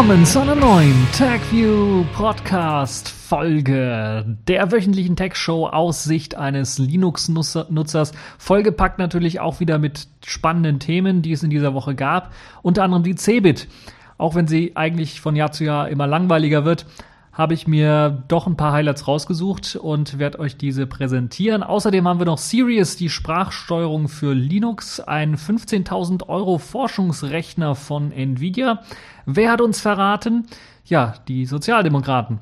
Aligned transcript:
Willkommen 0.00 0.24
zu 0.24 0.40
einer 0.40 0.54
neuen 0.54 1.06
TagView 1.12 2.06
Podcast 2.14 3.10
Folge 3.10 4.24
der 4.48 4.72
wöchentlichen 4.72 5.14
Tech 5.14 5.36
Show 5.36 5.66
aus 5.66 6.04
Sicht 6.04 6.36
eines 6.36 6.78
Linux-Nutzers. 6.78 8.12
Vollgepackt 8.38 8.98
natürlich 8.98 9.40
auch 9.40 9.60
wieder 9.60 9.78
mit 9.78 10.08
spannenden 10.24 10.78
Themen, 10.80 11.20
die 11.20 11.32
es 11.32 11.42
in 11.42 11.50
dieser 11.50 11.74
Woche 11.74 11.94
gab. 11.94 12.32
Unter 12.62 12.82
anderem 12.82 13.02
die 13.02 13.14
Cebit. 13.14 13.68
Auch 14.16 14.34
wenn 14.34 14.46
sie 14.46 14.74
eigentlich 14.74 15.20
von 15.20 15.36
Jahr 15.36 15.52
zu 15.52 15.64
Jahr 15.64 15.90
immer 15.90 16.06
langweiliger 16.06 16.64
wird, 16.64 16.86
habe 17.32 17.54
ich 17.54 17.66
mir 17.66 18.24
doch 18.28 18.46
ein 18.46 18.56
paar 18.56 18.72
Highlights 18.72 19.06
rausgesucht 19.06 19.76
und 19.76 20.18
werde 20.18 20.40
euch 20.40 20.56
diese 20.56 20.86
präsentieren. 20.86 21.62
Außerdem 21.62 22.06
haben 22.06 22.18
wir 22.18 22.26
noch 22.26 22.38
Sirius, 22.38 22.96
die 22.96 23.08
Sprachsteuerung 23.08 24.08
für 24.08 24.34
Linux, 24.34 25.00
ein 25.00 25.36
15.000 25.36 26.28
Euro 26.28 26.58
Forschungsrechner 26.58 27.74
von 27.74 28.10
Nvidia. 28.10 28.82
Wer 29.26 29.52
hat 29.52 29.60
uns 29.60 29.80
verraten? 29.80 30.46
Ja, 30.84 31.14
die 31.28 31.46
Sozialdemokraten. 31.46 32.40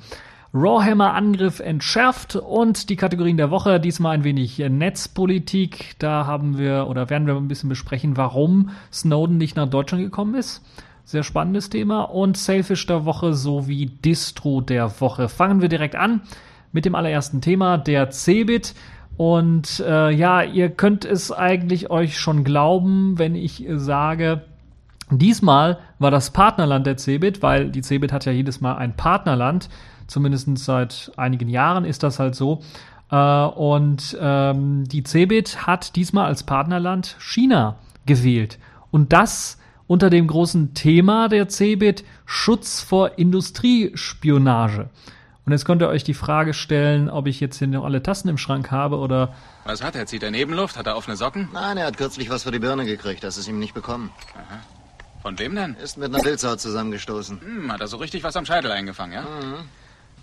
Rawhammer-Angriff 0.55 1.61
entschärft 1.61 2.35
und 2.35 2.89
die 2.89 2.97
Kategorien 2.97 3.37
der 3.37 3.51
Woche, 3.51 3.79
diesmal 3.81 4.15
ein 4.15 4.25
wenig 4.25 4.59
Netzpolitik. 4.59 5.97
Da 5.99 6.25
haben 6.25 6.57
wir 6.57 6.87
oder 6.89 7.11
werden 7.11 7.27
wir 7.27 7.37
ein 7.37 7.49
bisschen 7.49 7.69
besprechen, 7.69 8.17
warum 8.17 8.71
Snowden 8.91 9.37
nicht 9.37 9.57
nach 9.57 9.69
Deutschland 9.69 10.03
gekommen 10.03 10.35
ist. 10.35 10.65
Sehr 11.09 11.23
spannendes 11.23 11.71
Thema. 11.71 12.03
Und 12.03 12.37
Sailfish 12.37 12.85
der 12.85 13.07
Woche 13.07 13.33
sowie 13.33 13.87
Distro 13.87 14.61
der 14.61 15.01
Woche. 15.01 15.31
Fangen 15.31 15.63
wir 15.63 15.71
direkt 15.71 15.97
an 15.97 16.21
mit 16.71 16.85
dem 16.85 16.95
allerersten 16.95 17.41
Thema, 17.41 17.79
der 17.79 18.11
Cebit. 18.11 18.75
Und 19.17 19.81
äh, 19.81 20.11
ja, 20.11 20.43
ihr 20.43 20.69
könnt 20.69 21.07
es 21.07 21.33
eigentlich 21.33 21.89
euch 21.89 22.19
schon 22.19 22.45
glauben, 22.45 23.19
wenn 23.19 23.37
ich 23.37 23.65
sage, 23.77 24.43
diesmal 25.11 25.79
war 25.99 26.11
das 26.11 26.31
Partnerland 26.31 26.87
der 26.87 26.99
Cebit, 26.99 27.41
weil 27.41 27.71
die 27.71 27.81
Cebit 27.81 28.13
hat 28.13 28.27
ja 28.27 28.33
jedes 28.33 28.61
Mal 28.61 28.77
ein 28.77 28.95
Partnerland, 28.95 29.71
zumindest 30.09 30.59
seit 30.59 31.11
einigen 31.17 31.49
Jahren 31.49 31.87
ist 31.87 32.03
das 32.03 32.19
halt 32.19 32.35
so. 32.35 32.61
Äh, 33.11 33.17
und 33.17 34.15
ähm, 34.21 34.85
die 34.85 35.05
Cebit 35.05 35.67
hat 35.67 35.97
diesmal 35.97 36.27
als 36.27 36.43
Partnerland 36.43 37.17
China 37.19 37.77
gewählt. 38.05 38.59
Und 38.91 39.15
das 39.15 39.58
unter 39.89 40.11
dem 40.11 40.29
großen 40.29 40.75
Thema 40.75 41.29
der 41.29 41.49
CeBIT 41.49 42.05
Schutz 42.25 42.81
vor 42.81 43.19
Industriespionage. 43.19 44.91
Und 45.45 45.53
jetzt 45.53 45.65
könnt 45.65 45.81
ihr 45.81 45.89
euch 45.89 46.05
die 46.05 46.15
Frage 46.15 46.53
stellen, 46.53 47.09
ob 47.09 47.27
ich 47.27 47.41
jetzt 47.41 47.59
hier 47.59 47.69
noch 47.69 47.85
alle 47.85 48.03
Tassen 48.03 48.29
im 48.29 48.37
Schrank 48.37 48.71
habe 48.71 48.99
oder. 48.99 49.35
Was 49.65 49.83
hat 49.83 49.97
er? 49.97 50.05
Zieht 50.07 50.23
er 50.23 50.31
Nebenluft? 50.31 50.77
Hat 50.77 50.87
er 50.87 50.95
offene 50.95 51.17
Socken? 51.17 51.49
Nein, 51.55 51.79
er 51.79 51.87
hat 51.87 51.97
kürzlich 51.97 52.29
was 52.29 52.43
für 52.43 52.51
die 52.51 52.59
Birne 52.59 52.85
gekriegt. 52.85 53.25
Das 53.25 53.39
ist 53.39 53.49
ihm 53.49 53.59
nicht 53.59 53.73
bekommen. 53.73 54.11
Aha. 54.35 54.59
Von 55.23 55.39
wem 55.39 55.57
denn? 55.57 55.75
Ist 55.83 55.97
mit 55.97 56.15
einer 56.15 56.23
Pilzau 56.23 56.57
zusammengestoßen. 56.57 57.41
Hm, 57.41 57.73
hat 57.73 57.81
er 57.81 57.89
so 57.89 57.97
richtig 57.97 58.23
was 58.25 58.37
am 58.37 58.45
Scheitel 58.45 58.71
eingefangen, 58.71 59.15
ja? 59.15 59.23
Mhm. 59.23 59.55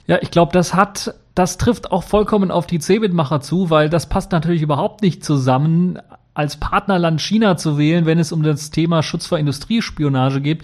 Ja, 0.06 0.20
ich 0.22 0.30
glaube, 0.30 0.52
das 0.54 0.76
hat, 0.76 1.16
das 1.34 1.58
trifft 1.58 1.92
auch 1.92 2.04
vollkommen 2.04 2.52
auf 2.52 2.68
die 2.68 2.80
Cebit-Macher 2.80 3.42
zu, 3.42 3.72
weil 3.72 3.90
das 3.90 4.08
passt 4.08 4.32
natürlich 4.32 4.62
überhaupt 4.62 5.02
nicht 5.02 5.26
zusammen 5.26 6.00
als 6.36 6.58
Partnerland 6.58 7.22
China 7.22 7.58
zu 7.58 7.80
wählen, 7.80 8.06
wenn 8.06 8.20
es 8.20 8.32
um 8.32 8.44
das 8.44 8.70
Thema 8.70 9.02
Schutz 9.02 9.26
vor 9.26 9.40
Industriespionage 9.40 10.42
geht, 10.42 10.64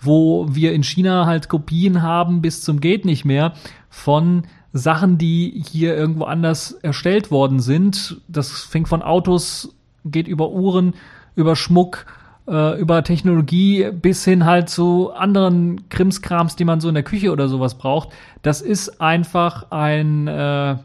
wo 0.00 0.46
wir 0.50 0.72
in 0.72 0.82
China 0.82 1.26
halt 1.26 1.48
Kopien 1.48 2.02
haben 2.02 2.42
bis 2.42 2.62
zum 2.62 2.80
geht 2.80 3.04
nicht 3.04 3.24
mehr 3.24 3.54
von 3.88 4.42
Sachen, 4.72 5.18
die 5.18 5.62
hier 5.70 5.96
irgendwo 5.96 6.24
anders 6.24 6.72
erstellt 6.72 7.30
worden 7.30 7.60
sind. 7.60 8.20
Das 8.26 8.62
fängt 8.64 8.88
von 8.88 9.02
Autos, 9.02 9.74
geht 10.04 10.26
über 10.26 10.50
Uhren, 10.50 10.94
über 11.36 11.54
Schmuck, 11.54 12.06
äh, 12.48 12.80
über 12.80 13.04
Technologie 13.04 13.90
bis 13.92 14.24
hin 14.24 14.44
halt 14.44 14.68
zu 14.70 15.12
anderen 15.12 15.88
Krimskrams, 15.88 16.56
die 16.56 16.64
man 16.64 16.80
so 16.80 16.88
in 16.88 16.94
der 16.94 17.04
Küche 17.04 17.30
oder 17.30 17.48
sowas 17.48 17.76
braucht. 17.78 18.08
Das 18.42 18.60
ist 18.60 19.00
einfach 19.00 19.70
ein, 19.70 20.26
äh, 20.26 20.76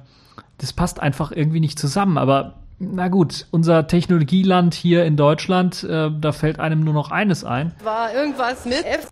das 0.59 0.73
passt 0.73 0.99
einfach 0.99 1.31
irgendwie 1.31 1.59
nicht 1.59 1.79
zusammen. 1.79 2.19
Aber 2.19 2.53
na 2.79 3.07
gut, 3.07 3.47
unser 3.51 3.87
Technologieland 3.87 4.73
hier 4.73 5.05
in 5.05 5.17
Deutschland, 5.17 5.83
äh, 5.83 6.11
da 6.11 6.31
fällt 6.31 6.59
einem 6.59 6.81
nur 6.81 6.93
noch 6.93 7.11
eines 7.11 7.43
ein. 7.43 7.73
War 7.83 8.13
irgendwas 8.13 8.65
mit 8.65 8.85
F. 8.85 9.09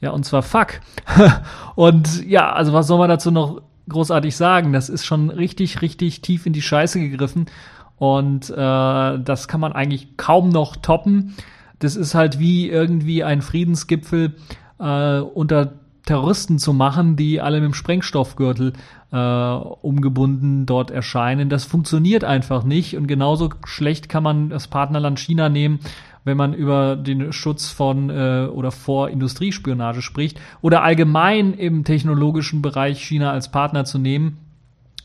Ja, 0.00 0.10
und 0.10 0.24
zwar 0.24 0.42
fuck. 0.42 0.80
und 1.74 2.24
ja, 2.24 2.52
also 2.52 2.72
was 2.72 2.86
soll 2.86 2.98
man 2.98 3.08
dazu 3.08 3.30
noch 3.30 3.62
großartig 3.88 4.36
sagen? 4.36 4.72
Das 4.72 4.88
ist 4.88 5.04
schon 5.04 5.30
richtig, 5.30 5.82
richtig 5.82 6.20
tief 6.20 6.46
in 6.46 6.52
die 6.52 6.62
Scheiße 6.62 7.00
gegriffen. 7.00 7.46
Und 7.96 8.50
äh, 8.50 8.54
das 8.54 9.48
kann 9.48 9.60
man 9.60 9.72
eigentlich 9.72 10.16
kaum 10.16 10.50
noch 10.50 10.76
toppen. 10.76 11.34
Das 11.78 11.96
ist 11.96 12.14
halt 12.14 12.38
wie 12.38 12.68
irgendwie 12.68 13.24
ein 13.24 13.42
Friedensgipfel 13.42 14.36
äh, 14.78 15.18
unter 15.18 15.72
Terroristen 16.04 16.58
zu 16.58 16.72
machen, 16.72 17.16
die 17.16 17.40
alle 17.40 17.60
mit 17.60 17.70
dem 17.70 17.74
Sprengstoffgürtel 17.74 18.74
äh, 19.16 19.66
umgebunden 19.82 20.66
dort 20.66 20.90
erscheinen. 20.90 21.48
Das 21.48 21.64
funktioniert 21.64 22.24
einfach 22.24 22.64
nicht 22.64 22.96
und 22.96 23.06
genauso 23.06 23.50
schlecht 23.64 24.08
kann 24.08 24.22
man 24.22 24.50
das 24.50 24.68
Partnerland 24.68 25.18
China 25.18 25.48
nehmen, 25.48 25.80
wenn 26.24 26.36
man 26.36 26.54
über 26.54 26.96
den 26.96 27.32
Schutz 27.32 27.70
von 27.70 28.10
äh, 28.10 28.48
oder 28.52 28.70
vor 28.70 29.08
Industriespionage 29.08 30.02
spricht 30.02 30.40
oder 30.60 30.82
allgemein 30.82 31.54
im 31.54 31.84
technologischen 31.84 32.62
Bereich 32.62 33.02
China 33.02 33.32
als 33.32 33.50
Partner 33.50 33.84
zu 33.84 33.98
nehmen 33.98 34.38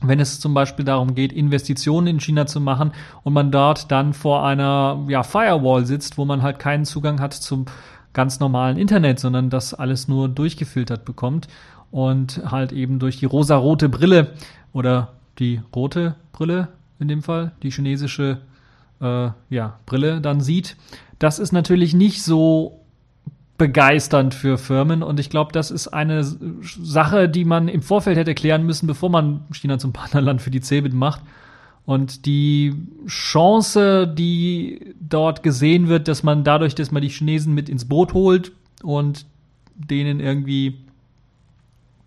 wenn 0.03 0.19
es 0.19 0.39
zum 0.39 0.55
Beispiel 0.55 0.83
darum 0.83 1.13
geht, 1.13 1.31
Investitionen 1.31 2.07
in 2.07 2.19
China 2.19 2.47
zu 2.47 2.59
machen 2.59 2.91
und 3.23 3.33
man 3.33 3.51
dort 3.51 3.91
dann 3.91 4.13
vor 4.13 4.43
einer 4.45 5.05
ja, 5.07 5.21
Firewall 5.21 5.85
sitzt, 5.85 6.17
wo 6.17 6.25
man 6.25 6.41
halt 6.41 6.57
keinen 6.57 6.85
Zugang 6.85 7.21
hat 7.21 7.33
zum 7.33 7.65
ganz 8.13 8.39
normalen 8.39 8.77
Internet, 8.77 9.19
sondern 9.19 9.49
das 9.49 9.73
alles 9.73 10.07
nur 10.07 10.27
durchgefiltert 10.27 11.05
bekommt 11.05 11.47
und 11.91 12.41
halt 12.49 12.71
eben 12.71 12.99
durch 12.99 13.17
die 13.17 13.25
rosarote 13.25 13.89
Brille 13.89 14.33
oder 14.73 15.13
die 15.39 15.61
rote 15.75 16.15
Brille 16.31 16.69
in 16.99 17.07
dem 17.07 17.21
Fall, 17.21 17.51
die 17.63 17.71
chinesische 17.71 18.39
äh, 19.01 19.29
ja, 19.49 19.79
Brille 19.85 20.21
dann 20.21 20.41
sieht. 20.41 20.77
Das 21.19 21.39
ist 21.39 21.51
natürlich 21.51 21.93
nicht 21.93 22.23
so 22.23 22.79
begeisternd 23.57 24.33
für 24.33 24.57
Firmen 24.57 25.03
und 25.03 25.19
ich 25.19 25.29
glaube, 25.29 25.51
das 25.51 25.69
ist 25.69 25.89
eine 25.89 26.23
Sache, 26.23 27.29
die 27.29 27.45
man 27.45 27.67
im 27.67 27.83
Vorfeld 27.83 28.17
hätte 28.17 28.33
klären 28.33 28.65
müssen, 28.65 28.87
bevor 28.87 29.09
man 29.09 29.41
China 29.51 29.77
zum 29.77 29.93
Partnerland 29.93 30.41
für 30.41 30.49
die 30.49 30.61
CeBIT 30.61 30.93
macht. 30.93 31.21
Und 31.85 32.25
die 32.25 32.75
Chance, 33.07 34.07
die 34.07 34.95
dort 34.99 35.43
gesehen 35.43 35.89
wird, 35.89 36.07
dass 36.07 36.23
man 36.23 36.43
dadurch, 36.43 36.75
dass 36.75 36.91
man 36.91 37.01
die 37.01 37.09
Chinesen 37.09 37.53
mit 37.53 37.69
ins 37.69 37.85
Boot 37.85 38.13
holt 38.13 38.51
und 38.83 39.25
denen 39.75 40.19
irgendwie 40.19 40.85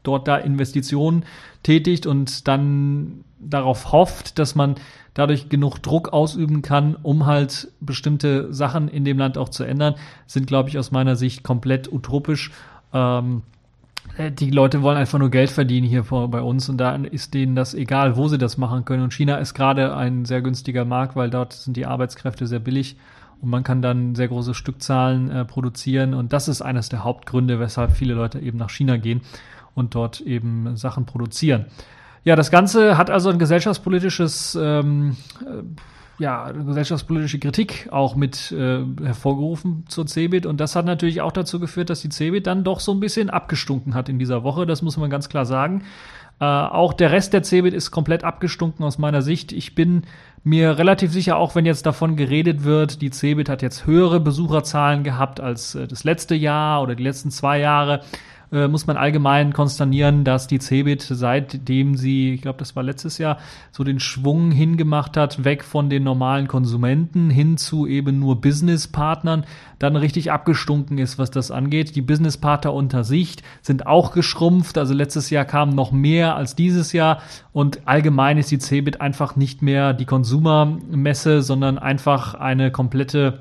dort 0.05 0.29
da 0.29 0.37
Investitionen 0.37 1.25
tätigt 1.63 2.07
und 2.07 2.47
dann 2.47 3.25
darauf 3.39 3.93
hofft, 3.93 4.39
dass 4.39 4.55
man 4.55 4.77
dadurch 5.15 5.49
genug 5.49 5.79
Druck 5.79 6.13
ausüben 6.13 6.63
kann, 6.63 6.97
um 7.03 7.27
halt 7.27 7.69
bestimmte 7.81 8.53
Sachen 8.53 8.89
in 8.89 9.05
dem 9.05 9.19
Land 9.19 9.39
auch 9.39 9.49
zu 9.49 9.65
ändern, 9.65 9.95
sind, 10.27 10.47
glaube 10.47 10.69
ich, 10.69 10.79
aus 10.79 10.91
meiner 10.91 11.17
Sicht 11.17 11.43
komplett 11.43 11.93
utopisch. 11.93 12.51
Ähm, 12.93 13.43
äh, 14.17 14.33
die 14.33 14.51
Leute 14.51 14.83
wollen 14.83 14.97
einfach 14.97 15.19
nur 15.19 15.31
Geld 15.31 15.51
verdienen 15.51 15.87
hier 15.87 16.03
bei 16.03 16.41
uns 16.41 16.69
und 16.69 16.79
da 16.79 16.95
ist 16.97 17.35
denen 17.35 17.55
das 17.55 17.75
egal, 17.75 18.17
wo 18.17 18.29
sie 18.29 18.39
das 18.39 18.59
machen 18.59 18.85
können. 18.85 19.05
Und 19.05 19.15
China 19.15 19.37
ist 19.37 19.55
gerade 19.55 19.97
ein 19.97 20.25
sehr 20.25 20.43
günstiger 20.43 20.85
Markt, 20.85 21.17
weil 21.17 21.31
dort 21.31 21.53
sind 21.53 21.77
die 21.77 21.87
Arbeitskräfte 21.87 22.47
sehr 22.47 22.61
billig 22.61 22.97
und 23.41 23.51
man 23.51 23.63
kann 23.63 23.83
dann 23.83 24.15
sehr 24.15 24.29
große 24.29 24.55
Stückzahlen 24.55 25.31
äh, 25.31 25.45
produzieren. 25.45 26.15
Und 26.15 26.33
das 26.33 26.49
ist 26.49 26.61
eines 26.61 26.89
der 26.89 27.05
Hauptgründe, 27.05 27.61
weshalb 27.61 27.93
viele 27.93 28.15
Leute 28.15 28.41
eben 28.41 28.59
nach 28.59 28.71
China 28.71 28.97
gehen 28.97 29.21
und 29.75 29.95
dort 29.95 30.21
eben 30.21 30.77
Sachen 30.77 31.07
produzieren. 31.07 31.67
Ja, 32.25 32.37
das 32.37 32.51
Ganze 32.51 32.97
hat 32.97 33.11
also 33.11 33.29
ein 33.31 33.39
gesellschaftspolitisches 33.39 34.59
ähm, 34.61 35.17
äh, 35.43 35.63
ja, 36.19 36.53
gesellschaftspolitische 36.53 37.39
Kritik 37.39 37.89
auch 37.91 38.15
mit 38.15 38.53
äh, 38.53 38.85
hervorgerufen 39.03 39.85
zur 39.89 40.07
CeBIT 40.07 40.47
und 40.47 40.61
das 40.61 40.77
hat 40.77 40.87
natürlich 40.87 41.21
auch 41.21 41.33
dazu 41.33 41.59
geführt, 41.59 41.91
dass 41.91 42.03
die 42.03 42.09
CeBIT 42.09 42.47
dann 42.47 42.65
doch 42.65 42.81
so 42.81 42.93
ein 42.93 43.01
bisschen 43.01 43.31
abgestunken 43.31 43.95
hat 43.95 44.09
in 44.09 44.19
dieser 44.19 44.45
Woche, 44.45 44.65
das 44.65 44.81
muss 44.83 44.97
man 44.97 45.11
ganz 45.11 45.29
klar 45.29 45.45
sagen. 45.45 45.83
Äh, 46.41 46.45
auch 46.45 46.93
der 46.93 47.11
Rest 47.13 47.33
der 47.33 47.43
CeBIT 47.43 47.75
ist 47.75 47.91
komplett 47.91 48.25
abgestunken 48.25 48.85
aus 48.85 48.99
meiner 48.99 49.23
Sicht. 49.23 49.53
Ich 49.53 49.75
bin 49.75 50.03
mir 50.45 50.79
relativ 50.79 51.13
sicher, 51.13 51.37
auch 51.37 51.55
wenn 51.55 51.67
jetzt 51.67 51.87
davon 51.87 52.17
geredet 52.17 52.65
wird, 52.65 53.03
die 53.03 53.11
CeBIT 53.11 53.49
hat 53.49 53.63
jetzt 53.63 53.87
höhere 53.87 54.21
Besucherzahlen 54.21 55.05
gehabt 55.05 55.41
als 55.41 55.75
äh, 55.75 55.89
das 55.89 56.05
letzte 56.05 56.35
Jahr 56.35 56.83
oder 56.83 56.95
die 56.95 57.05
letzten 57.05 57.31
zwei 57.31 57.59
Jahre 57.59 58.01
äh, 58.55 58.69
muss 58.69 58.87
man 58.87 58.97
allgemein 58.97 59.53
konsternieren, 59.53 60.23
dass 60.23 60.47
die 60.47 60.61
Cebit, 60.61 61.03
seitdem 61.03 61.97
sie, 61.97 62.35
ich 62.35 62.43
glaube, 62.43 62.59
das 62.59 62.77
war 62.77 62.85
letztes 62.85 63.19
Jahr, 63.19 63.39
so 63.73 63.83
den 63.83 63.99
Schwung 63.99 64.53
hingemacht 64.53 65.17
hat, 65.17 65.45
weg 65.45 65.65
von 65.65 65.91
den 65.91 66.05
normalen 66.05 66.47
Konsumenten 66.47 67.31
hin 67.31 67.57
zu 67.57 67.87
eben 67.87 68.21
nur 68.21 68.41
Businesspartnern, 68.41 69.45
dann 69.81 69.97
richtig 69.97 70.31
abgestunken 70.31 70.99
ist, 70.99 71.19
was 71.19 71.33
das 71.33 71.51
angeht. 71.51 71.97
Die 71.97 72.03
Businesspartner 72.03 72.73
unter 72.73 73.03
sich 73.03 73.39
sind 73.61 73.89
auch 73.89 74.13
geschrumpft. 74.13 74.79
Also 74.79 74.95
letztes 74.95 75.31
Jahr 75.31 75.45
kam 75.45 75.71
noch 75.71 75.91
mehr 75.91 76.37
als 76.37 76.55
dieses 76.55 76.93
Jahr 76.93 77.21
und 77.53 77.81
allgemein 77.87 78.39
ist 78.39 78.53
die 78.53 78.59
Cebit 78.59 79.01
einfach 79.01 79.35
nicht 79.35 79.63
mehr 79.63 79.93
die 79.93 80.07
Konsumermesse, 80.07 81.43
sondern 81.43 81.79
einfach 81.79 82.35
eine 82.35 82.71
komplette 82.71 83.41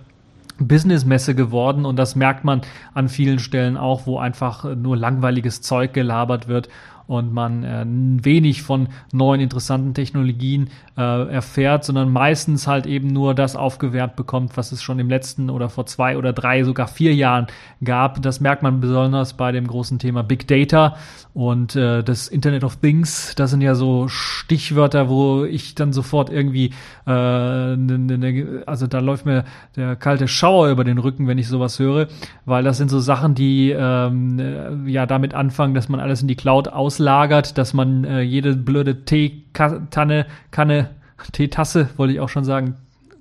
Businessmesse 0.59 1.35
geworden. 1.35 1.85
Und 1.85 1.97
das 1.97 2.15
merkt 2.15 2.43
man 2.43 2.61
an 2.93 3.09
vielen 3.09 3.39
Stellen 3.39 3.77
auch, 3.77 4.05
wo 4.05 4.19
einfach 4.19 4.75
nur 4.75 4.97
langweiliges 4.97 5.61
Zeug 5.61 5.93
gelabert 5.93 6.47
wird 6.47 6.69
und 7.07 7.33
man 7.33 7.63
äh, 7.63 7.85
wenig 7.85 8.61
von 8.63 8.87
neuen 9.11 9.41
interessanten 9.41 9.93
Technologien 9.93 10.69
äh, 10.97 11.01
erfährt, 11.29 11.83
sondern 11.85 12.11
meistens 12.11 12.67
halt 12.67 12.85
eben 12.85 13.07
nur 13.07 13.33
das 13.33 13.55
aufgewärmt 13.55 14.15
bekommt, 14.15 14.57
was 14.57 14.71
es 14.71 14.81
schon 14.81 14.99
im 14.99 15.09
letzten 15.09 15.49
oder 15.49 15.69
vor 15.69 15.85
zwei 15.85 16.17
oder 16.17 16.33
drei, 16.33 16.63
sogar 16.63 16.87
vier 16.87 17.13
Jahren 17.13 17.47
gab. 17.83 18.21
Das 18.21 18.39
merkt 18.39 18.63
man 18.63 18.79
besonders 18.79 19.33
bei 19.33 19.51
dem 19.51 19.67
großen 19.67 19.99
Thema 19.99 20.23
Big 20.23 20.47
Data 20.47 20.95
und 21.33 21.75
äh, 21.75 22.03
das 22.03 22.27
Internet 22.27 22.63
of 22.63 22.77
Things. 22.77 23.33
Das 23.35 23.49
sind 23.49 23.61
ja 23.61 23.75
so 23.75 24.07
Stichwörter, 24.07 25.09
wo 25.09 25.45
ich 25.45 25.75
dann 25.75 25.93
sofort 25.93 26.29
irgendwie, 26.29 26.67
äh, 27.07 27.75
ne, 27.75 27.97
ne, 27.97 28.17
ne, 28.17 28.63
also 28.67 28.87
da 28.87 28.99
läuft 28.99 29.25
mir 29.25 29.43
der 29.75 29.95
kalte 29.95 30.27
Schauer 30.27 30.69
über 30.69 30.83
den 30.83 30.99
Rücken, 30.99 31.27
wenn 31.27 31.37
ich 31.37 31.47
sowas 31.47 31.79
höre, 31.79 32.07
weil 32.45 32.63
das 32.63 32.77
sind 32.77 32.89
so 32.89 32.99
Sachen, 32.99 33.33
die 33.33 33.71
ähm, 33.71 34.85
ja 34.87 35.05
damit 35.05 35.33
anfangen, 35.33 35.73
dass 35.73 35.89
man 35.89 35.99
alles 35.99 36.21
in 36.21 36.27
die 36.27 36.35
Cloud 36.35 36.67
auslagert, 36.93 37.57
dass 37.57 37.73
man 37.73 38.03
äh, 38.03 38.21
jede 38.21 38.55
blöde 38.55 39.03
Teekanne, 39.05 40.27
Kanne, 40.51 40.89
Teetasse, 41.31 41.89
wollte 41.97 42.13
ich 42.13 42.19
auch 42.19 42.29
schon 42.29 42.43
sagen, 42.43 42.75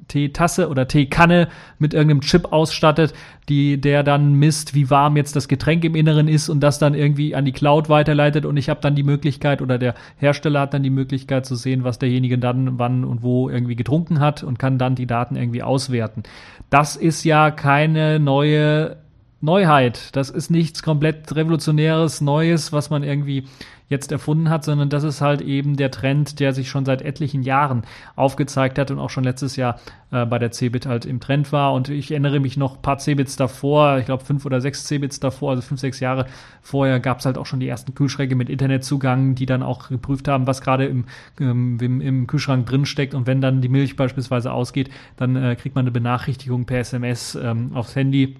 Teetasse 0.08 0.68
oder 0.68 0.88
Teekanne 0.88 1.48
mit 1.78 1.94
irgendeinem 1.94 2.20
Chip 2.20 2.52
ausstattet, 2.52 3.14
die 3.48 3.80
der 3.80 4.02
dann 4.02 4.34
misst, 4.34 4.74
wie 4.74 4.90
warm 4.90 5.16
jetzt 5.16 5.36
das 5.36 5.48
Getränk 5.48 5.84
im 5.84 5.94
Inneren 5.94 6.28
ist 6.28 6.50
und 6.50 6.60
das 6.60 6.78
dann 6.78 6.92
irgendwie 6.92 7.34
an 7.34 7.46
die 7.46 7.52
Cloud 7.52 7.88
weiterleitet 7.88 8.44
und 8.44 8.58
ich 8.58 8.68
habe 8.68 8.80
dann 8.82 8.94
die 8.94 9.04
Möglichkeit 9.04 9.62
oder 9.62 9.78
der 9.78 9.94
Hersteller 10.18 10.60
hat 10.60 10.74
dann 10.74 10.82
die 10.82 10.90
Möglichkeit 10.90 11.46
zu 11.46 11.54
sehen, 11.54 11.82
was 11.82 11.98
derjenige 11.98 12.36
dann 12.36 12.78
wann 12.78 13.04
und 13.04 13.22
wo 13.22 13.48
irgendwie 13.48 13.76
getrunken 13.76 14.20
hat 14.20 14.42
und 14.42 14.58
kann 14.58 14.76
dann 14.76 14.96
die 14.96 15.06
Daten 15.06 15.36
irgendwie 15.36 15.62
auswerten. 15.62 16.24
Das 16.68 16.96
ist 16.96 17.24
ja 17.24 17.50
keine 17.50 18.18
neue 18.18 18.98
Neuheit. 19.42 20.14
Das 20.16 20.30
ist 20.30 20.50
nichts 20.50 20.82
komplett 20.82 21.34
revolutionäres, 21.34 22.20
Neues, 22.20 22.72
was 22.72 22.90
man 22.90 23.02
irgendwie 23.02 23.44
jetzt 23.92 24.10
erfunden 24.10 24.48
hat, 24.50 24.64
sondern 24.64 24.88
das 24.88 25.04
ist 25.04 25.20
halt 25.20 25.40
eben 25.42 25.76
der 25.76 25.90
Trend, 25.90 26.40
der 26.40 26.52
sich 26.52 26.68
schon 26.68 26.84
seit 26.84 27.02
etlichen 27.02 27.42
Jahren 27.42 27.82
aufgezeigt 28.16 28.78
hat 28.78 28.90
und 28.90 28.98
auch 28.98 29.10
schon 29.10 29.22
letztes 29.22 29.54
Jahr 29.56 29.78
äh, 30.10 30.24
bei 30.24 30.38
der 30.38 30.50
Cebit 30.50 30.86
halt 30.86 31.04
im 31.04 31.20
Trend 31.20 31.52
war. 31.52 31.74
Und 31.74 31.88
ich 31.90 32.10
erinnere 32.10 32.40
mich 32.40 32.56
noch 32.56 32.76
ein 32.76 32.82
paar 32.82 32.98
Cebits 32.98 33.36
davor, 33.36 33.98
ich 33.98 34.06
glaube 34.06 34.24
fünf 34.24 34.44
oder 34.46 34.60
sechs 34.60 34.84
Cebits 34.84 35.20
davor, 35.20 35.50
also 35.50 35.62
fünf, 35.62 35.80
sechs 35.80 36.00
Jahre 36.00 36.26
vorher 36.62 36.98
gab 36.98 37.18
es 37.20 37.26
halt 37.26 37.38
auch 37.38 37.46
schon 37.46 37.60
die 37.60 37.68
ersten 37.68 37.94
Kühlschränke 37.94 38.34
mit 38.34 38.48
Internetzugang, 38.48 39.34
die 39.34 39.46
dann 39.46 39.62
auch 39.62 39.88
geprüft 39.88 40.26
haben, 40.26 40.46
was 40.46 40.62
gerade 40.62 40.86
im, 40.86 41.04
ähm, 41.38 41.78
im, 41.80 42.00
im, 42.00 42.26
Kühlschrank 42.26 42.66
drin 42.66 42.86
steckt. 42.86 43.14
Und 43.14 43.26
wenn 43.26 43.40
dann 43.40 43.60
die 43.60 43.68
Milch 43.68 43.96
beispielsweise 43.96 44.52
ausgeht, 44.52 44.90
dann 45.16 45.36
äh, 45.36 45.54
kriegt 45.54 45.74
man 45.74 45.84
eine 45.84 45.92
Benachrichtigung 45.92 46.64
per 46.64 46.78
SMS 46.78 47.34
ähm, 47.34 47.72
aufs 47.74 47.94
Handy 47.94 48.36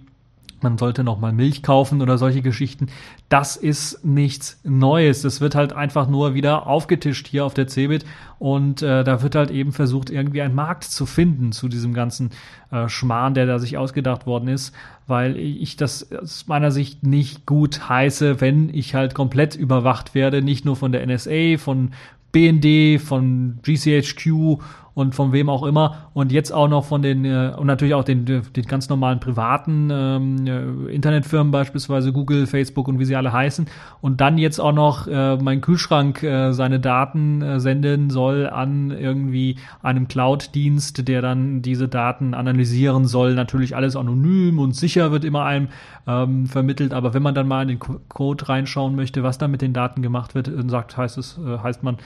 man 0.63 0.79
sollte 0.79 1.05
noch 1.05 1.19
mal 1.19 1.33
Milch 1.33 1.63
kaufen 1.63 2.03
oder 2.03 2.19
solche 2.19 2.43
Geschichten. 2.43 2.87
Das 3.29 3.57
ist 3.57 4.05
nichts 4.05 4.61
Neues. 4.65 5.23
Das 5.23 5.41
wird 5.41 5.55
halt 5.55 5.73
einfach 5.73 6.09
nur 6.09 6.35
wieder 6.35 6.67
aufgetischt 6.67 7.29
hier 7.29 7.45
auf 7.45 7.55
der 7.55 7.69
Cebit 7.69 8.05
und 8.39 8.83
äh, 8.83 9.05
da 9.05 9.23
wird 9.23 9.35
halt 9.35 9.51
eben 9.51 9.73
versucht, 9.73 10.11
irgendwie 10.11 10.43
einen 10.43 10.55
Markt 10.55 10.85
zu 10.85 11.07
finden 11.07 11.53
zu 11.53 11.69
diesem 11.69 11.95
ganzen 11.95 12.31
äh, 12.71 12.89
Schmarrn, 12.89 13.35
der 13.35 13.47
da 13.47 13.59
sich 13.59 13.79
ausgedacht 13.79 14.27
worden 14.27 14.49
ist, 14.49 14.75
weil 15.07 15.37
ich 15.37 15.77
das 15.77 16.13
aus 16.13 16.47
meiner 16.47 16.71
Sicht 16.71 17.05
nicht 17.05 17.47
gut 17.47 17.89
heiße, 17.89 18.41
wenn 18.41 18.73
ich 18.75 18.95
halt 18.95 19.15
komplett 19.15 19.55
überwacht 19.55 20.15
werde, 20.15 20.43
nicht 20.43 20.65
nur 20.65 20.77
von 20.77 20.93
der 20.93 21.07
NSA, 21.07 21.59
von 21.59 21.91
BND, 22.33 23.01
von 23.01 23.59
GCHQ 23.63 24.59
und 24.95 25.15
von 25.15 25.33
wem 25.33 25.49
auch 25.49 25.63
immer 25.63 26.09
und 26.15 26.33
jetzt 26.33 26.53
auch 26.53 26.69
noch 26.69 26.85
von 26.85 27.03
den 27.03 27.25
äh, 27.25 27.53
und 27.57 27.67
natürlich 27.67 27.95
auch 27.95 28.05
den, 28.05 28.25
den 28.25 28.65
ganz 28.67 28.89
normalen 28.89 29.21
privaten 29.21 29.89
ähm, 29.91 30.47
äh, 30.47 30.93
Internetfirmen 30.93 31.51
beispielsweise 31.51 32.13
Google, 32.13 32.47
Facebook 32.47 32.89
und 32.89 32.99
wie 32.99 33.05
sie 33.05 33.17
alle 33.17 33.33
heißen 33.33 33.67
und 34.01 34.21
dann 34.21 34.39
jetzt 34.39 34.61
auch 34.61 34.73
noch 34.73 35.07
äh, 35.07 35.37
mein 35.37 35.61
Kühlschrank 35.61 36.23
äh, 36.23 36.53
seine 36.53 36.81
Daten 36.81 37.43
äh, 37.43 37.61
senden 37.61 38.11
soll 38.11 38.49
an 38.49 38.91
irgendwie 38.91 39.57
einem 39.83 40.09
Cloud-Dienst, 40.09 41.09
der 41.09 41.23
dann 41.23 41.63
diese 41.63 41.89
Daten 41.89 42.35
analysieren 42.35 43.07
soll. 43.07 43.35
Natürlich 43.35 43.77
alles 43.77 43.97
anonym 43.97 44.59
und 44.59 44.75
sicher 44.75 45.13
wird 45.13 45.25
immer 45.25 45.45
einem 45.45 45.69
ähm, 46.07 46.47
vermittelt, 46.47 46.93
aber 46.93 47.15
wenn 47.15 47.23
man 47.23 47.35
dann 47.35 47.47
mal 47.47 47.63
in 47.63 47.69
den 47.69 47.79
Code 47.79 48.49
reinschauen 48.49 48.97
möchte, 48.97 49.23
was 49.23 49.39
da 49.39 49.47
mit 49.49 49.63
den 49.63 49.73
Daten 49.73 50.03
gemacht 50.03 50.35
wird, 50.35 50.51
sagt 50.69 50.97
heißt 50.97 51.19
es 51.19 51.39
äh, 51.39 51.59
heißt 51.59 51.83
man 51.83 51.99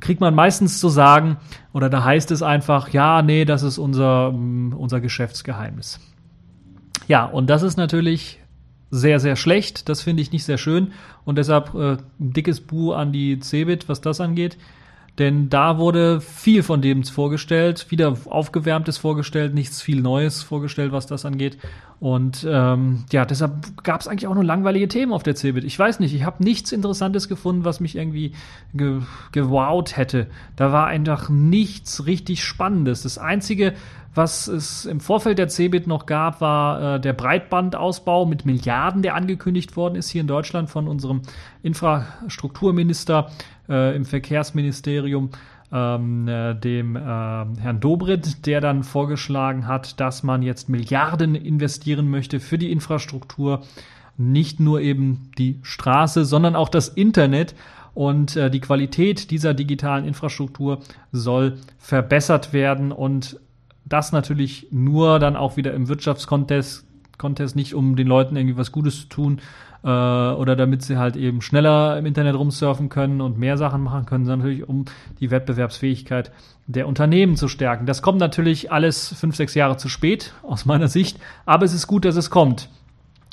kriegt 0.00 0.20
man 0.20 0.34
meistens 0.34 0.80
zu 0.80 0.88
sagen 0.88 1.38
oder 1.72 1.88
da 1.88 2.04
heißt 2.04 2.30
es 2.30 2.42
einfach, 2.42 2.90
ja, 2.90 3.22
nee, 3.22 3.44
das 3.44 3.62
ist 3.62 3.78
unser, 3.78 4.32
mm, 4.32 4.74
unser 4.74 5.00
Geschäftsgeheimnis. 5.00 6.00
Ja, 7.06 7.24
und 7.24 7.48
das 7.48 7.62
ist 7.62 7.76
natürlich 7.76 8.38
sehr, 8.90 9.20
sehr 9.20 9.36
schlecht. 9.36 9.88
Das 9.88 10.02
finde 10.02 10.22
ich 10.22 10.32
nicht 10.32 10.44
sehr 10.44 10.58
schön. 10.58 10.92
Und 11.24 11.36
deshalb 11.36 11.74
äh, 11.74 11.92
ein 11.92 12.32
dickes 12.32 12.60
Bu 12.60 12.92
an 12.92 13.12
die 13.12 13.38
Cebit, 13.40 13.88
was 13.88 14.00
das 14.00 14.20
angeht. 14.20 14.58
Denn 15.18 15.48
da 15.48 15.78
wurde 15.78 16.20
viel 16.20 16.62
von 16.62 16.80
dem 16.80 17.02
vorgestellt, 17.02 17.90
wieder 17.90 18.16
aufgewärmtes 18.26 18.98
vorgestellt, 18.98 19.52
nichts 19.52 19.82
viel 19.82 20.00
Neues 20.00 20.42
vorgestellt, 20.42 20.92
was 20.92 21.06
das 21.06 21.24
angeht. 21.24 21.58
Und 21.98 22.46
ähm, 22.48 23.04
ja, 23.10 23.24
deshalb 23.24 23.82
gab 23.82 24.00
es 24.00 24.06
eigentlich 24.06 24.28
auch 24.28 24.34
nur 24.34 24.44
langweilige 24.44 24.86
Themen 24.86 25.12
auf 25.12 25.24
der 25.24 25.34
CeBIT. 25.34 25.64
Ich 25.64 25.76
weiß 25.76 25.98
nicht, 25.98 26.14
ich 26.14 26.22
habe 26.22 26.44
nichts 26.44 26.70
Interessantes 26.70 27.28
gefunden, 27.28 27.64
was 27.64 27.80
mich 27.80 27.96
irgendwie 27.96 28.32
ge 28.72 29.00
gewowt 29.32 29.96
hätte. 29.96 30.28
Da 30.54 30.70
war 30.70 30.86
einfach 30.86 31.28
nichts 31.28 32.06
richtig 32.06 32.44
Spannendes. 32.44 33.02
Das 33.02 33.18
Einzige, 33.18 33.74
was 34.18 34.48
es 34.48 34.84
im 34.84 35.00
Vorfeld 35.00 35.38
der 35.38 35.48
CeBIT 35.48 35.86
noch 35.86 36.04
gab, 36.04 36.42
war 36.42 36.96
äh, 36.96 37.00
der 37.00 37.14
Breitbandausbau 37.14 38.26
mit 38.26 38.44
Milliarden, 38.44 39.00
der 39.00 39.14
angekündigt 39.14 39.76
worden 39.76 39.94
ist 39.94 40.10
hier 40.10 40.20
in 40.20 40.26
Deutschland 40.26 40.68
von 40.68 40.86
unserem 40.86 41.22
Infrastrukturminister 41.62 43.30
äh, 43.70 43.96
im 43.96 44.04
Verkehrsministerium 44.04 45.30
ähm, 45.72 46.28
äh, 46.28 46.54
dem 46.54 46.96
äh, 46.96 47.00
Herrn 47.00 47.80
Dobrit, 47.80 48.46
der 48.46 48.60
dann 48.60 48.82
vorgeschlagen 48.82 49.66
hat, 49.66 50.00
dass 50.00 50.22
man 50.22 50.42
jetzt 50.42 50.68
Milliarden 50.68 51.34
investieren 51.34 52.10
möchte 52.10 52.40
für 52.40 52.58
die 52.58 52.72
Infrastruktur, 52.72 53.62
nicht 54.16 54.60
nur 54.60 54.80
eben 54.80 55.30
die 55.38 55.60
Straße, 55.62 56.24
sondern 56.24 56.56
auch 56.56 56.68
das 56.68 56.88
Internet. 56.88 57.54
Und 57.94 58.36
äh, 58.36 58.50
die 58.50 58.60
Qualität 58.60 59.30
dieser 59.30 59.54
digitalen 59.54 60.04
Infrastruktur 60.04 60.80
soll 61.12 61.58
verbessert 61.78 62.52
werden 62.52 62.92
und 62.92 63.38
das 63.88 64.12
natürlich 64.12 64.68
nur 64.70 65.18
dann 65.18 65.36
auch 65.36 65.56
wieder 65.56 65.72
im 65.74 65.88
Wirtschaftskontext, 65.88 66.86
Contest 67.16 67.56
nicht 67.56 67.74
um 67.74 67.96
den 67.96 68.06
Leuten 68.06 68.36
irgendwie 68.36 68.56
was 68.56 68.70
Gutes 68.70 69.00
zu 69.00 69.08
tun, 69.08 69.40
äh, 69.82 69.88
oder 69.88 70.56
damit 70.56 70.82
sie 70.82 70.96
halt 70.96 71.16
eben 71.16 71.40
schneller 71.40 71.98
im 71.98 72.06
Internet 72.06 72.36
rumsurfen 72.36 72.88
können 72.88 73.20
und 73.20 73.38
mehr 73.38 73.56
Sachen 73.56 73.82
machen 73.82 74.06
können, 74.06 74.24
sondern 74.24 74.46
natürlich 74.46 74.68
um 74.68 74.84
die 75.20 75.30
Wettbewerbsfähigkeit 75.30 76.32
der 76.66 76.86
Unternehmen 76.86 77.36
zu 77.36 77.48
stärken. 77.48 77.86
Das 77.86 78.02
kommt 78.02 78.18
natürlich 78.18 78.72
alles 78.72 79.14
fünf, 79.18 79.36
sechs 79.36 79.54
Jahre 79.54 79.76
zu 79.76 79.88
spät 79.88 80.34
aus 80.42 80.64
meiner 80.64 80.88
Sicht, 80.88 81.18
aber 81.46 81.64
es 81.64 81.72
ist 81.72 81.86
gut, 81.86 82.04
dass 82.04 82.16
es 82.16 82.30
kommt. 82.30 82.68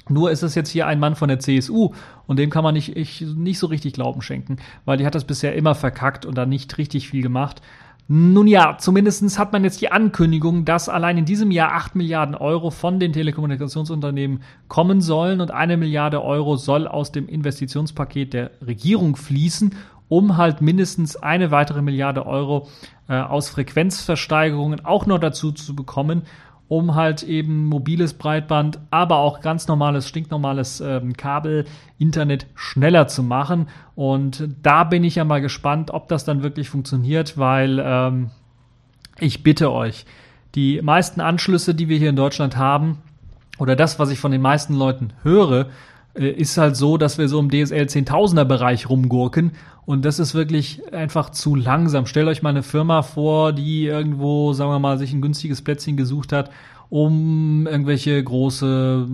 Nur 0.08 0.30
ist 0.30 0.44
es 0.44 0.54
jetzt 0.54 0.70
hier 0.70 0.86
ein 0.86 1.00
Mann 1.00 1.16
von 1.16 1.30
der 1.30 1.40
CSU 1.40 1.94
und 2.28 2.38
dem 2.38 2.52
kann 2.52 2.64
man 2.64 2.76
nicht, 2.76 2.96
ich, 2.96 3.22
nicht 3.22 3.58
so 3.58 3.66
richtig 3.66 3.94
Glauben 3.94 4.22
schenken, 4.22 4.58
weil 4.86 4.98
die 4.98 5.06
hat 5.06 5.16
das 5.16 5.26
bisher 5.26 5.56
immer 5.56 5.74
verkackt 5.74 6.28
und 6.28 6.38
da 6.38 6.46
nicht 6.46 6.78
richtig 6.78 7.10
viel 7.10 7.24
gemacht. 7.24 7.62
Nun 8.08 8.46
ja, 8.46 8.78
zumindestens 8.78 9.40
hat 9.40 9.52
man 9.52 9.64
jetzt 9.64 9.82
die 9.82 9.92
Ankündigung, 9.92 10.64
dass 10.64 10.90
allein 10.90 11.18
in 11.18 11.26
diesem 11.26 11.50
Jahr 11.50 11.72
8 11.72 11.96
Milliarden 11.96 12.36
Euro 12.36 12.70
von 12.70 13.00
den 13.00 13.14
Telekommunikationsunternehmen 13.14 14.44
kommen 14.68 15.02
sollen 15.02 15.42
und 15.42 15.50
eine 15.50 15.76
Milliarde 15.76 16.24
Euro 16.24 16.56
soll 16.56 16.88
aus 16.88 17.12
dem 17.12 17.28
Investitionspaket 17.28 18.34
der 18.34 18.52
Regierung 18.62 19.16
fließen, 19.16 19.74
um 20.08 20.38
halt 20.38 20.62
mindestens 20.62 21.16
eine 21.16 21.50
weitere 21.50 21.82
Milliarde 21.82 22.28
Euro 22.28 22.68
äh, 23.10 23.20
aus 23.20 23.50
Frequenzversteigerungen 23.50 24.86
auch 24.86 25.08
noch 25.08 25.18
dazu 25.18 25.52
zu 25.52 25.76
bekommen 25.76 26.24
um 26.68 26.96
halt 26.96 27.24
eben 27.24 27.66
mobiles 27.66 28.14
Breitband, 28.14 28.80
aber 28.90 29.18
auch 29.18 29.42
ganz 29.42 29.68
normales, 29.68 30.08
stinknormales 30.08 30.82
ähm, 30.82 31.16
Kabel, 31.16 31.66
Internet 31.98 32.48
schneller 32.56 33.08
zu 33.08 33.22
machen. 33.22 33.68
Und 33.96 34.50
da 34.64 34.84
bin 34.84 35.04
ich 35.04 35.16
ja 35.16 35.26
mal 35.26 35.42
gespannt, 35.42 35.92
ob 35.92 36.08
das 36.08 36.26
dann 36.26 36.44
wirklich 36.44 36.70
funktioniert, 36.70 37.38
weil 37.38 37.82
ähm, 37.84 38.32
ich 39.20 39.44
bitte 39.44 39.72
euch, 39.72 40.06
die 40.56 40.82
meisten 40.82 41.22
Anschlüsse, 41.22 41.76
die 41.76 41.90
wir 41.90 41.98
hier 41.98 42.10
in 42.10 42.16
Deutschland 42.16 42.58
haben, 42.58 43.00
oder 43.58 43.76
das, 43.76 44.00
was 44.00 44.10
ich 44.10 44.20
von 44.20 44.32
den 44.32 44.42
meisten 44.42 44.74
Leuten 44.74 45.14
höre, 45.24 45.68
äh, 46.16 46.30
ist 46.30 46.58
halt 46.58 46.76
so, 46.76 46.98
dass 46.98 47.18
wir 47.18 47.28
so 47.28 47.40
im 47.40 47.50
DSL 47.50 47.86
10.000er 47.86 48.46
Bereich 48.46 48.90
rumgurken 48.90 49.52
und 49.86 50.04
das 50.04 50.20
ist 50.20 50.34
wirklich 50.34 50.82
einfach 50.94 51.30
zu 51.30 51.56
langsam. 51.56 52.06
Stellt 52.08 52.28
euch 52.28 52.42
mal 52.42 52.50
eine 52.50 52.64
Firma 52.64 53.04
vor, 53.04 53.54
die 53.54 53.86
irgendwo, 53.86 54.54
sagen 54.54 54.72
wir 54.72 54.80
mal, 54.80 54.98
sich 54.98 55.14
ein 55.14 55.22
günstiges 55.22 55.62
Plätzchen 55.62 55.96
gesucht 55.96 56.32
hat, 56.32 56.50
um 56.90 57.68
irgendwelche 57.68 58.24
große, 58.24 59.08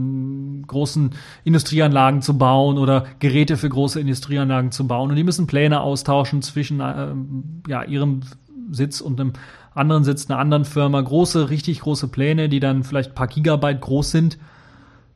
großen 0.68 1.12
Industrieanlagen 1.44 2.22
zu 2.22 2.38
bauen 2.38 2.78
oder 2.78 3.06
Geräte 3.20 3.58
für 3.58 3.70
große 3.70 4.00
Industrieanlagen 4.00 4.72
zu 4.72 4.88
bauen. 4.88 5.10
Und 5.10 5.18
die 5.18 5.24
müssen 5.24 5.48
Pläne 5.48 5.82
austauschen 5.82 6.42
zwischen 6.42 6.80
äh, 6.80 7.14
ja, 7.68 7.84
ihrem 7.84 8.22
Sitz 8.72 9.02
und 9.02 9.20
einem 9.20 9.34
anderen 9.74 10.06
Sitz 10.06 10.30
einer 10.30 10.40
anderen 10.40 10.64
Firma. 10.64 11.02
Große, 11.02 11.50
richtig 11.50 11.82
große 11.82 12.08
Pläne, 12.08 12.48
die 12.48 12.62
dann 12.62 12.84
vielleicht 12.84 13.12
ein 13.12 13.16
paar 13.16 13.28
Gigabyte 13.28 13.82
groß 13.82 14.12
sind 14.12 14.38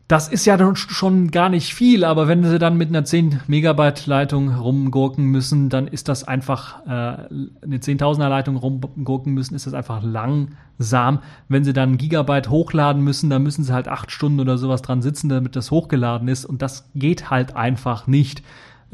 das 0.07 0.27
ist 0.27 0.45
ja 0.45 0.75
schon 0.75 1.31
gar 1.31 1.49
nicht 1.49 1.73
viel, 1.73 2.03
aber 2.03 2.27
wenn 2.27 2.43
sie 2.43 2.59
dann 2.59 2.77
mit 2.77 2.89
einer 2.89 3.05
10 3.05 3.41
Megabyte 3.47 4.05
Leitung 4.05 4.53
rumgurken 4.53 5.25
müssen, 5.25 5.69
dann 5.69 5.87
ist 5.87 6.07
das 6.09 6.23
einfach 6.23 6.85
äh, 6.85 6.89
eine 6.89 7.77
10.000er 7.77 8.29
Leitung 8.29 8.55
rumgurken 8.55 9.33
müssen, 9.33 9.55
ist 9.55 9.65
das 9.65 9.73
einfach 9.73 10.03
langsam. 10.03 11.19
Wenn 11.49 11.63
sie 11.63 11.73
dann 11.73 11.97
Gigabyte 11.97 12.51
hochladen 12.51 13.03
müssen, 13.03 13.31
dann 13.31 13.41
müssen 13.41 13.63
sie 13.63 13.73
halt 13.73 13.87
acht 13.87 14.11
Stunden 14.11 14.39
oder 14.39 14.59
sowas 14.59 14.83
dran 14.83 15.01
sitzen, 15.01 15.27
damit 15.29 15.55
das 15.55 15.71
hochgeladen 15.71 16.27
ist 16.27 16.45
und 16.45 16.61
das 16.61 16.87
geht 16.93 17.31
halt 17.31 17.55
einfach 17.55 18.05
nicht. 18.05 18.43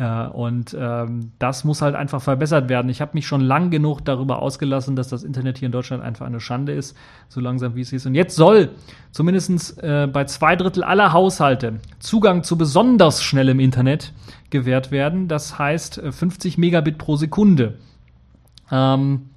Äh, 0.01 0.27
und 0.29 0.75
ähm, 0.79 1.31
das 1.37 1.63
muss 1.63 1.83
halt 1.83 1.93
einfach 1.93 2.23
verbessert 2.23 2.69
werden. 2.69 2.89
Ich 2.89 3.01
habe 3.01 3.11
mich 3.13 3.27
schon 3.27 3.41
lang 3.41 3.69
genug 3.69 4.03
darüber 4.03 4.41
ausgelassen, 4.41 4.95
dass 4.95 5.09
das 5.09 5.23
Internet 5.23 5.59
hier 5.59 5.67
in 5.67 5.71
Deutschland 5.71 6.01
einfach 6.01 6.25
eine 6.25 6.39
Schande 6.39 6.71
ist, 6.71 6.97
so 7.29 7.39
langsam 7.39 7.75
wie 7.75 7.81
es 7.81 7.93
ist. 7.93 8.07
Und 8.07 8.15
jetzt 8.15 8.35
soll 8.35 8.69
zumindest 9.11 9.77
äh, 9.83 10.09
bei 10.11 10.25
zwei 10.25 10.55
Drittel 10.55 10.83
aller 10.83 11.13
Haushalte 11.13 11.75
Zugang 11.99 12.43
zu 12.43 12.57
besonders 12.57 13.21
schnellem 13.21 13.59
Internet 13.59 14.11
gewährt 14.49 14.89
werden. 14.89 15.27
Das 15.27 15.59
heißt 15.59 16.01
50 16.09 16.57
äh, 16.57 16.59
Megabit 16.59 16.97
pro 16.97 17.15
Sekunde. 17.15 17.75
Ähm, 18.71 19.29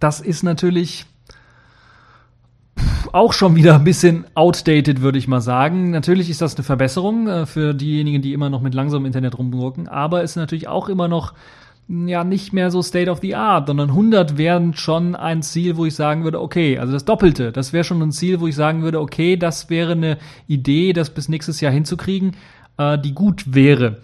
das 0.00 0.18
ist 0.20 0.42
natürlich 0.42 1.06
auch 3.12 3.32
schon 3.32 3.54
wieder 3.56 3.74
ein 3.74 3.84
bisschen 3.84 4.24
outdated, 4.34 5.02
würde 5.02 5.18
ich 5.18 5.28
mal 5.28 5.40
sagen. 5.40 5.90
Natürlich 5.90 6.30
ist 6.30 6.40
das 6.40 6.56
eine 6.56 6.64
Verbesserung 6.64 7.28
äh, 7.28 7.46
für 7.46 7.74
diejenigen, 7.74 8.22
die 8.22 8.32
immer 8.32 8.50
noch 8.50 8.62
mit 8.62 8.74
langsamem 8.74 9.06
Internet 9.06 9.38
rumwirken, 9.38 9.86
aber 9.86 10.22
ist 10.22 10.36
natürlich 10.36 10.68
auch 10.68 10.88
immer 10.88 11.08
noch 11.08 11.34
ja 11.88 12.24
nicht 12.24 12.52
mehr 12.52 12.70
so 12.70 12.80
State 12.80 13.10
of 13.10 13.18
the 13.20 13.34
Art, 13.34 13.66
sondern 13.66 13.90
100 13.90 14.38
wären 14.38 14.74
schon 14.74 15.14
ein 15.14 15.42
Ziel, 15.42 15.76
wo 15.76 15.84
ich 15.84 15.94
sagen 15.94 16.24
würde, 16.24 16.40
okay, 16.40 16.78
also 16.78 16.92
das 16.92 17.04
Doppelte, 17.04 17.52
das 17.52 17.72
wäre 17.72 17.84
schon 17.84 18.00
ein 18.00 18.12
Ziel, 18.12 18.40
wo 18.40 18.46
ich 18.46 18.54
sagen 18.54 18.82
würde, 18.82 19.00
okay, 19.00 19.36
das 19.36 19.68
wäre 19.68 19.92
eine 19.92 20.18
Idee, 20.46 20.92
das 20.92 21.10
bis 21.10 21.28
nächstes 21.28 21.60
Jahr 21.60 21.72
hinzukriegen, 21.72 22.36
äh, 22.78 22.98
die 22.98 23.14
gut 23.14 23.54
wäre. 23.54 23.98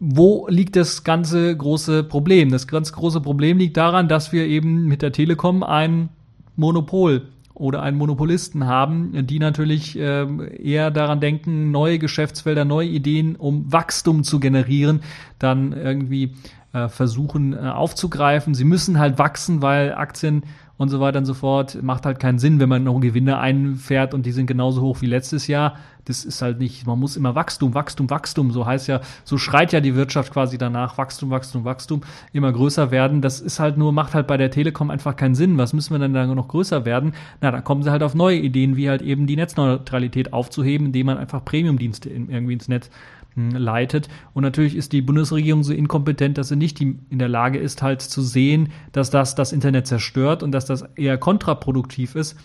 Wo 0.00 0.46
liegt 0.48 0.76
das 0.76 1.02
ganze 1.02 1.54
große 1.54 2.04
Problem? 2.04 2.50
Das 2.52 2.68
ganz 2.68 2.92
große 2.92 3.20
Problem 3.20 3.58
liegt 3.58 3.76
daran, 3.76 4.08
dass 4.08 4.32
wir 4.32 4.46
eben 4.46 4.86
mit 4.86 5.02
der 5.02 5.12
Telekom 5.12 5.64
ein 5.64 6.08
Monopol 6.56 7.26
oder 7.58 7.82
einen 7.82 7.96
Monopolisten 7.98 8.66
haben, 8.66 9.26
die 9.26 9.38
natürlich 9.38 9.98
äh, 9.98 10.26
eher 10.62 10.90
daran 10.90 11.20
denken, 11.20 11.70
neue 11.70 11.98
Geschäftsfelder, 11.98 12.64
neue 12.64 12.88
Ideen, 12.88 13.36
um 13.36 13.70
Wachstum 13.72 14.24
zu 14.24 14.40
generieren, 14.40 15.00
dann 15.38 15.72
irgendwie 15.72 16.34
äh, 16.72 16.88
versuchen 16.88 17.52
äh, 17.52 17.58
aufzugreifen. 17.58 18.54
Sie 18.54 18.64
müssen 18.64 18.98
halt 18.98 19.18
wachsen, 19.18 19.62
weil 19.62 19.94
Aktien 19.94 20.44
und 20.78 20.88
so 20.88 21.00
weiter 21.00 21.18
und 21.18 21.26
so 21.26 21.34
fort. 21.34 21.82
Macht 21.82 22.06
halt 22.06 22.18
keinen 22.18 22.38
Sinn, 22.38 22.60
wenn 22.60 22.68
man 22.68 22.84
noch 22.84 22.98
Gewinne 23.00 23.38
einfährt 23.38 24.14
und 24.14 24.24
die 24.24 24.32
sind 24.32 24.46
genauso 24.46 24.80
hoch 24.80 25.02
wie 25.02 25.06
letztes 25.06 25.48
Jahr. 25.48 25.76
Das 26.04 26.24
ist 26.24 26.40
halt 26.40 26.58
nicht, 26.58 26.86
man 26.86 26.98
muss 26.98 27.16
immer 27.16 27.34
Wachstum, 27.34 27.74
Wachstum, 27.74 28.08
Wachstum, 28.08 28.50
so 28.50 28.64
heißt 28.64 28.88
ja, 28.88 29.02
so 29.24 29.36
schreit 29.36 29.74
ja 29.74 29.80
die 29.80 29.94
Wirtschaft 29.94 30.32
quasi 30.32 30.56
danach, 30.56 30.96
Wachstum, 30.96 31.28
Wachstum, 31.28 31.64
Wachstum, 31.64 32.00
immer 32.32 32.50
größer 32.50 32.90
werden. 32.90 33.20
Das 33.20 33.40
ist 33.40 33.60
halt 33.60 33.76
nur, 33.76 33.92
macht 33.92 34.14
halt 34.14 34.26
bei 34.26 34.38
der 34.38 34.50
Telekom 34.50 34.90
einfach 34.90 35.16
keinen 35.16 35.34
Sinn. 35.34 35.58
Was 35.58 35.74
müssen 35.74 35.92
wir 35.92 35.98
denn 35.98 36.14
da 36.14 36.26
noch 36.26 36.48
größer 36.48 36.86
werden? 36.86 37.12
Na, 37.42 37.50
dann 37.50 37.62
kommen 37.62 37.82
sie 37.82 37.90
halt 37.90 38.02
auf 38.02 38.14
neue 38.14 38.38
Ideen, 38.38 38.76
wie 38.76 38.88
halt 38.88 39.02
eben 39.02 39.26
die 39.26 39.36
Netzneutralität 39.36 40.32
aufzuheben, 40.32 40.86
indem 40.86 41.06
man 41.06 41.18
einfach 41.18 41.44
Premiumdienste 41.44 42.08
irgendwie 42.08 42.54
ins 42.54 42.68
Netz 42.68 42.88
leitet. 43.36 44.08
Und 44.34 44.42
natürlich 44.42 44.76
ist 44.76 44.92
die 44.92 45.02
Bundesregierung 45.02 45.62
so 45.62 45.72
inkompetent, 45.72 46.38
dass 46.38 46.48
sie 46.48 46.56
nicht 46.56 46.80
in 46.80 47.06
der 47.10 47.28
Lage 47.28 47.58
ist, 47.58 47.82
halt 47.82 48.02
zu 48.02 48.22
sehen, 48.22 48.70
dass 48.92 49.10
das 49.10 49.34
das 49.34 49.52
Internet 49.52 49.86
zerstört 49.86 50.42
und 50.42 50.52
dass 50.52 50.66
das 50.66 50.82
eher 50.96 51.18
kontraproduktiv 51.18 52.14
ist. 52.14 52.36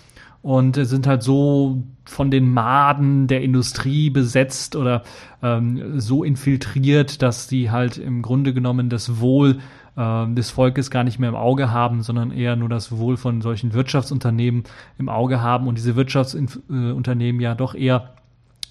Und 0.41 0.75
sind 0.75 1.07
halt 1.07 1.23
so 1.23 1.83
von 2.03 2.29
den 2.29 2.51
Maden 2.51 3.27
der 3.27 3.41
Industrie 3.41 4.09
besetzt 4.09 4.75
oder 4.75 5.03
ähm, 5.41 6.01
so 6.01 6.25
infiltriert, 6.25 7.21
dass 7.21 7.47
die 7.47 7.71
halt 7.71 7.97
im 7.97 8.21
Grunde 8.21 8.53
genommen 8.53 8.89
das 8.89 9.21
Wohl 9.21 9.59
äh, 9.95 10.33
des 10.33 10.49
Volkes 10.49 10.91
gar 10.91 11.05
nicht 11.05 11.17
mehr 11.17 11.29
im 11.29 11.35
Auge 11.35 11.71
haben, 11.71 12.01
sondern 12.01 12.31
eher 12.31 12.57
nur 12.57 12.67
das 12.67 12.91
Wohl 12.91 13.15
von 13.15 13.41
solchen 13.41 13.73
Wirtschaftsunternehmen 13.73 14.63
im 14.97 15.07
Auge 15.07 15.41
haben 15.41 15.65
und 15.65 15.77
diese 15.77 15.95
Wirtschaftsunternehmen 15.95 17.39
ja 17.39 17.55
doch 17.55 17.73
eher 17.73 18.09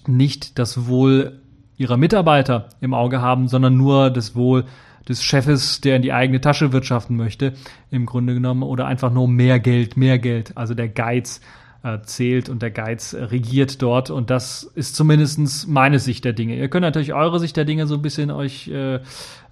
nicht 0.05 0.59
das 0.59 0.85
Wohl 0.87 1.39
ihrer 1.77 1.97
Mitarbeiter 1.97 2.69
im 2.81 2.93
Auge 2.93 3.21
haben, 3.21 3.47
sondern 3.47 3.77
nur 3.77 4.09
das 4.09 4.35
Wohl 4.35 4.65
des 5.07 5.23
Chefes, 5.23 5.81
der 5.81 5.97
in 5.97 6.01
die 6.01 6.13
eigene 6.13 6.39
Tasche 6.39 6.71
wirtschaften 6.71 7.17
möchte, 7.17 7.53
im 7.91 8.05
Grunde 8.05 8.33
genommen, 8.33 8.63
oder 8.63 8.85
einfach 8.85 9.11
nur 9.11 9.27
mehr 9.27 9.59
Geld, 9.59 9.97
mehr 9.97 10.17
Geld, 10.19 10.55
also 10.55 10.73
der 10.73 10.87
Geiz 10.87 11.41
äh, 11.83 11.99
zählt 12.01 12.47
und 12.49 12.61
der 12.61 12.71
Geiz 12.71 13.13
regiert 13.13 13.81
dort 13.81 14.09
und 14.09 14.29
das 14.29 14.63
ist 14.63 14.95
zumindestens 14.95 15.67
meine 15.67 15.99
Sicht 15.99 16.23
der 16.23 16.33
Dinge. 16.33 16.55
Ihr 16.55 16.69
könnt 16.69 16.83
natürlich 16.83 17.13
eure 17.13 17.39
Sicht 17.39 17.57
der 17.57 17.65
Dinge 17.65 17.87
so 17.87 17.95
ein 17.95 18.01
bisschen 18.01 18.31
euch 18.31 18.69
äh, 18.69 18.99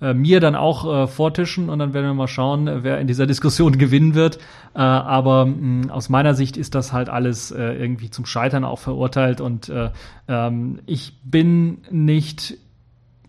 äh, 0.01 0.13
mir 0.13 0.39
dann 0.39 0.55
auch 0.55 1.03
äh, 1.03 1.07
vortischen 1.07 1.69
und 1.69 1.79
dann 1.79 1.93
werden 1.93 2.05
wir 2.05 2.13
mal 2.13 2.27
schauen, 2.27 2.83
wer 2.83 2.99
in 2.99 3.07
dieser 3.07 3.27
Diskussion 3.27 3.77
gewinnen 3.77 4.15
wird. 4.15 4.37
Äh, 4.73 4.79
aber 4.79 5.45
mh, 5.45 5.93
aus 5.93 6.07
meiner 6.07 6.33
Sicht 6.33 6.55
ist 6.55 6.73
das 6.73 6.93
halt 6.93 7.09
alles 7.09 7.51
äh, 7.51 7.73
irgendwie 7.73 8.09
zum 8.09 8.25
Scheitern 8.25 8.63
auch 8.63 8.79
verurteilt 8.79 9.41
und 9.41 9.67
äh, 9.67 9.89
ähm, 10.29 10.79
ich 10.85 11.13
bin 11.23 11.79
nicht 11.91 12.57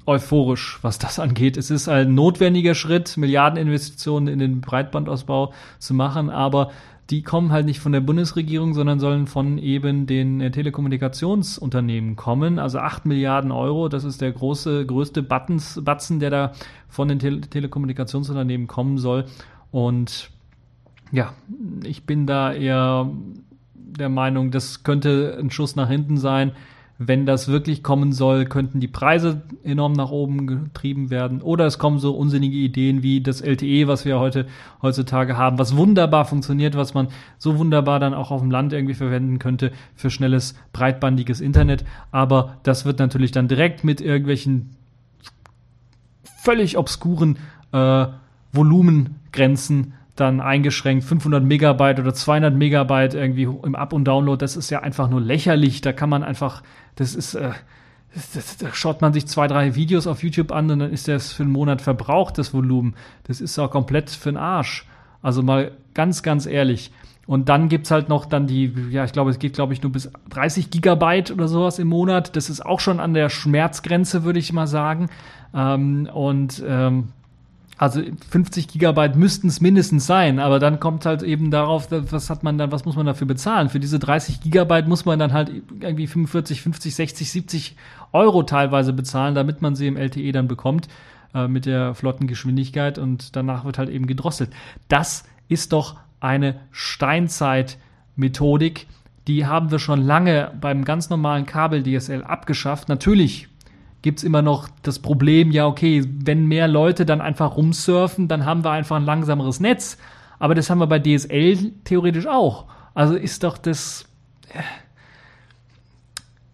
euphorisch, 0.07 0.79
was 0.83 0.99
das 0.99 1.19
angeht. 1.19 1.57
Es 1.57 1.71
ist 1.71 1.89
ein 1.89 2.15
notwendiger 2.15 2.75
Schritt, 2.75 3.17
Milliardeninvestitionen 3.17 4.33
in 4.33 4.39
den 4.39 4.61
Breitbandausbau 4.61 5.53
zu 5.79 5.95
machen, 5.95 6.31
aber 6.31 6.71
die 7.13 7.23
kommen 7.23 7.53
halt 7.53 7.67
nicht 7.67 7.79
von 7.79 7.93
der 7.93 8.01
Bundesregierung, 8.01 8.73
sondern 8.73 8.99
sollen 8.99 9.27
von 9.27 9.59
eben 9.59 10.07
den 10.07 10.41
äh, 10.41 10.51
Telekommunikationsunternehmen 10.51 12.17
kommen. 12.17 12.59
Also 12.59 12.79
8 12.79 13.05
Milliarden 13.05 13.53
Euro, 13.53 13.91
das 13.91 14.05
ist 14.05 14.23
der 14.23 14.33
große, 14.33 14.87
größte 14.87 15.23
Buttons, 15.23 15.79
Batzen, 15.85 16.21
der 16.21 16.31
da 16.31 16.53
von 16.89 17.09
den 17.09 17.19
Tele 17.19 17.43
Telekommunikationsunternehmen 17.43 18.67
kommen 18.67 18.97
soll. 18.97 19.27
Und 19.71 20.31
ja, 21.11 21.35
ich 21.85 22.05
bin 22.05 22.27
da 22.27 22.51
eher 22.51 23.11
der 23.75 24.09
Meinung, 24.09 24.51
das 24.51 24.83
könnte 24.83 25.37
ein 25.39 25.51
Schuss 25.51 25.77
nach 25.77 25.91
hinten 25.91 26.17
sein 26.17 26.53
wenn 27.09 27.27
das 27.27 27.49
wirklich 27.49 27.83
kommen 27.83 28.13
soll, 28.13 28.45
könnten 28.45 28.81
die 28.81 28.89
Preise 28.89 29.43
enorm 29.65 29.93
nach 29.93 30.11
oben 30.11 30.47
getrieben 30.47 31.11
werden. 31.11 31.41
Oder 31.43 31.67
es 31.67 31.79
kommen 31.79 31.99
so 31.99 32.15
unsinnige 32.15 32.57
Ideen 32.57 33.03
wie 33.03 33.21
das 33.21 33.41
LTE, 33.41 33.89
was 33.89 34.05
wir 34.05 34.19
heute 34.19 34.47
heutzutage 34.83 35.37
haben, 35.37 35.59
was 35.59 35.77
wunderbar 35.77 36.25
funktioniert, 36.25 36.77
was 36.77 36.95
man 36.95 37.09
so 37.39 37.59
wunderbar 37.59 38.01
dann 38.01 38.15
auch 38.15 38.31
auf 38.31 38.41
dem 38.41 38.51
Land 38.51 38.73
irgendwie 38.73 38.95
verwenden 38.95 39.39
könnte 39.39 39.73
für 39.95 40.11
schnelles, 40.11 40.55
breitbandiges 40.73 41.41
Internet. 41.41 41.85
Aber 42.11 42.57
das 42.63 42.85
wird 42.85 42.99
natürlich 42.99 43.33
dann 43.33 43.49
direkt 43.49 43.85
mit 43.85 44.01
irgendwelchen 44.01 44.77
völlig 46.43 46.77
obskuren 46.77 47.39
äh, 47.73 48.07
Volumengrenzen 48.53 49.95
dann 50.17 50.41
eingeschränkt 50.41 51.05
500 51.05 51.43
Megabyte 51.43 52.01
oder 52.01 52.13
200 52.13 52.55
Megabyte 52.55 53.15
irgendwie 53.15 53.45
im 53.45 53.75
Up- 53.75 53.93
und 53.93 54.05
Download. 54.05 54.41
Das 54.41 54.57
ist 54.57 54.71
ja 54.71 54.81
einfach 54.81 55.09
nur 55.09 55.21
lächerlich. 55.21 55.81
Da 55.81 55.93
kann 55.93 56.11
man 56.11 56.23
einfach, 56.23 56.63
das 56.97 57.15
ist, 57.15 57.35
äh, 57.35 57.53
das, 58.15 58.33
das, 58.33 58.57
da 58.59 58.75
schaut 58.75 59.01
man 59.01 59.13
sich 59.13 59.27
zwei, 59.27 59.47
drei 59.47 59.75
Videos 59.75 60.07
auf 60.07 60.23
YouTube 60.23 60.53
an 60.53 60.71
und 60.71 60.81
dann 60.81 60.93
ist 60.93 61.09
das 61.09 61.33
für 61.33 61.45
einen 61.45 61.53
Monat 61.53 61.81
verbraucht, 61.81 62.37
das 62.37 62.53
Volumen. 62.53 62.95
Das 63.25 63.41
ist 63.41 63.59
auch 63.59 63.71
komplett 63.71 64.11
für 64.11 64.31
den 64.31 64.37
Arsch. 64.37 64.87
Also 65.23 65.43
mal 65.43 65.73
ganz, 65.95 66.23
ganz 66.23 66.47
ehrlich. 66.47 66.93
Und 67.27 67.49
dann 67.49 67.69
gibt's 67.69 67.91
halt 67.91 68.09
noch 68.09 68.27
dann 68.27 68.47
die, 68.47 68.75
ja, 68.91 69.05
ich 69.05 69.13
glaube, 69.13 69.31
es 69.31 69.39
geht, 69.39 69.55
glaube 69.55 69.73
ich, 69.73 69.83
nur 69.83 69.93
bis 69.93 70.11
30 70.31 70.71
Gigabyte 70.71 71.31
oder 71.31 71.49
sowas 71.49 71.79
im 71.79 71.89
Monat. 71.89 72.37
Das 72.37 72.51
ist 72.51 72.67
auch 72.67 72.81
schon 72.81 73.01
an 73.01 73.15
der 73.15 73.31
Schmerzgrenze, 73.31 74.25
würde 74.25 74.41
ich 74.41 74.53
mal 74.53 74.67
sagen. 74.67 75.09
Ähm, 75.55 76.09
und 76.13 76.63
ähm, 76.67 77.09
also 77.83 78.01
50 78.31 78.69
Gigabyte 78.69 79.17
müssten 79.17 79.49
es 79.49 79.61
mindestens 79.61 80.07
sein, 80.07 80.39
aber 80.39 80.61
dann 80.61 80.79
kommt 80.79 81.05
halt 81.05 81.25
eben 81.25 81.51
darauf, 81.51 81.89
was 81.91 82.31
hat 82.31 82.45
man 82.45 82.57
dann, 82.57 82.71
was 82.71 82.85
muss 82.85 82.95
man 82.95 83.07
dafür 83.07 83.27
bezahlen? 83.27 83.71
Für 83.71 83.81
diese 83.81 83.99
30 83.99 84.41
Gigabyte 84.41 84.87
muss 84.87 85.05
man 85.05 85.19
dann 85.19 85.33
halt 85.33 85.51
irgendwie 85.81 86.07
45, 86.07 86.63
50, 86.63 86.95
60, 86.95 87.33
70 87.33 87.75
Euro 88.13 88.45
teilweise 88.45 88.93
bezahlen, 88.93 89.35
damit 89.35 89.63
man 89.63 89.75
sie 89.75 89.89
im 89.89 89.97
LTE 89.97 90.31
dann 90.31 90.47
bekommt 90.47 90.87
äh, 91.35 91.49
mit 91.49 91.67
der 91.67 91.97
flotten 91.97 92.29
Geschwindigkeit 92.29 92.99
und 92.99 93.35
danach 93.35 93.65
wird 93.65 93.79
halt 93.79 93.89
eben 93.89 94.07
gedrosselt. 94.07 94.51
Das 94.87 95.25
ist 95.49 95.73
doch 95.73 95.97
eine 96.21 96.61
Steinzeit-Methodik, 96.71 98.87
die 99.27 99.47
haben 99.47 99.73
wir 99.73 99.81
schon 99.81 100.03
lange 100.03 100.53
beim 100.61 100.85
ganz 100.85 101.11
normalen 101.11 101.47
Kabel-DSL 101.47 102.23
abgeschafft. 102.23 102.89
Natürlich 102.89 103.49
gibt's 104.03 104.25
immer 104.25 104.43
noch 104.43 104.69
das 104.83 104.99
Problem, 104.99 105.51
ja, 105.53 105.67
okay, 105.67 106.05
wenn 106.07 106.47
mehr 106.47 106.69
Leute 106.69 107.07
dann 107.07 107.21
einfach 107.21 107.57
rumsurfen, 107.57 108.29
dann 108.29 108.45
haben 108.45 108.65
wir 108.65 108.71
einfach 108.73 108.97
ein 108.97 109.05
langsameres 109.05 109.61
Netz. 109.61 109.97
Aber 110.39 110.55
das 110.57 110.69
haben 110.69 110.79
wir 110.79 110.89
bei 110.89 110.99
DSL 110.99 111.73
theoretisch 111.85 112.27
auch. 112.27 112.67
Also 112.95 113.15
ist 113.15 113.45
doch 113.45 113.57
das. 113.57 114.07
Äh, 114.49 114.63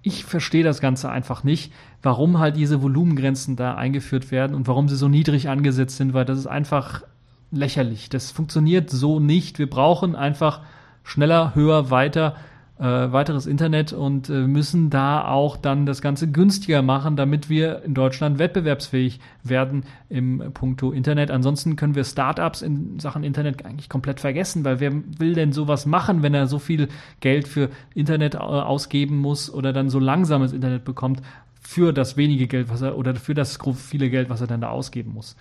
ich 0.03 0.25
verstehe 0.25 0.63
das 0.63 0.81
Ganze 0.81 1.11
einfach 1.11 1.43
nicht, 1.43 1.73
warum 2.03 2.39
halt 2.39 2.57
diese 2.57 2.81
Volumengrenzen 2.83 3.57
da 3.57 3.75
eingeführt 3.75 4.31
werden 4.31 4.55
und 4.55 4.67
warum 4.67 4.89
sie 4.89 4.97
so 4.97 5.09
niedrig 5.09 5.49
angesetzt 5.49 5.97
sind, 5.97 6.15
weil 6.15 6.25
das 6.25 6.39
ist 6.39 6.47
einfach 6.47 7.03
lächerlich. 7.51 8.09
Das 8.09 8.31
funktioniert 8.31 8.91
so 8.91 9.21
nicht. 9.21 9.59
Wir 9.59 9.69
brauchen 9.69 10.15
einfach 10.15 10.61
schneller, 11.03 11.55
höher, 11.55 11.91
weiter 11.91 12.37
äh, 12.79 12.85
weiteres 12.85 13.47
Internet 13.47 13.93
und 13.93 14.29
äh, 14.29 14.47
müssen 14.47 14.91
da 14.91 15.27
auch 15.27 15.57
dann 15.57 15.85
das 15.85 16.01
Ganze 16.01 16.31
günstiger 16.31 16.83
machen, 16.83 17.17
damit 17.17 17.49
wir 17.49 17.83
in 17.83 17.95
Deutschland 17.95 18.39
wettbewerbsfähig 18.39 19.19
werden 19.43 19.85
im 20.09 20.53
Punkto 20.55 20.93
Internet. 20.93 21.31
Ansonsten 21.31 21.77
können 21.77 21.95
wir 21.95 22.05
Startups 22.05 22.63
in 22.63 23.01
Sachen 23.01 23.25
Internet 23.25 23.65
eigentlich 23.65 23.89
komplett 23.89 24.21
vergessen, 24.21 24.65
weil 24.65 24.81
wer 24.81 24.93
will 25.19 25.35
denn 25.35 25.53
sowas 25.53 25.87
machen, 25.87 26.23
wenn 26.23 26.35
er 26.35 26.47
so 26.47 26.59
viel 26.59 26.89
Geld 27.21 27.49
für 27.49 27.71
Internet 27.95 28.35
äh, 28.35 28.39
ausgeben 28.39 29.19
muss 29.19 29.53
oder 29.53 29.73
dann 29.73 29.91
so 29.91 29.99
langsames 29.99 30.53
Internet 30.53 30.85
bekommt 30.85 31.21
für 31.61 31.93
das 31.93 32.17
wenige 32.17 32.47
Geld, 32.47 32.71
was 32.71 32.83
er 32.83 32.97
oder 32.97 33.15
für 33.17 33.35
das 33.35 33.59
viele 33.77 34.09
Geld, 34.09 34.31
was 34.31 34.41
er 34.41 34.47
dann 34.47 34.61
da 34.61 34.71
ausgeben 34.71 35.13
muss. 35.13 35.37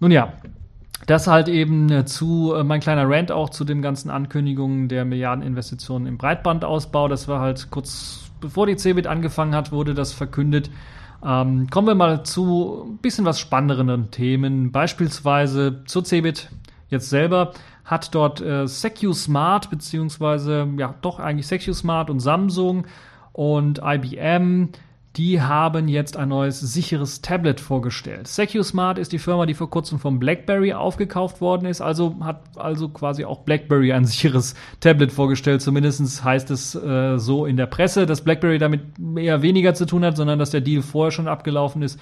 Nun 0.00 0.10
ja, 0.10 0.32
das 1.06 1.26
halt 1.26 1.48
eben 1.48 1.90
äh, 1.90 2.04
zu, 2.04 2.54
äh, 2.54 2.64
mein 2.64 2.80
kleiner 2.80 3.08
Rant 3.08 3.32
auch 3.32 3.50
zu 3.50 3.64
den 3.64 3.82
ganzen 3.82 4.10
Ankündigungen 4.10 4.88
der 4.88 5.04
Milliardeninvestitionen 5.04 6.06
im 6.06 6.18
Breitbandausbau. 6.18 7.08
Das 7.08 7.28
war 7.28 7.40
halt 7.40 7.70
kurz 7.70 8.30
bevor 8.42 8.66
die 8.66 8.76
CeBIT 8.76 9.06
angefangen 9.06 9.54
hat, 9.54 9.72
wurde 9.72 9.94
das 9.94 10.12
verkündet. 10.12 10.70
Ähm, 11.24 11.68
kommen 11.70 11.86
wir 11.86 11.94
mal 11.94 12.24
zu 12.24 12.84
ein 12.86 12.98
bisschen 12.98 13.24
was 13.24 13.40
spannenderen 13.40 14.10
Themen. 14.10 14.72
Beispielsweise 14.72 15.84
zur 15.86 16.04
CeBIT 16.04 16.50
jetzt 16.88 17.08
selber 17.08 17.52
hat 17.84 18.14
dort 18.14 18.40
äh, 18.40 18.66
SecuSmart 18.66 19.70
beziehungsweise 19.70 20.68
ja 20.76 20.94
doch 21.00 21.20
eigentlich 21.20 21.46
SecuSmart 21.46 22.10
und 22.10 22.20
Samsung 22.20 22.86
und 23.32 23.80
IBM 23.82 24.70
die 25.16 25.42
haben 25.42 25.88
jetzt 25.88 26.16
ein 26.16 26.30
neues 26.30 26.60
sicheres 26.60 27.20
Tablet 27.20 27.60
vorgestellt. 27.60 28.28
SecuSmart 28.28 28.98
ist 28.98 29.12
die 29.12 29.18
Firma, 29.18 29.44
die 29.44 29.52
vor 29.52 29.68
kurzem 29.68 29.98
von 29.98 30.18
BlackBerry 30.18 30.72
aufgekauft 30.72 31.42
worden 31.42 31.66
ist, 31.66 31.82
also 31.82 32.16
hat 32.20 32.40
also 32.56 32.88
quasi 32.88 33.24
auch 33.26 33.40
BlackBerry 33.40 33.92
ein 33.92 34.04
sicheres 34.06 34.54
Tablet 34.80 35.12
vorgestellt. 35.12 35.60
Zumindest 35.60 36.24
heißt 36.24 36.50
es 36.50 36.74
äh, 36.74 37.18
so 37.18 37.44
in 37.44 37.58
der 37.58 37.66
Presse, 37.66 38.06
dass 38.06 38.22
BlackBerry 38.22 38.58
damit 38.58 38.80
eher 39.16 39.42
weniger 39.42 39.74
zu 39.74 39.84
tun 39.84 40.04
hat, 40.04 40.16
sondern 40.16 40.38
dass 40.38 40.50
der 40.50 40.62
Deal 40.62 40.80
vorher 40.80 41.10
schon 41.10 41.28
abgelaufen 41.28 41.82
ist. 41.82 42.00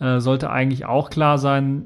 Äh, 0.00 0.18
sollte 0.18 0.50
eigentlich 0.50 0.84
auch 0.84 1.10
klar 1.10 1.38
sein. 1.38 1.84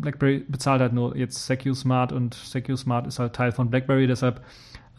BlackBerry 0.00 0.44
bezahlt 0.48 0.80
halt 0.80 0.94
nur 0.94 1.16
jetzt 1.16 1.46
SecuSmart 1.46 2.12
und 2.12 2.34
SecuSmart 2.34 3.06
ist 3.06 3.18
halt 3.18 3.34
Teil 3.34 3.52
von 3.52 3.68
BlackBerry, 3.68 4.06
deshalb 4.06 4.42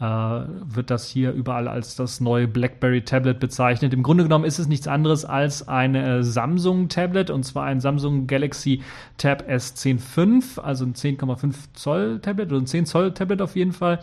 wird 0.04 0.90
das 0.90 1.08
hier 1.08 1.32
überall 1.32 1.68
als 1.68 1.94
das 1.94 2.20
neue 2.20 2.48
BlackBerry 2.48 3.02
Tablet 3.02 3.38
bezeichnet. 3.38 3.92
Im 3.92 4.02
Grunde 4.02 4.22
genommen 4.22 4.46
ist 4.46 4.58
es 4.58 4.66
nichts 4.66 4.88
anderes 4.88 5.26
als 5.26 5.68
ein 5.68 5.94
äh, 5.94 6.22
Samsung 6.22 6.88
Tablet 6.88 7.28
und 7.28 7.44
zwar 7.44 7.64
ein 7.64 7.80
Samsung 7.80 8.26
Galaxy 8.26 8.82
Tab 9.18 9.46
S10 9.46 9.98
V, 9.98 10.62
also 10.62 10.86
ein 10.86 10.94
10,5 10.94 11.54
Zoll 11.74 12.18
Tablet 12.20 12.50
oder 12.50 12.62
ein 12.62 12.66
10 12.66 12.86
Zoll 12.86 13.12
Tablet 13.12 13.42
auf 13.42 13.56
jeden 13.56 13.72
Fall 13.72 14.00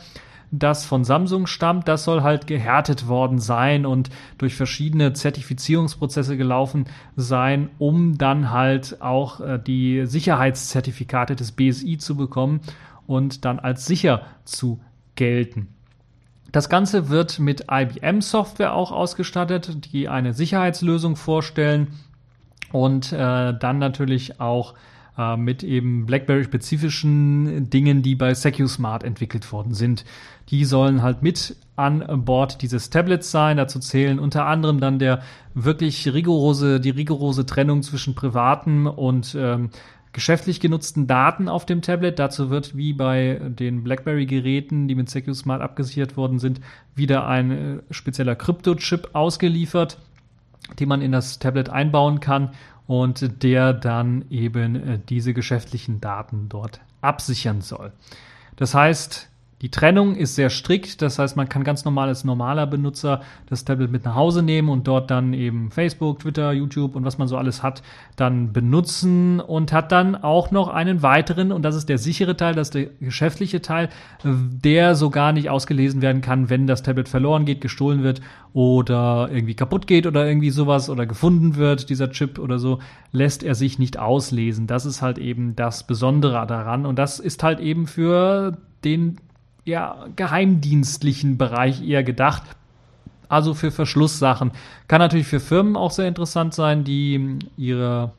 das 0.52 0.86
von 0.86 1.04
Samsung 1.04 1.48
stammt, 1.48 1.88
das 1.88 2.04
soll 2.04 2.22
halt 2.22 2.48
gehärtet 2.48 3.08
worden 3.08 3.40
sein 3.40 3.86
und 3.86 4.10
durch 4.38 4.56
verschiedene 4.56 5.14
Zertifizierungsprozesse 5.14 6.38
gelaufen 6.38 6.86
sein, 7.16 7.70
um 7.80 8.18
dann 8.18 8.52
halt 8.52 9.02
auch 9.02 9.42
äh, 9.42 9.60
die 9.60 10.06
Sicherheitszertifikate 10.06 11.36
des 11.36 11.52
BSI 11.52 11.98
zu 11.98 12.16
bekommen 12.16 12.62
und 13.08 13.46
dann 13.46 13.60
als 13.60 13.86
sicher 13.86 14.22
zu 14.46 14.80
gelten. 15.16 15.68
Das 16.52 16.70
Ganze 16.70 17.10
wird 17.10 17.40
mit 17.40 17.66
IBM-Software 17.70 18.74
auch 18.74 18.92
ausgestattet, 18.92 19.94
die 19.94 20.08
eine 20.08 20.34
Sicherheitslösung 20.34 21.16
vorstellen 21.16 21.88
und 22.72 23.12
äh, 23.12 23.54
dann 23.58 23.80
natürlich 23.80 24.40
auch 24.40 24.74
äh, 25.18 25.36
mit 25.36 25.64
eben 25.64 26.06
BlackBerry-spezifischen 26.06 27.70
Dingen, 27.70 28.02
die 28.02 28.16
bei 28.16 28.34
SecuSmart 28.34 29.04
entwickelt 29.04 29.52
worden 29.52 29.74
sind. 29.74 30.06
Die 30.50 30.64
sollen 30.64 31.02
halt 31.02 31.22
mit 31.22 31.56
an 31.76 32.26
Bord 32.26 32.62
dieses 32.62 32.90
Tablets 32.90 33.32
sein. 33.32 33.58
Dazu 33.58 33.80
zählen 33.80 34.20
unter 34.20 34.46
anderem 34.46 34.80
dann 34.80 35.00
der 35.00 35.22
wirklich 35.54 36.12
rigorose, 36.12 36.80
die 36.80 36.90
rigorose 36.90 37.46
Trennung 37.46 37.84
zwischen 37.84 38.16
privaten 38.16 38.88
und 38.88 39.36
ähm, 39.40 39.70
geschäftlich 40.18 40.60
genutzten 40.60 41.06
Daten 41.06 41.48
auf 41.48 41.68
dem 41.68 41.84
Tablet. 41.84 42.18
Dazu 42.18 42.50
wird 42.50 42.76
wie 42.76 42.92
bei 42.92 43.40
den 43.40 43.84
BlackBerry-Geräten, 43.84 44.88
die 44.88 44.96
mit 44.96 45.12
SecuSmart 45.12 45.62
abgesichert 45.62 46.18
worden 46.18 46.40
sind, 46.40 46.60
wieder 46.96 47.28
ein 47.28 47.52
äh, 47.52 47.78
spezieller 47.92 48.36
Krypto-Chip 48.36 49.12
ausgeliefert, 49.14 50.00
den 50.80 50.90
man 50.90 51.04
in 51.04 51.12
das 51.12 51.38
Tablet 51.38 51.70
einbauen 51.70 52.20
kann 52.20 52.50
und 52.88 53.44
der 53.44 53.74
dann 53.74 54.26
eben 54.32 54.76
äh, 54.76 55.00
diese 55.08 55.36
geschäftlichen 55.36 56.02
Daten 56.02 56.50
dort 56.50 56.80
absichern 57.02 57.62
soll. 57.62 57.92
Das 58.56 58.74
heißt, 58.74 59.30
die 59.64 59.72
Trennung 59.72 60.16
ist 60.16 60.36
sehr 60.36 60.52
strikt, 60.52 61.02
das 61.02 61.18
heißt, 61.18 61.36
man 61.36 61.50
kann 61.50 61.64
ganz 61.64 61.84
normal 61.84 62.10
als 62.10 62.24
normaler 62.24 62.68
Benutzer 62.68 63.22
das 63.48 63.66
Tablet 63.66 63.92
mit 63.92 64.06
nach 64.06 64.14
Hause 64.14 64.44
nehmen 64.44 64.70
und 64.70 64.88
dort 64.88 65.10
dann 65.10 65.34
eben 65.34 65.72
Facebook, 65.72 66.20
Twitter, 66.20 66.52
YouTube 66.52 66.96
und 66.96 67.04
was 67.06 67.18
man 67.18 67.28
so 67.28 67.38
alles 67.38 67.64
hat, 67.64 67.82
dann 68.18 68.54
benutzen 68.54 69.40
und 69.40 69.74
hat 69.74 69.92
dann 69.92 70.16
auch 70.16 70.52
noch 70.52 70.68
einen 70.68 71.02
weiteren, 71.02 71.52
und 71.52 71.64
das 71.64 71.76
ist 71.76 71.90
der 71.90 71.98
sichere 71.98 72.38
Teil, 72.38 72.54
das 72.54 72.68
ist 72.68 72.76
der 72.76 72.86
geschäftliche 73.00 73.60
Teil, 73.60 73.90
der 74.24 74.94
so 74.94 75.10
gar 75.10 75.32
nicht 75.32 75.50
ausgelesen 75.50 76.04
werden 76.04 76.22
kann, 76.22 76.52
wenn 76.52 76.68
das 76.68 76.84
Tablet 76.84 77.10
verloren 77.10 77.46
geht, 77.46 77.60
gestohlen 77.60 78.04
wird 78.04 78.22
oder 78.54 79.30
irgendwie 79.32 79.56
kaputt 79.56 79.88
geht 79.88 80.06
oder 80.06 80.28
irgendwie 80.28 80.52
sowas 80.52 80.88
oder 80.88 81.08
gefunden 81.08 81.56
wird, 81.56 81.90
dieser 81.90 82.12
Chip 82.12 82.38
oder 82.38 82.60
so, 82.60 82.78
lässt 83.12 83.42
er 83.42 83.56
sich 83.56 83.80
nicht 83.80 83.98
auslesen. 83.98 84.68
Das 84.68 84.86
ist 84.86 85.02
halt 85.02 85.18
eben 85.18 85.56
das 85.56 85.88
Besondere 85.88 86.46
daran 86.46 86.86
und 86.86 87.00
das 87.00 87.20
ist 87.20 87.42
halt 87.42 87.60
eben 87.60 87.88
für 87.88 88.56
den 88.84 89.18
ja, 89.68 90.08
geheimdienstlichen 90.16 91.38
Bereich 91.38 91.86
eher 91.88 92.04
gedacht. 92.04 92.44
Also 93.30 93.54
für 93.54 93.72
Verschlusssachen. 93.72 94.52
Kann 94.88 95.00
natürlich 95.00 95.28
für 95.28 95.42
Firmen 95.42 95.76
auch 95.76 95.92
sehr 95.92 96.08
interessant 96.08 96.54
sein, 96.54 96.86
die 96.86 97.40
ihre 97.58 98.14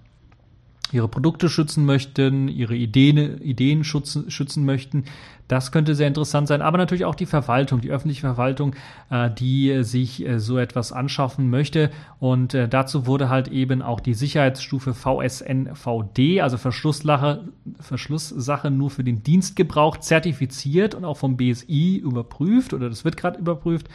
ihre 0.93 1.09
Produkte 1.09 1.49
schützen 1.49 1.85
möchten, 1.85 2.49
ihre 2.49 2.75
Ideen, 2.75 3.41
Ideen 3.43 3.85
schützen, 3.85 4.31
schützen 4.31 4.65
möchten. 4.65 5.05
Das 5.49 5.73
könnte 5.73 5.95
sehr 5.95 6.07
interessant 6.07 6.47
sein, 6.47 6.61
aber 6.61 6.77
natürlich 6.77 7.07
auch 7.07 7.15
die 7.15 7.27
Verwaltung, 7.27 7.81
die 7.81 7.91
öffentliche 7.91 8.21
Verwaltung, 8.21 8.75
äh, 9.09 9.31
die 9.31 9.83
sich 9.83 10.27
äh, 10.27 10.39
so 10.39 10.59
etwas 10.59 10.93
anschaffen 10.93 11.49
möchte. 11.49 11.91
Und 12.21 12.53
äh, 12.53 12.69
dazu 12.69 13.07
wurde 13.07 13.31
halt 13.31 13.49
eben 13.49 13.81
auch 13.81 14.01
die 14.01 14.13
Sicherheitsstufe 14.13 14.93
VSNVD, 14.93 16.43
also 16.43 16.59
Verschlusssache, 16.59 17.45
Verschlusssache 17.81 18.71
nur 18.71 18.91
für 18.91 19.05
den 19.05 19.23
Dienstgebrauch, 19.23 19.97
zertifiziert 19.97 20.95
und 20.95 21.07
auch 21.07 21.17
vom 21.17 21.39
BSI 21.39 21.97
überprüft 21.97 22.75
oder 22.75 22.91
das 22.91 23.07
wird 23.07 23.17
gerade 23.17 23.39
überprüft. 23.39 23.89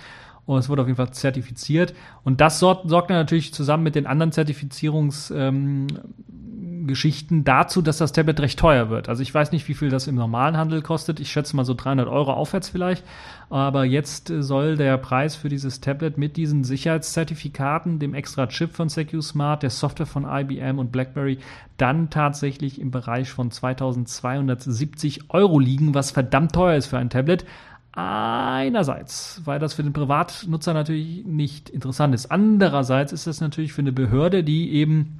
Und 0.45 0.57
es 0.57 0.67
wurde 0.67 0.81
auf 0.81 0.87
jeden 0.87 0.97
Fall 0.97 1.11
zertifiziert. 1.11 1.93
Und 2.23 2.41
das 2.41 2.59
sorgt, 2.59 2.89
sorgt 2.89 3.09
natürlich 3.09 3.53
zusammen 3.53 3.83
mit 3.83 3.95
den 3.95 4.07
anderen 4.07 4.31
Zertifizierungs, 4.31 5.31
ähm, 5.31 5.87
Geschichten 6.87 7.43
dazu, 7.43 7.81
dass 7.81 7.97
das 7.97 8.11
Tablet 8.11 8.39
recht 8.39 8.59
teuer 8.59 8.89
wird. 8.89 9.09
Also 9.09 9.21
ich 9.21 9.33
weiß 9.33 9.51
nicht, 9.51 9.67
wie 9.67 9.73
viel 9.73 9.89
das 9.89 10.07
im 10.07 10.15
normalen 10.15 10.57
Handel 10.57 10.81
kostet. 10.81 11.19
Ich 11.19 11.31
schätze 11.31 11.55
mal 11.55 11.65
so 11.65 11.73
300 11.73 12.07
Euro 12.07 12.33
aufwärts 12.33 12.69
vielleicht. 12.69 13.03
Aber 13.49 13.85
jetzt 13.85 14.31
soll 14.39 14.77
der 14.77 14.97
Preis 14.97 15.35
für 15.35 15.49
dieses 15.49 15.81
Tablet 15.81 16.17
mit 16.17 16.37
diesen 16.37 16.63
Sicherheitszertifikaten, 16.63 17.99
dem 17.99 18.13
extra 18.13 18.47
Chip 18.47 18.73
von 18.73 18.89
SecuSmart, 18.89 19.63
der 19.63 19.69
Software 19.69 20.05
von 20.05 20.25
IBM 20.25 20.79
und 20.79 20.91
BlackBerry 20.91 21.39
dann 21.77 22.09
tatsächlich 22.09 22.79
im 22.79 22.91
Bereich 22.91 23.31
von 23.31 23.51
2270 23.51 25.29
Euro 25.29 25.59
liegen, 25.59 25.93
was 25.93 26.11
verdammt 26.11 26.53
teuer 26.53 26.75
ist 26.75 26.87
für 26.87 26.97
ein 26.97 27.09
Tablet. 27.09 27.45
Einerseits, 27.95 29.41
weil 29.45 29.59
das 29.59 29.75
für 29.75 29.83
den 29.83 29.93
Privatnutzer 29.93 30.73
natürlich 30.73 31.23
nicht 31.25 31.69
interessant 31.69 32.15
ist. 32.15 32.31
Andererseits 32.31 33.13
ist 33.13 33.27
das 33.27 33.39
natürlich 33.39 33.71
für 33.71 33.81
eine 33.81 33.91
Behörde, 33.91 34.43
die 34.43 34.71
eben 34.71 35.19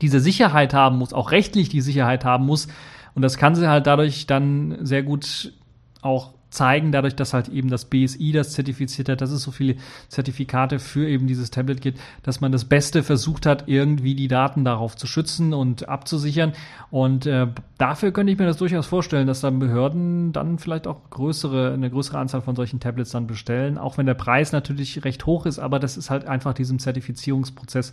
diese 0.00 0.20
Sicherheit 0.20 0.74
haben 0.74 0.98
muss, 0.98 1.12
auch 1.12 1.30
rechtlich 1.30 1.68
die 1.68 1.80
Sicherheit 1.80 2.24
haben 2.24 2.46
muss. 2.46 2.68
Und 3.14 3.22
das 3.22 3.36
kann 3.36 3.54
sie 3.54 3.68
halt 3.68 3.86
dadurch 3.86 4.26
dann 4.26 4.78
sehr 4.80 5.02
gut 5.02 5.52
auch 6.00 6.32
zeigen, 6.52 6.92
dadurch, 6.92 7.16
dass 7.16 7.32
halt 7.32 7.48
eben 7.48 7.68
das 7.68 7.86
BSI 7.86 8.32
das 8.32 8.52
zertifiziert 8.52 9.08
hat, 9.08 9.20
dass 9.20 9.30
es 9.30 9.42
so 9.42 9.50
viele 9.50 9.76
Zertifikate 10.08 10.78
für 10.78 11.08
eben 11.08 11.26
dieses 11.26 11.50
Tablet 11.50 11.80
gibt, 11.80 11.98
dass 12.22 12.40
man 12.40 12.52
das 12.52 12.66
Beste 12.66 13.02
versucht 13.02 13.46
hat, 13.46 13.64
irgendwie 13.68 14.14
die 14.14 14.28
Daten 14.28 14.64
darauf 14.64 14.94
zu 14.96 15.06
schützen 15.06 15.54
und 15.54 15.88
abzusichern. 15.88 16.52
Und 16.90 17.26
äh, 17.26 17.46
dafür 17.78 18.12
könnte 18.12 18.32
ich 18.32 18.38
mir 18.38 18.46
das 18.46 18.58
durchaus 18.58 18.86
vorstellen, 18.86 19.26
dass 19.26 19.40
dann 19.40 19.58
Behörden 19.58 20.32
dann 20.32 20.58
vielleicht 20.58 20.86
auch 20.86 21.10
größere, 21.10 21.72
eine 21.72 21.90
größere 21.90 22.18
Anzahl 22.18 22.42
von 22.42 22.54
solchen 22.54 22.80
Tablets 22.80 23.10
dann 23.10 23.26
bestellen, 23.26 23.78
auch 23.78 23.98
wenn 23.98 24.06
der 24.06 24.14
Preis 24.14 24.52
natürlich 24.52 25.04
recht 25.04 25.26
hoch 25.26 25.46
ist, 25.46 25.58
aber 25.58 25.78
das 25.78 25.96
ist 25.96 26.10
halt 26.10 26.26
einfach 26.26 26.52
diesem 26.52 26.78
Zertifizierungsprozess 26.78 27.92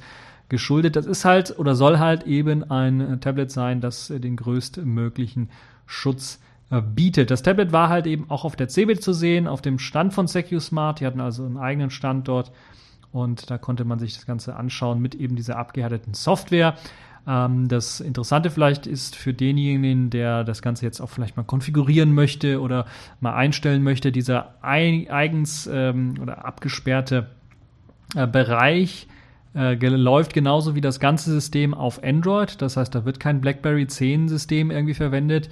geschuldet. 0.50 0.96
Das 0.96 1.06
ist 1.06 1.26
halt 1.26 1.58
oder 1.58 1.76
soll 1.76 2.00
halt 2.00 2.24
eben 2.24 2.70
ein 2.70 3.20
Tablet 3.22 3.52
sein, 3.52 3.82
das 3.82 4.08
den 4.08 4.36
größtmöglichen 4.36 5.50
Schutz 5.86 6.40
äh, 6.72 6.82
bietet. 6.82 7.32
Das 7.32 7.42
Tablet 7.42 7.72
war 7.72 7.90
halt 7.90 8.06
eben 8.06 8.30
auch 8.30 8.46
auf 8.46 8.56
der 8.56 8.68
CeBIT 8.68 9.04
zu 9.04 9.12
sehen, 9.14 9.48
auf 9.48 9.62
dem 9.62 9.80
Stand 9.80 10.14
von 10.14 10.28
SecuSmart. 10.28 11.00
Die 11.00 11.06
hatten 11.06 11.20
also 11.20 11.46
einen 11.46 11.58
eigenen 11.58 11.90
Stand 11.90 12.28
dort. 12.28 12.52
Und 13.12 13.50
da 13.50 13.58
konnte 13.58 13.86
man 13.86 13.98
sich 13.98 14.14
das 14.14 14.28
Ganze 14.28 14.56
anschauen 14.56 15.02
mit 15.02 15.16
eben 15.16 15.36
dieser 15.36 15.58
abgehärteten 15.58 16.14
Software. 16.14 16.76
Ähm, 17.28 17.68
das 17.68 18.02
Interessante 18.02 18.52
vielleicht 18.52 18.86
ist 18.86 19.16
für 19.16 19.34
denjenigen, 19.34 20.12
der 20.12 20.44
das 20.44 20.62
Ganze 20.62 20.86
jetzt 20.86 21.02
auch 21.02 21.10
vielleicht 21.10 21.38
mal 21.38 21.44
konfigurieren 21.44 22.14
möchte 22.14 22.62
oder 22.62 22.86
mal 23.20 23.34
einstellen 23.34 23.82
möchte, 23.82 24.12
dieser 24.12 24.54
eigens 24.62 25.68
ähm, 25.72 26.16
oder 26.22 26.46
abgesperrte 26.46 27.32
äh, 28.16 28.28
Bereich 28.28 29.08
äh, 29.60 29.74
läuft 29.74 30.34
genauso 30.34 30.74
wie 30.74 30.82
das 30.82 31.02
ganze 31.02 31.32
System 31.32 31.74
auf 31.74 32.02
Android. 32.02 32.62
Das 32.62 32.78
heißt, 32.78 32.96
da 32.96 33.04
wird 33.04 33.20
kein 33.20 33.42
BlackBerry 33.42 33.88
10 33.88 34.30
System 34.30 34.72
irgendwie 34.72 34.94
verwendet. 34.94 35.50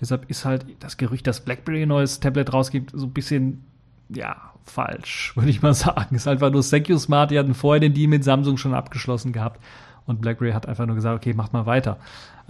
Deshalb 0.00 0.30
ist 0.30 0.46
halt 0.46 0.64
das 0.78 0.96
Gerücht, 0.96 1.26
dass 1.26 1.42
BlackBerry 1.42 1.82
ein 1.82 1.88
neues 1.88 2.20
Tablet 2.20 2.54
rausgibt, 2.54 2.92
so 2.94 3.06
ein 3.06 3.12
bisschen, 3.12 3.62
ja, 4.08 4.36
falsch, 4.64 5.32
würde 5.36 5.50
ich 5.50 5.60
mal 5.60 5.74
sagen. 5.74 6.16
Ist 6.16 6.26
einfach 6.26 6.50
nur 6.50 6.62
SecuSmart, 6.62 7.30
die 7.30 7.38
hatten 7.38 7.52
vorher 7.52 7.80
den 7.80 7.92
Deal 7.92 8.08
mit 8.08 8.24
Samsung 8.24 8.56
schon 8.56 8.72
abgeschlossen 8.72 9.32
gehabt. 9.32 9.60
Und 10.06 10.22
BlackBerry 10.22 10.52
hat 10.52 10.66
einfach 10.66 10.86
nur 10.86 10.96
gesagt, 10.96 11.16
okay, 11.16 11.34
macht 11.34 11.52
mal 11.52 11.66
weiter. 11.66 11.98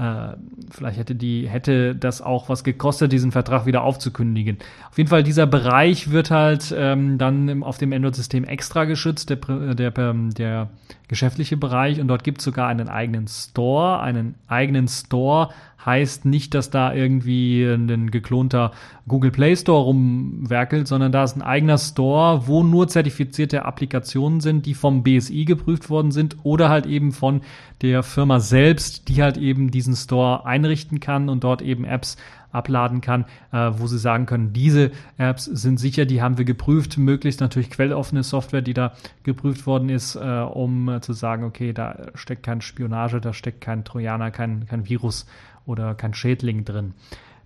Äh, 0.00 0.36
vielleicht 0.70 0.98
hätte 0.98 1.14
die, 1.14 1.46
hätte 1.46 1.94
das 1.94 2.22
auch 2.22 2.48
was 2.48 2.64
gekostet, 2.64 3.12
diesen 3.12 3.32
Vertrag 3.32 3.66
wieder 3.66 3.82
aufzukündigen. 3.82 4.56
Auf 4.88 4.96
jeden 4.96 5.10
Fall, 5.10 5.22
dieser 5.22 5.46
Bereich 5.46 6.10
wird 6.10 6.30
halt 6.30 6.74
ähm, 6.74 7.18
dann 7.18 7.62
auf 7.62 7.76
dem 7.76 7.92
Android-System 7.92 8.44
extra 8.44 8.86
geschützt, 8.86 9.28
der, 9.28 9.36
der, 9.74 9.90
der 9.90 10.70
geschäftliche 11.06 11.58
Bereich. 11.58 12.00
Und 12.00 12.08
dort 12.08 12.24
gibt 12.24 12.38
es 12.38 12.46
sogar 12.46 12.68
einen 12.68 12.88
eigenen 12.88 13.28
Store, 13.28 14.00
einen 14.00 14.36
eigenen 14.48 14.88
Store 14.88 15.50
heißt 15.84 16.24
nicht, 16.24 16.54
dass 16.54 16.70
da 16.70 16.92
irgendwie 16.92 17.64
ein 17.64 18.10
geklonter 18.10 18.72
Google 19.08 19.30
Play 19.30 19.56
Store 19.56 19.84
rumwerkelt, 19.84 20.86
sondern 20.86 21.12
da 21.12 21.24
ist 21.24 21.36
ein 21.36 21.42
eigener 21.42 21.78
Store, 21.78 22.46
wo 22.46 22.62
nur 22.62 22.88
zertifizierte 22.88 23.64
Applikationen 23.64 24.40
sind, 24.40 24.66
die 24.66 24.74
vom 24.74 25.02
BSI 25.02 25.44
geprüft 25.44 25.90
worden 25.90 26.12
sind 26.12 26.36
oder 26.42 26.68
halt 26.68 26.86
eben 26.86 27.12
von 27.12 27.40
der 27.82 28.02
Firma 28.02 28.40
selbst, 28.40 29.08
die 29.08 29.22
halt 29.22 29.36
eben 29.36 29.70
diesen 29.70 29.96
Store 29.96 30.44
einrichten 30.44 31.00
kann 31.00 31.28
und 31.28 31.44
dort 31.44 31.62
eben 31.62 31.84
Apps 31.84 32.16
abladen 32.52 33.00
kann, 33.00 33.26
äh, 33.52 33.70
wo 33.76 33.86
sie 33.86 33.98
sagen 33.98 34.26
können, 34.26 34.52
diese 34.52 34.90
Apps 35.18 35.44
sind 35.44 35.78
sicher, 35.78 36.04
die 36.04 36.20
haben 36.20 36.38
wir 36.38 36.44
geprüft, 36.44 36.98
möglichst 36.98 37.40
natürlich 37.40 37.70
quelloffene 37.70 38.22
Software, 38.22 38.62
die 38.62 38.74
da 38.74 38.92
geprüft 39.22 39.66
worden 39.66 39.88
ist, 39.88 40.16
äh, 40.16 40.18
um 40.18 40.88
äh, 40.88 41.00
zu 41.00 41.12
sagen, 41.12 41.44
okay, 41.44 41.72
da 41.72 42.08
steckt 42.14 42.42
keine 42.42 42.62
Spionage, 42.62 43.20
da 43.20 43.32
steckt 43.32 43.60
kein 43.60 43.84
Trojaner, 43.84 44.30
kein, 44.30 44.66
kein 44.66 44.88
Virus 44.88 45.26
oder 45.70 45.94
kein 45.94 46.12
Schädling 46.12 46.64
drin. 46.64 46.94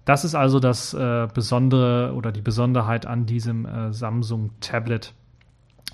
Das 0.04 0.24
ist 0.24 0.34
also 0.34 0.60
das 0.60 0.92
äh, 0.92 1.28
Besondere 1.32 2.14
oder 2.14 2.32
die 2.32 2.42
Besonderheit 2.42 3.06
an 3.06 3.26
diesem 3.26 3.64
äh, 3.64 3.92
Samsung 3.92 4.50
Tablet, 4.60 5.14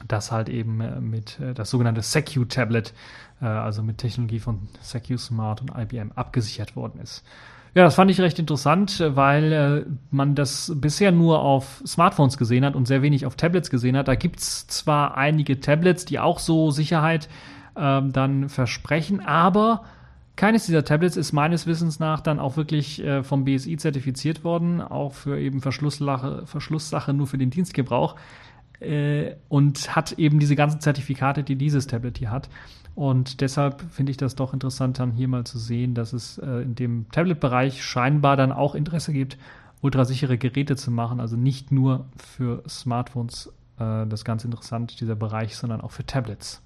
das 0.09 0.33
halt 0.33 0.49
eben 0.49 0.81
äh, 0.81 1.01
mit 1.01 1.39
äh, 1.39 1.55
das 1.55 1.71
sogenannte 1.71 2.03
Secu 2.03 2.45
Tablet, 2.45 2.93
äh, 3.41 3.47
also 3.47 3.83
mit 3.83 3.99
Technologie 3.99 4.41
von 4.41 4.69
Secu 4.81 5.17
Smart 5.17 5.61
und 5.61 5.73
IBM 5.77 6.13
abgesichert 6.17 6.75
worden 6.75 7.01
ist. 7.01 7.25
Ja, 7.73 7.85
das 7.85 7.95
fand 7.95 8.11
ich 8.11 8.21
recht 8.21 8.41
interessant, 8.41 9.01
weil 9.15 9.53
äh, 9.53 9.85
man 10.11 10.35
das 10.35 10.73
bisher 10.75 11.13
nur 11.13 11.41
auf 11.41 11.81
Smartphones 11.87 12.37
gesehen 12.37 12.65
hat 12.65 12.75
und 12.75 12.87
sehr 12.87 13.03
wenig 13.03 13.27
auf 13.27 13.37
Tablets 13.37 13.71
gesehen 13.71 13.97
hat. 13.97 14.09
Da 14.09 14.17
gibt's 14.17 14.67
zwar 14.67 15.17
einige 15.17 15.61
Tablets, 15.61 16.05
die 16.05 16.19
auch 16.19 16.41
so 16.41 16.73
Sicherheit 16.73 17.29
ähm, 17.77 18.13
dann 18.13 18.49
versprechen, 18.49 19.21
aber 19.21 19.85
keines 20.41 20.65
dieser 20.65 20.87
Tablets 20.87 21.19
ist 21.19 21.33
meines 21.35 21.67
Wissens 21.67 22.01
nach 22.01 22.23
dann 22.23 22.41
auch 22.41 22.57
wirklich 22.57 23.05
äh, 23.05 23.23
vom 23.23 23.45
BSI 23.45 23.77
zertifiziert 23.77 24.43
worden, 24.43 24.81
auch 24.81 25.13
für 25.13 25.39
eben 25.39 25.61
Verschlusssache, 25.61 27.13
nur 27.13 27.27
für 27.27 27.37
den 27.37 27.51
Dienstgebrauch 27.51 28.17
äh, 28.81 29.35
und 29.51 29.95
hat 29.95 30.13
eben 30.13 30.41
diese 30.41 30.57
ganzen 30.57 30.81
Zertifikate, 30.81 31.43
die 31.43 31.57
dieses 31.57 31.87
Tablet 31.87 32.17
hier 32.17 32.31
hat. 32.31 32.49
Und 32.95 33.43
deshalb 33.43 33.83
finde 33.91 34.13
ich 34.13 34.17
das 34.17 34.35
doch 34.35 34.55
interessant, 34.55 34.99
dann 34.99 35.13
hier 35.13 35.29
mal 35.29 35.45
zu 35.45 35.59
sehen, 35.59 35.93
dass 35.93 36.15
es 36.15 36.39
äh, 36.39 36.63
in 36.63 36.75
dem 36.75 37.05
Tablet-Bereich 37.13 37.85
scheinbar 37.85 38.39
dann 38.39 38.51
auch 38.51 38.75
Interesse 38.75 39.13
gibt, 39.13 39.37
ultrasichere 39.83 40.39
Geräte 40.39 40.75
zu 40.75 40.91
machen. 40.91 41.21
Also 41.21 41.37
nicht 41.37 41.71
nur 41.71 42.07
für 42.17 42.63
Smartphones 42.67 43.53
äh, 43.79 44.07
das 44.07 44.25
ganz 44.25 44.43
interessant, 44.47 45.03
dieser 45.03 45.17
Bereich, 45.17 45.55
sondern 45.55 45.83
auch 45.83 45.91
für 45.91 46.07
Tablets. 46.07 46.63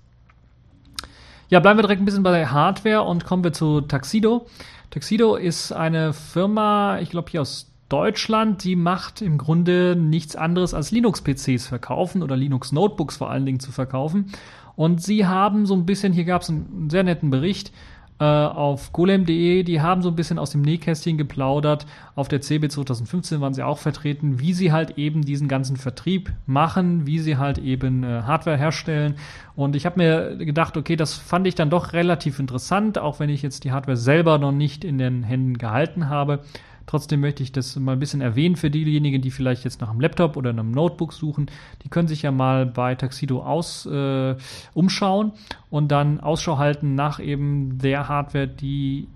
Ja, 1.50 1.60
bleiben 1.60 1.78
wir 1.78 1.82
direkt 1.82 2.00
ein 2.00 2.06
bisschen 2.06 2.22
bei 2.22 2.36
der 2.36 2.52
Hardware 2.52 3.02
und 3.02 3.24
kommen 3.24 3.44
wir 3.44 3.52
zu 3.52 3.82
Tuxedo. 3.82 4.46
Tuxedo 4.90 5.36
ist 5.36 5.72
eine 5.72 6.12
Firma, 6.12 6.98
ich 7.00 7.10
glaube 7.10 7.30
hier 7.30 7.42
aus 7.42 7.70
Deutschland, 7.90 8.64
die 8.64 8.76
macht 8.76 9.20
im 9.20 9.36
Grunde 9.36 9.94
nichts 9.94 10.36
anderes 10.36 10.72
als 10.72 10.90
Linux-PCs 10.90 11.66
verkaufen 11.66 12.22
oder 12.22 12.36
Linux-Notebooks 12.36 13.18
vor 13.18 13.30
allen 13.30 13.44
Dingen 13.44 13.60
zu 13.60 13.72
verkaufen. 13.72 14.32
Und 14.74 15.02
sie 15.02 15.26
haben 15.26 15.66
so 15.66 15.74
ein 15.74 15.86
bisschen, 15.86 16.12
hier 16.12 16.24
gab 16.24 16.42
es 16.42 16.48
einen 16.48 16.88
sehr 16.90 17.04
netten 17.04 17.30
Bericht, 17.30 17.72
äh, 18.20 18.24
auf 18.24 18.92
golem.de, 18.92 19.64
die 19.64 19.80
haben 19.80 20.00
so 20.00 20.08
ein 20.08 20.14
bisschen 20.14 20.38
aus 20.38 20.50
dem 20.50 20.62
Nähkästchen 20.62 21.18
geplaudert. 21.18 21.84
Auf 22.14 22.28
der 22.28 22.40
CB 22.40 22.68
2015 22.68 23.40
waren 23.40 23.54
sie 23.54 23.64
auch 23.64 23.78
vertreten, 23.78 24.38
wie 24.38 24.52
sie 24.52 24.70
halt 24.70 24.98
eben 24.98 25.22
diesen 25.22 25.48
ganzen 25.48 25.76
Vertrieb 25.76 26.32
machen, 26.46 27.06
wie 27.06 27.18
sie 27.18 27.36
halt 27.36 27.58
eben 27.58 28.04
äh, 28.04 28.22
Hardware 28.22 28.56
herstellen. 28.56 29.16
Und 29.56 29.74
ich 29.74 29.84
habe 29.84 29.98
mir 29.98 30.36
gedacht, 30.36 30.76
okay, 30.76 30.94
das 30.94 31.14
fand 31.14 31.46
ich 31.48 31.56
dann 31.56 31.70
doch 31.70 31.92
relativ 31.92 32.38
interessant, 32.38 32.98
auch 32.98 33.18
wenn 33.18 33.30
ich 33.30 33.42
jetzt 33.42 33.64
die 33.64 33.72
Hardware 33.72 33.96
selber 33.96 34.38
noch 34.38 34.52
nicht 34.52 34.84
in 34.84 34.98
den 34.98 35.24
Händen 35.24 35.58
gehalten 35.58 36.08
habe. 36.08 36.40
Trotzdem 36.86 37.20
möchte 37.20 37.42
ich 37.42 37.52
das 37.52 37.76
mal 37.76 37.92
ein 37.92 37.98
bisschen 37.98 38.20
erwähnen 38.20 38.56
für 38.56 38.70
diejenigen, 38.70 39.22
die 39.22 39.30
vielleicht 39.30 39.64
jetzt 39.64 39.80
nach 39.80 39.90
einem 39.90 40.00
Laptop 40.00 40.36
oder 40.36 40.50
einem 40.50 40.70
Notebook 40.70 41.12
suchen. 41.12 41.50
Die 41.82 41.88
können 41.88 42.08
sich 42.08 42.22
ja 42.22 42.30
mal 42.30 42.66
bei 42.66 42.94
Taxido 42.94 43.42
aus 43.42 43.86
äh, 43.86 44.36
umschauen 44.74 45.32
und 45.70 45.88
dann 45.88 46.20
Ausschau 46.20 46.58
halten 46.58 46.94
nach 46.94 47.20
eben 47.20 47.78
der 47.78 48.08
Hardware, 48.08 48.48
die 48.48 49.08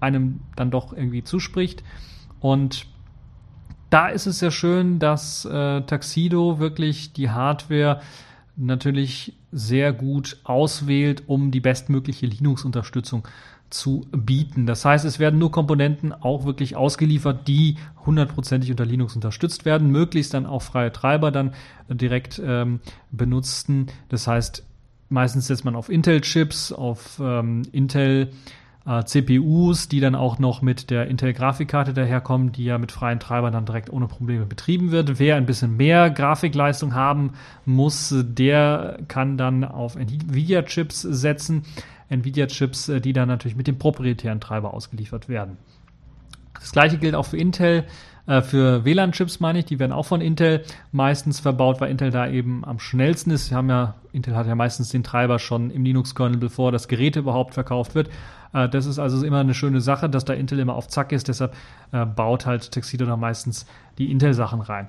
einem 0.00 0.40
dann 0.56 0.70
doch 0.70 0.92
irgendwie 0.92 1.22
zuspricht. 1.22 1.82
Und 2.40 2.86
da 3.90 4.08
ist 4.08 4.26
es 4.26 4.40
sehr 4.40 4.50
schön, 4.50 4.98
dass 4.98 5.44
äh, 5.44 5.80
Taxido 5.82 6.58
wirklich 6.58 7.12
die 7.12 7.30
Hardware 7.30 8.00
natürlich 8.56 9.34
sehr 9.52 9.92
gut 9.92 10.38
auswählt, 10.44 11.24
um 11.26 11.50
die 11.50 11.60
bestmögliche 11.60 12.26
Linux-Unterstützung 12.26 13.26
zu 13.74 14.06
bieten. 14.12 14.66
Das 14.66 14.84
heißt, 14.84 15.04
es 15.04 15.18
werden 15.18 15.38
nur 15.38 15.50
Komponenten 15.50 16.12
auch 16.12 16.44
wirklich 16.44 16.76
ausgeliefert, 16.76 17.48
die 17.48 17.76
hundertprozentig 18.06 18.70
unter 18.70 18.86
Linux 18.86 19.14
unterstützt 19.14 19.64
werden, 19.64 19.90
möglichst 19.90 20.32
dann 20.32 20.46
auch 20.46 20.62
freie 20.62 20.92
Treiber 20.92 21.30
dann 21.30 21.52
direkt 21.88 22.40
ähm, 22.44 22.80
benutzen. 23.10 23.88
Das 24.08 24.26
heißt, 24.26 24.64
meistens 25.08 25.48
setzt 25.48 25.64
man 25.64 25.74
auf 25.74 25.88
Intel-Chips, 25.88 26.72
auf 26.72 27.20
ähm, 27.20 27.62
Intel 27.72 28.30
äh, 28.86 29.02
CPUs, 29.04 29.88
die 29.88 30.00
dann 30.00 30.14
auch 30.14 30.38
noch 30.38 30.62
mit 30.62 30.90
der 30.90 31.08
Intel-Grafikkarte 31.08 31.94
daherkommen, 31.94 32.52
die 32.52 32.64
ja 32.64 32.78
mit 32.78 32.92
freien 32.92 33.18
Treibern 33.18 33.52
dann 33.52 33.66
direkt 33.66 33.90
ohne 33.90 34.06
Probleme 34.06 34.46
betrieben 34.46 34.92
wird. 34.92 35.18
Wer 35.18 35.36
ein 35.36 35.46
bisschen 35.46 35.76
mehr 35.76 36.10
Grafikleistung 36.10 36.94
haben 36.94 37.32
muss, 37.64 38.14
der 38.22 38.98
kann 39.08 39.36
dann 39.36 39.64
auf 39.64 39.96
Nvidia-Chips 39.96 41.02
setzen. 41.02 41.64
Nvidia-Chips, 42.14 42.88
äh, 42.88 43.00
die 43.00 43.12
dann 43.12 43.28
natürlich 43.28 43.56
mit 43.56 43.66
dem 43.66 43.78
proprietären 43.78 44.40
Treiber 44.40 44.74
ausgeliefert 44.74 45.28
werden. 45.28 45.56
Das 46.54 46.72
gleiche 46.72 46.98
gilt 46.98 47.14
auch 47.14 47.26
für 47.26 47.36
Intel. 47.36 47.84
Äh, 48.26 48.40
für 48.40 48.84
WLAN-Chips 48.84 49.40
meine 49.40 49.58
ich, 49.58 49.64
die 49.66 49.78
werden 49.78 49.92
auch 49.92 50.06
von 50.06 50.20
Intel 50.20 50.64
meistens 50.92 51.40
verbaut, 51.40 51.80
weil 51.80 51.90
Intel 51.90 52.10
da 52.10 52.28
eben 52.28 52.64
am 52.64 52.78
schnellsten 52.78 53.30
ist. 53.30 53.50
Wir 53.50 53.58
haben 53.58 53.68
ja, 53.68 53.94
Intel 54.12 54.34
hat 54.34 54.46
ja 54.46 54.54
meistens 54.54 54.88
den 54.88 55.02
Treiber 55.02 55.38
schon 55.38 55.70
im 55.70 55.84
Linux-Kernel, 55.84 56.38
bevor 56.38 56.72
das 56.72 56.88
Gerät 56.88 57.16
überhaupt 57.16 57.54
verkauft 57.54 57.94
wird. 57.94 58.08
Äh, 58.52 58.68
das 58.68 58.86
ist 58.86 58.98
also 58.98 59.24
immer 59.24 59.40
eine 59.40 59.54
schöne 59.54 59.80
Sache, 59.80 60.08
dass 60.08 60.24
da 60.24 60.32
Intel 60.32 60.58
immer 60.58 60.74
auf 60.74 60.88
Zack 60.88 61.12
ist. 61.12 61.28
Deshalb 61.28 61.54
baut 62.16 62.46
halt 62.46 62.72
Tuxedo 62.72 63.06
da 63.06 63.16
meistens 63.16 63.66
die 63.98 64.10
Intel-Sachen 64.10 64.60
rein. 64.60 64.88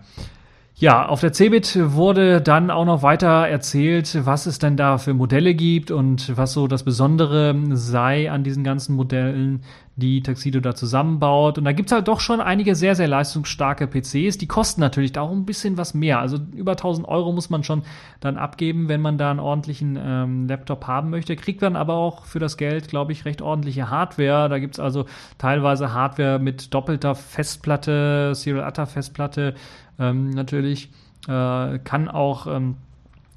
Ja, 0.77 1.05
auf 1.07 1.21
der 1.21 1.31
CeBIT 1.31 1.93
wurde 1.93 2.41
dann 2.41 2.69
auch 2.69 2.83
noch 2.83 3.01
weiter 3.01 3.47
erzählt, 3.47 4.25
was 4.25 4.45
es 4.45 4.59
denn 4.59 4.75
da 4.75 4.97
für 4.97 5.13
Modelle 5.13 5.55
gibt 5.55 5.89
und 5.89 6.35
was 6.35 6.51
so 6.51 6.67
das 6.67 6.83
Besondere 6.83 7.55
sei 7.71 8.29
an 8.29 8.43
diesen 8.43 8.65
ganzen 8.65 8.93
Modellen, 8.97 9.61
die 9.95 10.21
Tuxedo 10.21 10.59
da 10.59 10.75
zusammenbaut. 10.75 11.57
Und 11.57 11.63
da 11.63 11.71
gibt's 11.71 11.93
halt 11.93 12.09
doch 12.09 12.19
schon 12.19 12.41
einige 12.41 12.75
sehr, 12.75 12.95
sehr 12.95 13.07
leistungsstarke 13.07 13.87
PCs. 13.87 14.37
Die 14.37 14.47
kosten 14.47 14.81
natürlich 14.81 15.13
da 15.13 15.21
auch 15.21 15.31
ein 15.31 15.45
bisschen 15.45 15.77
was 15.77 15.93
mehr. 15.93 16.19
Also 16.19 16.39
über 16.53 16.71
1000 16.71 17.07
Euro 17.07 17.31
muss 17.31 17.49
man 17.49 17.63
schon 17.63 17.83
dann 18.19 18.35
abgeben, 18.37 18.89
wenn 18.89 18.99
man 18.99 19.17
da 19.17 19.31
einen 19.31 19.39
ordentlichen 19.39 19.97
ähm, 19.97 20.45
Laptop 20.49 20.87
haben 20.87 21.09
möchte. 21.09 21.37
Kriegt 21.37 21.61
dann 21.61 21.77
aber 21.77 21.93
auch 21.93 22.25
für 22.25 22.39
das 22.39 22.57
Geld, 22.57 22.89
glaube 22.89 23.13
ich, 23.13 23.23
recht 23.23 23.41
ordentliche 23.41 23.89
Hardware. 23.89 24.49
Da 24.49 24.59
gibt's 24.59 24.81
also 24.81 25.05
teilweise 25.37 25.93
Hardware 25.93 26.37
mit 26.37 26.73
doppelter 26.73 27.15
Festplatte, 27.15 28.35
Serial 28.35 28.65
ATA 28.65 28.85
Festplatte, 28.85 29.53
ähm, 29.99 30.29
natürlich. 30.31 30.89
Äh, 31.27 31.79
kann 31.79 32.07
auch 32.07 32.47
ähm, 32.47 32.75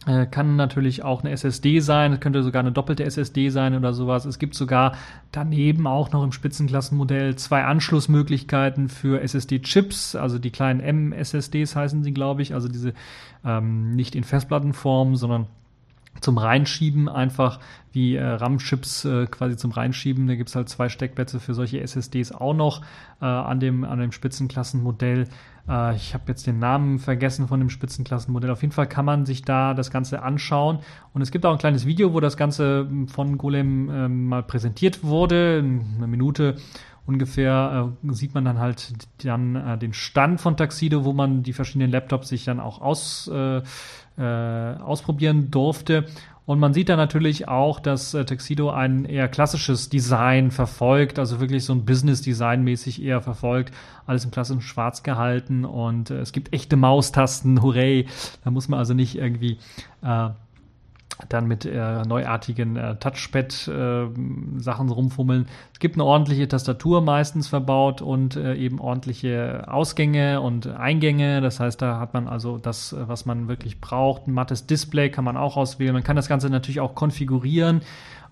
äh, 0.06 0.26
kann 0.26 0.56
natürlich 0.56 1.04
auch 1.04 1.22
eine 1.22 1.32
SSD 1.32 1.80
sein, 1.80 2.14
es 2.14 2.20
könnte 2.20 2.42
sogar 2.42 2.60
eine 2.60 2.72
doppelte 2.72 3.04
SSD 3.04 3.50
sein 3.50 3.74
oder 3.74 3.92
sowas. 3.92 4.24
Es 4.26 4.38
gibt 4.38 4.54
sogar 4.54 4.96
daneben 5.32 5.86
auch 5.86 6.12
noch 6.12 6.22
im 6.22 6.32
Spitzenklassenmodell 6.32 7.34
zwei 7.36 7.64
Anschlussmöglichkeiten 7.64 8.88
für 8.88 9.20
SSD-Chips, 9.20 10.14
also 10.14 10.38
die 10.38 10.50
kleinen 10.50 10.80
M-SSDs 10.80 11.74
heißen 11.74 12.04
sie, 12.04 12.12
glaube 12.12 12.42
ich, 12.42 12.54
also 12.54 12.68
diese 12.68 12.94
ähm, 13.44 13.96
nicht 13.96 14.14
in 14.14 14.24
Festplattenform, 14.24 15.16
sondern 15.16 15.46
zum 16.20 16.38
Reinschieben 16.38 17.08
einfach 17.08 17.60
wie 17.92 18.16
äh, 18.16 18.24
RAM-Chips 18.24 19.04
äh, 19.04 19.26
quasi 19.26 19.56
zum 19.56 19.72
Reinschieben. 19.72 20.26
Da 20.26 20.36
gibt's 20.36 20.56
halt 20.56 20.68
zwei 20.68 20.88
Steckplätze 20.88 21.40
für 21.40 21.54
solche 21.54 21.80
SSDs 21.80 22.32
auch 22.32 22.54
noch 22.54 22.82
äh, 23.20 23.24
an, 23.24 23.60
dem, 23.60 23.84
an 23.84 23.98
dem 23.98 24.12
Spitzenklassenmodell. 24.12 25.28
Äh, 25.68 25.96
ich 25.96 26.14
habe 26.14 26.24
jetzt 26.28 26.46
den 26.46 26.58
Namen 26.58 26.98
vergessen 26.98 27.48
von 27.48 27.60
dem 27.60 27.70
Spitzenklassenmodell. 27.70 28.50
Auf 28.50 28.62
jeden 28.62 28.72
Fall 28.72 28.88
kann 28.88 29.04
man 29.04 29.26
sich 29.26 29.42
da 29.42 29.74
das 29.74 29.90
Ganze 29.90 30.22
anschauen. 30.22 30.78
Und 31.12 31.22
es 31.22 31.30
gibt 31.30 31.44
auch 31.46 31.52
ein 31.52 31.58
kleines 31.58 31.86
Video, 31.86 32.14
wo 32.14 32.20
das 32.20 32.36
Ganze 32.36 32.88
von 33.08 33.38
Golem 33.38 33.90
äh, 33.90 34.08
mal 34.08 34.42
präsentiert 34.42 35.04
wurde, 35.04 35.62
eine 35.62 36.06
Minute 36.06 36.56
ungefähr 37.08 37.90
äh, 38.04 38.12
sieht 38.12 38.34
man 38.34 38.44
dann 38.44 38.58
halt 38.58 38.92
dann 39.24 39.56
äh, 39.56 39.78
den 39.78 39.94
Stand 39.94 40.42
von 40.42 40.58
Taxido, 40.58 41.06
wo 41.06 41.14
man 41.14 41.42
die 41.42 41.54
verschiedenen 41.54 41.90
Laptops 41.90 42.28
sich 42.28 42.44
dann 42.44 42.60
auch 42.60 42.82
aus, 42.82 43.30
äh, 43.32 43.62
äh, 44.18 44.76
ausprobieren 44.78 45.50
durfte. 45.50 46.04
Und 46.48 46.60
man 46.60 46.72
sieht 46.72 46.88
da 46.88 46.96
natürlich 46.96 47.46
auch, 47.46 47.78
dass 47.78 48.14
äh, 48.14 48.24
Tuxedo 48.24 48.70
ein 48.70 49.04
eher 49.04 49.28
klassisches 49.28 49.90
Design 49.90 50.50
verfolgt, 50.50 51.18
also 51.18 51.40
wirklich 51.40 51.62
so 51.62 51.74
ein 51.74 51.84
Business-Design 51.84 52.64
mäßig 52.64 53.02
eher 53.02 53.20
verfolgt. 53.20 53.74
Alles 54.06 54.24
im 54.24 54.30
klassischen 54.30 54.62
Schwarz 54.62 55.02
gehalten 55.02 55.66
und 55.66 56.08
äh, 56.08 56.20
es 56.20 56.32
gibt 56.32 56.54
echte 56.54 56.76
Maustasten, 56.76 57.60
hooray. 57.60 58.06
Da 58.44 58.50
muss 58.50 58.66
man 58.68 58.78
also 58.78 58.94
nicht 58.94 59.16
irgendwie 59.16 59.58
äh, 60.02 60.30
dann 61.28 61.46
mit 61.46 61.64
äh, 61.64 62.02
neuartigen 62.04 62.76
äh, 62.76 62.96
Touchpad-Sachen 62.96 64.88
äh, 64.88 64.92
rumfummeln. 64.92 65.46
Es 65.72 65.80
gibt 65.80 65.96
eine 65.96 66.04
ordentliche 66.04 66.46
Tastatur 66.46 67.00
meistens 67.00 67.48
verbaut 67.48 68.02
und 68.02 68.36
äh, 68.36 68.54
eben 68.54 68.80
ordentliche 68.80 69.64
Ausgänge 69.66 70.40
und 70.40 70.68
Eingänge. 70.68 71.40
Das 71.40 71.60
heißt, 71.60 71.82
da 71.82 71.98
hat 71.98 72.14
man 72.14 72.28
also 72.28 72.58
das, 72.58 72.94
was 72.96 73.26
man 73.26 73.48
wirklich 73.48 73.80
braucht. 73.80 74.28
Ein 74.28 74.32
mattes 74.32 74.66
Display 74.66 75.10
kann 75.10 75.24
man 75.24 75.36
auch 75.36 75.56
auswählen. 75.56 75.92
Man 75.92 76.04
kann 76.04 76.16
das 76.16 76.28
Ganze 76.28 76.50
natürlich 76.50 76.80
auch 76.80 76.94
konfigurieren. 76.94 77.82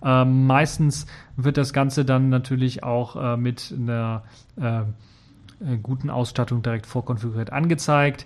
Ähm, 0.03 0.45
meistens 0.45 1.07
wird 1.35 1.57
das 1.57 1.73
Ganze 1.73 2.05
dann 2.05 2.29
natürlich 2.29 2.83
auch 2.83 3.15
äh, 3.15 3.37
mit 3.37 3.73
einer 3.77 4.23
äh, 4.55 4.83
guten 5.81 6.09
Ausstattung 6.09 6.61
direkt 6.61 6.85
vorkonfiguriert 6.85 7.51
angezeigt. 7.51 8.25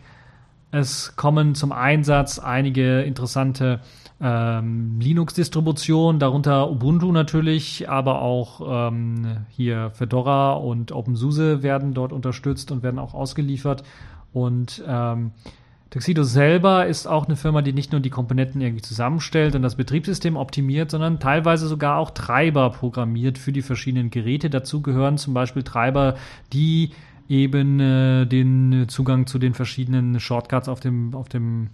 Es 0.72 1.16
kommen 1.18 1.54
zum 1.54 1.72
Einsatz 1.74 2.40
einige 2.40 3.02
interessante 3.02 3.82
ähm, 4.22 5.00
Linux-Distributionen, 5.02 6.20
darunter 6.20 6.72
Ubuntu 6.72 7.12
natürlich, 7.12 7.90
aber 7.90 8.22
auch 8.22 8.90
ähm, 8.90 9.46
hier 9.50 9.92
Fedora 9.92 10.54
und 10.54 10.92
OpenSUSE 10.92 11.62
werden 11.64 11.94
dort 11.94 12.14
unterstützt 12.14 12.72
und 12.72 12.84
werden 12.84 13.00
auch 13.00 13.14
ausgeliefert. 13.14 13.84
Und 14.32 14.82
ähm, 14.88 15.32
Tuxedo 15.90 16.24
selber 16.24 16.88
ist 16.88 17.06
auch 17.06 17.26
eine 17.26 17.36
Firma, 17.36 17.62
die 17.62 17.74
nicht 17.74 17.92
nur 17.92 18.00
die 18.00 18.10
Komponenten 18.10 18.62
irgendwie 18.62 18.82
zusammenstellt 18.82 19.56
und 19.56 19.62
das 19.62 19.76
Betriebssystem 19.76 20.38
optimiert, 20.38 20.90
sondern 20.90 21.20
teilweise 21.20 21.68
sogar 21.68 21.98
auch 21.98 22.12
Treiber 22.12 22.70
programmiert 22.70 23.38
für 23.38 23.52
die 23.52 23.62
verschiedenen 23.62 24.10
Geräte. 24.10 24.50
Dazu 24.50 24.82
gehören 24.82 25.18
zum 25.18 25.34
Beispiel 25.34 25.64
Treiber, 25.64 26.16
die 26.54 26.92
eben 27.32 27.80
äh, 27.80 28.26
den 28.26 28.86
Zugang 28.90 29.26
zu 29.26 29.40
den 29.40 29.54
verschiedenen 29.54 30.20
Shortcuts 30.20 30.68
auf 30.68 30.82
dem, 30.82 31.16
auf 31.16 31.30
dem 31.30 31.70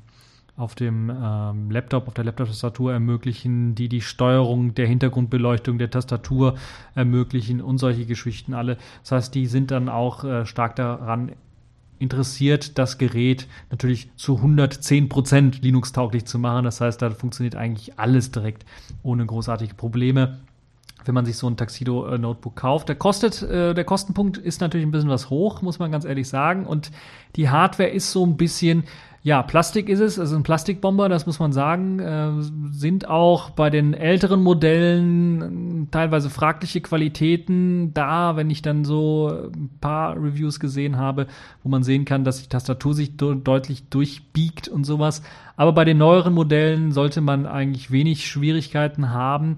auf 0.56 0.74
dem 0.74 1.12
ähm, 1.12 1.70
Laptop, 1.70 2.08
auf 2.08 2.15
der 2.15 2.24
Laptop-Tastatur 2.24 2.91
ermöglichen, 2.91 3.76
die 3.76 3.89
die 3.89 4.02
Steuerung 4.02 4.74
der 4.74 4.88
Hintergrundbeleuchtung 4.88 5.78
der 5.78 5.91
Tastatur 5.91 6.56
ermöglichen 6.96 7.62
und 7.62 7.78
solche 7.78 8.08
Geschichten 8.08 8.56
alle. 8.56 8.78
Das 9.04 9.12
heißt, 9.12 9.36
die 9.36 9.46
sind 9.46 9.70
dann 9.70 9.88
auch 9.88 10.24
äh, 10.24 10.48
stark 10.48 10.76
daran 10.76 11.34
interessiert, 12.00 12.80
das 12.80 12.98
Gerät 12.98 13.48
natürlich 13.70 14.10
zu 14.15 14.38
110 14.38 15.10
Prozent 15.10 15.62
Linux-tauglich 15.62 16.26
zu 16.26 16.39
machen. 16.39 16.65
Das 16.65 16.82
heißt, 16.82 17.04
da 17.04 17.12
funktioniert 17.12 17.56
eigentlich 17.56 18.00
alles 18.00 18.32
direkt 18.32 18.65
ohne 19.04 19.28
großartige 19.28 19.76
Probleme 19.76 20.39
wenn 21.08 21.15
man 21.15 21.26
sich 21.26 21.38
so 21.38 21.47
ein 21.47 21.58
Taxido 21.58 22.06
äh, 22.08 22.17
Notebook 22.17 22.56
kauft. 22.56 22.89
Der 22.89 22.95
kostet, 22.95 23.41
äh, 23.41 23.73
der 23.73 23.84
Kostenpunkt 23.84 24.38
ist 24.38 24.62
natürlich 24.62 24.86
ein 24.86 24.91
bisschen 24.91 25.10
was 25.10 25.30
hoch, 25.30 25.62
muss 25.62 25.80
man 25.80 25.91
ganz 25.91 26.06
ehrlich 26.06 26.28
sagen. 26.28 26.65
Und 26.65 26.91
die 27.36 27.50
Hardware 27.50 27.89
ist 27.89 28.12
so 28.12 28.26
ein 28.26 28.36
bisschen, 28.36 28.84
ja, 29.23 29.41
Plastik 29.41 29.89
ist 29.89 30.00
es, 30.00 30.19
also 30.19 30.36
ein 30.36 30.43
Plastikbomber, 30.43 31.10
das 31.10 31.26
muss 31.26 31.39
man 31.39 31.54
sagen, 31.54 32.00
äh, 32.00 32.32
sind 32.71 33.08
auch 33.08 33.50
bei 33.52 33.69
den 33.69 33.93
älteren 33.93 34.41
Modellen 34.41 35.84
äh, 35.84 35.88
teilweise 35.91 36.30
fragliche 36.30 36.82
Qualitäten 36.82 37.93
da, 37.93 38.36
wenn 38.36 38.50
ich 38.50 38.62
dann 38.62 38.84
so 38.84 39.30
ein 39.30 39.69
paar 39.80 40.15
Reviews 40.15 40.60
gesehen 40.60 40.97
habe, 40.97 41.28
wo 41.63 41.69
man 41.69 41.84
sehen 41.84 42.06
kann, 42.06 42.23
dass 42.23 42.41
die 42.41 42.50
Tastatur 42.50 42.93
sich 42.93 43.17
de 43.17 43.36
deutlich 43.41 43.89
durchbiegt 43.89 44.67
und 44.67 44.84
sowas. 44.84 45.21
Aber 45.56 45.73
bei 45.73 45.86
den 45.86 45.97
neueren 45.97 46.34
Modellen 46.34 46.91
sollte 46.91 47.21
man 47.21 47.45
eigentlich 47.45 47.91
wenig 47.91 48.28
Schwierigkeiten 48.28 49.10
haben 49.12 49.58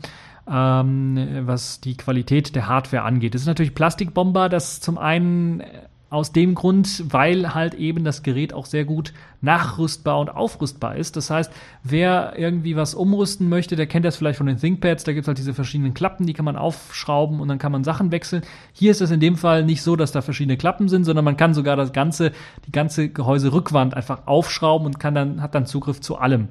ähm, 0.52 1.42
was 1.42 1.82
die 1.82 1.96
Qualität 1.96 2.56
der 2.56 2.68
Hardware 2.68 3.04
angeht. 3.04 3.36
Das 3.36 3.42
ist 3.42 3.48
natürlich 3.48 3.76
Plastikbomber, 3.76 4.50
das 4.50 4.82
zum 4.82 4.98
einen 4.98 5.64
aus 6.10 6.32
dem 6.32 6.56
Grund, 6.56 7.04
weil 7.10 7.54
halt 7.54 7.76
eben 7.76 8.04
das 8.04 8.24
Gerät 8.24 8.52
auch 8.52 8.66
sehr 8.66 8.84
gut 8.84 9.14
nachrüstbar 9.42 10.20
und 10.20 10.30
aufrüstbar 10.30 10.96
ist. 10.96 11.16
Das 11.16 11.30
heißt, 11.30 11.52
wer 11.84 12.34
irgendwie 12.36 12.76
was 12.76 12.96
umrüsten 12.96 13.48
möchte, 13.48 13.76
der 13.76 13.86
kennt 13.86 14.06
das 14.06 14.16
vielleicht 14.16 14.38
von 14.38 14.48
den 14.48 14.58
ThinkPads. 14.58 15.04
Da 15.04 15.14
gibt 15.14 15.24
es 15.24 15.28
halt 15.28 15.38
diese 15.38 15.54
verschiedenen 15.54 15.94
Klappen, 15.94 16.26
die 16.26 16.34
kann 16.34 16.46
man 16.46 16.56
aufschrauben 16.56 17.40
und 17.40 17.48
dann 17.48 17.60
kann 17.60 17.72
man 17.72 17.84
Sachen 17.84 18.12
wechseln. 18.12 18.42
Hier 18.74 18.90
ist 18.90 19.02
es 19.02 19.12
in 19.12 19.20
dem 19.20 19.36
Fall 19.36 19.64
nicht 19.64 19.84
so, 19.84 19.96
dass 19.96 20.12
da 20.12 20.22
verschiedene 20.22 20.58
Klappen 20.58 20.90
sind, 20.90 21.04
sondern 21.04 21.26
man 21.26 21.38
kann 21.38 21.54
sogar 21.54 21.76
das 21.76 21.94
ganze, 21.94 22.32
die 22.66 22.72
ganze 22.72 23.10
Gehäuserückwand 23.10 23.94
einfach 23.94 24.26
aufschrauben 24.26 24.88
und 24.88 25.00
kann 25.00 25.14
dann, 25.14 25.42
hat 25.44 25.54
dann 25.54 25.68
Zugriff 25.68 26.02
zu 26.02 26.18
allem 26.18 26.48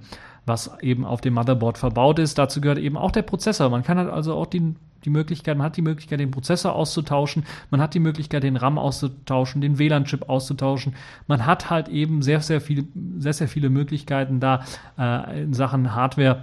was 0.49 0.71
eben 0.81 1.05
auf 1.05 1.21
dem 1.21 1.35
Motherboard 1.35 1.79
verbaut 1.79 2.19
ist. 2.19 2.39
Dazu 2.39 2.61
gehört 2.61 2.79
eben 2.79 2.97
auch 2.97 3.11
der 3.11 3.23
Prozessor. 3.23 3.71
Man 3.71 3.83
kann 3.83 3.99
halt 3.99 4.11
also 4.11 4.35
auch 4.35 4.47
die, 4.47 4.75
die 5.05 5.11
Möglichkeit, 5.11 5.57
man 5.57 5.67
hat 5.67 5.77
die 5.77 5.83
Möglichkeit, 5.83 6.21
den 6.21 6.31
Prozessor 6.31 6.75
auszutauschen, 6.75 7.45
man 7.71 7.81
hat 7.81 7.95
die 7.95 8.01
Möglichkeit, 8.01 8.43
den 8.43 8.57
RAM 8.57 8.79
auszutauschen, 8.79 9.61
den 9.61 9.79
WLAN-Chip 9.79 10.29
auszutauschen. 10.29 10.95
Man 11.27 11.47
hat 11.47 11.71
halt 11.71 11.89
eben 11.89 12.23
sehr, 12.23 12.41
sehr 12.41 12.61
viele, 12.61 12.85
sehr, 13.19 13.35
sehr 13.35 13.49
viele 13.49 13.71
Möglichkeiten 13.71 14.41
da 14.41 14.65
äh, 14.99 15.43
in 15.43 15.53
Sachen 15.53 15.95
Hardware 15.95 16.43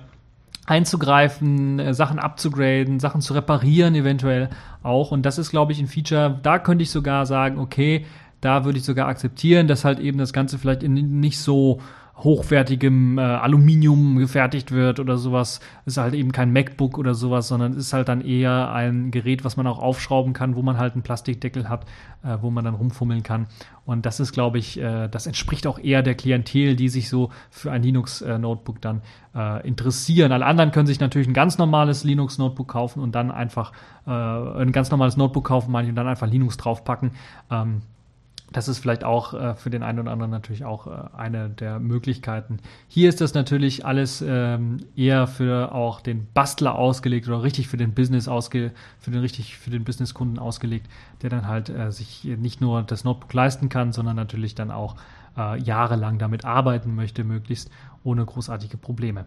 einzugreifen, 0.65 1.79
äh, 1.79 1.93
Sachen 1.93 2.19
abzugraden, 2.19 2.99
Sachen 2.99 3.21
zu 3.21 3.33
reparieren 3.33 3.95
eventuell 3.95 4.49
auch. 4.83 5.11
Und 5.11 5.25
das 5.25 5.37
ist, 5.37 5.51
glaube 5.51 5.71
ich, 5.71 5.79
ein 5.79 5.87
Feature, 5.87 6.39
da 6.41 6.59
könnte 6.59 6.83
ich 6.83 6.91
sogar 6.91 7.25
sagen, 7.25 7.59
okay, 7.59 8.05
da 8.41 8.65
würde 8.65 8.77
ich 8.77 8.85
sogar 8.85 9.07
akzeptieren, 9.07 9.67
dass 9.67 9.85
halt 9.85 9.99
eben 9.99 10.17
das 10.17 10.33
Ganze 10.33 10.59
vielleicht 10.59 10.83
nicht 10.83 11.39
so 11.39 11.81
hochwertigem 12.17 13.17
äh, 13.17 13.21
Aluminium 13.21 14.17
gefertigt 14.17 14.71
wird 14.71 14.99
oder 14.99 15.17
sowas. 15.17 15.59
Ist 15.85 15.97
halt 15.97 16.13
eben 16.13 16.31
kein 16.31 16.53
MacBook 16.53 16.97
oder 16.97 17.13
sowas, 17.13 17.47
sondern 17.47 17.73
ist 17.73 17.93
halt 17.93 18.07
dann 18.07 18.21
eher 18.21 18.71
ein 18.71 19.11
Gerät, 19.11 19.43
was 19.43 19.57
man 19.57 19.67
auch 19.67 19.79
aufschrauben 19.79 20.33
kann, 20.33 20.55
wo 20.55 20.61
man 20.61 20.77
halt 20.77 20.93
einen 20.93 21.03
Plastikdeckel 21.03 21.67
hat, 21.67 21.85
äh, 22.23 22.37
wo 22.41 22.49
man 22.51 22.63
dann 22.63 22.75
rumfummeln 22.75 23.23
kann. 23.23 23.47
Und 23.85 24.05
das 24.05 24.19
ist, 24.19 24.31
glaube 24.31 24.57
ich, 24.57 24.79
äh, 24.79 25.09
das 25.09 25.27
entspricht 25.27 25.67
auch 25.67 25.77
eher 25.77 26.03
der 26.03 26.15
Klientel, 26.15 26.75
die 26.75 26.89
sich 26.89 27.09
so 27.09 27.31
für 27.49 27.71
ein 27.71 27.83
Linux-Notebook 27.83 28.81
dann 28.81 29.01
äh, 29.35 29.67
interessieren. 29.67 30.31
Alle 30.31 30.45
anderen 30.45 30.71
können 30.71 30.87
sich 30.87 30.99
natürlich 30.99 31.27
ein 31.27 31.33
ganz 31.33 31.57
normales 31.57 32.03
Linux-Notebook 32.05 32.69
kaufen 32.69 33.01
und 33.01 33.13
dann 33.13 33.29
einfach 33.29 33.73
äh, 34.07 34.11
ein 34.11 34.71
ganz 34.71 34.89
normales 34.89 35.17
Notebook 35.17 35.45
kaufen, 35.45 35.71
manche 35.71 35.89
und 35.89 35.95
dann 35.95 36.07
einfach 36.07 36.27
Linux 36.27 36.55
draufpacken. 36.57 37.11
Ähm, 37.51 37.81
das 38.51 38.67
ist 38.67 38.79
vielleicht 38.79 39.03
auch 39.03 39.33
äh, 39.33 39.55
für 39.55 39.69
den 39.69 39.83
einen 39.83 39.99
oder 39.99 40.11
anderen 40.11 40.31
natürlich 40.31 40.65
auch 40.65 40.87
äh, 40.87 40.91
eine 41.17 41.49
der 41.49 41.79
Möglichkeiten. 41.79 42.59
Hier 42.87 43.09
ist 43.09 43.21
das 43.21 43.33
natürlich 43.33 43.85
alles 43.85 44.23
ähm, 44.25 44.77
eher 44.95 45.27
für 45.27 45.73
auch 45.73 45.99
den 46.01 46.27
Bastler 46.33 46.75
ausgelegt 46.75 47.27
oder 47.27 47.43
richtig 47.43 47.67
für 47.67 47.77
den 47.77 47.93
Business 47.93 48.27
ausge 48.27 48.71
für 48.99 49.11
den 49.11 49.21
richtig 49.21 49.57
für 49.57 49.71
den 49.71 49.83
Businesskunden 49.83 50.39
ausgelegt, 50.39 50.87
der 51.21 51.29
dann 51.29 51.47
halt 51.47 51.69
äh, 51.69 51.91
sich 51.91 52.23
nicht 52.23 52.61
nur 52.61 52.83
das 52.83 53.03
Notebook 53.03 53.33
leisten 53.33 53.69
kann, 53.69 53.91
sondern 53.91 54.15
natürlich 54.15 54.55
dann 54.55 54.71
auch 54.71 54.95
äh, 55.37 55.59
jahrelang 55.59 56.17
damit 56.19 56.45
arbeiten 56.45 56.95
möchte, 56.95 57.23
möglichst 57.23 57.69
ohne 58.03 58.25
großartige 58.25 58.77
Probleme. 58.77 59.25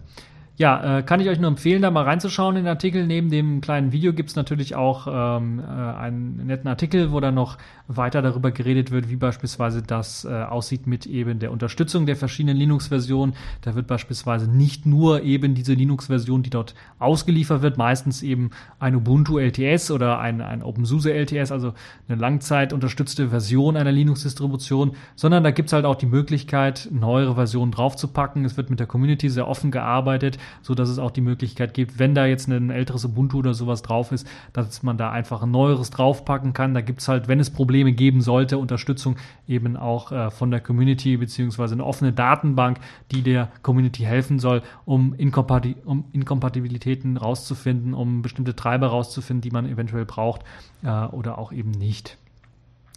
Ja, 0.59 0.99
äh, 0.99 1.03
kann 1.05 1.21
ich 1.21 1.29
euch 1.29 1.39
nur 1.39 1.47
empfehlen, 1.47 1.83
da 1.83 1.93
mal 1.93 2.03
reinzuschauen 2.03 2.57
in 2.57 2.65
den 2.65 2.69
Artikel. 2.69 3.07
Neben 3.07 3.31
dem 3.31 3.61
kleinen 3.61 3.93
Video 3.93 4.13
gibt's 4.13 4.35
natürlich 4.35 4.75
auch 4.75 5.07
ähm, 5.09 5.61
äh, 5.61 5.63
einen 5.63 6.47
netten 6.47 6.67
Artikel, 6.67 7.13
wo 7.13 7.21
dann 7.21 7.37
noch 7.37 7.59
weiter 7.87 8.23
darüber 8.23 8.51
geredet 8.51 8.91
wird, 8.91 9.09
wie 9.09 9.15
beispielsweise 9.15 9.83
das 9.83 10.25
äh, 10.25 10.29
aussieht 10.29 10.89
mit 10.89 11.07
eben 11.07 11.39
der 11.39 11.53
Unterstützung 11.53 12.07
der 12.07 12.17
verschiedenen 12.17 12.57
Linux-Versionen. 12.57 13.35
Da 13.61 13.77
wird 13.77 13.87
beispielsweise 13.87 14.51
nicht 14.51 14.85
nur 14.85 15.23
eben 15.23 15.55
diese 15.55 15.75
Linux-Version, 15.75 16.43
die 16.43 16.51
dort 16.51 16.75
ausgeliefert 16.99 17.63
wird, 17.63 17.79
meistens 17.79 18.25
eben 18.25 18.51
ein 18.81 18.97
Ubuntu 18.97 19.39
LTS 19.39 19.93
oder 19.93 20.19
ein, 20.19 20.41
ein 20.41 20.65
OpenSUSE 20.65 21.13
LTS, 21.13 21.53
also 21.53 21.73
eine 22.09 22.21
langzeit 22.21 22.73
unterstützte 22.73 23.29
Version 23.29 23.77
einer 23.77 23.93
Linux-Distribution, 23.93 24.97
sondern 25.15 25.45
da 25.45 25.53
gibt's 25.53 25.73
halt 25.73 25.85
auch 25.85 25.95
die 25.95 26.07
Möglichkeit, 26.07 26.89
neuere 26.91 27.37
Versionen 27.37 27.71
draufzupacken. 27.71 28.45
Es 28.45 28.57
wird 28.57 28.71
mit 28.71 28.81
der 28.81 28.89
Community 28.89 29.31
sehr 29.31 29.47
offen 29.47 29.71
gearbeitet 29.71 30.37
so 30.63 30.75
dass 30.75 30.89
es 30.89 30.99
auch 30.99 31.11
die 31.11 31.21
Möglichkeit 31.21 31.75
gibt, 31.75 31.99
wenn 31.99 32.15
da 32.15 32.27
jetzt 32.27 32.49
ein 32.49 32.71
älteres 32.71 33.05
Ubuntu 33.05 33.39
oder 33.39 33.55
sowas 33.55 33.83
drauf 33.83 34.13
ist, 34.13 34.27
dass 34.53 34.83
man 34.83 34.97
da 34.97 35.11
einfach 35.11 35.43
ein 35.43 35.51
neueres 35.51 35.91
draufpacken 35.91 36.53
kann. 36.53 36.75
Da 36.75 36.81
gibt 36.81 37.01
es 37.01 37.09
halt, 37.09 37.29
wenn 37.29 37.41
es 37.41 37.51
Probleme 37.51 37.93
geben 37.93 38.21
sollte, 38.21 38.59
Unterstützung 38.59 39.17
eben 39.47 39.77
auch 39.77 40.13
äh, 40.13 40.31
von 40.31 40.51
der 40.51 40.61
Community 40.61 41.17
beziehungsweise 41.17 41.75
eine 41.75 41.85
offene 41.85 42.13
Datenbank, 42.13 42.79
die 43.13 43.23
der 43.23 43.49
Community 43.63 44.03
helfen 44.03 44.39
soll, 44.39 44.63
um, 44.85 45.15
Inkompati 45.15 45.77
um 45.85 46.05
Inkompatibilitäten 46.13 47.17
rauszufinden, 47.17 47.95
um 47.95 48.23
bestimmte 48.23 48.55
Treiber 48.55 48.89
rauszufinden, 48.89 49.43
die 49.43 49.51
man 49.51 49.67
eventuell 49.67 50.05
braucht 50.05 50.43
äh, 50.83 50.89
oder 50.89 51.39
auch 51.39 51.53
eben 51.53 51.71
nicht 51.71 52.19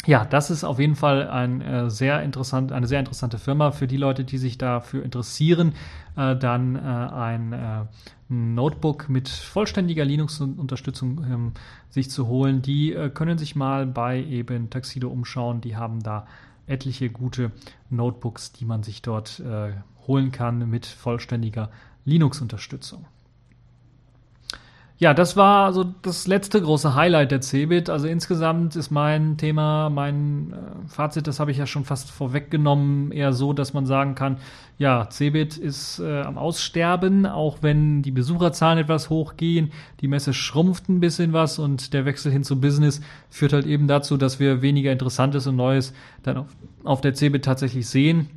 ja, 0.08 0.26
das 0.26 0.50
ist 0.50 0.64
auf 0.64 0.80
jeden 0.80 0.96
Fall 0.96 1.30
ein, 1.30 1.62
äh, 1.62 1.90
sehr 1.90 2.24
interessant, 2.24 2.72
eine 2.72 2.88
sehr 2.88 3.00
interessante 3.00 3.38
Firma 3.38 3.72
für 3.72 3.88
die 3.88 3.98
Leute, 3.98 4.24
die 4.24 4.40
sich 4.40 4.58
dafür 4.58 5.04
interessieren, 5.04 5.74
äh, 6.16 6.36
dann 6.36 6.76
äh, 6.76 6.80
ein 6.80 7.54
äh, 7.54 7.86
Notebook 8.30 9.10
mit 9.10 9.30
vollständiger 9.30 10.04
Linux-Unterstützung 10.04 11.24
ähm, 11.30 11.52
sich 11.90 12.10
zu 12.10 12.28
holen. 12.28 12.64
Die 12.64 12.94
äh, 12.94 13.10
können 13.10 13.38
sich 13.38 13.56
mal 13.56 13.86
bei 13.86 14.24
eben 14.24 14.72
Taxido 14.72 15.10
umschauen. 15.10 15.62
Die 15.62 15.76
haben 15.76 16.02
da 16.02 16.26
etliche 16.66 17.10
gute 17.10 17.52
Notebooks, 17.90 18.54
die 18.54 18.66
man 18.66 18.82
sich 18.82 19.04
dort 19.04 19.40
äh, 19.40 19.74
holen 20.08 20.32
kann 20.32 20.68
mit 20.68 20.88
vollständiger 20.88 21.70
Linux-Unterstützung. 22.06 23.06
Ja, 25.02 25.16
das 25.16 25.36
war 25.36 25.74
so 25.74 25.84
das 26.04 26.28
letzte 26.28 26.62
große 26.62 26.94
Highlight 26.94 27.32
der 27.32 27.42
Cebit. 27.42 27.90
Also 27.90 28.06
insgesamt 28.06 28.76
ist 28.76 28.92
mein 28.92 29.36
Thema, 29.36 29.90
mein 29.90 30.54
äh, 30.54 30.88
Fazit, 30.88 31.26
das 31.26 31.40
habe 31.40 31.50
ich 31.50 31.58
ja 31.58 31.66
schon 31.66 31.86
fast 31.86 32.12
vorweggenommen, 32.12 33.12
eher 33.12 33.34
so, 33.34 33.52
dass 33.52 33.74
man 33.74 33.88
sagen 33.88 34.14
kann, 34.14 34.38
ja, 34.78 35.10
Cebit 35.10 35.58
ist 35.58 35.98
äh, 35.98 36.22
am 36.22 36.38
Aussterben, 36.38 37.26
auch 37.26 37.64
wenn 37.64 38.04
die 38.04 38.12
Besucherzahlen 38.12 38.78
etwas 38.78 39.10
hochgehen, 39.10 39.72
die 40.02 40.08
Messe 40.08 40.36
schrumpft 40.36 40.88
ein 40.88 41.00
bisschen 41.00 41.34
was 41.34 41.58
und 41.58 41.94
der 41.94 42.06
Wechsel 42.06 42.32
hin 42.32 42.44
zu 42.44 42.62
Business 42.62 43.02
führt 43.28 43.54
halt 43.54 43.66
eben 43.66 43.88
dazu, 43.88 44.18
dass 44.18 44.40
wir 44.40 44.62
weniger 44.62 44.92
Interessantes 44.92 45.48
und 45.48 45.56
Neues 45.56 45.96
dann 46.22 46.38
auf, 46.38 46.48
auf 46.84 47.02
der 47.02 47.16
Cebit 47.16 47.44
tatsächlich 47.44 47.88
sehen. 47.88 48.30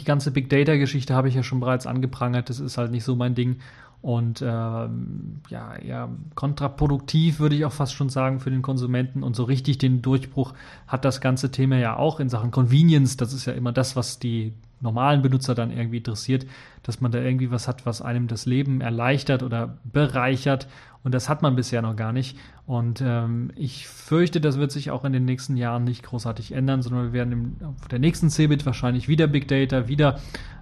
Die 0.00 0.04
ganze 0.04 0.30
Big 0.30 0.48
Data 0.48 0.76
Geschichte 0.76 1.14
habe 1.14 1.28
ich 1.28 1.34
ja 1.34 1.42
schon 1.42 1.60
bereits 1.60 1.86
angeprangert, 1.86 2.48
das 2.48 2.58
ist 2.58 2.78
halt 2.78 2.90
nicht 2.90 3.04
so 3.04 3.16
mein 3.16 3.34
Ding. 3.34 3.56
Und 4.00 4.42
äh, 4.42 4.46
ja, 4.46 5.76
eher 5.82 6.08
kontraproduktiv 6.34 7.40
würde 7.40 7.56
ich 7.56 7.64
auch 7.64 7.72
fast 7.72 7.94
schon 7.94 8.08
sagen 8.08 8.38
für 8.38 8.50
den 8.50 8.62
Konsumenten. 8.62 9.22
Und 9.22 9.34
so 9.34 9.44
richtig 9.44 9.78
den 9.78 10.02
Durchbruch 10.02 10.54
hat 10.86 11.04
das 11.04 11.20
ganze 11.20 11.50
Thema 11.50 11.76
ja 11.76 11.96
auch 11.96 12.20
in 12.20 12.28
Sachen 12.28 12.50
Convenience. 12.50 13.16
Das 13.16 13.32
ist 13.32 13.46
ja 13.46 13.54
immer 13.54 13.72
das, 13.72 13.96
was 13.96 14.18
die 14.18 14.52
normalen 14.80 15.22
Benutzer 15.22 15.56
dann 15.56 15.72
irgendwie 15.72 15.96
interessiert, 15.98 16.46
dass 16.84 17.00
man 17.00 17.10
da 17.10 17.18
irgendwie 17.18 17.50
was 17.50 17.66
hat, 17.66 17.84
was 17.86 18.00
einem 18.00 18.28
das 18.28 18.46
Leben 18.46 18.80
erleichtert 18.80 19.42
oder 19.42 19.78
bereichert. 19.84 20.68
Und 21.02 21.12
das 21.12 21.28
hat 21.28 21.42
man 21.42 21.56
bisher 21.56 21.82
noch 21.82 21.96
gar 21.96 22.12
nicht. 22.12 22.38
Und 22.66 23.02
ähm, 23.04 23.50
ich 23.56 23.88
fürchte, 23.88 24.40
das 24.40 24.58
wird 24.58 24.70
sich 24.70 24.90
auch 24.90 25.04
in 25.04 25.12
den 25.12 25.24
nächsten 25.24 25.56
Jahren 25.56 25.84
nicht 25.84 26.04
großartig 26.04 26.52
ändern, 26.52 26.82
sondern 26.82 27.06
wir 27.06 27.12
werden 27.12 27.32
im, 27.32 27.56
auf 27.80 27.88
der 27.88 27.98
nächsten 27.98 28.30
CeBIT 28.30 28.66
wahrscheinlich 28.66 29.08
wieder 29.08 29.26
Big 29.26 29.48
Data, 29.48 29.88
wieder 29.88 30.20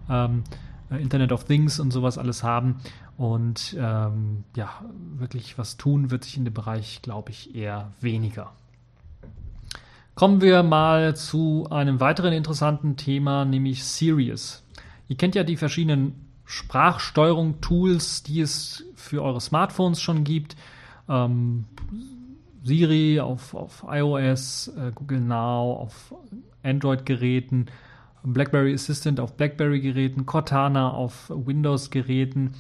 ähm, 0.08 0.44
Internet 0.90 1.32
of 1.32 1.44
Things 1.44 1.80
und 1.80 1.90
sowas 1.90 2.18
alles 2.18 2.42
haben. 2.42 2.76
Und 3.16 3.76
ähm, 3.78 4.44
ja, 4.54 4.70
wirklich 5.16 5.58
was 5.58 5.76
tun 5.76 6.10
wird 6.10 6.24
sich 6.24 6.36
in 6.36 6.44
dem 6.44 6.54
Bereich, 6.54 7.00
glaube 7.02 7.30
ich, 7.30 7.54
eher 7.54 7.92
weniger. 8.00 8.52
Kommen 10.14 10.40
wir 10.40 10.62
mal 10.62 11.14
zu 11.14 11.66
einem 11.70 12.00
weiteren 12.00 12.32
interessanten 12.32 12.96
Thema, 12.96 13.44
nämlich 13.44 13.84
Sirius. 13.84 14.62
Ihr 15.08 15.16
kennt 15.16 15.34
ja 15.34 15.44
die 15.44 15.56
verschiedenen 15.56 16.14
Sprachsteuerung-Tools, 16.46 18.22
die 18.22 18.40
es 18.40 18.84
für 18.94 19.22
eure 19.22 19.40
Smartphones 19.40 20.00
schon 20.00 20.24
gibt. 20.24 20.56
Ähm, 21.08 21.66
Siri 22.62 23.20
auf, 23.20 23.54
auf 23.54 23.84
iOS, 23.88 24.68
äh, 24.68 24.90
Google 24.94 25.20
Now 25.20 25.74
auf 25.74 26.14
Android-Geräten, 26.62 27.66
BlackBerry 28.32 28.74
Assistant 28.74 29.20
auf 29.20 29.36
BlackBerry-Geräten, 29.36 30.26
Cortana 30.26 30.90
auf 30.90 31.30
Windows-Geräten. 31.30 32.52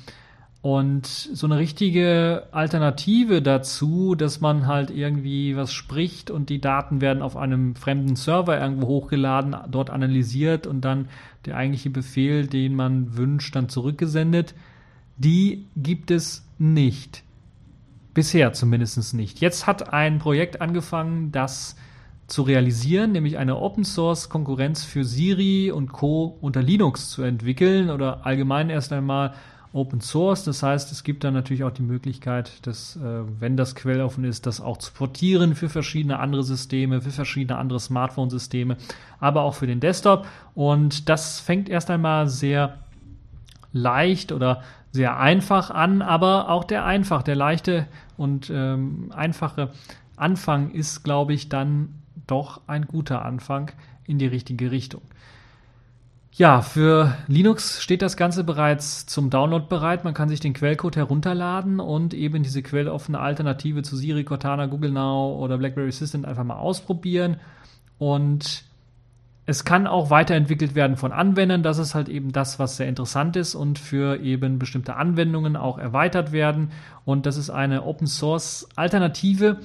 Und 0.62 1.06
so 1.06 1.46
eine 1.46 1.58
richtige 1.58 2.48
Alternative 2.50 3.40
dazu, 3.40 4.16
dass 4.16 4.40
man 4.40 4.66
halt 4.66 4.90
irgendwie 4.90 5.54
was 5.54 5.72
spricht 5.72 6.28
und 6.30 6.50
die 6.50 6.60
Daten 6.60 7.00
werden 7.00 7.22
auf 7.22 7.36
einem 7.36 7.76
fremden 7.76 8.16
Server 8.16 8.60
irgendwo 8.60 8.88
hochgeladen, 8.88 9.54
dort 9.70 9.90
analysiert 9.90 10.66
und 10.66 10.80
dann 10.80 11.08
der 11.44 11.56
eigentliche 11.56 11.90
Befehl, 11.90 12.48
den 12.48 12.74
man 12.74 13.16
wünscht, 13.16 13.54
dann 13.54 13.68
zurückgesendet, 13.68 14.54
die 15.16 15.66
gibt 15.76 16.10
es 16.10 16.44
nicht. 16.58 17.22
Bisher 18.12 18.52
zumindest 18.52 19.14
nicht. 19.14 19.40
Jetzt 19.40 19.68
hat 19.68 19.92
ein 19.92 20.18
Projekt 20.18 20.60
angefangen, 20.60 21.30
das 21.30 21.76
zu 22.26 22.42
realisieren, 22.42 23.12
nämlich 23.12 23.38
eine 23.38 23.56
Open 23.56 23.84
Source 23.84 24.28
Konkurrenz 24.28 24.84
für 24.84 25.04
Siri 25.04 25.70
und 25.70 25.92
Co. 25.92 26.36
unter 26.40 26.62
Linux 26.62 27.10
zu 27.10 27.22
entwickeln 27.22 27.90
oder 27.90 28.26
allgemein 28.26 28.68
erst 28.68 28.92
einmal 28.92 29.34
Open 29.72 30.00
Source. 30.00 30.42
Das 30.42 30.62
heißt, 30.62 30.90
es 30.90 31.04
gibt 31.04 31.22
dann 31.22 31.34
natürlich 31.34 31.62
auch 31.62 31.70
die 31.70 31.82
Möglichkeit, 31.82 32.66
dass, 32.66 32.96
äh, 32.96 33.00
wenn 33.38 33.56
das 33.56 33.74
quelloffen 33.74 34.24
ist, 34.24 34.46
das 34.46 34.60
auch 34.60 34.78
zu 34.78 34.92
portieren 34.92 35.54
für 35.54 35.68
verschiedene 35.68 36.18
andere 36.18 36.42
Systeme, 36.42 37.00
für 37.00 37.10
verschiedene 37.10 37.58
andere 37.58 37.78
Smartphone-Systeme, 37.78 38.76
aber 39.20 39.42
auch 39.42 39.54
für 39.54 39.66
den 39.66 39.80
Desktop. 39.80 40.26
Und 40.54 41.08
das 41.08 41.40
fängt 41.40 41.68
erst 41.68 41.90
einmal 41.90 42.28
sehr 42.28 42.78
leicht 43.72 44.32
oder 44.32 44.62
sehr 44.90 45.18
einfach 45.18 45.70
an, 45.70 46.00
aber 46.00 46.48
auch 46.48 46.64
der 46.64 46.86
einfach, 46.86 47.22
der 47.22 47.36
leichte 47.36 47.86
und 48.16 48.50
ähm, 48.50 49.12
einfache 49.14 49.70
Anfang 50.16 50.70
ist, 50.70 51.04
glaube 51.04 51.34
ich, 51.34 51.50
dann 51.50 51.90
doch 52.26 52.62
ein 52.66 52.86
guter 52.86 53.24
Anfang 53.24 53.70
in 54.04 54.18
die 54.18 54.26
richtige 54.26 54.70
Richtung. 54.70 55.02
Ja, 56.32 56.60
für 56.60 57.16
Linux 57.28 57.82
steht 57.82 58.02
das 58.02 58.18
Ganze 58.18 58.44
bereits 58.44 59.06
zum 59.06 59.30
Download 59.30 59.64
bereit. 59.70 60.04
Man 60.04 60.12
kann 60.12 60.28
sich 60.28 60.38
den 60.38 60.52
Quellcode 60.52 60.96
herunterladen 60.96 61.80
und 61.80 62.12
eben 62.12 62.42
diese 62.42 62.62
quelloffene 62.62 63.18
Alternative 63.18 63.82
zu 63.82 63.96
Siri, 63.96 64.22
Cortana, 64.24 64.66
Google 64.66 64.90
Now 64.90 65.38
oder 65.40 65.56
BlackBerry 65.56 65.88
Assistant 65.88 66.26
einfach 66.26 66.44
mal 66.44 66.58
ausprobieren. 66.58 67.38
Und 67.98 68.64
es 69.46 69.64
kann 69.64 69.86
auch 69.86 70.10
weiterentwickelt 70.10 70.74
werden 70.74 70.96
von 70.96 71.12
Anwendern. 71.12 71.62
Das 71.62 71.78
ist 71.78 71.94
halt 71.94 72.10
eben 72.10 72.32
das, 72.32 72.58
was 72.58 72.76
sehr 72.76 72.88
interessant 72.88 73.36
ist 73.36 73.54
und 73.54 73.78
für 73.78 74.20
eben 74.20 74.58
bestimmte 74.58 74.96
Anwendungen 74.96 75.56
auch 75.56 75.78
erweitert 75.78 76.32
werden. 76.32 76.72
Und 77.06 77.24
das 77.24 77.38
ist 77.38 77.48
eine 77.48 77.84
Open 77.84 78.08
Source 78.08 78.68
Alternative, 78.74 79.60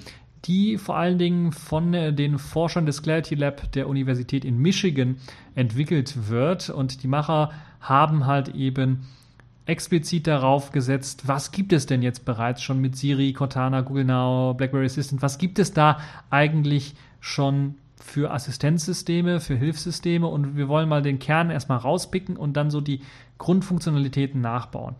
die 0.45 0.77
vor 0.77 0.97
allen 0.97 1.17
Dingen 1.17 1.51
von 1.51 1.93
äh, 1.93 2.13
den 2.13 2.39
Forschern 2.39 2.85
des 2.85 3.03
Clarity 3.03 3.35
Lab 3.35 3.71
der 3.73 3.87
Universität 3.87 4.43
in 4.43 4.57
Michigan 4.57 5.17
entwickelt 5.55 6.29
wird. 6.29 6.69
Und 6.69 7.03
die 7.03 7.07
Macher 7.07 7.51
haben 7.79 8.25
halt 8.25 8.49
eben 8.49 9.07
explizit 9.65 10.27
darauf 10.27 10.71
gesetzt, 10.71 11.27
was 11.27 11.51
gibt 11.51 11.71
es 11.71 11.85
denn 11.85 12.01
jetzt 12.01 12.25
bereits 12.25 12.61
schon 12.61 12.79
mit 12.79 12.95
Siri, 12.95 13.33
Cortana, 13.33 13.81
Google 13.81 14.05
Now, 14.05 14.53
BlackBerry 14.55 14.85
Assistant, 14.85 15.21
was 15.21 15.37
gibt 15.37 15.59
es 15.59 15.73
da 15.73 15.99
eigentlich 16.29 16.95
schon 17.19 17.75
für 17.95 18.31
Assistenzsysteme, 18.31 19.39
für 19.39 19.55
Hilfssysteme 19.55 20.25
und 20.25 20.57
wir 20.57 20.67
wollen 20.67 20.89
mal 20.89 21.03
den 21.03 21.19
Kern 21.19 21.51
erstmal 21.51 21.77
rauspicken 21.77 22.35
und 22.35 22.53
dann 22.57 22.71
so 22.71 22.81
die 22.81 23.01
Grundfunktionalitäten 23.37 24.41
nachbauen. 24.41 24.95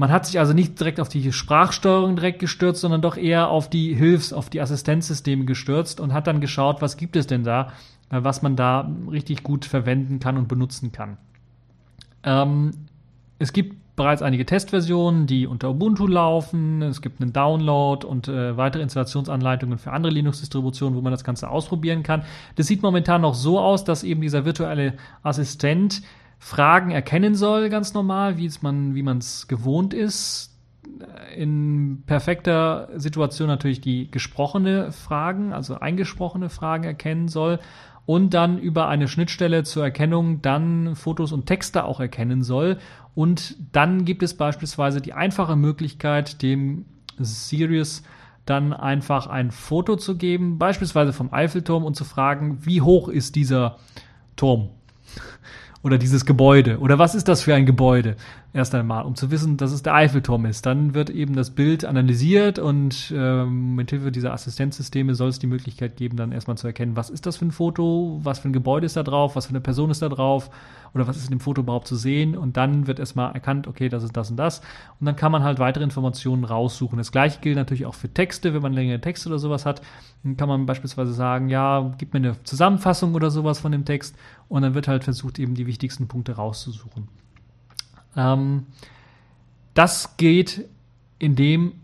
Man 0.00 0.10
hat 0.10 0.24
sich 0.24 0.38
also 0.38 0.54
nicht 0.54 0.80
direkt 0.80 0.98
auf 0.98 1.10
die 1.10 1.30
Sprachsteuerung 1.30 2.16
direkt 2.16 2.38
gestürzt, 2.38 2.80
sondern 2.80 3.02
doch 3.02 3.18
eher 3.18 3.50
auf 3.50 3.68
die 3.68 3.94
Hilfs-, 3.94 4.32
auf 4.32 4.48
die 4.48 4.62
Assistenzsysteme 4.62 5.44
gestürzt 5.44 6.00
und 6.00 6.14
hat 6.14 6.26
dann 6.26 6.40
geschaut, 6.40 6.80
was 6.80 6.96
gibt 6.96 7.16
es 7.16 7.26
denn 7.26 7.44
da, 7.44 7.74
äh, 8.08 8.20
was 8.22 8.40
man 8.40 8.56
da 8.56 8.90
richtig 9.10 9.42
gut 9.42 9.66
verwenden 9.66 10.18
kann 10.18 10.38
und 10.38 10.48
benutzen 10.48 10.90
kann. 10.90 11.18
Ähm, 12.22 12.70
es 13.38 13.52
gibt 13.52 13.76
bereits 13.94 14.22
einige 14.22 14.46
Testversionen, 14.46 15.26
die 15.26 15.46
unter 15.46 15.68
Ubuntu 15.68 16.06
laufen. 16.06 16.80
Es 16.80 17.02
gibt 17.02 17.20
einen 17.20 17.34
Download 17.34 18.06
und 18.06 18.26
äh, 18.26 18.56
weitere 18.56 18.82
Installationsanleitungen 18.82 19.76
für 19.76 19.92
andere 19.92 20.14
Linux-Distributionen, 20.14 20.96
wo 20.96 21.02
man 21.02 21.12
das 21.12 21.24
Ganze 21.24 21.50
ausprobieren 21.50 22.02
kann. 22.02 22.22
Das 22.56 22.68
sieht 22.68 22.82
momentan 22.82 23.20
noch 23.20 23.34
so 23.34 23.60
aus, 23.60 23.84
dass 23.84 24.02
eben 24.02 24.22
dieser 24.22 24.46
virtuelle 24.46 24.94
Assistent 25.22 26.00
Fragen 26.42 26.90
erkennen 26.90 27.34
soll, 27.34 27.68
ganz 27.68 27.92
normal, 27.92 28.38
wie 28.38 28.50
man 28.62 28.94
wie 28.94 29.06
es 29.06 29.46
gewohnt 29.46 29.92
ist. 29.92 30.56
In 31.36 32.02
perfekter 32.06 32.88
Situation 32.96 33.46
natürlich 33.46 33.82
die 33.82 34.10
gesprochene 34.10 34.90
Fragen, 34.90 35.52
also 35.52 35.78
eingesprochene 35.78 36.48
Fragen 36.48 36.84
erkennen 36.84 37.28
soll 37.28 37.60
und 38.06 38.32
dann 38.32 38.58
über 38.58 38.88
eine 38.88 39.06
Schnittstelle 39.06 39.64
zur 39.64 39.84
Erkennung 39.84 40.40
dann 40.40 40.96
Fotos 40.96 41.30
und 41.30 41.44
Texte 41.44 41.84
auch 41.84 42.00
erkennen 42.00 42.42
soll. 42.42 42.78
Und 43.14 43.56
dann 43.72 44.06
gibt 44.06 44.22
es 44.22 44.34
beispielsweise 44.34 45.02
die 45.02 45.12
einfache 45.12 45.56
Möglichkeit, 45.56 46.40
dem 46.42 46.86
Sirius 47.18 48.02
dann 48.46 48.72
einfach 48.72 49.26
ein 49.26 49.50
Foto 49.50 49.96
zu 49.96 50.16
geben, 50.16 50.58
beispielsweise 50.58 51.12
vom 51.12 51.32
Eiffelturm 51.32 51.84
und 51.84 51.94
zu 51.94 52.04
fragen, 52.04 52.64
wie 52.64 52.80
hoch 52.80 53.08
ist 53.08 53.36
dieser 53.36 53.76
Turm? 54.36 54.70
Oder 55.82 55.98
dieses 55.98 56.26
Gebäude 56.26 56.78
oder 56.78 56.98
was 56.98 57.14
ist 57.14 57.28
das 57.28 57.42
für 57.42 57.54
ein 57.54 57.66
Gebäude? 57.66 58.16
Erst 58.52 58.74
einmal, 58.74 59.04
um 59.04 59.14
zu 59.14 59.30
wissen, 59.30 59.56
dass 59.58 59.70
es 59.70 59.84
der 59.84 59.94
Eiffelturm 59.94 60.44
ist. 60.44 60.66
Dann 60.66 60.92
wird 60.92 61.08
eben 61.08 61.36
das 61.36 61.50
Bild 61.50 61.84
analysiert 61.84 62.58
und 62.58 63.14
ähm, 63.16 63.76
mit 63.76 63.90
Hilfe 63.90 64.10
dieser 64.10 64.32
Assistenzsysteme 64.32 65.14
soll 65.14 65.28
es 65.28 65.38
die 65.38 65.46
Möglichkeit 65.46 65.96
geben, 65.96 66.16
dann 66.16 66.32
erstmal 66.32 66.58
zu 66.58 66.66
erkennen, 66.66 66.96
was 66.96 67.10
ist 67.10 67.26
das 67.26 67.36
für 67.36 67.44
ein 67.44 67.52
Foto, 67.52 68.18
was 68.24 68.40
für 68.40 68.48
ein 68.48 68.52
Gebäude 68.52 68.86
ist 68.86 68.96
da 68.96 69.04
drauf, 69.04 69.36
was 69.36 69.46
für 69.46 69.50
eine 69.50 69.60
Person 69.60 69.88
ist 69.90 70.02
da 70.02 70.08
drauf 70.08 70.50
oder 70.94 71.06
was 71.06 71.16
ist 71.16 71.26
in 71.26 71.30
dem 71.30 71.40
Foto 71.40 71.60
überhaupt 71.60 71.86
zu 71.86 71.94
sehen 71.94 72.36
und 72.36 72.56
dann 72.56 72.88
wird 72.88 72.98
erstmal 72.98 73.32
erkannt, 73.34 73.68
okay, 73.68 73.88
das 73.88 74.02
ist 74.02 74.16
das 74.16 74.32
und 74.32 74.36
das 74.36 74.62
und 74.98 75.06
dann 75.06 75.14
kann 75.14 75.30
man 75.30 75.44
halt 75.44 75.60
weitere 75.60 75.84
Informationen 75.84 76.42
raussuchen. 76.42 76.98
Das 76.98 77.12
gleiche 77.12 77.38
gilt 77.40 77.54
natürlich 77.54 77.86
auch 77.86 77.94
für 77.94 78.12
Texte, 78.12 78.52
wenn 78.52 78.62
man 78.62 78.72
längere 78.72 79.00
Texte 79.00 79.28
oder 79.28 79.38
sowas 79.38 79.64
hat, 79.64 79.80
dann 80.24 80.36
kann 80.36 80.48
man 80.48 80.66
beispielsweise 80.66 81.12
sagen, 81.12 81.50
ja, 81.50 81.94
gib 81.98 82.14
mir 82.14 82.18
eine 82.18 82.42
Zusammenfassung 82.42 83.14
oder 83.14 83.30
sowas 83.30 83.60
von 83.60 83.70
dem 83.70 83.84
Text 83.84 84.16
und 84.48 84.62
dann 84.62 84.74
wird 84.74 84.88
halt 84.88 85.04
versucht, 85.04 85.38
eben 85.38 85.54
die 85.54 85.68
wichtigsten 85.68 86.08
Punkte 86.08 86.32
rauszusuchen. 86.32 87.19
Ähm, 88.20 88.66
das 89.74 90.16
geht 90.16 90.68
indem 91.20 91.74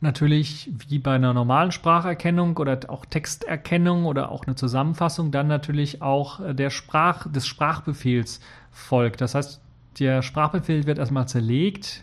natürlich 0.00 0.70
wie 0.88 0.98
bei 0.98 1.14
einer 1.14 1.32
normalen 1.32 1.70
Spracherkennung 1.70 2.56
oder 2.56 2.80
auch 2.88 3.06
Texterkennung 3.06 4.04
oder 4.04 4.30
auch 4.30 4.44
eine 4.44 4.56
Zusammenfassung 4.56 5.30
dann 5.30 5.46
natürlich 5.46 6.02
auch 6.02 6.40
äh, 6.40 6.54
der 6.54 6.70
Sprach, 6.70 7.30
des 7.30 7.46
Sprachbefehls 7.46 8.40
folgt. 8.72 9.20
Das 9.20 9.34
heißt, 9.34 9.60
der 9.98 10.22
Sprachbefehl 10.22 10.86
wird 10.86 10.98
erstmal 10.98 11.28
zerlegt 11.28 12.02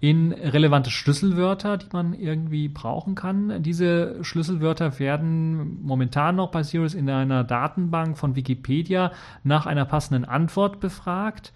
in 0.00 0.32
relevante 0.32 0.90
Schlüsselwörter, 0.90 1.78
die 1.78 1.86
man 1.92 2.12
irgendwie 2.12 2.68
brauchen 2.68 3.14
kann. 3.14 3.62
Diese 3.62 4.22
Schlüsselwörter 4.22 4.98
werden 4.98 5.82
momentan 5.82 6.36
noch 6.36 6.50
bei 6.50 6.62
Sirius 6.62 6.94
in 6.94 7.08
einer 7.08 7.44
Datenbank 7.44 8.18
von 8.18 8.36
Wikipedia 8.36 9.12
nach 9.44 9.66
einer 9.66 9.86
passenden 9.86 10.24
Antwort 10.24 10.80
befragt. 10.80 11.52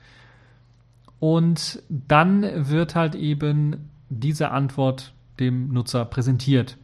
Und 1.20 1.82
dann 1.88 2.42
wird 2.68 2.94
halt 2.94 3.14
eben 3.14 3.90
diese 4.08 4.50
Antwort 4.50 5.12
dem 5.40 5.72
Nutzer 5.72 6.04
präsentiert. 6.04 6.76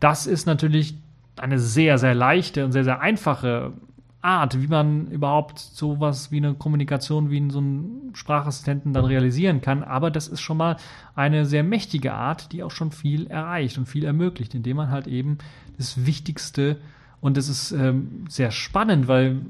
Das 0.00 0.26
ist 0.26 0.46
natürlich 0.46 0.96
eine 1.36 1.58
sehr, 1.58 1.98
sehr 1.98 2.14
leichte 2.14 2.64
und 2.64 2.72
sehr, 2.72 2.84
sehr 2.84 3.00
einfache 3.00 3.72
Art, 4.20 4.60
wie 4.60 4.68
man 4.68 5.08
überhaupt 5.08 5.58
sowas 5.58 6.30
wie 6.30 6.36
eine 6.36 6.54
Kommunikation 6.54 7.30
wie 7.30 7.38
in 7.38 7.50
so 7.50 7.58
einen 7.58 8.12
Sprachassistenten 8.14 8.92
dann 8.92 9.04
realisieren 9.04 9.60
kann. 9.60 9.82
Aber 9.82 10.10
das 10.10 10.28
ist 10.28 10.40
schon 10.40 10.56
mal 10.56 10.76
eine 11.14 11.44
sehr 11.44 11.64
mächtige 11.64 12.14
Art, 12.14 12.52
die 12.52 12.62
auch 12.62 12.70
schon 12.70 12.92
viel 12.92 13.26
erreicht 13.26 13.78
und 13.78 13.86
viel 13.86 14.04
ermöglicht, 14.04 14.54
indem 14.54 14.76
man 14.76 14.90
halt 14.90 15.06
eben 15.06 15.38
das 15.76 16.06
Wichtigste 16.06 16.78
und 17.22 17.36
das 17.36 17.48
ist 17.48 17.70
ähm, 17.70 18.24
sehr 18.28 18.50
spannend, 18.50 19.06
weil 19.06 19.42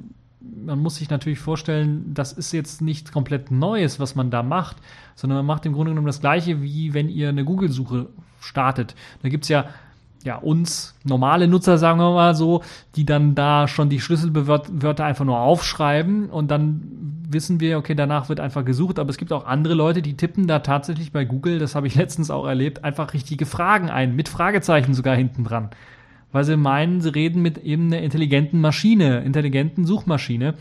man 0.64 0.78
muss 0.78 0.96
sich 0.96 1.10
natürlich 1.10 1.38
vorstellen, 1.38 2.12
das 2.14 2.32
ist 2.32 2.52
jetzt 2.52 2.82
nichts 2.82 3.12
komplett 3.12 3.50
Neues, 3.50 4.00
was 4.00 4.14
man 4.14 4.30
da 4.30 4.42
macht, 4.42 4.76
sondern 5.14 5.38
man 5.38 5.46
macht 5.46 5.66
im 5.66 5.72
Grunde 5.72 5.90
genommen 5.90 6.06
das 6.06 6.20
Gleiche, 6.20 6.62
wie 6.62 6.94
wenn 6.94 7.08
ihr 7.08 7.28
eine 7.28 7.44
Google-Suche 7.44 8.08
startet. 8.40 8.94
Da 9.22 9.28
gibt 9.28 9.44
es 9.44 9.48
ja, 9.48 9.66
ja 10.24 10.36
uns 10.36 10.94
normale 11.04 11.48
Nutzer, 11.48 11.78
sagen 11.78 11.98
wir 11.98 12.12
mal 12.12 12.34
so, 12.34 12.62
die 12.96 13.04
dann 13.04 13.34
da 13.34 13.68
schon 13.68 13.88
die 13.88 14.00
Schlüsselwörter 14.00 15.04
einfach 15.04 15.24
nur 15.24 15.38
aufschreiben 15.38 16.30
und 16.30 16.50
dann 16.50 16.82
wissen 17.28 17.60
wir, 17.60 17.78
okay, 17.78 17.94
danach 17.94 18.28
wird 18.28 18.40
einfach 18.40 18.64
gesucht, 18.64 18.98
aber 18.98 19.10
es 19.10 19.16
gibt 19.16 19.32
auch 19.32 19.46
andere 19.46 19.74
Leute, 19.74 20.02
die 20.02 20.16
tippen 20.16 20.46
da 20.46 20.58
tatsächlich 20.60 21.12
bei 21.12 21.24
Google, 21.24 21.58
das 21.58 21.74
habe 21.74 21.86
ich 21.86 21.94
letztens 21.96 22.30
auch 22.30 22.46
erlebt, 22.46 22.84
einfach 22.84 23.14
richtige 23.14 23.46
Fragen 23.46 23.90
ein, 23.90 24.14
mit 24.14 24.28
Fragezeichen 24.28 24.94
sogar 24.94 25.16
hinten 25.16 25.44
dran 25.44 25.70
weil 26.32 26.44
sie 26.44 26.56
meinen, 26.56 27.00
sie 27.00 27.14
reden 27.14 27.42
mit 27.42 27.58
eben 27.58 27.86
einer 27.86 28.02
intelligenten 28.02 28.60
Maschine, 28.60 29.20
intelligenten 29.20 29.84
Suchmaschine 29.84 30.54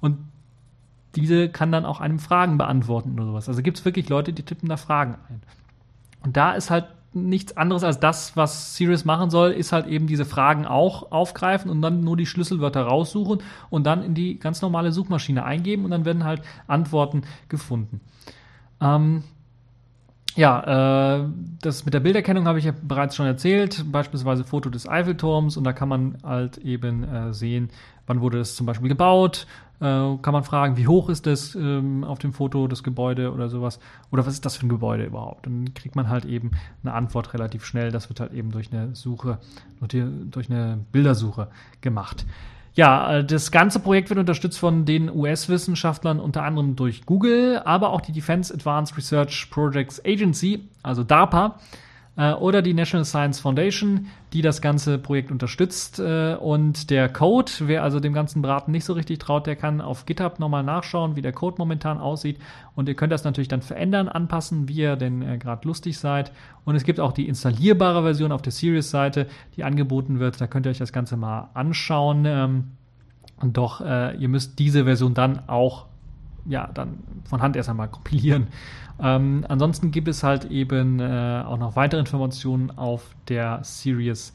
und 0.00 0.18
diese 1.14 1.48
kann 1.48 1.72
dann 1.72 1.84
auch 1.84 2.00
einem 2.00 2.18
Fragen 2.18 2.58
beantworten 2.58 3.14
oder 3.14 3.26
sowas. 3.26 3.48
Also 3.48 3.62
gibt 3.62 3.78
es 3.78 3.84
wirklich 3.84 4.08
Leute, 4.08 4.32
die 4.32 4.42
tippen 4.42 4.68
da 4.68 4.76
Fragen 4.76 5.16
ein. 5.28 5.40
Und 6.24 6.36
da 6.36 6.52
ist 6.52 6.70
halt 6.70 6.86
nichts 7.12 7.56
anderes 7.56 7.84
als 7.84 8.00
das, 8.00 8.36
was 8.36 8.76
Sirius 8.76 9.04
machen 9.04 9.30
soll, 9.30 9.50
ist 9.50 9.72
halt 9.72 9.86
eben 9.86 10.06
diese 10.06 10.24
Fragen 10.24 10.66
auch 10.66 11.10
aufgreifen 11.10 11.70
und 11.70 11.80
dann 11.80 12.04
nur 12.04 12.16
die 12.16 12.26
Schlüsselwörter 12.26 12.82
raussuchen 12.82 13.40
und 13.70 13.86
dann 13.86 14.02
in 14.02 14.14
die 14.14 14.38
ganz 14.38 14.60
normale 14.60 14.92
Suchmaschine 14.92 15.44
eingeben 15.44 15.84
und 15.84 15.90
dann 15.90 16.04
werden 16.04 16.24
halt 16.24 16.42
Antworten 16.66 17.22
gefunden. 17.48 18.00
Ähm, 18.80 19.24
ja, 20.34 21.16
äh, 21.18 21.28
das 21.62 21.84
mit 21.84 21.94
der 21.94 22.00
Bilderkennung 22.00 22.46
habe 22.46 22.58
ich 22.58 22.64
ja 22.64 22.72
bereits 22.82 23.16
schon 23.16 23.26
erzählt, 23.26 23.84
beispielsweise 23.90 24.44
Foto 24.44 24.70
des 24.70 24.88
Eiffelturms 24.88 25.56
und 25.56 25.64
da 25.64 25.72
kann 25.72 25.88
man 25.88 26.18
halt 26.22 26.58
eben 26.58 27.04
äh, 27.04 27.34
sehen, 27.34 27.70
wann 28.06 28.20
wurde 28.20 28.38
es 28.38 28.54
zum 28.54 28.66
Beispiel 28.66 28.88
gebaut, 28.88 29.46
äh, 29.80 29.84
kann 29.84 30.32
man 30.32 30.44
fragen, 30.44 30.76
wie 30.76 30.86
hoch 30.86 31.08
ist 31.08 31.26
das 31.26 31.54
ähm, 31.54 32.04
auf 32.04 32.18
dem 32.18 32.32
Foto, 32.32 32.68
das 32.68 32.82
Gebäude 32.82 33.32
oder 33.32 33.48
sowas, 33.48 33.80
oder 34.10 34.26
was 34.26 34.34
ist 34.34 34.44
das 34.44 34.56
für 34.56 34.66
ein 34.66 34.68
Gebäude 34.68 35.04
überhaupt? 35.04 35.46
Dann 35.46 35.74
kriegt 35.74 35.96
man 35.96 36.08
halt 36.08 36.24
eben 36.24 36.52
eine 36.82 36.94
Antwort 36.94 37.34
relativ 37.34 37.64
schnell, 37.64 37.90
das 37.90 38.08
wird 38.08 38.20
halt 38.20 38.32
eben 38.32 38.50
durch 38.50 38.72
eine 38.72 38.94
Suche, 38.94 39.38
durch 39.80 40.50
eine 40.50 40.78
Bildersuche 40.92 41.48
gemacht. 41.80 42.26
Ja, 42.78 43.16
äh, 43.16 43.24
das 43.24 43.50
ganze 43.50 43.80
Projekt 43.80 44.08
wird 44.08 44.20
unterstützt 44.20 44.56
von 44.56 44.84
den 44.84 45.10
US-Wissenschaftlern, 45.10 46.20
unter 46.20 46.44
anderem 46.44 46.76
durch 46.76 47.06
Google, 47.06 47.60
aber 47.64 47.90
auch 47.90 48.00
die 48.00 48.12
Defense 48.12 48.54
Advanced 48.54 48.96
Research 48.96 49.48
Projects 49.50 50.00
Agency, 50.04 50.60
also 50.84 51.02
DARPA, 51.02 51.58
äh, 52.18 52.32
oder 52.32 52.62
die 52.62 52.74
National 52.74 53.04
Science 53.04 53.38
Foundation, 53.38 54.08
die 54.32 54.42
das 54.42 54.60
ganze 54.60 54.98
Projekt 54.98 55.30
unterstützt. 55.30 56.00
Äh, 56.00 56.34
und 56.34 56.90
der 56.90 57.08
Code, 57.08 57.52
wer 57.60 57.84
also 57.84 58.00
dem 58.00 58.12
ganzen 58.12 58.42
Braten 58.42 58.72
nicht 58.72 58.84
so 58.84 58.92
richtig 58.92 59.20
traut, 59.20 59.46
der 59.46 59.54
kann 59.54 59.80
auf 59.80 60.04
GitHub 60.04 60.40
nochmal 60.40 60.64
nachschauen, 60.64 61.14
wie 61.14 61.22
der 61.22 61.32
Code 61.32 61.56
momentan 61.58 61.98
aussieht. 61.98 62.38
Und 62.74 62.88
ihr 62.88 62.96
könnt 62.96 63.12
das 63.12 63.22
natürlich 63.22 63.48
dann 63.48 63.62
verändern, 63.62 64.08
anpassen, 64.08 64.68
wie 64.68 64.78
ihr 64.78 64.96
denn 64.96 65.22
äh, 65.22 65.38
gerade 65.38 65.66
lustig 65.66 65.98
seid. 65.98 66.32
Und 66.64 66.74
es 66.74 66.82
gibt 66.82 66.98
auch 66.98 67.12
die 67.12 67.28
installierbare 67.28 68.02
Version 68.02 68.32
auf 68.32 68.42
der 68.42 68.52
Series-Seite, 68.52 69.28
die 69.56 69.62
angeboten 69.62 70.18
wird. 70.18 70.40
Da 70.40 70.48
könnt 70.48 70.66
ihr 70.66 70.70
euch 70.70 70.78
das 70.78 70.92
Ganze 70.92 71.16
mal 71.16 71.50
anschauen. 71.54 72.24
Ähm, 72.26 72.64
doch 73.40 73.80
ihr 73.80 74.28
müsst 74.28 74.58
diese 74.58 74.82
Version 74.82 75.14
dann 75.14 75.48
auch 75.48 75.86
ja, 76.48 76.68
dann 76.72 76.98
von 77.24 77.42
Hand 77.42 77.56
erst 77.56 77.68
einmal 77.68 77.88
kompilieren. 77.90 78.48
Ähm, 79.00 79.44
ansonsten 79.48 79.90
gibt 79.90 80.08
es 80.08 80.22
halt 80.22 80.46
eben 80.46 80.98
äh, 80.98 81.42
auch 81.46 81.58
noch 81.58 81.76
weitere 81.76 82.00
Informationen 82.00 82.70
auf 82.76 83.14
der 83.28 83.60
Sirius 83.62 84.32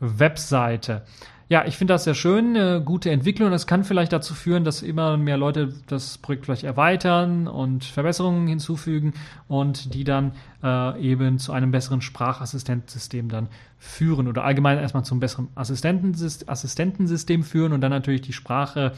Webseite. 0.00 1.02
Ja, 1.48 1.64
ich 1.64 1.76
finde 1.76 1.94
das 1.94 2.02
sehr 2.02 2.14
schön, 2.14 2.56
eine 2.56 2.82
gute 2.82 3.12
Entwicklung. 3.12 3.52
Das 3.52 3.68
kann 3.68 3.84
vielleicht 3.84 4.12
dazu 4.12 4.34
führen, 4.34 4.64
dass 4.64 4.82
immer 4.82 5.16
mehr 5.16 5.36
Leute 5.36 5.72
das 5.86 6.18
Projekt 6.18 6.46
vielleicht 6.46 6.64
erweitern 6.64 7.46
und 7.46 7.84
Verbesserungen 7.84 8.48
hinzufügen 8.48 9.14
und 9.46 9.94
die 9.94 10.02
dann 10.02 10.32
äh, 10.64 11.00
eben 11.00 11.38
zu 11.38 11.52
einem 11.52 11.70
besseren 11.70 12.00
Sprachassistenzsystem 12.00 13.28
dann 13.28 13.46
führen 13.78 14.26
oder 14.26 14.42
allgemein 14.42 14.78
erstmal 14.78 15.04
zum 15.04 15.20
besseren 15.20 15.46
Assistentensystem 15.54 17.44
führen 17.44 17.72
und 17.72 17.80
dann 17.80 17.92
natürlich 17.92 18.22
die 18.22 18.32
Sprache 18.32 18.92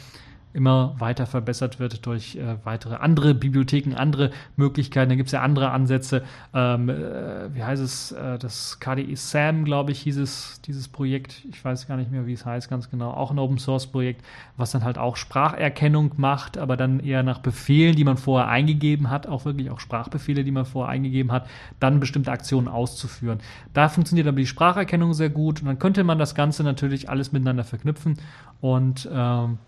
immer 0.52 0.94
weiter 0.98 1.26
verbessert 1.26 1.78
wird 1.78 2.06
durch 2.06 2.36
äh, 2.36 2.56
weitere 2.64 2.96
andere 2.96 3.34
Bibliotheken, 3.34 3.94
andere 3.94 4.30
Möglichkeiten. 4.56 5.10
Da 5.10 5.16
gibt 5.16 5.28
es 5.28 5.32
ja 5.32 5.42
andere 5.42 5.70
Ansätze. 5.70 6.22
Ähm, 6.54 6.88
äh, 6.88 7.54
wie 7.54 7.62
heißt 7.62 7.82
es? 7.82 8.12
Äh, 8.12 8.38
das 8.38 8.80
KDE 8.80 9.14
SAM, 9.14 9.64
glaube 9.64 9.92
ich, 9.92 10.00
hieß 10.00 10.16
es, 10.16 10.60
dieses 10.62 10.88
Projekt. 10.88 11.44
Ich 11.50 11.64
weiß 11.64 11.86
gar 11.86 11.96
nicht 11.96 12.10
mehr, 12.10 12.26
wie 12.26 12.32
es 12.32 12.46
heißt 12.46 12.70
ganz 12.70 12.90
genau. 12.90 13.10
Auch 13.10 13.30
ein 13.30 13.38
Open 13.38 13.58
Source 13.58 13.86
Projekt, 13.86 14.24
was 14.56 14.70
dann 14.70 14.84
halt 14.84 14.98
auch 14.98 15.16
Spracherkennung 15.16 16.12
macht, 16.16 16.56
aber 16.56 16.76
dann 16.76 17.00
eher 17.00 17.22
nach 17.22 17.38
Befehlen, 17.38 17.94
die 17.94 18.04
man 18.04 18.16
vorher 18.16 18.48
eingegeben 18.48 19.10
hat, 19.10 19.26
auch 19.26 19.44
wirklich 19.44 19.70
auch 19.70 19.80
Sprachbefehle, 19.80 20.44
die 20.44 20.50
man 20.50 20.64
vorher 20.64 20.92
eingegeben 20.92 21.30
hat, 21.30 21.48
dann 21.78 22.00
bestimmte 22.00 22.32
Aktionen 22.32 22.68
auszuführen. 22.68 23.38
Da 23.74 23.88
funktioniert 23.88 24.26
aber 24.26 24.38
die 24.38 24.46
Spracherkennung 24.46 25.12
sehr 25.12 25.30
gut 25.30 25.60
und 25.60 25.66
dann 25.66 25.78
könnte 25.78 26.04
man 26.04 26.18
das 26.18 26.34
Ganze 26.34 26.64
natürlich 26.64 27.08
alles 27.08 27.32
miteinander 27.32 27.64
verknüpfen 27.64 28.18
und 28.60 29.08
ähm, 29.12 29.58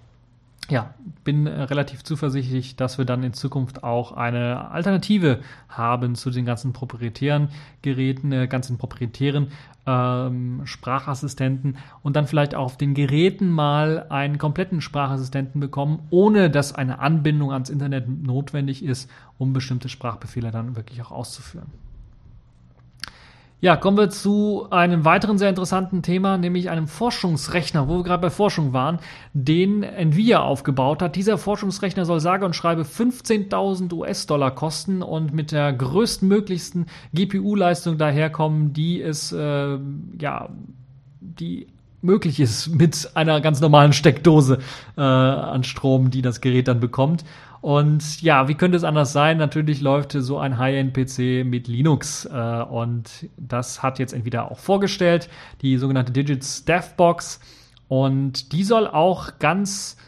ja, 0.70 0.94
bin 1.24 1.46
äh, 1.46 1.62
relativ 1.62 2.04
zuversichtlich, 2.04 2.76
dass 2.76 2.96
wir 2.96 3.04
dann 3.04 3.22
in 3.22 3.32
Zukunft 3.32 3.82
auch 3.82 4.12
eine 4.12 4.70
Alternative 4.70 5.40
haben 5.68 6.14
zu 6.14 6.30
den 6.30 6.44
ganzen 6.44 6.72
proprietären 6.72 7.48
Geräten, 7.82 8.32
äh, 8.32 8.46
ganzen 8.46 8.78
proprietären 8.78 9.48
ähm, 9.86 10.62
Sprachassistenten 10.64 11.78
und 12.02 12.16
dann 12.16 12.26
vielleicht 12.26 12.54
auch 12.54 12.64
auf 12.64 12.76
den 12.76 12.94
Geräten 12.94 13.50
mal 13.50 14.06
einen 14.10 14.38
kompletten 14.38 14.80
Sprachassistenten 14.80 15.60
bekommen, 15.60 16.00
ohne 16.10 16.50
dass 16.50 16.74
eine 16.74 17.00
Anbindung 17.00 17.52
ans 17.52 17.70
Internet 17.70 18.08
notwendig 18.08 18.84
ist, 18.84 19.10
um 19.38 19.52
bestimmte 19.52 19.88
Sprachbefehle 19.88 20.50
dann 20.50 20.76
wirklich 20.76 21.02
auch 21.02 21.10
auszuführen. 21.10 21.66
Ja, 23.62 23.76
kommen 23.76 23.98
wir 23.98 24.08
zu 24.08 24.68
einem 24.70 25.04
weiteren 25.04 25.36
sehr 25.36 25.50
interessanten 25.50 26.00
Thema, 26.00 26.38
nämlich 26.38 26.70
einem 26.70 26.88
Forschungsrechner, 26.88 27.88
wo 27.88 27.98
wir 27.98 28.04
gerade 28.04 28.22
bei 28.22 28.30
Forschung 28.30 28.72
waren, 28.72 29.00
den 29.34 29.82
Nvidia 29.82 30.40
aufgebaut 30.40 31.02
hat. 31.02 31.14
Dieser 31.14 31.36
Forschungsrechner 31.36 32.06
soll 32.06 32.20
sage 32.20 32.46
und 32.46 32.56
schreibe 32.56 32.82
15.000 32.82 33.92
US-Dollar 33.92 34.54
kosten 34.54 35.02
und 35.02 35.34
mit 35.34 35.52
der 35.52 35.74
größtmöglichsten 35.74 36.86
GPU-Leistung 37.12 37.98
daherkommen, 37.98 38.72
die 38.72 39.02
es, 39.02 39.30
äh, 39.30 39.78
ja, 40.18 40.48
die 41.20 41.66
möglich 42.00 42.40
ist 42.40 42.68
mit 42.68 43.10
einer 43.14 43.42
ganz 43.42 43.60
normalen 43.60 43.92
Steckdose 43.92 44.60
äh, 44.96 45.02
an 45.02 45.64
Strom, 45.64 46.10
die 46.10 46.22
das 46.22 46.40
Gerät 46.40 46.66
dann 46.66 46.80
bekommt. 46.80 47.26
Und 47.60 48.22
ja, 48.22 48.48
wie 48.48 48.54
könnte 48.54 48.76
es 48.76 48.84
anders 48.84 49.12
sein? 49.12 49.36
Natürlich 49.36 49.82
läuft 49.82 50.12
so 50.12 50.38
ein 50.38 50.56
High-End-PC 50.56 51.44
mit 51.44 51.68
Linux 51.68 52.24
äh, 52.24 52.62
und 52.62 53.28
das 53.36 53.82
hat 53.82 53.98
jetzt 53.98 54.14
entweder 54.14 54.50
auch 54.50 54.58
vorgestellt, 54.58 55.28
die 55.60 55.76
sogenannte 55.76 56.12
Digits 56.12 56.64
DevBox 56.64 57.40
und 57.88 58.52
die 58.52 58.64
soll 58.64 58.86
auch 58.86 59.38
ganz 59.38 59.98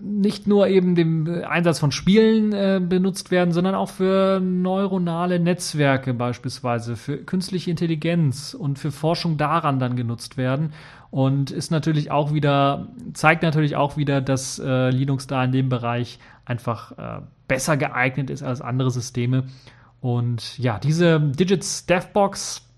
nicht 0.00 0.46
nur 0.46 0.68
eben 0.68 0.94
dem 0.94 1.44
Einsatz 1.48 1.78
von 1.78 1.92
Spielen 1.92 2.52
äh, 2.52 2.80
benutzt 2.82 3.30
werden, 3.30 3.52
sondern 3.52 3.74
auch 3.74 3.88
für 3.88 4.40
neuronale 4.40 5.38
Netzwerke 5.38 6.14
beispielsweise, 6.14 6.96
für 6.96 7.18
künstliche 7.18 7.70
Intelligenz 7.70 8.54
und 8.54 8.78
für 8.78 8.92
Forschung 8.92 9.36
daran 9.36 9.78
dann 9.78 9.96
genutzt 9.96 10.36
werden. 10.36 10.72
Und 11.14 11.52
ist 11.52 11.70
natürlich 11.70 12.10
auch 12.10 12.32
wieder, 12.34 12.88
zeigt 13.12 13.44
natürlich 13.44 13.76
auch 13.76 13.96
wieder, 13.96 14.20
dass 14.20 14.58
äh, 14.58 14.90
Linux 14.90 15.28
da 15.28 15.44
in 15.44 15.52
dem 15.52 15.68
Bereich 15.68 16.18
einfach 16.44 16.90
äh, 16.98 17.22
besser 17.46 17.76
geeignet 17.76 18.30
ist 18.30 18.42
als 18.42 18.60
andere 18.60 18.90
Systeme. 18.90 19.44
Und 20.00 20.58
ja, 20.58 20.80
diese 20.80 21.20
Digits 21.20 21.86
DevBox 21.86 22.68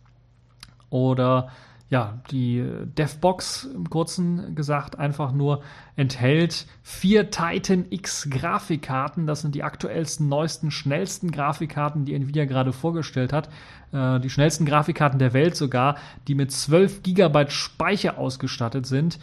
oder 0.90 1.48
ja, 1.88 2.20
die 2.32 2.64
DevBox 2.98 3.68
im 3.72 3.88
kurzen 3.88 4.56
gesagt 4.56 4.98
einfach 4.98 5.30
nur 5.30 5.62
enthält 5.94 6.66
vier 6.82 7.30
Titan 7.30 7.86
X 7.90 8.28
Grafikkarten. 8.28 9.28
Das 9.28 9.42
sind 9.42 9.54
die 9.54 9.62
aktuellsten, 9.62 10.28
neuesten, 10.28 10.72
schnellsten 10.72 11.30
Grafikkarten, 11.30 12.04
die 12.04 12.14
Nvidia 12.14 12.44
gerade 12.44 12.72
vorgestellt 12.72 13.32
hat. 13.32 13.48
Äh, 13.92 14.18
die 14.18 14.30
schnellsten 14.30 14.66
Grafikkarten 14.66 15.20
der 15.20 15.32
Welt 15.32 15.54
sogar, 15.54 15.96
die 16.26 16.34
mit 16.34 16.50
12 16.50 17.04
GB 17.04 17.50
Speicher 17.50 18.18
ausgestattet 18.18 18.86
sind. 18.86 19.20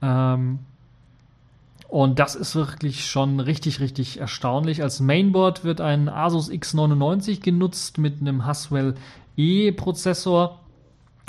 Ähm, 0.00 0.60
und 1.88 2.18
das 2.18 2.36
ist 2.36 2.54
wirklich 2.54 3.04
schon 3.04 3.38
richtig, 3.38 3.80
richtig 3.80 4.18
erstaunlich. 4.18 4.82
Als 4.82 5.00
Mainboard 5.00 5.62
wird 5.62 5.82
ein 5.82 6.08
Asus 6.08 6.50
X99 6.50 7.42
genutzt 7.42 7.98
mit 7.98 8.22
einem 8.22 8.46
Haswell 8.46 8.94
E-Prozessor 9.36 10.61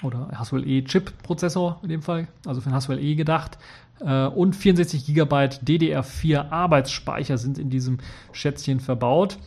oder 0.04 0.30
Haswell 0.34 0.68
E-Chip-Prozessor 0.68 1.80
in 1.84 1.90
dem 1.90 2.02
Fall, 2.02 2.28
also 2.46 2.62
für 2.62 2.70
den 2.70 2.76
Haswell 2.76 3.04
E 3.04 3.16
gedacht. 3.16 3.58
Äh, 4.00 4.28
und 4.28 4.56
64 4.56 5.06
GB 5.06 5.36
DDR4 5.36 6.52
Arbeitsspeicher 6.52 7.38
sind 7.38 7.58
in 7.58 7.70
diesem 7.70 8.00
Schätzchen 8.32 8.80
verbaut. 8.80 9.38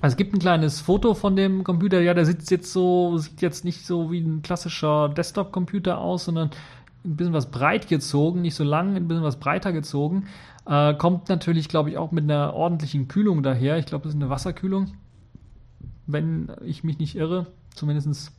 Also 0.00 0.14
es 0.14 0.16
gibt 0.16 0.34
ein 0.34 0.38
kleines 0.38 0.80
Foto 0.80 1.14
von 1.14 1.36
dem 1.36 1.62
Computer. 1.62 2.00
Ja, 2.00 2.14
der 2.14 2.24
sitzt 2.24 2.50
jetzt 2.50 2.72
so, 2.72 3.18
sieht 3.18 3.42
jetzt 3.42 3.64
nicht 3.64 3.86
so 3.86 4.10
wie 4.10 4.20
ein 4.20 4.42
klassischer 4.42 5.10
Desktop-Computer 5.10 5.98
aus, 5.98 6.24
sondern 6.24 6.50
ein 7.04 7.16
bisschen 7.16 7.32
was 7.32 7.50
breit 7.50 7.88
gezogen, 7.88 8.42
nicht 8.42 8.54
so 8.54 8.64
lang, 8.64 8.96
ein 8.96 9.08
bisschen 9.08 9.22
was 9.22 9.38
breiter 9.38 9.72
gezogen. 9.72 10.26
Äh, 10.66 10.94
kommt 10.94 11.28
natürlich, 11.28 11.68
glaube 11.68 11.90
ich, 11.90 11.98
auch 11.98 12.12
mit 12.12 12.24
einer 12.24 12.54
ordentlichen 12.54 13.08
Kühlung 13.08 13.42
daher. 13.42 13.78
Ich 13.78 13.86
glaube, 13.86 14.04
das 14.04 14.14
ist 14.14 14.20
eine 14.20 14.30
Wasserkühlung, 14.30 14.92
wenn 16.06 16.50
ich 16.64 16.84
mich 16.84 16.98
nicht 16.98 17.16
irre. 17.16 17.46
Zumindest 17.74 18.32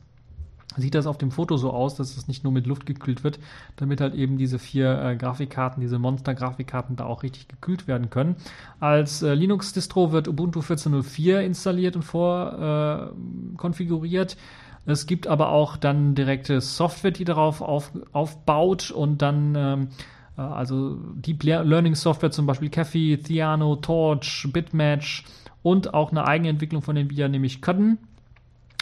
sieht 0.76 0.94
das 0.94 1.06
auf 1.06 1.16
dem 1.18 1.30
Foto 1.30 1.56
so 1.56 1.70
aus, 1.70 1.94
dass 1.96 2.16
es 2.16 2.28
nicht 2.28 2.44
nur 2.44 2.52
mit 2.52 2.66
Luft 2.66 2.86
gekühlt 2.86 3.24
wird, 3.24 3.38
damit 3.76 4.00
halt 4.00 4.14
eben 4.14 4.38
diese 4.38 4.58
vier 4.58 5.02
äh, 5.02 5.16
Grafikkarten, 5.16 5.80
diese 5.80 5.98
Monster-Grafikkarten 5.98 6.96
da 6.96 7.04
auch 7.04 7.22
richtig 7.22 7.48
gekühlt 7.48 7.86
werden 7.86 8.10
können. 8.10 8.36
Als 8.80 9.22
äh, 9.22 9.34
Linux-Distro 9.34 10.12
wird 10.12 10.28
Ubuntu 10.28 10.60
14.04 10.60 11.40
installiert 11.40 11.96
und 11.96 12.02
vorkonfiguriert. 12.02 14.34
Äh, 14.34 14.36
es 14.84 15.06
gibt 15.06 15.28
aber 15.28 15.50
auch 15.50 15.76
dann 15.76 16.14
direkte 16.14 16.60
Software, 16.60 17.12
die 17.12 17.24
darauf 17.24 17.60
auf, 17.60 17.92
aufbaut 18.12 18.90
und 18.90 19.22
dann 19.22 19.54
ähm, 19.56 19.88
äh, 20.36 20.40
also 20.40 20.96
Deep 21.14 21.42
Learning 21.44 21.94
Software, 21.94 22.30
zum 22.30 22.46
Beispiel 22.46 22.70
Cafe, 22.70 23.18
Theano, 23.18 23.76
Torch, 23.76 24.48
Bitmatch 24.52 25.24
und 25.62 25.94
auch 25.94 26.10
eine 26.10 26.26
eigene 26.26 26.50
Entwicklung 26.50 26.82
von 26.82 26.96
Nvidia, 26.96 27.28
nämlich 27.28 27.62
Cudden 27.62 27.98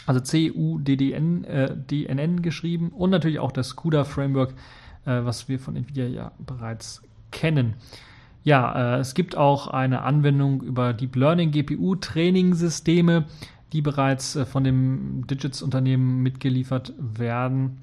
also 0.05 0.19
C-U-D-D-N, 0.19 1.43
äh, 1.43 1.75
DNN 1.75 2.41
geschrieben 2.41 2.89
und 2.89 3.09
natürlich 3.09 3.39
auch 3.39 3.51
das 3.51 3.75
CUDA 3.75 4.03
Framework, 4.03 4.51
äh, 5.05 5.23
was 5.23 5.47
wir 5.47 5.59
von 5.59 5.75
Nvidia 5.75 6.07
ja 6.07 6.31
bereits 6.39 7.01
kennen. 7.31 7.75
Ja, 8.43 8.95
äh, 8.95 8.99
es 8.99 9.13
gibt 9.13 9.37
auch 9.37 9.67
eine 9.67 10.01
Anwendung 10.01 10.61
über 10.61 10.93
Deep 10.93 11.15
Learning 11.15 11.51
GPU 11.51 11.95
Trainingssysteme, 11.95 13.25
die 13.71 13.81
bereits 13.81 14.35
äh, 14.35 14.45
von 14.45 14.63
dem 14.63 15.27
Digits 15.27 15.61
Unternehmen 15.61 16.21
mitgeliefert 16.23 16.93
werden. 16.97 17.77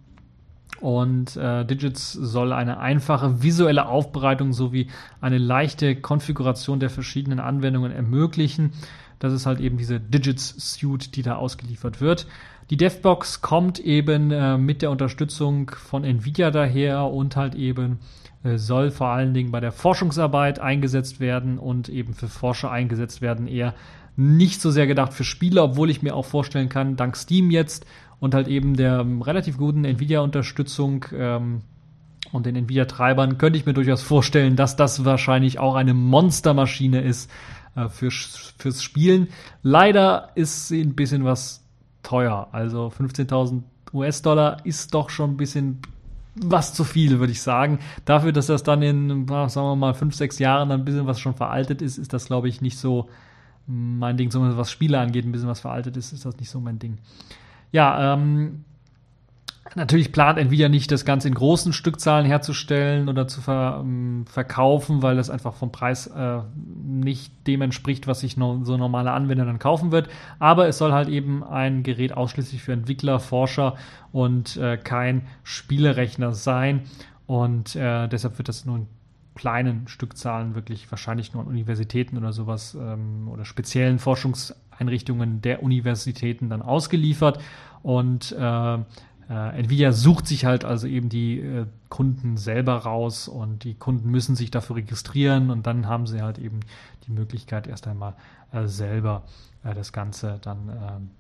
Und 0.81 1.37
äh, 1.37 1.65
Digits 1.65 2.13
soll 2.13 2.53
eine 2.53 2.79
einfache 2.79 3.43
visuelle 3.43 3.89
Aufbereitung 3.89 4.53
sowie 4.53 4.89
eine 5.21 5.39
leichte 5.39 5.97
Konfiguration 5.97 6.79
der 6.79 6.91
verschiedenen 6.91 7.41
Anwendungen 7.41 7.91
ermöglichen. 7.91 8.73
Das 9.19 9.33
ist 9.33 9.47
halt 9.47 9.61
eben 9.61 9.77
diese 9.79 10.01
Digits 10.01 10.55
Suite, 10.59 11.17
die 11.17 11.23
da 11.23 11.37
ausgeliefert 11.37 12.01
wird. 12.01 12.27
Die 12.71 12.77
DevBox 12.77 13.41
kommt 13.41 13.79
eben 13.79 14.31
äh, 14.31 14.59
mit 14.59 14.83
der 14.83 14.91
Unterstützung 14.91 15.71
von 15.71 16.05
Nvidia 16.05 16.51
daher 16.51 17.05
und 17.05 17.35
halt 17.35 17.55
eben 17.55 17.99
äh, 18.45 18.59
soll 18.59 18.91
vor 18.91 19.09
allen 19.09 19.35
Dingen 19.35 19.51
bei 19.51 19.61
der 19.61 19.73
Forschungsarbeit 19.73 20.61
eingesetzt 20.61 21.19
werden 21.19 21.59
und 21.59 21.89
eben 21.89 22.15
für 22.15 22.29
Forscher 22.29 22.71
eingesetzt 22.71 23.23
werden, 23.23 23.49
eher 23.49 23.75
nicht 24.17 24.61
so 24.61 24.71
sehr 24.71 24.87
gedacht 24.87 25.13
für 25.13 25.25
Spieler, 25.25 25.65
obwohl 25.65 25.91
ich 25.91 26.03
mir 26.03 26.15
auch 26.15 26.25
vorstellen 26.25 26.69
kann, 26.69 26.97
dank 26.97 27.17
Steam 27.17 27.51
jetzt 27.51 27.87
und 28.21 28.35
halt 28.35 28.49
eben 28.49 28.77
der 28.77 29.01
ähm, 29.01 29.23
relativ 29.23 29.57
guten 29.57 29.85
Nvidia-Unterstützung 29.85 31.07
ähm, 31.15 31.63
und 32.33 32.45
den 32.45 32.57
Nvidia-Treibern 32.57 33.39
könnte 33.39 33.59
ich 33.59 33.65
mir 33.65 33.75
durchaus 33.75 34.03
vorstellen, 34.03 34.57
dass 34.57 34.77
das 34.77 35.05
wahrscheinlich 35.05 35.59
auch 35.59 35.75
eine 35.75 35.95
Monstermaschine 35.95 37.01
ist, 37.01 37.31
äh, 37.79 37.89
für, 37.89 38.11
fürs 38.11 38.83
Spielen. 38.83 39.29
Leider 39.63 40.31
ist 40.35 40.69
sie 40.69 40.81
ein 40.81 40.95
bisschen 40.95 41.25
was 41.25 41.63
teuer. 42.03 42.49
Also 42.53 42.89
15.000 42.89 43.63
US-Dollar 43.93 44.65
ist 44.65 44.95
doch 44.95 45.11
schon 45.11 45.33
ein 45.33 45.37
bisschen 45.37 45.81
was 46.35 46.73
zu 46.73 46.85
viel, 46.85 47.19
würde 47.19 47.33
ich 47.33 47.43
sagen. 47.43 47.79
Dafür, 48.05 48.33
dass 48.33 48.47
das 48.47 48.63
dann 48.63 48.83
in, 48.83 49.27
sagen 49.27 49.55
wir 49.55 49.77
mal, 49.77 49.95
fünf, 49.95 50.15
sechs 50.15 50.39
Jahren 50.39 50.69
dann 50.69 50.81
ein 50.81 50.85
bisschen 50.85 51.07
was 51.07 51.19
schon 51.19 51.35
veraltet 51.35 51.83
ist, 51.83 51.99
ist 51.99 52.13
das, 52.13 52.27
glaube 52.27 52.49
ich, 52.49 52.61
nicht 52.61 52.79
so 52.79 53.09
mein 53.67 54.17
Ding. 54.17 54.31
Zumindest 54.31 54.59
was 54.59 54.71
Spiele 54.71 54.99
angeht, 54.99 55.25
ein 55.25 55.33
bisschen 55.33 55.49
was 55.49 55.61
veraltet 55.61 55.97
ist, 55.97 56.13
ist 56.13 56.25
das 56.25 56.37
nicht 56.39 56.51
so 56.51 56.61
mein 56.61 56.79
Ding. 56.79 56.99
Ja, 57.73 58.15
ähm, 58.15 58.65
Natürlich 59.75 60.13
plant 60.13 60.39
Nvidia 60.39 60.69
nicht, 60.69 60.91
das 60.91 61.05
Ganze 61.05 61.29
in 61.29 61.35
großen 61.35 61.73
Stückzahlen 61.73 62.27
herzustellen 62.27 63.09
oder 63.09 63.29
zu 63.29 63.41
ver, 63.41 63.81
ähm, 63.83 64.25
verkaufen, 64.27 65.03
weil 65.03 65.17
das 65.17 65.31
einfach 65.31 65.55
vom 65.55 65.73
Preis 65.73 66.07
äh, 66.07 66.41
nicht 66.85 67.47
dem 67.47 67.63
entspricht, 67.63 68.07
was 68.07 68.21
sich 68.21 68.37
no, 68.37 68.65
so 68.65 68.77
normale 68.77 69.13
Anwender 69.13 69.45
dann 69.45 69.59
kaufen 69.59 69.93
wird. 69.93 70.09
Aber 70.39 70.69
es 70.69 70.79
soll 70.79 70.93
halt 70.93 71.09
eben 71.09 71.45
ein 71.45 71.83
Gerät 71.83 72.13
ausschließlich 72.17 72.63
für 72.63 72.73
Entwickler, 72.73 73.21
Forscher 73.21 73.77
und 74.11 74.57
äh, 74.57 74.79
kein 74.79 75.27
Spielerechner 75.43 76.33
sein. 76.33 76.83
Und 77.27 77.77
äh, 77.77 78.09
deshalb 78.09 78.39
wird 78.39 78.49
das 78.49 78.65
nur 78.65 78.77
in 78.77 78.87
kleinen 79.35 79.87
Stückzahlen 79.87 80.55
wirklich 80.55 80.91
wahrscheinlich 80.91 81.33
nur 81.33 81.43
an 81.43 81.49
Universitäten 81.49 82.17
oder 82.17 82.33
sowas 82.33 82.75
ähm, 82.75 83.29
oder 83.29 83.45
speziellen 83.45 83.99
Forschungseinrichtungen 84.01 85.43
der 85.43 85.63
Universitäten 85.63 86.49
dann 86.49 86.63
ausgeliefert. 86.63 87.39
Und 87.83 88.33
äh, 88.33 88.79
äh, 89.29 89.59
Nvidia 89.61 89.93
sucht 89.93 90.27
sich 90.27 90.45
halt 90.45 90.65
also 90.65 90.87
eben 90.87 91.09
die 91.09 91.41
äh, 91.41 91.67
Kunden 91.89 92.37
selber 92.37 92.77
raus 92.77 93.29
und 93.29 93.65
die 93.65 93.75
Kunden 93.75 94.11
müssen 94.11 94.37
sich 94.37 94.51
dafür 94.51 94.77
registrieren 94.77 95.51
und 95.51 95.67
dann 95.67 95.87
haben 95.87 96.07
sie 96.07 96.23
halt 96.23 96.39
eben 96.39 96.61
die 97.07 97.13
Möglichkeit 97.13 97.67
erst 97.67 97.87
einmal 97.87 98.15
äh, 98.53 98.67
selber 98.67 99.25
äh, 99.65 99.75
das 99.75 99.93
Ganze 99.93 100.39
dann 100.43 100.69
ähm, 100.69 101.11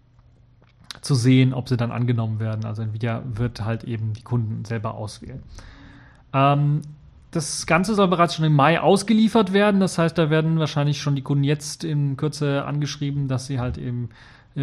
zu 1.02 1.14
sehen, 1.14 1.52
ob 1.52 1.68
sie 1.68 1.76
dann 1.76 1.92
angenommen 1.92 2.40
werden. 2.40 2.64
Also 2.64 2.82
Nvidia 2.82 3.22
wird 3.26 3.64
halt 3.64 3.84
eben 3.84 4.14
die 4.14 4.22
Kunden 4.22 4.64
selber 4.64 4.94
auswählen. 4.94 5.42
Ähm, 6.32 6.80
das 7.30 7.66
Ganze 7.66 7.94
soll 7.94 8.08
bereits 8.08 8.34
schon 8.34 8.46
im 8.46 8.54
Mai 8.54 8.80
ausgeliefert 8.80 9.52
werden. 9.52 9.80
Das 9.80 9.98
heißt, 9.98 10.16
da 10.16 10.30
werden 10.30 10.58
wahrscheinlich 10.58 11.00
schon 11.00 11.14
die 11.14 11.22
Kunden 11.22 11.44
jetzt 11.44 11.84
in 11.84 12.16
Kürze 12.16 12.64
angeschrieben, 12.64 13.28
dass 13.28 13.46
sie 13.46 13.60
halt 13.60 13.76
eben 13.76 14.08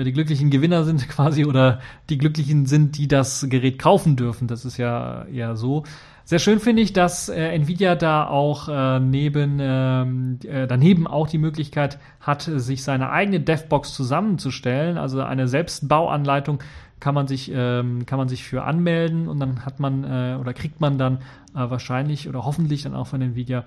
die 0.03 0.13
glücklichen 0.13 0.49
Gewinner 0.49 0.83
sind 0.83 1.07
quasi 1.09 1.45
oder 1.45 1.79
die 2.09 2.17
glücklichen 2.17 2.65
sind, 2.65 2.97
die 2.97 3.07
das 3.07 3.45
Gerät 3.49 3.79
kaufen 3.79 4.15
dürfen. 4.15 4.47
Das 4.47 4.65
ist 4.65 4.77
ja 4.77 5.25
eher 5.25 5.55
so. 5.55 5.83
Sehr 6.27 6.39
schön 6.39 6.59
finde 6.59 6.81
ich, 6.81 6.91
dass 6.91 7.29
äh, 7.29 7.49
Nvidia 7.49 7.93
da 7.93 8.27
auch 8.27 8.67
äh, 8.67 8.99
neben 8.99 9.59
ähm, 9.61 10.39
äh, 10.43 10.65
daneben 10.65 11.05
auch 11.05 11.27
die 11.27 11.37
Möglichkeit 11.37 11.99
hat, 12.19 12.41
sich 12.41 12.83
seine 12.83 13.11
eigene 13.11 13.39
DevBox 13.39 13.93
zusammenzustellen. 13.93 14.97
Also 14.97 15.21
eine 15.21 15.47
Selbstbauanleitung 15.47 16.63
kann 16.99 17.13
man 17.13 17.27
sich 17.27 17.51
ähm, 17.53 18.07
kann 18.07 18.17
man 18.17 18.27
sich 18.27 18.43
für 18.43 18.63
anmelden 18.63 19.27
und 19.27 19.39
dann 19.39 19.65
hat 19.65 19.79
man 19.79 20.03
äh, 20.03 20.37
oder 20.39 20.55
kriegt 20.55 20.81
man 20.81 20.97
dann 20.97 21.17
äh, 21.53 21.69
wahrscheinlich 21.69 22.27
oder 22.27 22.43
hoffentlich 22.43 22.81
dann 22.81 22.95
auch 22.95 23.05
von 23.05 23.21
Nvidia 23.21 23.65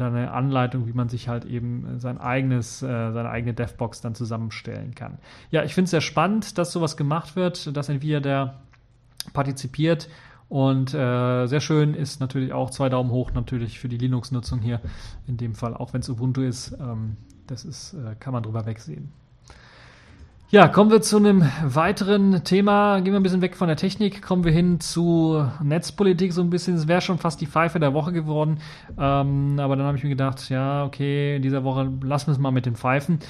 dann 0.00 0.14
eine 0.14 0.32
Anleitung, 0.32 0.86
wie 0.86 0.92
man 0.92 1.08
sich 1.08 1.28
halt 1.28 1.44
eben 1.44 1.98
sein 1.98 2.18
eigenes, 2.18 2.82
äh, 2.82 2.86
seine 3.12 3.28
eigene 3.28 3.54
DevBox 3.54 4.00
dann 4.00 4.14
zusammenstellen 4.14 4.94
kann. 4.94 5.18
Ja, 5.50 5.64
ich 5.64 5.74
finde 5.74 5.84
es 5.84 5.90
sehr 5.90 6.00
spannend, 6.00 6.58
dass 6.58 6.72
sowas 6.72 6.96
gemacht 6.96 7.36
wird, 7.36 7.76
dass 7.76 7.88
Nvidia 7.88 8.20
da 8.20 8.60
partizipiert 9.32 10.08
Und 10.52 10.92
äh, 10.92 11.46
sehr 11.46 11.60
schön 11.60 11.94
ist 11.94 12.20
natürlich 12.20 12.52
auch 12.52 12.68
zwei 12.68 12.90
Daumen 12.90 13.10
hoch 13.10 13.32
natürlich 13.32 13.78
für 13.78 13.88
die 13.88 13.96
Linux-Nutzung 13.96 14.60
hier. 14.60 14.82
In 15.26 15.38
dem 15.38 15.54
Fall, 15.54 15.72
auch 15.72 15.94
wenn 15.94 16.02
es 16.02 16.10
Ubuntu 16.10 16.42
ist, 16.42 16.76
ähm, 16.78 17.16
das 17.46 17.64
ist, 17.64 17.94
äh, 17.94 18.16
kann 18.20 18.34
man 18.34 18.42
drüber 18.42 18.66
wegsehen. 18.66 19.10
Ja, 20.54 20.68
kommen 20.68 20.90
wir 20.90 21.00
zu 21.00 21.16
einem 21.16 21.50
weiteren 21.64 22.44
Thema. 22.44 23.00
Gehen 23.00 23.14
wir 23.14 23.20
ein 23.20 23.22
bisschen 23.22 23.40
weg 23.40 23.56
von 23.56 23.68
der 23.68 23.78
Technik, 23.78 24.20
kommen 24.20 24.44
wir 24.44 24.52
hin 24.52 24.80
zu 24.80 25.48
Netzpolitik 25.62 26.34
so 26.34 26.42
ein 26.42 26.50
bisschen. 26.50 26.74
Es 26.74 26.86
wäre 26.86 27.00
schon 27.00 27.16
fast 27.16 27.40
die 27.40 27.46
Pfeife 27.46 27.80
der 27.80 27.94
Woche 27.94 28.12
geworden. 28.12 28.58
Ähm, 28.98 29.58
aber 29.58 29.76
dann 29.76 29.86
habe 29.86 29.96
ich 29.96 30.04
mir 30.04 30.10
gedacht, 30.10 30.50
ja, 30.50 30.84
okay, 30.84 31.36
in 31.36 31.42
dieser 31.42 31.64
Woche 31.64 31.90
lassen 32.02 32.26
wir 32.26 32.32
es 32.32 32.38
mal 32.38 32.50
mit 32.50 32.66
den 32.66 32.76
Pfeifen. 32.76 33.20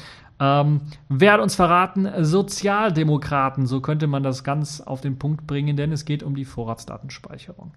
Ähm, 0.41 0.81
wer 1.09 1.35
hat 1.35 1.41
uns 1.41 1.55
verraten? 1.55 2.09
Sozialdemokraten, 2.25 3.67
so 3.67 3.81
könnte 3.81 4.09
man 4.09 4.25
das 4.25 4.43
ganz 4.43 4.81
auf 4.81 5.01
den 5.01 5.17
Punkt 5.21 5.47
bringen, 5.47 5.77
denn 5.77 5.93
es 5.93 6.05
geht 6.05 6.25
um 6.25 6.35
die 6.35 6.45
Vorratsdatenspeicherung. 6.45 7.71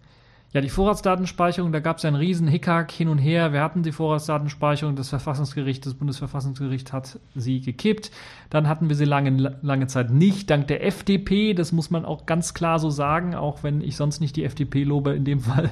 Ja, 0.55 0.61
die 0.61 0.69
Vorratsdatenspeicherung, 0.69 1.73
da 1.73 1.81
gab 1.81 1.97
es 1.97 2.05
einen 2.05 2.15
riesen 2.15 2.47
Hickhack 2.47 2.89
hin 2.89 3.09
und 3.09 3.17
her. 3.17 3.51
Wir 3.51 3.61
hatten 3.61 3.83
die 3.83 3.91
Vorratsdatenspeicherung, 3.91 4.95
das 4.95 5.09
Verfassungsgericht, 5.09 5.85
das 5.85 5.95
Bundesverfassungsgericht 5.95 6.93
hat 6.93 7.19
sie 7.35 7.59
gekippt. 7.59 8.09
Dann 8.49 8.69
hatten 8.69 8.87
wir 8.87 8.95
sie 8.95 9.03
lange, 9.03 9.57
lange 9.61 9.87
Zeit 9.87 10.11
nicht, 10.11 10.49
dank 10.49 10.67
der 10.67 10.85
FDP. 10.85 11.53
Das 11.55 11.73
muss 11.73 11.89
man 11.89 12.05
auch 12.05 12.25
ganz 12.25 12.53
klar 12.53 12.79
so 12.79 12.89
sagen, 12.89 13.35
auch 13.35 13.63
wenn 13.63 13.81
ich 13.81 13.97
sonst 13.97 14.21
nicht 14.21 14.37
die 14.37 14.45
FDP 14.45 14.85
lobe, 14.85 15.13
in 15.13 15.25
dem 15.25 15.41
Fall 15.41 15.71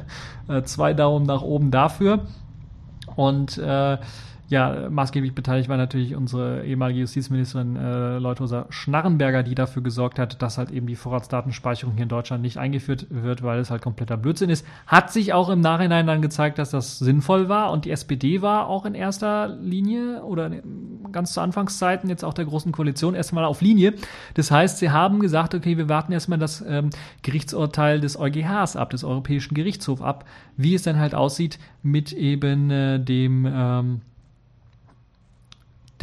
äh, 0.50 0.64
zwei 0.64 0.94
Daumen 0.94 1.26
nach 1.26 1.44
oben 1.44 1.72
dafür. 1.72 2.26
Und 3.16 3.58
äh, 3.60 3.98
ja, 4.50 4.89
maßgeblich 4.89 5.34
beteiligt 5.34 5.70
war 5.70 5.78
natürlich 5.78 6.16
unsere 6.16 6.66
ehemalige 6.66 7.02
Justizministerin 7.02 7.76
äh, 7.76 8.18
Leuthrosa 8.18 8.66
Schnarrenberger, 8.70 9.41
die 9.41 9.56
dafür 9.56 9.82
gesorgt 9.82 10.20
hat, 10.20 10.41
dass 10.41 10.58
halt 10.58 10.70
eben 10.70 10.86
die 10.86 10.96
Vorratsdatenspeicherung 10.96 11.96
hier 11.96 12.04
in 12.04 12.10
Deutschland 12.10 12.44
nicht 12.44 12.58
eingeführt 12.58 13.08
wird, 13.10 13.41
weil 13.41 13.60
es 13.60 13.72
halt 13.72 13.82
kompletter 13.82 14.18
Blödsinn 14.18 14.50
ist. 14.50 14.66
Hat 14.86 15.12
sich 15.12 15.34
auch 15.34 15.50
im 15.50 15.62
Nachhinein 15.62 16.08
dann 16.08 16.22
gezeigt, 16.22 16.60
dass 16.60 16.72
das 16.72 17.00
sinnvoll 17.00 17.48
war 17.48 17.72
und 17.72 17.86
die 17.86 17.91
SPD 17.91 18.41
war 18.41 18.68
auch 18.68 18.86
in 18.86 18.96
erster 18.96 19.48
Linie 19.48 20.24
oder 20.24 20.52
ganz 21.12 21.34
zu 21.34 21.41
Anfangszeiten 21.41 22.10
jetzt 22.10 22.26
auch 22.26 22.34
der 22.34 22.46
großen 22.46 22.72
Koalition 22.74 23.16
erstmal 23.16 23.46
auf 23.46 23.62
Linie. 23.62 23.94
Das 24.34 24.52
heißt, 24.52 24.78
sie 24.78 24.91
haben 24.91 25.20
gesagt, 25.20 25.56
okay, 25.56 25.78
wir 25.78 25.88
warten 25.88 26.12
erstmal 26.12 26.39
das 26.39 26.64
ähm, 26.68 26.89
Gerichtsurteil 27.22 28.02
des 28.02 28.20
EuGHs 28.20 28.76
ab, 28.76 28.89
des 28.89 29.06
Europäischen 29.06 29.54
Gerichtshofs 29.54 30.02
ab, 30.02 30.26
wie 30.58 30.76
es 30.76 30.84
dann 30.84 31.00
halt 31.00 31.16
aussieht 31.16 31.60
mit 31.82 32.12
eben 32.12 32.70
äh, 32.70 33.00
dem 33.00 33.48
ähm, 33.50 34.02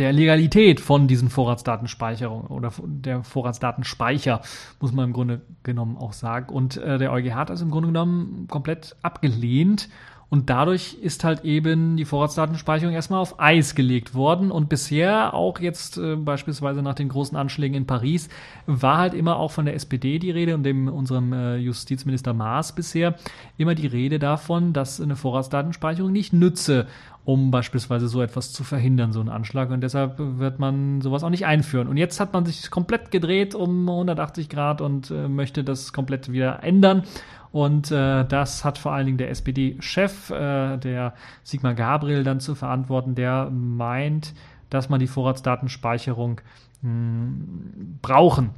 der 0.01 0.14
Legalität 0.14 0.80
von 0.80 1.09
diesen 1.09 1.28
Vorratsdatenspeicherungen 1.28 2.46
oder 2.46 2.72
der 2.82 3.22
Vorratsdatenspeicher, 3.22 4.40
muss 4.80 4.92
man 4.92 5.05
im 5.05 5.12
Grunde 5.12 5.42
genommen 5.62 5.98
auch 5.98 6.14
sagen. 6.14 6.48
Und 6.53 6.78
äh, 6.78 6.96
der 6.96 7.12
EuGH 7.12 7.34
hat 7.34 7.51
das 7.51 7.61
im 7.61 7.70
Grunde 7.70 7.88
genommen 7.88 8.46
komplett 8.48 8.96
abgelehnt. 9.03 9.90
Und 10.30 10.48
dadurch 10.48 10.94
ist 10.94 11.24
halt 11.24 11.44
eben 11.44 11.96
die 11.96 12.05
Vorratsdatenspeicherung 12.07 12.94
erstmal 12.94 13.20
auf 13.20 13.40
Eis 13.40 13.74
gelegt 13.74 14.14
worden. 14.14 14.51
Und 14.51 14.70
bisher, 14.70 15.34
auch 15.34 15.59
jetzt 15.59 15.98
äh, 15.98 16.16
beispielsweise 16.16 16.80
nach 16.80 16.94
den 16.94 17.11
großen 17.11 17.36
Anschlägen 17.36 17.76
in 17.76 17.86
Paris, 17.86 18.30
war 18.64 18.96
halt 18.96 19.12
immer 19.12 19.36
auch 19.36 19.51
von 19.51 19.66
der 19.66 19.74
SPD 19.74 20.18
die 20.18 20.30
Rede 20.30 20.55
und 20.55 20.62
dem 20.62 20.88
unserem 20.88 21.32
äh, 21.34 21.57
Justizminister 21.57 22.32
Maas 22.32 22.74
bisher 22.74 23.16
immer 23.59 23.74
die 23.74 23.88
Rede 23.88 24.18
davon, 24.18 24.72
dass 24.72 24.98
eine 24.98 25.16
Vorratsdatenspeicherung 25.16 26.12
nicht 26.12 26.32
nütze 26.32 26.86
um 27.31 27.53
beispielsweise 27.53 28.09
so 28.09 28.22
etwas 28.22 28.53
zu 28.53 28.64
verhindern, 28.64 29.12
so 29.12 29.20
einen 29.20 29.28
Anschlag. 29.28 29.70
Und 29.70 29.83
deshalb 29.83 30.14
wird 30.18 30.59
man 30.59 31.01
sowas 31.01 31.22
auch 31.22 31.31
nicht 31.31 31.47
einführen. 31.47 31.87
Und 31.87 31.97
jetzt 31.97 32.18
hat 32.18 32.33
man 32.33 32.45
sich 32.45 32.68
komplett 32.72 33.12
gedreht 33.12 33.55
um 33.55 33.89
180 33.89 34.49
Grad 34.49 34.81
und 34.81 35.12
äh, 35.12 35.28
möchte 35.28 35.62
das 35.62 35.93
komplett 35.93 36.33
wieder 36.33 36.64
ändern. 36.64 37.05
Und 37.53 37.93
äh, 37.93 38.24
das 38.24 38.64
hat 38.64 38.78
vor 38.78 38.93
allen 38.93 39.07
Dingen 39.07 39.18
der 39.18 39.31
SPD-Chef, 39.31 40.31
äh, 40.31 40.76
der 40.78 41.14
Sigmar 41.45 41.74
Gabriel, 41.74 42.24
dann 42.24 42.41
zu 42.41 42.57
verantworten, 42.57 43.14
der 43.14 43.49
meint, 43.51 44.35
dass 44.68 44.89
man 44.89 44.99
die 44.99 45.07
Vorratsdatenspeicherung 45.07 46.41
mh, 46.83 46.91
hm, 46.91 47.99
brauchen. 48.03 48.51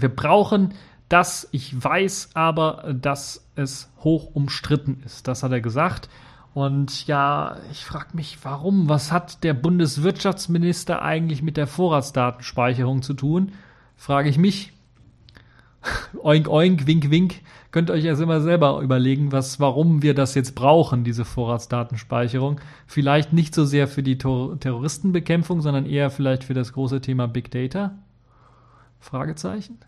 Wir 0.00 0.08
brauchen 0.08 0.74
das. 1.08 1.48
Ich 1.52 1.84
weiß 1.84 2.30
aber, 2.34 2.92
dass 2.92 3.46
es 3.54 3.92
hoch 4.00 4.34
umstritten 4.34 5.00
ist. 5.04 5.28
Das 5.28 5.44
hat 5.44 5.52
er 5.52 5.60
gesagt. 5.60 6.08
Und 6.54 7.08
ja, 7.08 7.56
ich 7.72 7.84
frage 7.84 8.10
mich, 8.12 8.38
warum? 8.44 8.88
Was 8.88 9.10
hat 9.10 9.42
der 9.42 9.54
Bundeswirtschaftsminister 9.54 11.02
eigentlich 11.02 11.42
mit 11.42 11.56
der 11.56 11.66
Vorratsdatenspeicherung 11.66 13.02
zu 13.02 13.14
tun? 13.14 13.52
Frage 13.96 14.28
ich 14.28 14.38
mich. 14.38 14.72
oink, 16.22 16.48
oink, 16.48 16.86
wink, 16.86 17.10
wink. 17.10 17.40
Könnt 17.72 17.90
ihr 17.90 17.94
euch 17.94 18.04
erst 18.04 18.22
immer 18.22 18.40
selber 18.40 18.80
überlegen, 18.82 19.32
was, 19.32 19.58
warum 19.58 20.02
wir 20.02 20.14
das 20.14 20.36
jetzt 20.36 20.54
brauchen, 20.54 21.02
diese 21.02 21.24
Vorratsdatenspeicherung. 21.24 22.60
Vielleicht 22.86 23.32
nicht 23.32 23.52
so 23.52 23.64
sehr 23.64 23.88
für 23.88 24.04
die 24.04 24.16
Tor 24.16 24.58
Terroristenbekämpfung, 24.60 25.60
sondern 25.60 25.84
eher 25.84 26.08
vielleicht 26.08 26.44
für 26.44 26.54
das 26.54 26.72
große 26.72 27.00
Thema 27.00 27.26
Big 27.26 27.50
Data? 27.50 27.98
Fragezeichen. 29.00 29.78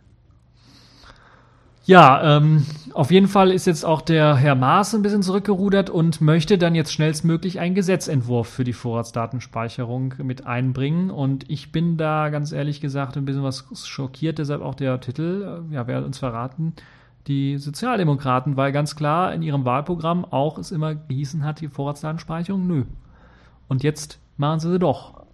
Ja, 1.87 2.37
ähm, 2.37 2.67
auf 2.95 3.13
jeden 3.13 3.29
Fall 3.29 3.53
ist 3.53 3.65
jetzt 3.65 3.85
auch 3.85 4.01
der 4.01 4.35
Herr 4.35 4.57
Maas 4.57 4.93
ein 4.93 5.03
bisschen 5.03 5.23
zurückgerudert 5.23 5.89
und 5.89 6.21
möchte 6.21 6.59
dann 6.59 6.75
jetzt 6.75 6.93
schnellstmöglich 6.93 7.61
einen 7.61 7.77
Gesetzentwurf 7.77 8.49
für 8.49 8.65
die 8.65 8.73
Vorratsdatenspeicherung 8.73 10.15
mit 10.19 10.49
einbringen. 10.49 11.13
Und 11.13 11.49
ich 11.49 11.71
bin 11.71 11.97
da 11.97 12.29
ganz 12.31 12.51
ehrlich 12.51 12.81
gesagt 12.81 13.17
ein 13.17 13.25
bisschen 13.25 13.45
was 13.45 13.67
schockiert, 13.87 14.39
deshalb 14.39 14.63
auch 14.63 14.75
der 14.75 15.01
Titel, 15.01 15.63
äh, 15.71 15.75
ja, 15.75 15.87
wer 15.87 15.99
hat 15.99 16.05
uns 16.05 16.19
verraten, 16.19 16.75
die 17.29 17.57
Sozialdemokraten, 17.57 18.57
weil 18.57 18.73
ganz 18.73 18.97
klar 18.97 19.33
in 19.33 19.43
ihrem 19.43 19.65
Wahlprogramm 19.65 20.25
auch 20.25 20.59
es 20.59 20.73
immer 20.73 20.97
gehießen 20.97 21.45
hat, 21.45 21.61
die 21.61 21.69
Vorratsdatenspeicherung, 21.69 22.67
nö. 22.67 22.83
Und 23.69 23.85
jetzt 23.85 24.19
machen 24.37 24.59
sie 24.59 24.73
sie 24.73 24.81
doch. 24.81 25.25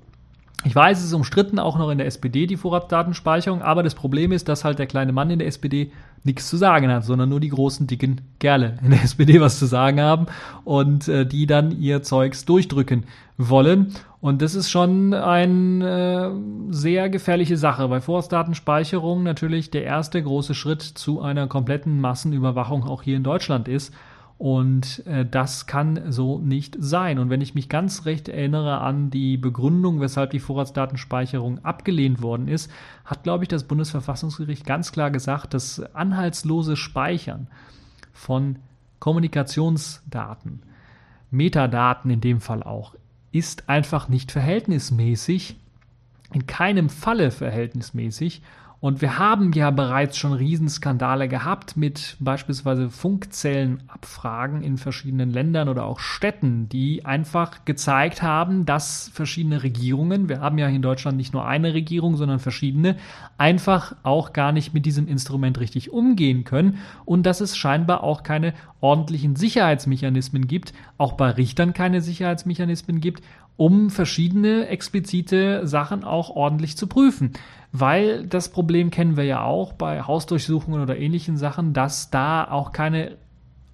Ich 0.64 0.76
weiß, 0.76 0.98
es 0.98 1.06
ist 1.06 1.12
umstritten, 1.14 1.58
auch 1.58 1.78
noch 1.78 1.88
in 1.90 1.98
der 1.98 2.06
SPD, 2.06 2.46
die 2.46 2.56
Vorratsdatenspeicherung, 2.56 3.62
aber 3.62 3.82
das 3.82 3.94
Problem 3.94 4.32
ist, 4.32 4.48
dass 4.48 4.64
halt 4.64 4.78
der 4.78 4.86
kleine 4.86 5.12
Mann 5.12 5.30
in 5.30 5.38
der 5.38 5.48
SPD 5.48 5.90
nichts 6.24 6.48
zu 6.48 6.56
sagen 6.56 6.90
hat, 6.90 7.04
sondern 7.04 7.28
nur 7.28 7.40
die 7.40 7.48
großen, 7.48 7.86
dicken 7.86 8.20
Gerle 8.38 8.78
in 8.82 8.90
der 8.90 9.02
SPD 9.04 9.40
was 9.40 9.58
zu 9.58 9.66
sagen 9.66 10.00
haben 10.00 10.26
und 10.64 11.08
äh, 11.08 11.26
die 11.26 11.46
dann 11.46 11.70
ihr 11.80 12.02
Zeugs 12.02 12.44
durchdrücken 12.44 13.04
wollen. 13.36 13.94
Und 14.20 14.40
das 14.40 14.54
ist 14.54 14.70
schon 14.70 15.14
eine 15.14 16.30
äh, 16.30 16.72
sehr 16.72 17.10
gefährliche 17.10 17.56
Sache, 17.56 17.90
weil 17.90 18.00
Vorratsdatenspeicherung 18.00 19.24
natürlich 19.24 19.70
der 19.70 19.84
erste 19.84 20.22
große 20.22 20.54
Schritt 20.54 20.82
zu 20.82 21.20
einer 21.20 21.48
kompletten 21.48 22.00
Massenüberwachung 22.00 22.84
auch 22.84 23.02
hier 23.02 23.16
in 23.16 23.24
Deutschland 23.24 23.66
ist. 23.66 23.92
Und 24.42 25.06
äh, 25.06 25.24
das 25.24 25.68
kann 25.68 26.10
so 26.10 26.40
nicht 26.40 26.76
sein. 26.80 27.20
Und 27.20 27.30
wenn 27.30 27.40
ich 27.40 27.54
mich 27.54 27.68
ganz 27.68 28.06
recht 28.06 28.28
erinnere 28.28 28.80
an 28.80 29.08
die 29.08 29.36
Begründung, 29.36 30.00
weshalb 30.00 30.30
die 30.30 30.40
Vorratsdatenspeicherung 30.40 31.64
abgelehnt 31.64 32.22
worden 32.22 32.48
ist, 32.48 32.68
hat, 33.04 33.22
glaube 33.22 33.44
ich, 33.44 33.48
das 33.48 33.62
Bundesverfassungsgericht 33.62 34.66
ganz 34.66 34.90
klar 34.90 35.12
gesagt, 35.12 35.54
dass 35.54 35.80
anhaltslose 35.94 36.74
Speichern 36.74 37.46
von 38.12 38.56
Kommunikationsdaten, 38.98 40.64
Metadaten 41.30 42.10
in 42.10 42.20
dem 42.20 42.40
Fall 42.40 42.64
auch, 42.64 42.96
ist 43.30 43.68
einfach 43.68 44.08
nicht 44.08 44.32
verhältnismäßig, 44.32 45.54
in 46.32 46.48
keinem 46.48 46.88
Falle 46.88 47.30
verhältnismäßig 47.30 48.42
und 48.82 49.00
wir 49.00 49.16
haben 49.16 49.52
ja 49.52 49.70
bereits 49.70 50.18
schon 50.18 50.32
Riesenskandale 50.32 51.28
gehabt 51.28 51.76
mit 51.76 52.16
beispielsweise 52.18 52.90
Funkzellenabfragen 52.90 54.60
in 54.60 54.76
verschiedenen 54.76 55.30
Ländern 55.30 55.68
oder 55.68 55.84
auch 55.84 56.00
Städten, 56.00 56.68
die 56.68 57.04
einfach 57.04 57.64
gezeigt 57.64 58.22
haben, 58.22 58.66
dass 58.66 59.08
verschiedene 59.14 59.62
Regierungen, 59.62 60.28
wir 60.28 60.40
haben 60.40 60.58
ja 60.58 60.66
in 60.66 60.82
Deutschland 60.82 61.16
nicht 61.16 61.32
nur 61.32 61.46
eine 61.46 61.74
Regierung, 61.74 62.16
sondern 62.16 62.40
verschiedene, 62.40 62.96
einfach 63.38 63.94
auch 64.02 64.32
gar 64.32 64.50
nicht 64.50 64.74
mit 64.74 64.84
diesem 64.84 65.06
Instrument 65.06 65.60
richtig 65.60 65.92
umgehen 65.92 66.42
können 66.42 66.78
und 67.04 67.24
dass 67.24 67.40
es 67.40 67.56
scheinbar 67.56 68.02
auch 68.02 68.24
keine 68.24 68.52
ordentlichen 68.80 69.36
Sicherheitsmechanismen 69.36 70.48
gibt, 70.48 70.72
auch 70.98 71.12
bei 71.12 71.30
Richtern 71.30 71.72
keine 71.72 72.00
Sicherheitsmechanismen 72.00 73.00
gibt, 73.00 73.22
um 73.56 73.90
verschiedene 73.90 74.66
explizite 74.66 75.68
Sachen 75.68 76.02
auch 76.02 76.30
ordentlich 76.30 76.76
zu 76.76 76.88
prüfen 76.88 77.34
weil 77.72 78.26
das 78.26 78.50
Problem 78.50 78.90
kennen 78.90 79.16
wir 79.16 79.24
ja 79.24 79.42
auch 79.42 79.72
bei 79.72 80.02
Hausdurchsuchungen 80.02 80.82
oder 80.82 80.98
ähnlichen 80.98 81.36
Sachen, 81.36 81.72
dass 81.72 82.10
da 82.10 82.44
auch 82.44 82.72
keine 82.72 83.16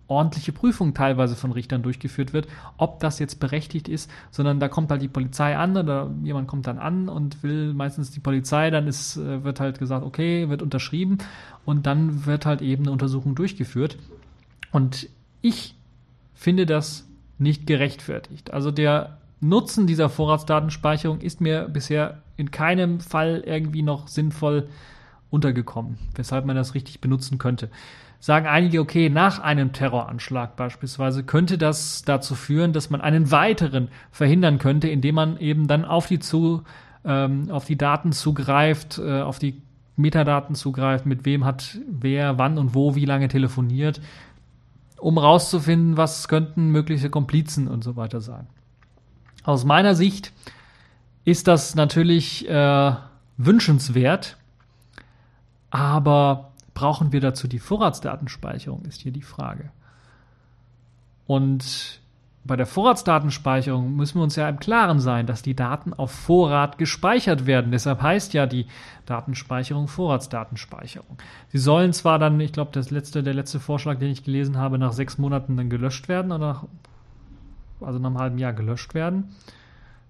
ordentliche 0.09 0.53
Prüfung 0.53 0.95
teilweise 0.95 1.37
von 1.37 1.53
Richtern 1.53 1.83
durchgeführt 1.83 2.33
wird, 2.33 2.49
ob 2.79 2.99
das 3.01 3.19
jetzt 3.19 3.41
berechtigt 3.41 3.89
ist, 3.89 4.11
sondern 4.31 4.59
da 4.59 4.69
kommt 4.69 4.91
halt 4.91 5.03
die 5.03 5.09
Polizei 5.09 5.57
an 5.57 5.77
oder 5.77 6.11
jemand 6.23 6.49
kommt 6.49 6.67
dann 6.67 6.79
an 6.79 7.09
und 7.11 7.43
will 7.43 7.75
meistens 7.75 8.11
die 8.11 8.21
Polizei, 8.21 8.71
dann 8.71 8.87
ist, 8.87 9.19
äh, 9.19 9.45
wird 9.45 9.61
halt 9.61 9.79
gesagt, 9.79 10.05
okay, 10.05 10.49
wird 10.49 10.63
unterschrieben 10.63 11.19
und 11.67 11.87
dann 11.87 12.25
wird 12.25 12.47
halt 12.47 12.63
eben 12.63 12.85
eine 12.85 12.93
Untersuchung 12.93 13.35
durchgeführt. 13.35 13.99
Und 14.73 15.09
ich 15.43 15.75
finde 16.35 16.65
das 16.65 17.07
nicht 17.39 17.67
gerechtfertigt. 17.67 18.53
Also 18.53 18.71
der 18.71 19.18
Nutzen 19.41 19.87
dieser 19.87 20.09
Vorratsdatenspeicherung 20.09 21.21
ist 21.21 21.41
mir 21.41 21.69
bisher 21.69 22.23
in 22.37 22.51
keinem 22.51 23.01
Fall 23.01 23.43
irgendwie 23.47 23.83
noch 23.83 24.09
sinnvoll 24.09 24.69
untergekommen, 25.31 25.99
weshalb 26.15 26.45
man 26.45 26.57
das 26.57 26.75
richtig 26.75 27.01
benutzen 27.01 27.39
könnte. 27.39 27.71
Sagen 28.21 28.47
einige, 28.47 28.81
okay, 28.81 29.11
nach 29.11 29.39
einem 29.39 29.73
Terroranschlag 29.73 30.57
beispielsweise 30.57 31.23
könnte 31.23 31.57
das 31.57 32.03
dazu 32.03 32.35
führen, 32.35 32.73
dass 32.73 32.91
man 32.91 33.01
einen 33.01 33.31
weiteren 33.31 33.89
verhindern 34.11 34.59
könnte, 34.59 34.89
indem 34.89 35.15
man 35.15 35.39
eben 35.39 35.69
dann 35.69 35.85
auf 35.85 36.09
die, 36.09 36.19
zu, 36.19 36.65
ähm, 37.05 37.49
auf 37.51 37.65
die 37.65 37.79
Daten 37.79 38.11
zugreift, 38.11 38.99
äh, 38.99 39.21
auf 39.21 39.39
die 39.39 39.63
Metadaten 39.97 40.57
zugreift, 40.57 41.07
mit 41.07 41.25
wem 41.25 41.45
hat 41.45 41.79
wer 41.89 42.39
wann 42.39 42.59
und 42.59 42.75
wo 42.75 42.97
wie 42.97 43.05
lange 43.05 43.29
telefoniert, 43.29 44.01
um 44.97 45.17
rauszufinden, 45.17 45.97
was 45.97 46.27
könnten 46.27 46.71
mögliche 46.71 47.11
Komplizen 47.11 47.69
und 47.69 47.85
so 47.85 47.95
weiter 47.95 48.21
sein. 48.21 48.49
Aus 49.45 49.65
meiner 49.65 49.95
Sicht 49.95 50.33
ist 51.25 51.49
das 51.49 51.75
natürlich 51.75 52.49
äh, 52.49 52.93
wünschenswert, 53.37 54.37
aber 55.71 56.53
brauchen 56.75 57.13
wir 57.13 57.21
dazu 57.21 57.49
die 57.49 57.59
Vorratsdatenspeicherung, 57.59 58.85
ist 58.85 59.03
hier 59.03 59.13
die 59.13 59.23
Frage. 59.23 59.71
Und 61.27 62.01
bei 62.45 62.57
der 62.57 62.67
Vorratsdatenspeicherung 62.67 63.95
müssen 63.95 64.19
wir 64.19 64.23
uns 64.23 64.37
ja 64.37 64.49
im 64.49 64.59
Klaren 64.59 65.01
sein, 65.01 65.27
dass 65.27 65.43
die 65.43 65.55
Daten 65.55 65.93
auf 65.93 66.11
Vorrat 66.11 66.79
gespeichert 66.79 67.45
werden. 67.45 67.73
Deshalb 67.73 68.01
heißt 68.01 68.33
ja 68.33 68.47
die 68.47 68.67
Datenspeicherung 69.05 69.87
Vorratsdatenspeicherung. 69.87 71.19
Sie 71.49 71.59
sollen 71.59 71.93
zwar 71.93 72.19
dann, 72.19 72.41
ich 72.41 72.53
glaube, 72.53 72.81
letzte, 72.91 73.23
der 73.23 73.35
letzte 73.35 73.61
Vorschlag, 73.61 73.99
den 73.99 74.11
ich 74.11 74.25
gelesen 74.25 74.57
habe, 74.57 74.79
nach 74.79 74.95
sechs 74.95 75.19
Monaten 75.19 75.59
dann 75.59 75.69
gelöscht 75.69 76.09
werden 76.09 76.33
oder 76.33 76.67
also 77.81 77.99
nach 77.99 78.11
einem 78.11 78.19
halben 78.19 78.39
Jahr 78.39 78.53
gelöscht 78.53 78.95
werden. 78.95 79.31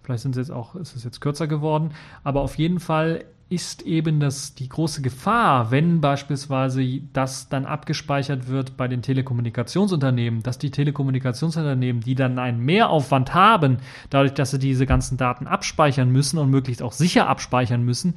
Vielleicht 0.03 0.23
sind 0.23 0.37
es 0.37 0.49
jetzt 0.49 0.51
auch, 0.51 0.75
ist 0.75 0.97
es 0.97 1.05
jetzt 1.05 1.21
kürzer 1.21 1.47
geworden, 1.47 1.91
aber 2.25 2.41
auf 2.41 2.57
jeden 2.57 2.81
Fall 2.81 3.25
ist 3.51 3.83
eben 3.83 4.21
das, 4.21 4.55
die 4.55 4.69
große 4.69 5.01
Gefahr, 5.01 5.71
wenn 5.71 6.03
beispielsweise 6.03 6.85
das 7.15 7.49
dann 7.49 7.65
abgespeichert 7.65 8.49
wird 8.49 8.77
bei 8.77 8.89
den 8.89 9.01
Telekommunikationsunternehmen, 9.01 10.43
dass 10.43 10.59
die 10.59 10.71
Telekommunikationsunternehmen, 10.71 12.03
die 12.03 12.15
dann 12.15 12.39
einen 12.39 12.61
Mehraufwand 12.61 13.33
haben, 13.33 13.79
dadurch, 14.11 14.35
dass 14.35 14.51
sie 14.51 14.59
diese 14.59 14.85
ganzen 14.85 15.17
Daten 15.17 15.47
abspeichern 15.47 16.11
müssen 16.11 16.39
und 16.39 16.51
möglichst 16.51 16.83
auch 16.83 16.93
sicher 16.93 17.29
abspeichern 17.29 17.83
müssen, 17.83 18.15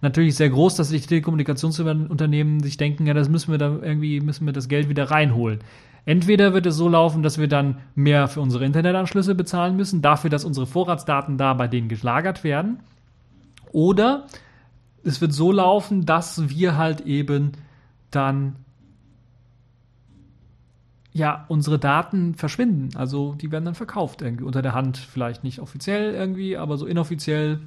natürlich 0.00 0.36
sehr 0.36 0.50
groß, 0.50 0.76
dass 0.76 0.90
die 0.90 1.00
Telekommunikationsunternehmen 1.00 2.60
sich 2.60 2.76
denken, 2.76 3.06
ja, 3.06 3.14
das 3.14 3.28
müssen 3.28 3.50
wir 3.50 3.58
da 3.58 3.78
irgendwie, 3.82 4.20
müssen 4.20 4.46
wir 4.46 4.52
das 4.52 4.68
Geld 4.68 4.88
wieder 4.88 5.10
reinholen. 5.10 5.58
Entweder 6.04 6.54
wird 6.54 6.66
es 6.66 6.76
so 6.76 6.88
laufen, 6.88 7.22
dass 7.22 7.38
wir 7.38 7.48
dann 7.48 7.78
mehr 7.94 8.28
für 8.28 8.40
unsere 8.40 8.64
Internetanschlüsse 8.64 9.34
bezahlen 9.34 9.76
müssen, 9.76 10.00
dafür, 10.00 10.30
dass 10.30 10.44
unsere 10.44 10.66
Vorratsdaten 10.66 11.36
da 11.36 11.54
bei 11.54 11.68
denen 11.68 11.88
gelagert 11.88 12.44
werden, 12.44 12.80
oder 13.72 14.26
es 15.04 15.20
wird 15.20 15.32
so 15.32 15.52
laufen, 15.52 16.06
dass 16.06 16.48
wir 16.48 16.76
halt 16.76 17.02
eben 17.02 17.52
dann 18.10 18.56
ja, 21.12 21.44
unsere 21.48 21.78
Daten 21.78 22.34
verschwinden. 22.34 22.96
Also 22.96 23.34
die 23.34 23.50
werden 23.50 23.64
dann 23.64 23.74
verkauft 23.74 24.22
irgendwie 24.22 24.44
unter 24.44 24.62
der 24.62 24.74
Hand, 24.74 24.96
vielleicht 24.98 25.42
nicht 25.44 25.60
offiziell 25.60 26.14
irgendwie, 26.14 26.56
aber 26.56 26.76
so 26.76 26.86
inoffiziell 26.86 27.60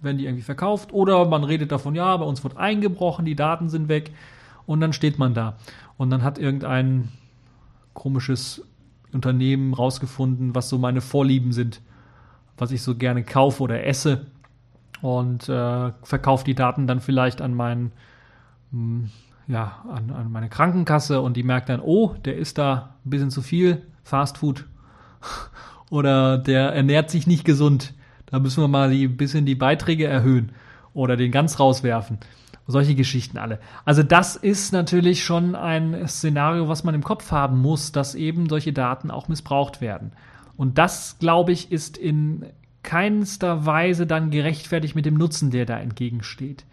werden 0.00 0.18
die 0.18 0.26
irgendwie 0.26 0.42
verkauft. 0.42 0.92
Oder 0.92 1.24
man 1.26 1.44
redet 1.44 1.72
davon, 1.72 1.94
ja, 1.94 2.16
bei 2.16 2.24
uns 2.24 2.42
wird 2.44 2.56
eingebrochen, 2.56 3.24
die 3.24 3.34
Daten 3.34 3.68
sind 3.68 3.88
weg 3.88 4.12
und 4.66 4.80
dann 4.80 4.92
steht 4.92 5.18
man 5.18 5.34
da. 5.34 5.56
Und 5.96 6.10
dann 6.10 6.22
hat 6.22 6.38
irgendein 6.38 7.08
komisches 7.94 8.62
Unternehmen 9.12 9.74
rausgefunden, 9.74 10.54
was 10.54 10.68
so 10.68 10.78
meine 10.78 11.00
Vorlieben 11.00 11.52
sind, 11.52 11.80
was 12.58 12.70
ich 12.72 12.82
so 12.82 12.96
gerne 12.96 13.24
kaufe 13.24 13.62
oder 13.62 13.86
esse 13.86 14.26
und 15.00 15.48
äh, 15.48 15.92
verkaufe 16.02 16.44
die 16.44 16.54
Daten 16.54 16.86
dann 16.86 17.00
vielleicht 17.00 17.40
an 17.40 17.54
meinen 17.54 17.92
hm, 18.70 19.10
ja, 19.46 19.84
an, 19.90 20.10
an 20.10 20.32
meine 20.32 20.48
Krankenkasse 20.48 21.20
und 21.20 21.36
die 21.36 21.42
merkt 21.42 21.68
dann, 21.68 21.80
oh, 21.80 22.14
der 22.24 22.36
ist 22.36 22.58
da 22.58 22.94
ein 23.04 23.10
bisschen 23.10 23.30
zu 23.30 23.42
viel 23.42 23.82
Fast 24.02 24.38
Food 24.38 24.66
oder 25.90 26.38
der 26.38 26.72
ernährt 26.72 27.10
sich 27.10 27.26
nicht 27.26 27.44
gesund. 27.44 27.94
Da 28.26 28.38
müssen 28.38 28.62
wir 28.62 28.68
mal 28.68 28.90
ein 28.90 29.16
bisschen 29.16 29.46
die 29.46 29.54
Beiträge 29.54 30.06
erhöhen 30.06 30.52
oder 30.92 31.16
den 31.16 31.30
ganz 31.30 31.60
rauswerfen. 31.60 32.18
Solche 32.66 32.94
Geschichten 32.94 33.36
alle. 33.36 33.58
Also 33.84 34.02
das 34.02 34.36
ist 34.36 34.72
natürlich 34.72 35.22
schon 35.22 35.54
ein 35.54 36.08
Szenario, 36.08 36.68
was 36.68 36.82
man 36.82 36.94
im 36.94 37.04
Kopf 37.04 37.30
haben 37.30 37.60
muss, 37.60 37.92
dass 37.92 38.14
eben 38.14 38.48
solche 38.48 38.72
Daten 38.72 39.10
auch 39.10 39.28
missbraucht 39.28 39.82
werden. 39.82 40.12
Und 40.56 40.78
das, 40.78 41.16
glaube 41.18 41.52
ich, 41.52 41.70
ist 41.70 41.98
in 41.98 42.46
keinster 42.82 43.66
Weise 43.66 44.06
dann 44.06 44.30
gerechtfertigt 44.30 44.94
mit 44.94 45.04
dem 45.04 45.14
Nutzen, 45.14 45.50
der 45.50 45.66
da 45.66 45.78
entgegensteht. 45.78 46.64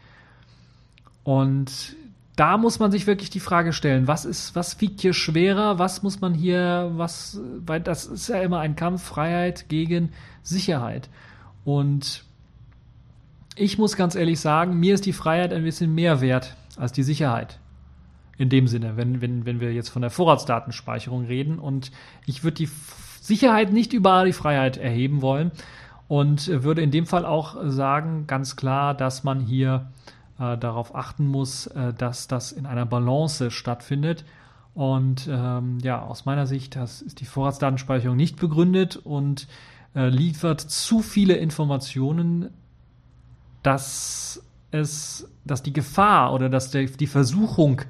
Und 1.24 1.96
da 2.36 2.58
muss 2.58 2.80
man 2.80 2.92
sich 2.92 3.08
wirklich 3.08 3.30
die 3.30 3.40
Frage 3.40 3.74
stellen, 3.74 4.08
was 4.08 4.26
ist, 4.26 4.56
was 4.56 4.80
wiegt 4.80 5.02
hier 5.02 5.14
schwerer, 5.14 5.78
was 5.80 6.04
muss 6.04 6.22
man 6.22 6.34
hier, 6.34 6.92
was, 6.96 7.40
weil 7.66 7.82
das 7.82 8.06
ist 8.06 8.30
ja 8.30 8.42
immer 8.42 8.60
ein 8.60 8.76
Kampf 8.76 9.04
Freiheit 9.04 9.68
gegen 9.68 10.12
Sicherheit. 10.42 11.10
Und 11.66 12.24
ich 13.56 13.78
muss 13.78 13.96
ganz 13.96 14.16
ehrlich 14.16 14.40
sagen, 14.40 14.80
mir 14.80 14.94
ist 14.94 15.06
die 15.06 15.14
Freiheit 15.14 15.54
ein 15.54 15.64
bisschen 15.64 15.94
mehr 15.94 16.22
wert 16.22 16.56
als 16.78 16.92
die 16.92 17.04
Sicherheit. 17.04 17.60
In 18.38 18.50
dem 18.50 18.68
Sinne, 18.68 18.98
wenn, 18.98 19.22
wenn, 19.22 19.46
wenn 19.46 19.60
wir 19.60 19.74
jetzt 19.74 19.90
von 19.90 20.02
der 20.02 20.10
Vorratsdatenspeicherung 20.10 21.26
reden. 21.26 21.60
Und 21.60 21.92
ich 22.26 22.44
würde 22.44 22.56
die 22.56 22.70
Sicherheit 23.22 23.72
nicht 23.72 23.94
über 23.94 24.26
die 24.26 24.34
Freiheit 24.34 24.78
erheben 24.78 25.22
wollen 25.22 25.52
und 26.08 26.48
würde 26.48 26.82
in 26.82 26.92
dem 26.92 27.06
Fall 27.06 27.26
auch 27.26 27.56
sagen, 27.66 28.26
ganz 28.28 28.56
klar, 28.56 28.94
dass 28.96 29.24
man 29.24 29.42
hier 29.42 29.92
äh, 30.40 30.58
darauf 30.58 30.96
achten 30.96 31.28
muss, 31.28 31.68
äh, 31.68 31.94
dass 31.94 32.28
das 32.28 32.52
in 32.52 32.66
einer 32.66 32.86
Balance 32.86 33.52
stattfindet. 33.52 34.26
Und 34.74 35.30
ähm, 35.32 35.78
ja, 35.84 36.02
aus 36.02 36.26
meiner 36.26 36.48
Sicht 36.48 36.76
das 36.76 37.02
ist 37.02 37.20
die 37.20 37.26
Vorratsdatenspeicherung 37.26 38.16
nicht 38.16 38.40
begründet 38.40 38.98
und 38.98 39.48
äh, 39.94 40.08
liefert 40.08 40.62
zu 40.62 41.02
viele 41.02 41.36
Informationen 41.36 42.50
dass 43.64 44.44
es, 44.72 45.30
dass 45.46 45.64
die 45.64 45.74
Gefahr 45.74 46.34
oder 46.34 46.50
dass 46.50 46.72
der, 46.72 46.86
die 46.86 47.08
Versuchung 47.08 47.82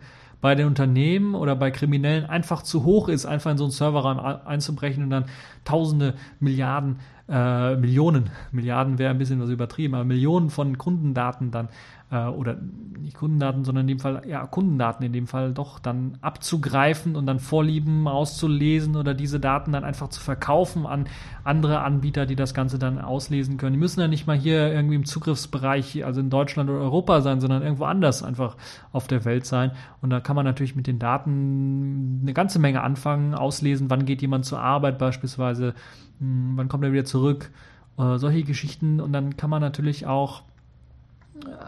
bei 0.42 0.56
den 0.56 0.66
Unternehmen 0.68 1.36
oder 1.36 1.56
bei 1.56 1.70
Kriminellen 1.70 2.26
einfach 2.26 2.64
zu 2.64 2.84
hoch 2.84 3.08
ist, 3.08 3.26
einfach 3.26 3.52
in 3.52 3.58
so 3.58 3.66
einen 3.66 3.72
Serverraum 3.72 4.20
einzubrechen 4.20 5.04
und 5.04 5.10
dann 5.12 5.26
Tausende, 5.64 6.16
Milliarden, 6.40 6.98
äh, 7.30 7.76
Millionen, 7.76 8.32
Milliarden 8.52 8.98
wäre 8.98 9.12
ein 9.12 9.20
bisschen 9.20 9.40
was 9.40 9.50
übertrieben, 9.50 9.94
aber 9.94 10.04
Millionen 10.04 10.50
von 10.50 10.78
Kundendaten 10.78 11.52
dann 11.52 11.70
äh, 12.12 12.26
oder 12.28 12.58
nicht 13.02 13.16
Kundendaten, 13.16 13.66
sondern 13.66 13.84
in 13.84 13.88
dem 13.88 14.00
Fall, 14.00 14.22
ja, 14.28 14.46
Kundendaten 14.46 15.06
in 15.06 15.14
dem 15.14 15.28
Fall 15.28 15.54
doch 15.54 15.80
dann 15.80 16.18
abzugreifen 16.22 17.16
und 17.16 17.26
dann 17.26 17.40
Vorlieben 17.40 18.08
auszulesen 18.08 18.96
oder 18.96 19.14
diese 19.14 19.40
Daten 19.40 19.72
dann 19.72 19.84
einfach 19.84 20.10
zu 20.10 20.22
verkaufen 20.22 20.86
an 20.86 21.08
andere 21.44 21.82
Anbieter, 21.82 22.26
die 22.26 22.36
das 22.36 22.54
Ganze 22.54 22.78
dann 22.78 23.00
auslesen 23.00 23.58
können. 23.58 23.74
Die 23.74 23.80
müssen 23.80 24.02
ja 24.02 24.08
nicht 24.08 24.28
mal 24.28 24.38
hier 24.38 24.72
irgendwie 24.72 24.96
im 24.96 25.06
Zugriffsbereich, 25.06 26.06
also 26.06 26.20
in 26.20 26.30
Deutschland 26.30 26.70
oder 26.70 26.80
Europa 26.80 27.22
sein, 27.22 27.42
sondern 27.42 27.64
irgendwo 27.64 27.86
anders 27.86 28.24
einfach 28.24 28.56
auf 28.92 29.08
der 29.08 29.26
Welt 29.26 29.46
sein. 29.46 29.72
Und 30.02 30.12
da 30.12 30.20
kann 30.20 30.36
man 30.36 30.46
natürlich 30.46 30.76
mit 30.76 30.88
den 30.88 31.00
Daten 31.00 32.20
eine 32.22 32.34
ganze 32.34 32.60
Menge 32.60 32.82
anfangen, 32.84 33.34
auslesen, 33.34 33.90
wann 33.90 34.06
geht 34.06 34.22
jemand 34.22 34.46
zur 34.46 34.60
Arbeit 34.60 35.00
beispielsweise, 35.00 35.74
hm, 36.20 36.54
wann 36.56 36.68
kommt 36.68 36.84
er 36.84 36.94
wieder 36.94 37.06
zurück, 37.06 37.52
äh, 37.98 38.18
solche 38.18 38.44
Geschichten. 38.44 39.00
Und 39.00 39.12
dann 39.14 39.38
kann 39.38 39.50
man 39.50 39.62
natürlich 39.62 40.06
auch 40.06 40.44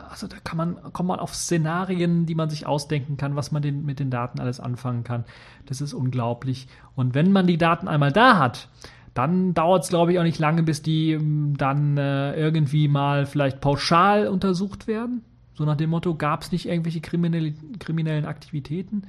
also 0.09 0.27
da 0.27 0.37
kann 0.43 0.57
man, 0.57 0.93
kommt 0.93 1.07
man 1.07 1.19
auf 1.19 1.33
Szenarien, 1.33 2.25
die 2.25 2.35
man 2.35 2.49
sich 2.49 2.65
ausdenken 2.65 3.17
kann, 3.17 3.35
was 3.35 3.51
man 3.51 3.61
den, 3.61 3.85
mit 3.85 3.99
den 3.99 4.09
Daten 4.09 4.39
alles 4.39 4.59
anfangen 4.59 5.03
kann. 5.03 5.25
Das 5.65 5.81
ist 5.81 5.93
unglaublich. 5.93 6.67
Und 6.95 7.13
wenn 7.13 7.31
man 7.31 7.47
die 7.47 7.57
Daten 7.57 7.87
einmal 7.87 8.11
da 8.11 8.37
hat, 8.37 8.69
dann 9.13 9.53
dauert 9.53 9.83
es, 9.83 9.89
glaube 9.89 10.11
ich, 10.11 10.19
auch 10.19 10.23
nicht 10.23 10.39
lange, 10.39 10.63
bis 10.63 10.81
die 10.81 11.11
ähm, 11.11 11.55
dann 11.57 11.97
äh, 11.97 12.35
irgendwie 12.35 12.87
mal 12.87 13.25
vielleicht 13.25 13.61
pauschal 13.61 14.27
untersucht 14.27 14.87
werden. 14.87 15.23
So 15.55 15.65
nach 15.65 15.77
dem 15.77 15.91
Motto, 15.91 16.15
gab 16.15 16.41
es 16.41 16.51
nicht 16.51 16.67
irgendwelche 16.67 16.99
kriminellen 16.99 18.25
Aktivitäten? 18.25 19.03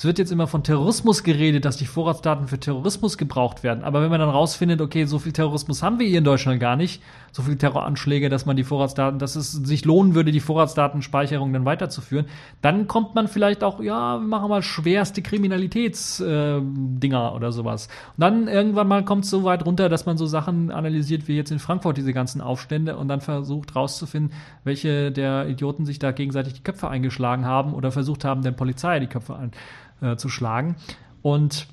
Es 0.00 0.06
wird 0.06 0.18
jetzt 0.18 0.32
immer 0.32 0.46
von 0.46 0.62
Terrorismus 0.62 1.24
geredet, 1.24 1.66
dass 1.66 1.76
die 1.76 1.84
Vorratsdaten 1.84 2.48
für 2.48 2.58
Terrorismus 2.58 3.18
gebraucht 3.18 3.62
werden. 3.62 3.84
Aber 3.84 4.00
wenn 4.00 4.08
man 4.08 4.18
dann 4.18 4.30
rausfindet, 4.30 4.80
okay, 4.80 5.04
so 5.04 5.18
viel 5.18 5.32
Terrorismus 5.32 5.82
haben 5.82 5.98
wir 5.98 6.06
hier 6.06 6.16
in 6.16 6.24
Deutschland 6.24 6.58
gar 6.58 6.74
nicht, 6.74 7.02
so 7.32 7.42
viele 7.42 7.58
Terroranschläge, 7.58 8.30
dass 8.30 8.46
man 8.46 8.56
die 8.56 8.64
Vorratsdaten, 8.64 9.18
dass 9.18 9.36
es 9.36 9.52
sich 9.52 9.84
lohnen 9.84 10.14
würde, 10.14 10.32
die 10.32 10.40
Vorratsdatenspeicherung 10.40 11.52
dann 11.52 11.66
weiterzuführen, 11.66 12.24
dann 12.62 12.86
kommt 12.86 13.14
man 13.14 13.28
vielleicht 13.28 13.62
auch, 13.62 13.82
ja, 13.82 14.18
wir 14.18 14.26
machen 14.26 14.48
mal 14.48 14.62
schwerste 14.62 15.20
Kriminalitätsdinger 15.20 17.32
äh, 17.32 17.36
oder 17.36 17.52
sowas. 17.52 17.88
Und 18.16 18.22
dann 18.22 18.48
irgendwann 18.48 18.88
mal 18.88 19.04
kommt 19.04 19.24
es 19.24 19.30
so 19.30 19.44
weit 19.44 19.66
runter, 19.66 19.90
dass 19.90 20.06
man 20.06 20.16
so 20.16 20.24
Sachen 20.24 20.70
analysiert 20.70 21.28
wie 21.28 21.36
jetzt 21.36 21.50
in 21.50 21.58
Frankfurt 21.58 21.98
diese 21.98 22.14
ganzen 22.14 22.40
Aufstände 22.40 22.96
und 22.96 23.08
dann 23.08 23.20
versucht 23.20 23.76
rauszufinden, 23.76 24.32
welche 24.64 25.12
der 25.12 25.46
Idioten 25.46 25.84
sich 25.84 25.98
da 25.98 26.10
gegenseitig 26.10 26.54
die 26.54 26.62
Köpfe 26.62 26.88
eingeschlagen 26.88 27.44
haben 27.44 27.74
oder 27.74 27.92
versucht 27.92 28.24
haben, 28.24 28.40
der 28.40 28.52
Polizei 28.52 28.98
die 28.98 29.06
Köpfe 29.06 29.36
ein 29.36 29.50
äh, 30.00 30.16
zu 30.16 30.28
schlagen. 30.28 30.76
Und 31.22 31.66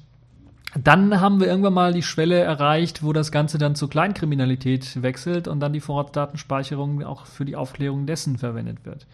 dann 0.76 1.20
haben 1.22 1.40
wir 1.40 1.48
irgendwann 1.48 1.74
mal 1.74 1.94
die 1.94 2.04
Schwelle 2.04 2.40
erreicht, 2.40 3.04
wo 3.04 3.14
das 3.14 3.32
Ganze 3.32 3.58
dann 3.58 3.76
zu 3.76 3.88
Kleinkriminalität 3.88 5.02
wechselt 5.02 5.48
und 5.48 5.60
dann 5.60 5.74
die 5.74 5.80
Vorratsdatenspeicherung 5.80 7.04
auch 7.04 7.26
für 7.26 7.46
die 7.46 7.56
Aufklärung 7.56 8.06
dessen 8.06 8.38
verwendet 8.38 8.86
wird. 8.86 9.08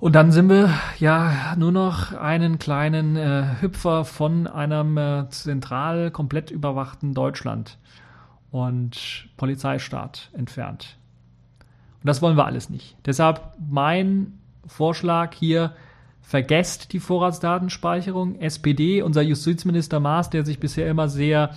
Und 0.00 0.14
dann 0.14 0.30
sind 0.30 0.48
wir 0.48 0.70
ja 1.00 1.56
nur 1.56 1.72
noch 1.72 2.12
einen 2.12 2.60
kleinen 2.60 3.16
äh, 3.16 3.60
Hüpfer 3.60 4.04
von 4.04 4.46
einem 4.46 4.96
äh, 4.96 5.28
zentral 5.30 6.12
komplett 6.12 6.52
überwachten 6.52 7.14
Deutschland 7.14 7.78
und 8.52 9.28
Polizeistaat 9.36 10.30
entfernt. 10.32 10.96
Und 12.00 12.06
das 12.06 12.22
wollen 12.22 12.36
wir 12.36 12.46
alles 12.46 12.70
nicht. 12.70 12.96
Deshalb 13.06 13.40
mein 13.58 14.38
Vorschlag 14.66 15.34
hier, 15.34 15.72
vergesst 16.28 16.92
die 16.92 17.00
Vorratsdatenspeicherung. 17.00 18.38
SPD, 18.38 19.00
unser 19.00 19.22
Justizminister 19.22 19.98
Maas, 19.98 20.28
der 20.28 20.44
sich 20.44 20.60
bisher 20.60 20.86
immer 20.90 21.08
sehr 21.08 21.54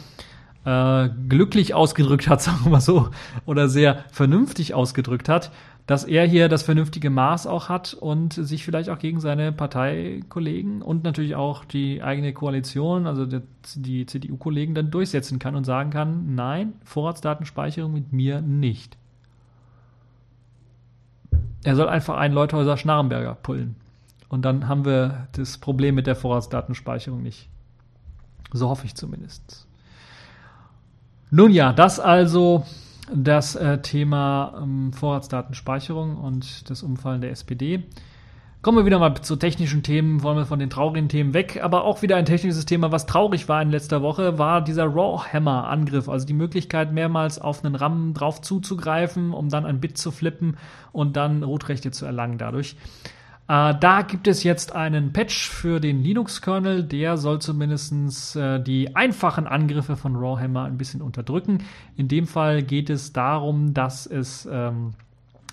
äh, 0.63 1.09
glücklich 1.27 1.73
ausgedrückt 1.73 2.29
hat, 2.29 2.41
sagen 2.41 2.59
wir 2.63 2.71
mal 2.71 2.79
so, 2.79 3.09
oder 3.45 3.67
sehr 3.67 4.05
vernünftig 4.13 4.73
ausgedrückt 4.73 5.27
hat, 5.27 5.51
dass 5.87 6.05
er 6.05 6.25
hier 6.25 6.47
das 6.47 6.63
vernünftige 6.63 7.09
Maß 7.09 7.47
auch 7.47 7.67
hat 7.67 7.93
und 7.93 8.31
sich 8.31 8.63
vielleicht 8.63 8.89
auch 8.89 8.99
gegen 8.99 9.19
seine 9.19 9.51
Parteikollegen 9.51 10.81
und 10.81 11.03
natürlich 11.03 11.35
auch 11.35 11.65
die 11.65 12.01
eigene 12.01 12.31
Koalition, 12.31 13.07
also 13.07 13.25
die, 13.75 14.05
CDU-Kollegen, 14.05 14.73
dann 14.73 14.89
durchsetzen 14.89 15.37
kann 15.37 15.55
und 15.55 15.65
sagen 15.65 15.89
kann, 15.89 16.33
nein, 16.33 16.75
Vorratsdatenspeicherung 16.85 17.91
mit 17.91 18.13
mir 18.13 18.39
nicht. 18.39 18.95
Er 21.65 21.75
soll 21.75 21.89
einfach 21.89 22.15
einen 22.15 22.33
Leuthäuser 22.33 22.77
Schnarrenberger 22.77 23.35
pullen. 23.35 23.75
Und 24.31 24.43
dann 24.43 24.69
haben 24.69 24.85
wir 24.85 25.27
das 25.33 25.57
Problem 25.57 25.93
mit 25.93 26.07
der 26.07 26.15
Vorratsdatenspeicherung 26.15 27.21
nicht. 27.21 27.49
So 28.53 28.69
hoffe 28.69 28.85
ich 28.85 28.95
zumindest. 28.95 29.67
Nun 31.31 31.51
ja, 31.51 31.73
das 31.73 31.99
also 31.99 32.63
das 33.13 33.55
äh, 33.55 33.81
Thema 33.81 34.57
ähm, 34.63 34.93
Vorratsdatenspeicherung 34.93 36.15
und 36.15 36.69
das 36.69 36.81
Umfallen 36.81 37.19
der 37.19 37.31
SPD. 37.31 37.83
Kommen 38.61 38.77
wir 38.77 38.85
wieder 38.85 38.99
mal 38.99 39.15
zu 39.15 39.35
technischen 39.35 39.83
Themen, 39.83 40.23
wollen 40.23 40.37
wir 40.37 40.45
von 40.45 40.59
den 40.59 40.69
traurigen 40.69 41.09
Themen 41.09 41.33
weg, 41.33 41.59
aber 41.61 41.83
auch 41.83 42.01
wieder 42.01 42.15
ein 42.15 42.25
technisches 42.25 42.65
Thema, 42.65 42.89
was 42.89 43.07
traurig 43.07 43.49
war 43.49 43.61
in 43.61 43.69
letzter 43.69 44.01
Woche, 44.01 44.37
war 44.37 44.63
dieser 44.63 44.85
Raw-Hammer-Angriff, 44.85 46.07
also 46.07 46.25
die 46.25 46.33
Möglichkeit, 46.33 46.93
mehrmals 46.93 47.37
auf 47.37 47.65
einen 47.65 47.75
RAM 47.75 48.13
drauf 48.13 48.39
zuzugreifen, 48.39 49.33
um 49.33 49.49
dann 49.49 49.65
ein 49.65 49.81
Bit 49.81 49.97
zu 49.97 50.09
flippen 50.09 50.55
und 50.93 51.17
dann 51.17 51.43
Rotrechte 51.43 51.91
zu 51.91 52.05
erlangen 52.05 52.37
dadurch. 52.37 52.77
Äh, 53.47 53.75
da 53.79 54.01
gibt 54.01 54.27
es 54.27 54.43
jetzt 54.43 54.73
einen 54.73 55.13
Patch 55.13 55.49
für 55.49 55.79
den 55.79 56.01
Linux-Kernel, 56.03 56.83
der 56.83 57.17
soll 57.17 57.39
zumindest 57.39 58.35
äh, 58.35 58.61
die 58.61 58.95
einfachen 58.95 59.47
Angriffe 59.47 59.95
von 59.95 60.15
Rawhammer 60.15 60.65
ein 60.65 60.77
bisschen 60.77 61.01
unterdrücken. 61.01 61.59
In 61.95 62.07
dem 62.07 62.27
Fall 62.27 62.63
geht 62.63 62.89
es 62.89 63.13
darum, 63.13 63.73
dass 63.73 64.05
es 64.05 64.47
ähm, 64.51 64.93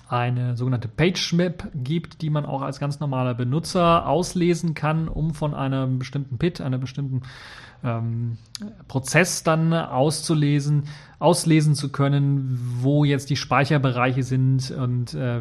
eine 0.09 0.57
sogenannte 0.57 0.89
PageMap 0.89 1.69
gibt, 1.75 2.23
die 2.23 2.31
man 2.31 2.47
auch 2.47 2.63
als 2.63 2.81
ganz 2.81 2.99
normaler 3.01 3.35
Benutzer 3.35 4.07
auslesen 4.07 4.75
kann, 4.75 5.09
um 5.09 5.35
von 5.35 5.55
einem 5.55 5.99
bestimmten 5.99 6.39
PIT, 6.39 6.61
einer 6.61 6.79
bestimmten 6.79 7.23
ähm, 7.85 8.39
Prozess 8.89 9.43
dann 9.43 9.73
auszulesen, 9.73 10.85
auslesen 11.19 11.75
zu 11.75 11.91
können, 11.91 12.59
wo 12.81 13.05
jetzt 13.05 13.31
die 13.31 13.37
Speicherbereiche 13.37 14.23
sind 14.23 14.71
und 14.71 15.15
äh, 15.15 15.41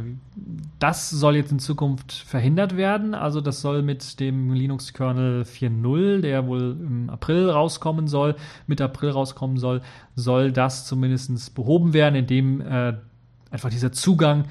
das 0.79 1.09
soll 1.09 1.35
jetzt 1.35 1.51
in 1.51 1.59
Zukunft 1.59 2.11
verhindert 2.11 2.77
werden. 2.77 3.13
Also 3.13 3.41
das 3.41 3.61
soll 3.61 3.81
mit 3.81 4.19
dem 4.19 4.53
Linux-Kernel 4.53 5.43
4.0, 5.43 6.21
der 6.21 6.47
wohl 6.47 6.77
im 6.79 7.09
April 7.09 7.49
rauskommen 7.49 8.07
soll, 8.07 8.35
mit 8.67 8.81
April 8.81 9.11
rauskommen 9.11 9.57
soll, 9.57 9.81
soll 10.15 10.51
das 10.51 10.85
zumindest 10.85 11.55
behoben 11.55 11.93
werden, 11.93 12.15
indem 12.15 12.61
äh, 12.61 12.93
einfach 13.49 13.69
dieser 13.69 13.91
Zugang 13.91 14.45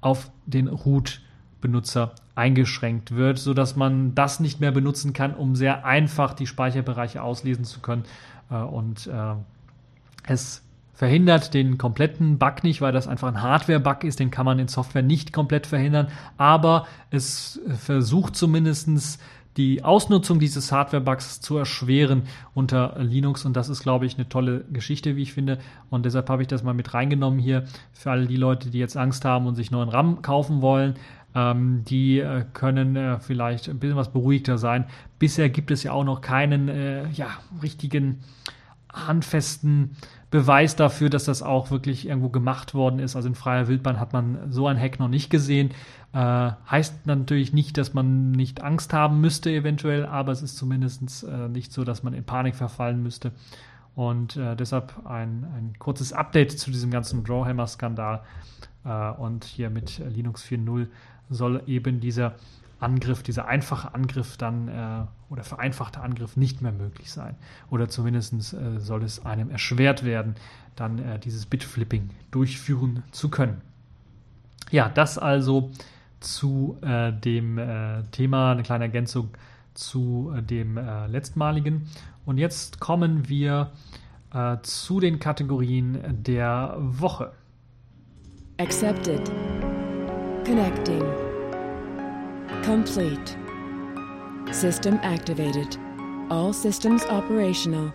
auf 0.00 0.30
den 0.46 0.68
Root 0.68 1.22
Benutzer 1.60 2.12
eingeschränkt 2.34 3.14
wird, 3.14 3.38
so 3.38 3.54
dass 3.54 3.76
man 3.76 4.14
das 4.14 4.40
nicht 4.40 4.60
mehr 4.60 4.70
benutzen 4.70 5.12
kann, 5.12 5.34
um 5.34 5.56
sehr 5.56 5.84
einfach 5.84 6.34
die 6.34 6.46
Speicherbereiche 6.46 7.22
auslesen 7.22 7.64
zu 7.64 7.80
können. 7.80 8.04
Äh, 8.50 8.56
und 8.56 9.06
äh, 9.06 9.34
es 10.26 10.62
verhindert 10.94 11.54
den 11.54 11.78
kompletten 11.78 12.38
Bug 12.38 12.64
nicht, 12.64 12.80
weil 12.80 12.92
das 12.92 13.06
einfach 13.06 13.28
ein 13.28 13.42
Hardware-Bug 13.42 14.02
ist, 14.02 14.18
den 14.18 14.32
kann 14.32 14.44
man 14.44 14.58
in 14.58 14.66
Software 14.66 15.02
nicht 15.02 15.32
komplett 15.32 15.66
verhindern, 15.66 16.08
aber 16.38 16.86
es 17.10 17.60
versucht 17.78 18.34
zumindestens 18.34 19.20
die 19.58 19.82
Ausnutzung 19.82 20.38
dieses 20.38 20.70
Hardware-Bugs 20.70 21.40
zu 21.40 21.56
erschweren 21.56 22.22
unter 22.54 22.94
Linux. 22.98 23.44
Und 23.44 23.56
das 23.56 23.68
ist, 23.68 23.82
glaube 23.82 24.06
ich, 24.06 24.14
eine 24.14 24.28
tolle 24.28 24.64
Geschichte, 24.72 25.16
wie 25.16 25.22
ich 25.22 25.32
finde. 25.32 25.58
Und 25.90 26.06
deshalb 26.06 26.30
habe 26.30 26.42
ich 26.42 26.48
das 26.48 26.62
mal 26.62 26.74
mit 26.74 26.94
reingenommen 26.94 27.40
hier 27.40 27.64
für 27.92 28.12
alle 28.12 28.26
die 28.28 28.36
Leute, 28.36 28.70
die 28.70 28.78
jetzt 28.78 28.96
Angst 28.96 29.24
haben 29.24 29.46
und 29.46 29.56
sich 29.56 29.72
neuen 29.72 29.88
RAM 29.88 30.22
kaufen 30.22 30.62
wollen. 30.62 30.94
Ähm, 31.38 31.84
die 31.84 32.18
äh, 32.18 32.44
können 32.52 32.96
äh, 32.96 33.20
vielleicht 33.20 33.68
ein 33.68 33.78
bisschen 33.78 33.96
was 33.96 34.12
beruhigter 34.12 34.58
sein. 34.58 34.86
Bisher 35.18 35.48
gibt 35.50 35.70
es 35.70 35.84
ja 35.84 35.92
auch 35.92 36.04
noch 36.04 36.20
keinen 36.20 36.68
äh, 36.68 37.08
ja, 37.10 37.28
richtigen 37.62 38.20
handfesten 38.92 39.90
Beweis 40.30 40.74
dafür, 40.74 41.10
dass 41.10 41.24
das 41.24 41.42
auch 41.42 41.70
wirklich 41.70 42.08
irgendwo 42.08 42.28
gemacht 42.28 42.74
worden 42.74 42.98
ist. 42.98 43.14
Also 43.14 43.28
in 43.28 43.34
freier 43.34 43.68
Wildbahn 43.68 44.00
hat 44.00 44.12
man 44.12 44.50
so 44.50 44.66
ein 44.66 44.80
Hack 44.80 44.98
noch 44.98 45.08
nicht 45.08 45.30
gesehen. 45.30 45.70
Äh, 46.12 46.50
heißt 46.70 47.06
natürlich 47.06 47.52
nicht, 47.52 47.78
dass 47.78 47.94
man 47.94 48.32
nicht 48.32 48.62
Angst 48.62 48.92
haben 48.92 49.20
müsste 49.20 49.50
eventuell, 49.50 50.06
aber 50.06 50.32
es 50.32 50.42
ist 50.42 50.56
zumindest 50.56 51.24
äh, 51.24 51.48
nicht 51.48 51.72
so, 51.72 51.84
dass 51.84 52.02
man 52.02 52.14
in 52.14 52.24
Panik 52.24 52.56
verfallen 52.56 53.02
müsste. 53.02 53.32
Und 53.94 54.36
äh, 54.36 54.56
deshalb 54.56 55.06
ein, 55.06 55.44
ein 55.56 55.74
kurzes 55.78 56.12
Update 56.12 56.58
zu 56.58 56.70
diesem 56.70 56.90
ganzen 56.90 57.22
Drawhammer-Skandal. 57.24 58.22
Äh, 58.84 59.10
und 59.12 59.44
hier 59.44 59.70
mit 59.70 59.98
Linux 59.98 60.44
4.0 60.44 60.88
soll 61.30 61.62
eben 61.66 62.00
dieser 62.00 62.34
Angriff, 62.80 63.22
dieser 63.22 63.46
einfache 63.46 63.94
Angriff 63.94 64.36
dann 64.36 64.68
äh, 64.68 65.32
oder 65.32 65.42
vereinfachte 65.42 66.00
Angriff 66.00 66.36
nicht 66.36 66.62
mehr 66.62 66.72
möglich 66.72 67.10
sein. 67.10 67.34
Oder 67.70 67.88
zumindest 67.88 68.54
äh, 68.54 68.78
soll 68.78 69.02
es 69.02 69.24
einem 69.24 69.50
erschwert 69.50 70.04
werden, 70.04 70.36
dann 70.76 70.98
äh, 70.98 71.18
dieses 71.18 71.46
Bitflipping 71.46 72.10
durchführen 72.30 73.02
zu 73.10 73.30
können. 73.30 73.60
Ja, 74.70 74.88
das 74.88 75.18
also 75.18 75.70
zu 76.20 76.78
äh, 76.82 77.12
dem 77.12 77.58
äh, 77.58 78.02
Thema, 78.12 78.52
eine 78.52 78.62
kleine 78.62 78.84
Ergänzung 78.84 79.30
zu 79.74 80.32
dem 80.40 80.76
letztmaligen. 81.06 81.88
Und 82.26 82.38
jetzt 82.38 82.80
kommen 82.80 83.28
wir 83.28 83.70
zu 84.62 84.98
den 84.98 85.20
Kategorien 85.20 86.00
der 86.24 86.74
Woche. 86.80 87.30
Accepted. 88.60 89.24
Connecting. 90.44 91.04
Complete. 92.64 93.36
System 94.50 94.98
activated. 95.04 95.78
All 96.28 96.52
systems 96.52 97.04
operational. 97.08 97.92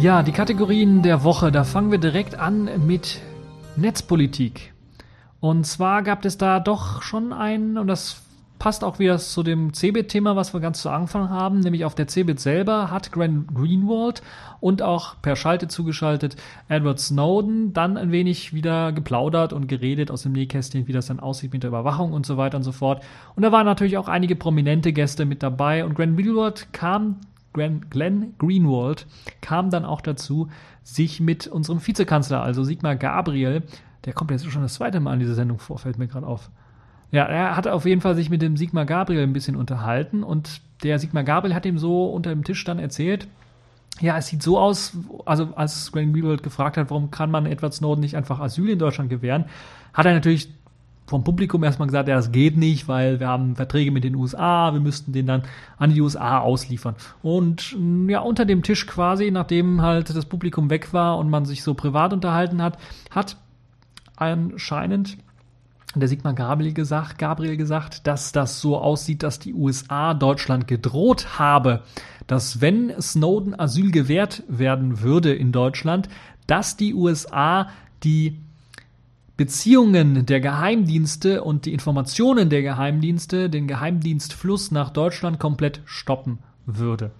Ja, 0.00 0.22
die 0.22 0.32
Kategorien 0.32 1.02
der 1.02 1.22
Woche, 1.22 1.52
da 1.52 1.64
fangen 1.64 1.90
wir 1.90 1.98
direkt 1.98 2.34
an 2.36 2.86
mit 2.86 3.20
Netzpolitik. 3.76 4.72
Und 5.40 5.66
zwar 5.66 6.02
gab 6.02 6.24
es 6.24 6.38
da 6.38 6.60
doch 6.60 7.02
schon 7.02 7.34
einen, 7.34 7.76
und 7.76 7.88
das 7.88 8.22
passt 8.58 8.84
auch 8.84 8.98
wieder 8.98 9.18
zu 9.18 9.42
dem 9.42 9.72
Cebit-Thema, 9.72 10.36
was 10.36 10.52
wir 10.52 10.60
ganz 10.60 10.82
zu 10.82 10.90
Anfang 10.90 11.30
haben, 11.30 11.60
nämlich 11.60 11.84
auf 11.84 11.94
der 11.94 12.08
Cebit 12.08 12.40
selber 12.40 12.90
hat 12.90 13.12
Grant 13.12 13.54
Greenwald 13.54 14.22
und 14.60 14.82
auch 14.82 15.16
per 15.22 15.36
Schalte 15.36 15.68
zugeschaltet 15.68 16.36
Edward 16.68 16.98
Snowden 16.98 17.72
dann 17.72 17.96
ein 17.96 18.12
wenig 18.12 18.54
wieder 18.54 18.92
geplaudert 18.92 19.52
und 19.52 19.66
geredet 19.66 20.10
aus 20.10 20.22
dem 20.22 20.32
Nähkästchen, 20.32 20.86
wie 20.86 20.92
das 20.92 21.06
dann 21.06 21.20
aussieht 21.20 21.52
mit 21.52 21.62
der 21.62 21.68
Überwachung 21.68 22.12
und 22.12 22.26
so 22.26 22.36
weiter 22.36 22.56
und 22.56 22.62
so 22.62 22.72
fort. 22.72 23.02
Und 23.34 23.42
da 23.42 23.52
waren 23.52 23.66
natürlich 23.66 23.98
auch 23.98 24.08
einige 24.08 24.36
prominente 24.36 24.92
Gäste 24.92 25.24
mit 25.24 25.42
dabei 25.42 25.84
und 25.84 25.94
Grant 25.94 26.16
Greenwald 26.16 26.72
kam 26.72 27.16
Glenn 27.56 28.34
Greenwald 28.38 29.06
kam 29.40 29.70
dann 29.70 29.84
auch 29.84 30.00
dazu, 30.00 30.48
sich 30.82 31.20
mit 31.20 31.46
unserem 31.46 31.84
Vizekanzler, 31.84 32.42
also 32.42 32.62
Sigmar 32.62 32.96
Gabriel, 32.96 33.62
der 34.04 34.12
kommt 34.12 34.30
jetzt 34.30 34.50
schon 34.50 34.62
das 34.62 34.74
zweite 34.74 35.00
Mal 35.00 35.14
in 35.14 35.20
diese 35.20 35.34
Sendung 35.34 35.58
vor, 35.58 35.78
fällt 35.78 35.98
mir 35.98 36.06
gerade 36.06 36.26
auf, 36.26 36.50
ja, 37.10 37.24
er 37.24 37.56
hat 37.56 37.66
auf 37.68 37.86
jeden 37.86 38.00
Fall 38.00 38.14
sich 38.14 38.30
mit 38.30 38.42
dem 38.42 38.56
Sigmar 38.56 38.84
Gabriel 38.84 39.22
ein 39.22 39.32
bisschen 39.32 39.56
unterhalten 39.56 40.22
und 40.22 40.60
der 40.82 40.98
Sigmar 40.98 41.24
Gabriel 41.24 41.54
hat 41.54 41.66
ihm 41.66 41.78
so 41.78 42.06
unter 42.06 42.30
dem 42.30 42.44
Tisch 42.44 42.64
dann 42.64 42.78
erzählt, 42.78 43.28
ja, 44.00 44.18
es 44.18 44.26
sieht 44.26 44.42
so 44.42 44.58
aus, 44.58 44.96
also 45.24 45.54
als 45.56 45.90
Graham 45.90 46.12
Greenwald 46.12 46.42
gefragt 46.42 46.76
hat, 46.76 46.90
warum 46.90 47.10
kann 47.10 47.30
man 47.30 47.46
Edward 47.46 47.72
Snowden 47.72 48.00
nicht 48.00 48.16
einfach 48.16 48.40
Asyl 48.40 48.68
in 48.68 48.78
Deutschland 48.78 49.08
gewähren, 49.08 49.46
hat 49.94 50.06
er 50.06 50.12
natürlich 50.12 50.48
vom 51.06 51.22
Publikum 51.22 51.62
erstmal 51.62 51.86
gesagt, 51.86 52.08
ja, 52.08 52.16
das 52.16 52.32
geht 52.32 52.56
nicht, 52.56 52.88
weil 52.88 53.20
wir 53.20 53.28
haben 53.28 53.54
Verträge 53.54 53.92
mit 53.92 54.04
den 54.04 54.16
USA, 54.16 54.72
wir 54.72 54.80
müssten 54.80 55.12
den 55.12 55.26
dann 55.26 55.42
an 55.78 55.94
die 55.94 56.00
USA 56.00 56.40
ausliefern. 56.40 56.96
Und 57.22 57.76
ja, 58.08 58.20
unter 58.20 58.44
dem 58.44 58.62
Tisch 58.62 58.86
quasi, 58.86 59.30
nachdem 59.30 59.82
halt 59.82 60.14
das 60.14 60.26
Publikum 60.26 60.68
weg 60.68 60.92
war 60.92 61.18
und 61.18 61.30
man 61.30 61.44
sich 61.44 61.62
so 61.62 61.74
privat 61.74 62.12
unterhalten 62.12 62.60
hat, 62.60 62.78
hat 63.10 63.36
anscheinend 64.16 65.16
der 66.00 66.08
Sigmar 66.08 66.34
Gabriel 66.34 66.72
gesagt, 66.72 67.18
Gabriel 67.18 67.56
gesagt, 67.56 68.06
dass 68.06 68.32
das 68.32 68.60
so 68.60 68.78
aussieht, 68.78 69.22
dass 69.22 69.38
die 69.38 69.54
USA 69.54 70.14
Deutschland 70.14 70.68
gedroht 70.68 71.38
habe, 71.38 71.82
dass 72.26 72.60
wenn 72.60 72.92
Snowden 73.00 73.58
Asyl 73.58 73.90
gewährt 73.90 74.42
werden 74.48 75.00
würde 75.00 75.34
in 75.34 75.52
Deutschland, 75.52 76.08
dass 76.46 76.76
die 76.76 76.94
USA 76.94 77.68
die 78.02 78.38
Beziehungen 79.36 80.24
der 80.24 80.40
Geheimdienste 80.40 81.44
und 81.44 81.66
die 81.66 81.72
Informationen 81.72 82.48
der 82.48 82.62
Geheimdienste, 82.62 83.50
den 83.50 83.66
Geheimdienstfluss 83.66 84.70
nach 84.70 84.90
Deutschland 84.90 85.38
komplett 85.38 85.82
stoppen 85.84 86.38
würde. 86.64 87.10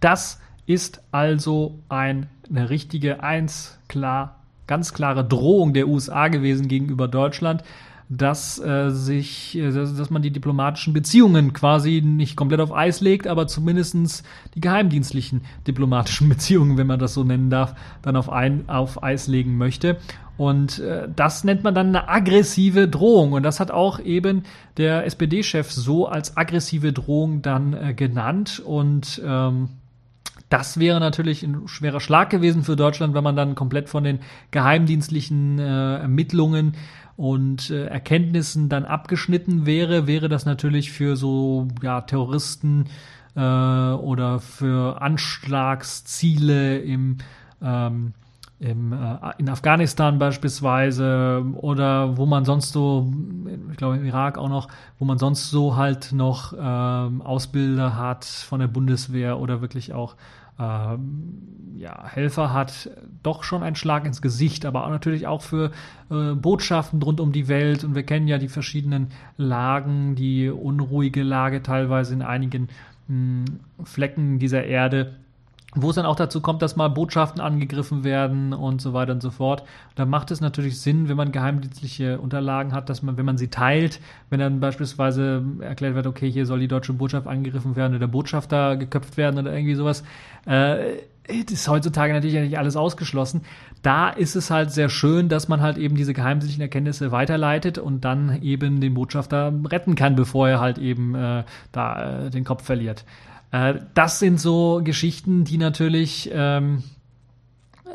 Das 0.00 0.40
ist 0.66 1.02
also 1.12 1.78
ein, 1.88 2.28
eine 2.48 2.70
richtige, 2.70 3.22
eins 3.22 3.78
klar, 3.88 4.35
ganz 4.66 4.92
klare 4.94 5.24
Drohung 5.24 5.72
der 5.72 5.88
USA 5.88 6.28
gewesen 6.28 6.68
gegenüber 6.68 7.08
Deutschland, 7.08 7.62
dass 8.08 8.58
äh, 8.60 8.90
sich, 8.90 9.56
äh, 9.58 9.72
dass 9.72 10.10
man 10.10 10.22
die 10.22 10.30
diplomatischen 10.30 10.92
Beziehungen 10.92 11.52
quasi 11.52 12.02
nicht 12.04 12.36
komplett 12.36 12.60
auf 12.60 12.72
Eis 12.72 13.00
legt, 13.00 13.26
aber 13.26 13.48
zumindestens 13.48 14.22
die 14.54 14.60
geheimdienstlichen 14.60 15.42
diplomatischen 15.66 16.28
Beziehungen, 16.30 16.76
wenn 16.76 16.86
man 16.86 17.00
das 17.00 17.14
so 17.14 17.24
nennen 17.24 17.50
darf, 17.50 17.74
dann 18.02 18.16
auf, 18.16 18.30
ein, 18.30 18.68
auf 18.68 19.02
Eis 19.02 19.26
legen 19.26 19.56
möchte. 19.56 19.98
Und 20.36 20.80
äh, 20.80 21.08
das 21.14 21.44
nennt 21.44 21.64
man 21.64 21.74
dann 21.74 21.88
eine 21.88 22.08
aggressive 22.08 22.88
Drohung. 22.88 23.32
Und 23.32 23.42
das 23.42 23.58
hat 23.58 23.70
auch 23.70 23.98
eben 23.98 24.44
der 24.76 25.06
SPD-Chef 25.06 25.72
so 25.72 26.06
als 26.06 26.36
aggressive 26.36 26.92
Drohung 26.92 27.42
dann 27.42 27.72
äh, 27.72 27.94
genannt. 27.94 28.62
Und 28.64 29.20
ähm, 29.24 29.70
das 30.48 30.78
wäre 30.78 31.00
natürlich 31.00 31.42
ein 31.42 31.66
schwerer 31.66 32.00
Schlag 32.00 32.30
gewesen 32.30 32.62
für 32.62 32.76
Deutschland, 32.76 33.14
wenn 33.14 33.24
man 33.24 33.36
dann 33.36 33.54
komplett 33.54 33.88
von 33.88 34.04
den 34.04 34.20
geheimdienstlichen 34.50 35.58
äh, 35.58 35.98
Ermittlungen 35.98 36.74
und 37.16 37.70
äh, 37.70 37.86
Erkenntnissen 37.86 38.68
dann 38.68 38.84
abgeschnitten 38.84 39.66
wäre, 39.66 40.06
wäre 40.06 40.28
das 40.28 40.44
natürlich 40.44 40.92
für 40.92 41.16
so 41.16 41.68
ja, 41.82 42.02
Terroristen 42.02 42.86
äh, 43.34 43.40
oder 43.40 44.38
für 44.38 45.00
Anschlagsziele 45.02 46.78
im, 46.78 47.18
ähm, 47.62 48.12
im, 48.58 48.92
äh, 48.92 49.18
in 49.38 49.48
Afghanistan 49.48 50.18
beispielsweise 50.18 51.44
oder 51.56 52.16
wo 52.16 52.26
man 52.26 52.44
sonst 52.44 52.72
so, 52.72 53.12
ich 53.70 53.76
glaube 53.76 53.96
im 53.96 54.04
Irak 54.04 54.38
auch 54.38 54.48
noch, 54.48 54.68
wo 54.98 55.04
man 55.04 55.18
sonst 55.18 55.50
so 55.50 55.76
halt 55.76 56.12
noch 56.12 56.54
ähm, 56.58 57.22
Ausbilder 57.22 57.96
hat 57.96 58.24
von 58.24 58.60
der 58.60 58.68
Bundeswehr 58.68 59.38
oder 59.38 59.60
wirklich 59.60 59.92
auch 59.92 60.16
ähm, 60.58 61.76
ja, 61.76 62.06
Helfer 62.06 62.54
hat, 62.54 62.90
doch 63.22 63.44
schon 63.44 63.62
ein 63.62 63.76
Schlag 63.76 64.06
ins 64.06 64.22
Gesicht, 64.22 64.64
aber 64.64 64.84
auch 64.86 64.90
natürlich 64.90 65.26
auch 65.26 65.42
für 65.42 65.70
äh, 66.10 66.32
Botschaften 66.34 67.02
rund 67.02 67.20
um 67.20 67.32
die 67.32 67.48
Welt. 67.48 67.84
Und 67.84 67.94
wir 67.94 68.04
kennen 68.04 68.26
ja 68.26 68.38
die 68.38 68.48
verschiedenen 68.48 69.08
Lagen, 69.36 70.14
die 70.14 70.48
unruhige 70.48 71.22
Lage 71.22 71.62
teilweise 71.62 72.14
in 72.14 72.22
einigen 72.22 72.68
mh, 73.08 73.44
Flecken 73.84 74.38
dieser 74.38 74.64
Erde 74.64 75.16
wo 75.76 75.90
es 75.90 75.96
dann 75.96 76.06
auch 76.06 76.16
dazu 76.16 76.40
kommt, 76.40 76.62
dass 76.62 76.76
mal 76.76 76.88
Botschaften 76.88 77.40
angegriffen 77.40 78.02
werden 78.02 78.52
und 78.52 78.80
so 78.80 78.92
weiter 78.92 79.12
und 79.12 79.22
so 79.22 79.30
fort. 79.30 79.62
Da 79.94 80.06
macht 80.06 80.30
es 80.30 80.40
natürlich 80.40 80.80
Sinn, 80.80 81.08
wenn 81.08 81.16
man 81.16 81.32
geheimdienstliche 81.32 82.18
Unterlagen 82.18 82.72
hat, 82.72 82.88
dass 82.88 83.02
man, 83.02 83.16
wenn 83.16 83.26
man 83.26 83.36
sie 83.36 83.48
teilt, 83.48 84.00
wenn 84.30 84.40
dann 84.40 84.58
beispielsweise 84.58 85.44
erklärt 85.60 85.94
wird, 85.94 86.06
okay, 86.06 86.30
hier 86.30 86.46
soll 86.46 86.60
die 86.60 86.68
deutsche 86.68 86.94
Botschaft 86.94 87.26
angegriffen 87.26 87.76
werden 87.76 87.92
oder 87.92 88.00
der 88.00 88.06
Botschafter 88.06 88.76
geköpft 88.76 89.16
werden 89.16 89.38
oder 89.38 89.52
irgendwie 89.52 89.74
sowas, 89.74 90.02
äh, 90.46 90.96
ist 91.28 91.68
heutzutage 91.68 92.12
natürlich 92.12 92.38
nicht 92.40 92.58
alles 92.58 92.76
ausgeschlossen. 92.76 93.42
Da 93.82 94.10
ist 94.10 94.36
es 94.36 94.50
halt 94.50 94.70
sehr 94.70 94.88
schön, 94.88 95.28
dass 95.28 95.48
man 95.48 95.60
halt 95.60 95.76
eben 95.76 95.96
diese 95.96 96.14
geheimdienstlichen 96.14 96.62
Erkenntnisse 96.62 97.12
weiterleitet 97.12 97.78
und 97.78 98.04
dann 98.04 98.40
eben 98.42 98.80
den 98.80 98.94
Botschafter 98.94 99.52
retten 99.64 99.94
kann, 99.94 100.16
bevor 100.16 100.48
er 100.48 100.60
halt 100.60 100.78
eben 100.78 101.14
äh, 101.14 101.44
da 101.72 102.26
äh, 102.26 102.30
den 102.30 102.44
Kopf 102.44 102.64
verliert. 102.64 103.04
Äh, 103.56 103.80
das 103.94 104.18
sind 104.18 104.40
so 104.40 104.80
Geschichten, 104.84 105.44
die 105.44 105.58
natürlich 105.58 106.30
ähm, 106.32 106.82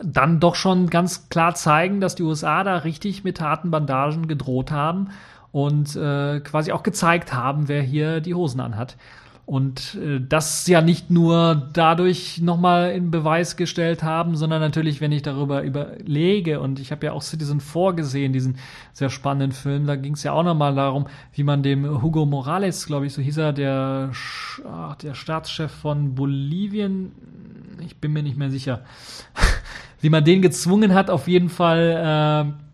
dann 0.04 0.40
doch 0.40 0.56
schon 0.56 0.90
ganz 0.90 1.30
klar 1.30 1.54
zeigen, 1.54 2.02
dass 2.02 2.16
die 2.16 2.24
USA 2.24 2.64
da 2.64 2.78
richtig 2.78 3.24
mit 3.24 3.40
harten 3.40 3.70
Bandagen 3.70 4.28
gedroht 4.28 4.72
haben 4.72 5.10
und 5.52 5.96
äh, 5.96 6.40
quasi 6.40 6.72
auch 6.72 6.84
gezeigt 6.84 7.34
haben, 7.34 7.68
wer 7.68 7.82
hier 7.82 8.22
die 8.22 8.34
Hosen 8.34 8.62
anhat. 8.62 8.98
Und 9.46 9.96
äh, 9.96 10.22
das 10.22 10.68
ja 10.68 10.82
nicht 10.82 11.10
nur 11.10 11.70
dadurch 11.74 12.42
nochmal 12.42 12.92
in 12.92 13.12
Beweis 13.12 13.58
gestellt 13.58 14.04
haben, 14.04 14.36
sondern 14.36 14.62
natürlich, 14.62 15.02
wenn 15.02 15.12
ich 15.12 15.24
darüber 15.24 15.64
überlege, 15.64 16.60
und 16.60 16.80
ich 16.80 16.92
habe 16.92 17.08
ja 17.08 17.12
auch 17.14 17.22
Citizen 17.22 17.60
vorgesehen, 17.60 18.34
diesen 18.34 18.58
sehr 18.94 19.10
spannenden 19.10 19.52
Film, 19.52 19.88
da 19.88 19.96
ging 19.96 20.14
es 20.14 20.24
ja 20.24 20.32
auch 20.34 20.44
nochmal 20.44 20.76
darum, 20.76 21.08
wie 21.34 21.44
man 21.44 21.64
dem 21.64 22.02
Hugo 22.02 22.26
Morales, 22.26 22.86
glaube 22.86 23.08
ich, 23.08 23.14
so 23.14 23.22
hieß 23.22 23.38
er, 23.38 23.54
der, 23.54 24.12
ach, 24.66 24.96
der 24.96 25.16
Staatschef 25.16 25.72
von 25.72 26.16
Bolivien, 26.16 27.12
ich 27.84 27.98
bin 27.98 28.14
mir 28.14 28.24
nicht 28.24 28.38
mehr 28.38 28.52
sicher, 28.52 28.82
wie 30.02 30.10
man 30.10 30.24
den 30.24 30.42
gezwungen 30.42 30.94
hat, 30.94 31.10
auf 31.10 31.28
jeden 31.28 31.50
Fall 31.50 32.54
äh, 32.58 32.71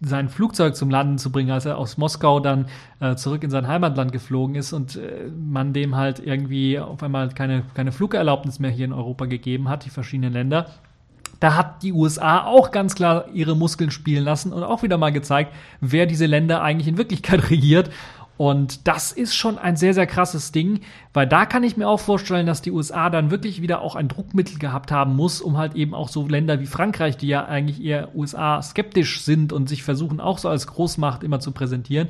sein 0.00 0.28
Flugzeug 0.28 0.76
zum 0.76 0.90
Landen 0.90 1.18
zu 1.18 1.32
bringen, 1.32 1.50
als 1.50 1.64
er 1.64 1.78
aus 1.78 1.96
Moskau 1.96 2.40
dann 2.40 2.66
äh, 3.00 3.16
zurück 3.16 3.42
in 3.42 3.50
sein 3.50 3.66
Heimatland 3.66 4.12
geflogen 4.12 4.54
ist 4.54 4.72
und 4.72 4.96
äh, 4.96 5.28
man 5.28 5.72
dem 5.72 5.96
halt 5.96 6.18
irgendwie 6.18 6.78
auf 6.78 7.02
einmal 7.02 7.30
keine, 7.30 7.62
keine 7.74 7.92
Flugerlaubnis 7.92 8.58
mehr 8.58 8.70
hier 8.70 8.84
in 8.84 8.92
Europa 8.92 9.24
gegeben 9.24 9.68
hat, 9.68 9.84
die 9.84 9.90
verschiedenen 9.90 10.32
Länder. 10.32 10.66
Da 11.40 11.54
hat 11.54 11.82
die 11.82 11.92
USA 11.92 12.44
auch 12.44 12.70
ganz 12.70 12.94
klar 12.94 13.26
ihre 13.32 13.56
Muskeln 13.56 13.90
spielen 13.90 14.24
lassen 14.24 14.52
und 14.52 14.62
auch 14.62 14.82
wieder 14.82 14.96
mal 14.96 15.12
gezeigt, 15.12 15.52
wer 15.80 16.06
diese 16.06 16.26
Länder 16.26 16.62
eigentlich 16.62 16.88
in 16.88 16.98
Wirklichkeit 16.98 17.50
regiert 17.50 17.90
und 18.36 18.86
das 18.86 19.12
ist 19.12 19.34
schon 19.34 19.58
ein 19.58 19.76
sehr, 19.76 19.94
sehr 19.94 20.06
krasses 20.06 20.52
Ding, 20.52 20.80
weil 21.14 21.26
da 21.26 21.46
kann 21.46 21.62
ich 21.62 21.76
mir 21.76 21.88
auch 21.88 22.00
vorstellen, 22.00 22.46
dass 22.46 22.60
die 22.60 22.70
USA 22.70 23.08
dann 23.08 23.30
wirklich 23.30 23.62
wieder 23.62 23.80
auch 23.80 23.96
ein 23.96 24.08
Druckmittel 24.08 24.58
gehabt 24.58 24.92
haben 24.92 25.16
muss, 25.16 25.40
um 25.40 25.56
halt 25.56 25.74
eben 25.74 25.94
auch 25.94 26.08
so 26.08 26.26
Länder 26.28 26.60
wie 26.60 26.66
Frankreich, 26.66 27.16
die 27.16 27.28
ja 27.28 27.46
eigentlich 27.46 27.82
eher 27.82 28.14
USA 28.14 28.60
skeptisch 28.60 29.22
sind 29.22 29.52
und 29.52 29.68
sich 29.68 29.82
versuchen 29.82 30.20
auch 30.20 30.38
so 30.38 30.48
als 30.48 30.66
Großmacht 30.66 31.22
immer 31.22 31.40
zu 31.40 31.52
präsentieren, 31.52 32.08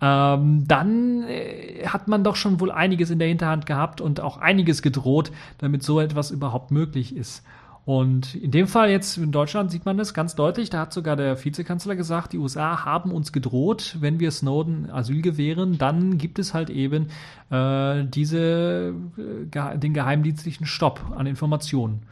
ähm, 0.00 0.64
dann 0.68 1.24
äh, 1.24 1.86
hat 1.86 2.08
man 2.08 2.22
doch 2.22 2.36
schon 2.36 2.60
wohl 2.60 2.70
einiges 2.70 3.10
in 3.10 3.18
der 3.18 3.28
Hinterhand 3.28 3.66
gehabt 3.66 4.00
und 4.00 4.20
auch 4.20 4.38
einiges 4.38 4.82
gedroht, 4.82 5.32
damit 5.58 5.82
so 5.82 6.00
etwas 6.00 6.30
überhaupt 6.30 6.70
möglich 6.70 7.16
ist. 7.16 7.42
Und 7.86 8.34
in 8.34 8.50
dem 8.50 8.66
Fall 8.66 8.90
jetzt 8.90 9.18
in 9.18 9.30
Deutschland 9.30 9.70
sieht 9.70 9.84
man 9.84 9.98
das 9.98 10.14
ganz 10.14 10.34
deutlich. 10.34 10.70
Da 10.70 10.80
hat 10.80 10.92
sogar 10.94 11.16
der 11.16 11.42
Vizekanzler 11.44 11.96
gesagt, 11.96 12.32
die 12.32 12.38
USA 12.38 12.84
haben 12.84 13.12
uns 13.12 13.30
gedroht, 13.30 13.96
wenn 14.00 14.20
wir 14.20 14.30
Snowden 14.30 14.90
Asyl 14.90 15.20
gewähren, 15.20 15.76
dann 15.76 16.16
gibt 16.16 16.38
es 16.38 16.54
halt 16.54 16.70
eben 16.70 17.08
äh, 17.50 18.04
diese, 18.06 18.94
äh, 19.18 19.78
den 19.78 19.92
geheimdienstlichen 19.92 20.66
Stopp 20.66 21.12
an 21.14 21.26
Informationen. 21.26 22.04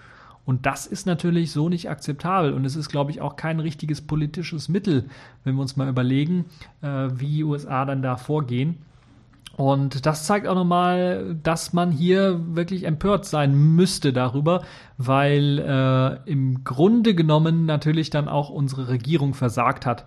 Und 0.44 0.66
das 0.66 0.86
ist 0.86 1.06
natürlich 1.06 1.52
so 1.52 1.68
nicht 1.68 1.88
akzeptabel. 1.88 2.52
Und 2.52 2.64
es 2.66 2.76
ist, 2.76 2.90
glaube 2.90 3.10
ich, 3.10 3.20
auch 3.20 3.36
kein 3.36 3.60
richtiges 3.60 4.02
politisches 4.02 4.68
Mittel, 4.68 5.08
wenn 5.44 5.54
wir 5.54 5.62
uns 5.62 5.76
mal 5.76 5.88
überlegen, 5.88 6.46
äh, 6.82 7.08
wie 7.14 7.28
die 7.28 7.44
USA 7.44 7.86
dann 7.86 8.02
da 8.02 8.16
vorgehen. 8.16 8.78
Und 9.62 10.06
das 10.06 10.26
zeigt 10.26 10.48
auch 10.48 10.56
nochmal, 10.56 11.36
dass 11.40 11.72
man 11.72 11.92
hier 11.92 12.40
wirklich 12.56 12.82
empört 12.82 13.26
sein 13.26 13.54
müsste 13.54 14.12
darüber, 14.12 14.64
weil 14.98 15.60
äh, 15.60 16.28
im 16.28 16.64
Grunde 16.64 17.14
genommen 17.14 17.64
natürlich 17.64 18.10
dann 18.10 18.28
auch 18.28 18.50
unsere 18.50 18.88
Regierung 18.88 19.34
versagt 19.34 19.86
hat. 19.86 20.06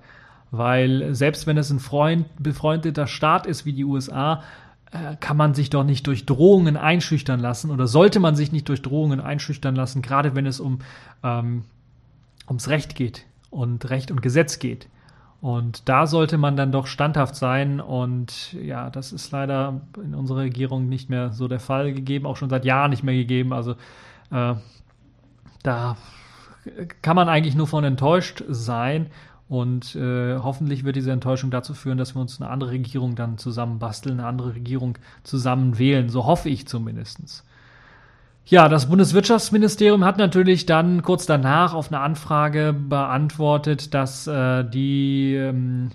Weil 0.52 1.16
selbst 1.16 1.48
wenn 1.48 1.58
es 1.58 1.70
ein 1.70 1.80
Freund, 1.80 2.26
befreundeter 2.38 3.08
Staat 3.08 3.48
ist 3.48 3.66
wie 3.66 3.72
die 3.72 3.86
USA, 3.86 4.44
äh, 4.92 5.16
kann 5.22 5.38
man 5.38 5.54
sich 5.54 5.70
doch 5.70 5.86
nicht 5.86 6.06
durch 6.06 6.26
Drohungen 6.26 6.76
einschüchtern 6.76 7.40
lassen 7.40 7.72
oder 7.72 7.88
sollte 7.88 8.20
man 8.20 8.36
sich 8.36 8.52
nicht 8.52 8.68
durch 8.68 8.82
Drohungen 8.82 9.22
einschüchtern 9.22 9.74
lassen, 9.74 10.02
gerade 10.02 10.36
wenn 10.36 10.48
es 10.48 10.60
um 10.60 10.80
ähm, 11.24 11.64
ums 12.50 12.68
Recht 12.68 12.94
geht 12.94 13.26
und 13.52 13.90
Recht 13.90 14.12
und 14.12 14.22
Gesetz 14.22 14.60
geht. 14.60 14.90
Und 15.42 15.88
da 15.90 16.08
sollte 16.08 16.38
man 16.38 16.58
dann 16.58 16.72
doch 16.72 16.88
standhaft 16.88 17.36
sein. 17.36 17.80
Und 17.80 18.54
ja, 18.54 18.90
das 18.90 19.12
ist 19.12 19.32
leider 19.32 19.82
in 20.04 20.16
unserer 20.16 20.40
Regierung 20.40 20.90
nicht 20.90 21.10
mehr 21.10 21.32
so 21.32 21.48
der 21.48 21.60
Fall 21.60 21.94
gegeben, 21.94 22.26
auch 22.26 22.38
schon 22.38 22.50
seit 22.50 22.66
Jahren 22.66 22.90
nicht 22.90 23.04
mehr 23.04 23.16
gegeben. 23.16 23.54
Also 23.54 23.74
äh, 24.32 24.56
da 25.62 25.98
kann 27.02 27.16
man 27.16 27.30
eigentlich 27.30 27.56
nur 27.56 27.68
von 27.68 27.84
enttäuscht 27.84 28.44
sein. 28.48 29.08
Und 29.48 29.96
äh, 29.96 30.38
hoffentlich 30.38 30.84
wird 30.84 30.96
diese 30.96 31.12
Enttäuschung 31.12 31.52
dazu 31.52 31.76
führen, 31.76 32.00
dass 32.00 32.16
wir 32.16 32.22
uns 32.22 32.42
eine 32.42 32.50
andere 32.50 32.72
Regierung 32.72 33.16
dann 33.16 33.38
zusammen 33.38 33.78
basteln, 33.78 34.20
eine 34.20 34.28
andere 34.28 34.56
Regierung 34.56 34.98
zusammen 35.24 35.78
wählen. 35.78 36.10
So 36.10 36.26
hoffe 36.26 36.50
ich 36.50 36.68
zumindestens. 36.68 37.45
Ja, 38.48 38.70
das 38.70 38.90
Bundeswirtschaftsministerium 38.90 40.06
hat 40.06 40.20
natürlich 40.20 40.68
dann 40.68 41.02
kurz 41.02 41.26
danach 41.26 41.74
auf 41.74 41.92
eine 41.92 42.02
Anfrage 42.02 42.74
beantwortet, 42.74 43.96
dass 43.96 44.28
äh, 44.28 44.64
die 44.64 45.34
ähm, 45.34 45.90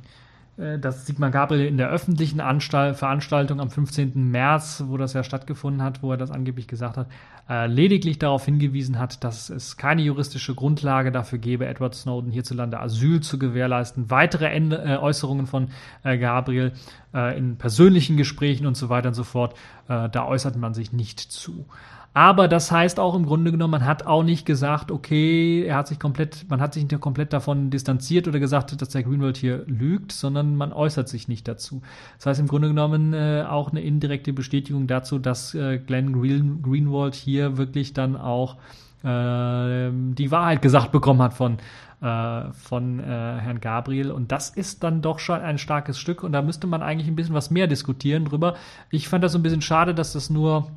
äh, 0.60 0.78
dass 0.78 1.06
Sigmar 1.06 1.30
Gabriel 1.30 1.66
in 1.66 1.78
der 1.78 1.90
öffentlichen 1.90 2.40
Anstalt, 2.40 2.96
Veranstaltung 2.96 3.60
am 3.60 3.70
15. 3.70 4.30
März, 4.32 4.82
wo 4.86 4.96
das 4.96 5.12
ja 5.12 5.22
stattgefunden 5.22 5.82
hat, 5.82 6.02
wo 6.02 6.10
er 6.10 6.16
das 6.16 6.32
angeblich 6.32 6.66
gesagt 6.66 6.96
hat, 6.96 7.06
äh, 7.48 7.66
lediglich 7.68 8.18
darauf 8.18 8.44
hingewiesen 8.44 8.98
hat, 8.98 9.24
dass 9.24 9.48
es 9.48 9.76
keine 9.76 10.02
juristische 10.02 10.56
Grundlage 10.56 11.12
dafür 11.12 11.38
gäbe, 11.38 11.66
Edward 11.66 11.94
Snowden 11.94 12.30
hierzulande 12.32 12.80
Asyl 12.80 13.20
zu 13.20 13.38
gewährleisten. 13.38 14.10
Weitere 14.10 14.46
Ende, 14.46 14.82
äh, 14.84 14.96
Äußerungen 14.96 15.46
von 15.46 15.68
äh, 16.02 16.18
Gabriel 16.18 16.72
äh, 17.14 17.38
in 17.38 17.56
persönlichen 17.56 18.16
Gesprächen 18.16 18.66
und 18.66 18.76
so 18.76 18.88
weiter 18.88 19.08
und 19.08 19.14
so 19.14 19.24
fort, 19.24 19.54
äh, 19.88 20.08
da 20.08 20.26
äußert 20.26 20.56
man 20.56 20.74
sich 20.74 20.92
nicht 20.92 21.20
zu. 21.20 21.66
Aber 22.12 22.48
das 22.48 22.72
heißt 22.72 22.98
auch 22.98 23.14
im 23.14 23.24
Grunde 23.24 23.52
genommen, 23.52 23.70
man 23.70 23.84
hat 23.84 24.04
auch 24.04 24.24
nicht 24.24 24.44
gesagt, 24.44 24.90
okay, 24.90 25.62
er 25.62 25.76
hat 25.76 25.86
sich 25.86 26.00
komplett, 26.00 26.44
man 26.48 26.60
hat 26.60 26.74
sich 26.74 26.82
nicht 26.82 27.00
komplett 27.00 27.32
davon 27.32 27.70
distanziert 27.70 28.26
oder 28.26 28.40
gesagt, 28.40 28.80
dass 28.82 28.88
der 28.88 29.04
Greenwald 29.04 29.36
hier 29.36 29.62
lügt, 29.66 30.10
sondern 30.10 30.56
man 30.56 30.72
äußert 30.72 31.08
sich 31.08 31.28
nicht 31.28 31.46
dazu. 31.46 31.82
Das 32.16 32.26
heißt 32.26 32.40
im 32.40 32.48
Grunde 32.48 32.68
genommen 32.68 33.14
äh, 33.14 33.44
auch 33.48 33.70
eine 33.70 33.80
indirekte 33.80 34.32
Bestätigung 34.32 34.88
dazu, 34.88 35.20
dass 35.20 35.54
äh, 35.54 35.78
Glenn 35.78 36.12
Green, 36.12 36.62
Greenwald 36.62 37.14
hier 37.14 37.56
wirklich 37.56 37.92
dann 37.92 38.16
auch 38.16 38.56
äh, 39.04 39.90
die 39.92 40.30
Wahrheit 40.32 40.62
gesagt 40.62 40.90
bekommen 40.90 41.22
hat 41.22 41.34
von 41.34 41.58
äh, 42.02 42.52
von 42.52 42.98
äh, 42.98 43.02
Herrn 43.04 43.60
Gabriel. 43.60 44.10
Und 44.10 44.32
das 44.32 44.48
ist 44.48 44.82
dann 44.82 45.02
doch 45.02 45.18
schon 45.18 45.42
ein 45.42 45.58
starkes 45.58 45.98
Stück. 45.98 46.22
Und 46.22 46.32
da 46.32 46.40
müsste 46.40 46.66
man 46.66 46.82
eigentlich 46.82 47.08
ein 47.08 47.14
bisschen 47.14 47.34
was 47.34 47.50
mehr 47.50 47.66
diskutieren 47.66 48.24
drüber. 48.24 48.54
Ich 48.90 49.08
fand 49.08 49.22
das 49.22 49.32
so 49.32 49.38
ein 49.38 49.42
bisschen 49.42 49.60
schade, 49.60 49.94
dass 49.94 50.14
das 50.14 50.30
nur 50.30 50.70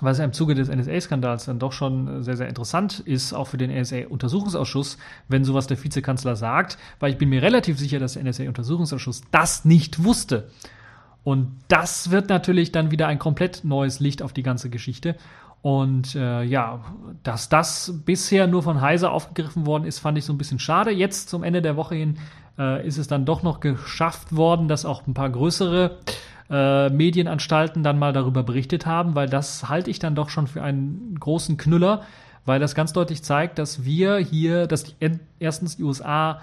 was 0.00 0.18
im 0.18 0.32
Zuge 0.32 0.54
des 0.54 0.68
NSA-Skandals 0.68 1.44
dann 1.46 1.58
doch 1.58 1.72
schon 1.72 2.22
sehr, 2.22 2.36
sehr 2.36 2.48
interessant 2.48 3.00
ist, 3.00 3.32
auch 3.32 3.46
für 3.46 3.56
den 3.56 3.70
NSA-Untersuchungsausschuss, 3.70 4.98
wenn 5.28 5.44
sowas 5.44 5.66
der 5.66 5.82
Vizekanzler 5.82 6.36
sagt, 6.36 6.78
weil 7.00 7.12
ich 7.12 7.18
bin 7.18 7.28
mir 7.28 7.42
relativ 7.42 7.78
sicher, 7.78 7.98
dass 7.98 8.14
der 8.14 8.24
NSA-Untersuchungsausschuss 8.24 9.22
das 9.30 9.64
nicht 9.64 10.02
wusste. 10.02 10.48
Und 11.22 11.56
das 11.68 12.10
wird 12.10 12.28
natürlich 12.28 12.70
dann 12.72 12.90
wieder 12.90 13.06
ein 13.06 13.18
komplett 13.18 13.64
neues 13.64 14.00
Licht 14.00 14.22
auf 14.22 14.32
die 14.32 14.42
ganze 14.42 14.68
Geschichte. 14.68 15.16
Und 15.62 16.14
äh, 16.14 16.42
ja, 16.42 16.84
dass 17.22 17.48
das 17.48 18.00
bisher 18.04 18.46
nur 18.46 18.62
von 18.62 18.82
Heise 18.82 19.10
aufgegriffen 19.10 19.64
worden 19.64 19.84
ist, 19.84 20.00
fand 20.00 20.18
ich 20.18 20.26
so 20.26 20.34
ein 20.34 20.38
bisschen 20.38 20.58
schade. 20.58 20.90
Jetzt 20.90 21.30
zum 21.30 21.42
Ende 21.42 21.62
der 21.62 21.76
Woche 21.76 21.94
hin 21.94 22.18
äh, 22.58 22.86
ist 22.86 22.98
es 22.98 23.08
dann 23.08 23.24
doch 23.24 23.42
noch 23.42 23.60
geschafft 23.60 24.36
worden, 24.36 24.68
dass 24.68 24.84
auch 24.84 25.06
ein 25.06 25.14
paar 25.14 25.30
größere 25.30 25.98
äh, 26.54 26.88
Medienanstalten 26.90 27.82
dann 27.82 27.98
mal 27.98 28.12
darüber 28.12 28.44
berichtet 28.44 28.86
haben, 28.86 29.16
weil 29.16 29.28
das 29.28 29.68
halte 29.68 29.90
ich 29.90 29.98
dann 29.98 30.14
doch 30.14 30.28
schon 30.28 30.46
für 30.46 30.62
einen 30.62 31.16
großen 31.18 31.56
Knüller, 31.56 32.02
weil 32.44 32.60
das 32.60 32.76
ganz 32.76 32.92
deutlich 32.92 33.24
zeigt, 33.24 33.58
dass 33.58 33.84
wir 33.84 34.18
hier, 34.18 34.68
dass 34.68 34.84
die, 34.84 34.94
erstens 35.40 35.76
die 35.76 35.82
USA 35.82 36.40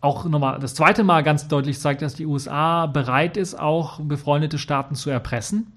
auch 0.00 0.24
nochmal 0.24 0.58
das 0.58 0.74
zweite 0.74 1.04
Mal 1.04 1.22
ganz 1.22 1.48
deutlich 1.48 1.78
zeigt, 1.78 2.00
dass 2.00 2.14
die 2.14 2.24
USA 2.24 2.86
bereit 2.86 3.36
ist, 3.36 3.58
auch 3.58 4.00
befreundete 4.00 4.56
Staaten 4.56 4.94
zu 4.94 5.10
erpressen. 5.10 5.72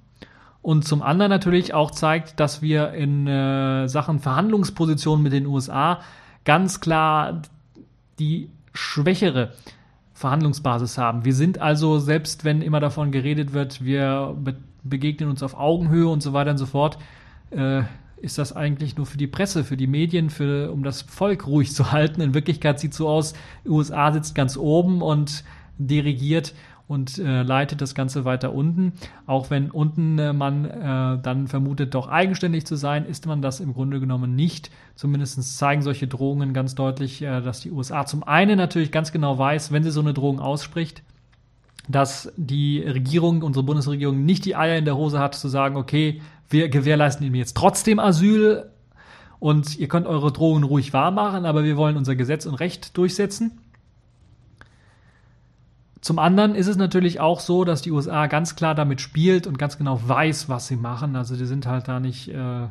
Und 0.62 0.88
zum 0.88 1.04
anderen 1.04 1.30
natürlich 1.30 1.74
auch 1.74 1.92
zeigt, 1.92 2.40
dass 2.40 2.62
wir 2.62 2.94
in 2.94 3.28
äh, 3.28 3.88
Sachen 3.90 4.20
Verhandlungspositionen 4.20 5.22
mit 5.22 5.34
den 5.34 5.46
USA 5.46 6.00
ganz 6.46 6.80
klar 6.80 7.42
die 8.20 8.50
schwächere 8.74 9.52
Verhandlungsbasis 10.16 10.98
haben. 10.98 11.26
Wir 11.26 11.36
sind 11.36 11.60
also, 11.60 12.00
selbst 12.00 12.46
wenn 12.46 12.62
immer 12.62 12.80
davon 12.80 13.12
geredet 13.12 13.54
wird, 13.54 13.84
wir 13.84 14.36
be 14.42 14.56
begegnen 14.88 15.32
uns 15.32 15.42
auf 15.42 15.58
Augenhöhe 15.58 16.08
und 16.08 16.22
so 16.22 16.32
weiter 16.32 16.52
und 16.52 16.60
so 16.60 16.68
fort, 16.68 17.00
äh, 17.50 17.82
ist 18.18 18.38
das 18.38 18.56
eigentlich 18.56 18.98
nur 18.98 19.08
für 19.08 19.18
die 19.18 19.26
Presse, 19.26 19.64
für 19.64 19.78
die 19.78 19.88
Medien, 19.88 20.30
für, 20.30 20.72
um 20.72 20.84
das 20.84 21.02
Volk 21.02 21.48
ruhig 21.48 21.74
zu 21.74 21.92
halten. 21.92 22.22
In 22.22 22.36
Wirklichkeit 22.36 22.80
sieht 22.80 22.94
so 22.94 23.10
aus, 23.10 23.34
USA 23.66 24.12
sitzt 24.14 24.36
ganz 24.36 24.58
oben 24.58 25.02
und 25.02 25.44
dirigiert 25.80 26.54
und 26.88 27.18
äh, 27.18 27.42
leitet 27.42 27.82
das 27.82 27.96
Ganze 27.96 28.26
weiter 28.26 28.54
unten. 28.54 28.94
Auch 29.26 29.50
wenn 29.50 29.72
unten 29.72 30.20
äh, 30.20 30.34
man 30.34 30.66
äh, 30.66 31.20
dann 31.22 31.48
vermutet, 31.48 31.96
doch 31.96 32.08
eigenständig 32.08 32.66
zu 32.66 32.76
sein, 32.76 33.06
ist 33.06 33.26
man 33.26 33.42
das 33.42 33.60
im 33.60 33.74
Grunde 33.74 34.00
genommen 34.00 34.36
nicht. 34.36 34.70
Zumindest 34.96 35.58
zeigen 35.58 35.82
solche 35.82 36.08
Drohungen 36.08 36.54
ganz 36.54 36.76
deutlich, 36.76 37.22
äh, 37.22 37.42
dass 37.42 37.62
die 37.62 37.72
USA 37.72 38.06
zum 38.06 38.24
einen 38.24 38.58
natürlich 38.58 38.92
ganz 38.92 39.12
genau 39.12 39.38
weiß, 39.38 39.72
wenn 39.72 39.84
sie 39.84 39.92
so 39.92 40.02
eine 40.02 40.14
Drohung 40.14 40.40
ausspricht, 40.40 41.02
dass 41.88 42.32
die 42.38 42.82
Regierung, 42.82 43.42
unsere 43.42 43.64
Bundesregierung, 43.64 44.24
nicht 44.24 44.46
die 44.46 44.56
Eier 44.56 44.78
in 44.78 44.86
der 44.86 44.98
Hose 44.98 45.20
hat, 45.20 45.36
zu 45.36 45.48
sagen, 45.48 45.78
okay, 45.78 46.22
wir 46.50 46.70
gewährleisten 46.70 47.26
ihm 47.26 47.36
jetzt 47.36 47.58
trotzdem 47.58 48.00
Asyl 48.00 48.70
und 49.40 49.78
ihr 49.78 49.88
könnt 49.88 50.08
eure 50.08 50.32
Drohungen 50.32 50.64
ruhig 50.64 50.94
wahr 50.94 51.12
machen, 51.12 51.46
aber 51.46 51.64
wir 51.64 51.78
wollen 51.78 51.98
unser 51.98 52.16
Gesetz 52.16 52.46
und 52.46 52.56
Recht 52.56 52.96
durchsetzen. 52.98 53.60
Zum 56.06 56.20
anderen 56.20 56.54
ist 56.54 56.68
es 56.68 56.78
natürlich 56.78 57.20
auch 57.20 57.40
so, 57.40 57.64
dass 57.64 57.82
die 57.82 57.90
USA 57.90 58.28
ganz 58.28 58.56
klar 58.56 58.76
damit 58.76 59.02
spielt 59.02 59.48
und 59.48 59.58
ganz 59.58 59.80
genau 59.80 60.00
weiß, 60.08 60.50
was 60.50 60.68
sie 60.68 60.76
machen. 60.76 61.16
Also 61.16 61.36
die 61.36 61.46
sind 61.46 61.66
halt 61.66 61.88
da 61.88 62.00
nicht 62.00 62.28
äh, 62.28 62.66
äh, 62.66 62.68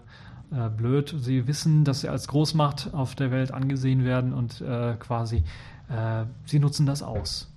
blöd. 0.76 1.12
Sie 1.18 1.48
wissen, 1.48 1.82
dass 1.82 2.02
sie 2.02 2.08
als 2.08 2.28
Großmacht 2.28 2.94
auf 2.94 3.16
der 3.16 3.32
Welt 3.32 3.50
angesehen 3.50 4.04
werden 4.04 4.32
und 4.32 4.60
äh, 4.60 4.94
quasi 5.00 5.38
äh, 5.88 6.26
sie 6.44 6.60
nutzen 6.60 6.86
das 6.86 7.02
aus. 7.02 7.52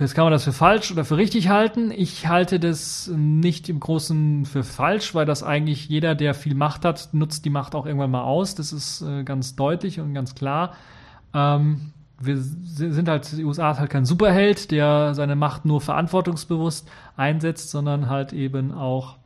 Jetzt 0.00 0.14
kann 0.14 0.24
man 0.24 0.32
das 0.32 0.44
für 0.44 0.54
falsch 0.54 0.90
oder 0.90 1.04
für 1.04 1.18
richtig 1.18 1.50
halten. 1.50 1.90
Ich 1.90 2.26
halte 2.26 2.58
das 2.58 3.10
nicht 3.14 3.68
im 3.68 3.80
Großen 3.80 4.46
für 4.46 4.64
falsch, 4.64 5.14
weil 5.14 5.26
das 5.26 5.42
eigentlich 5.42 5.90
jeder, 5.90 6.14
der 6.14 6.32
viel 6.32 6.54
Macht 6.54 6.86
hat, 6.86 7.10
nutzt 7.12 7.44
die 7.44 7.50
Macht 7.50 7.74
auch 7.74 7.84
irgendwann 7.84 8.12
mal 8.12 8.24
aus. 8.24 8.54
Das 8.54 8.72
ist 8.72 9.02
äh, 9.02 9.24
ganz 9.24 9.56
deutlich 9.56 10.00
und 10.00 10.14
ganz 10.14 10.34
klar. 10.34 10.72
Ähm, 11.34 11.92
wir 12.26 12.38
sind 12.38 13.08
halt, 13.08 13.30
die 13.32 13.44
USA 13.44 13.72
ist 13.72 13.78
halt 13.78 13.90
kein 13.90 14.04
Superheld, 14.04 14.70
der 14.70 15.14
seine 15.14 15.36
Macht 15.36 15.64
nur 15.64 15.80
verantwortungsbewusst 15.80 16.88
einsetzt, 17.16 17.70
sondern 17.70 18.08
halt 18.08 18.32
eben 18.32 18.72
auch 18.72 19.16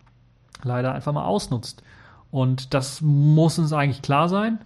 leider 0.62 0.92
einfach 0.92 1.12
mal 1.12 1.24
ausnutzt. 1.24 1.82
Und 2.30 2.74
das 2.74 3.00
muss 3.00 3.58
uns 3.58 3.72
eigentlich 3.72 4.02
klar 4.02 4.28
sein. 4.28 4.58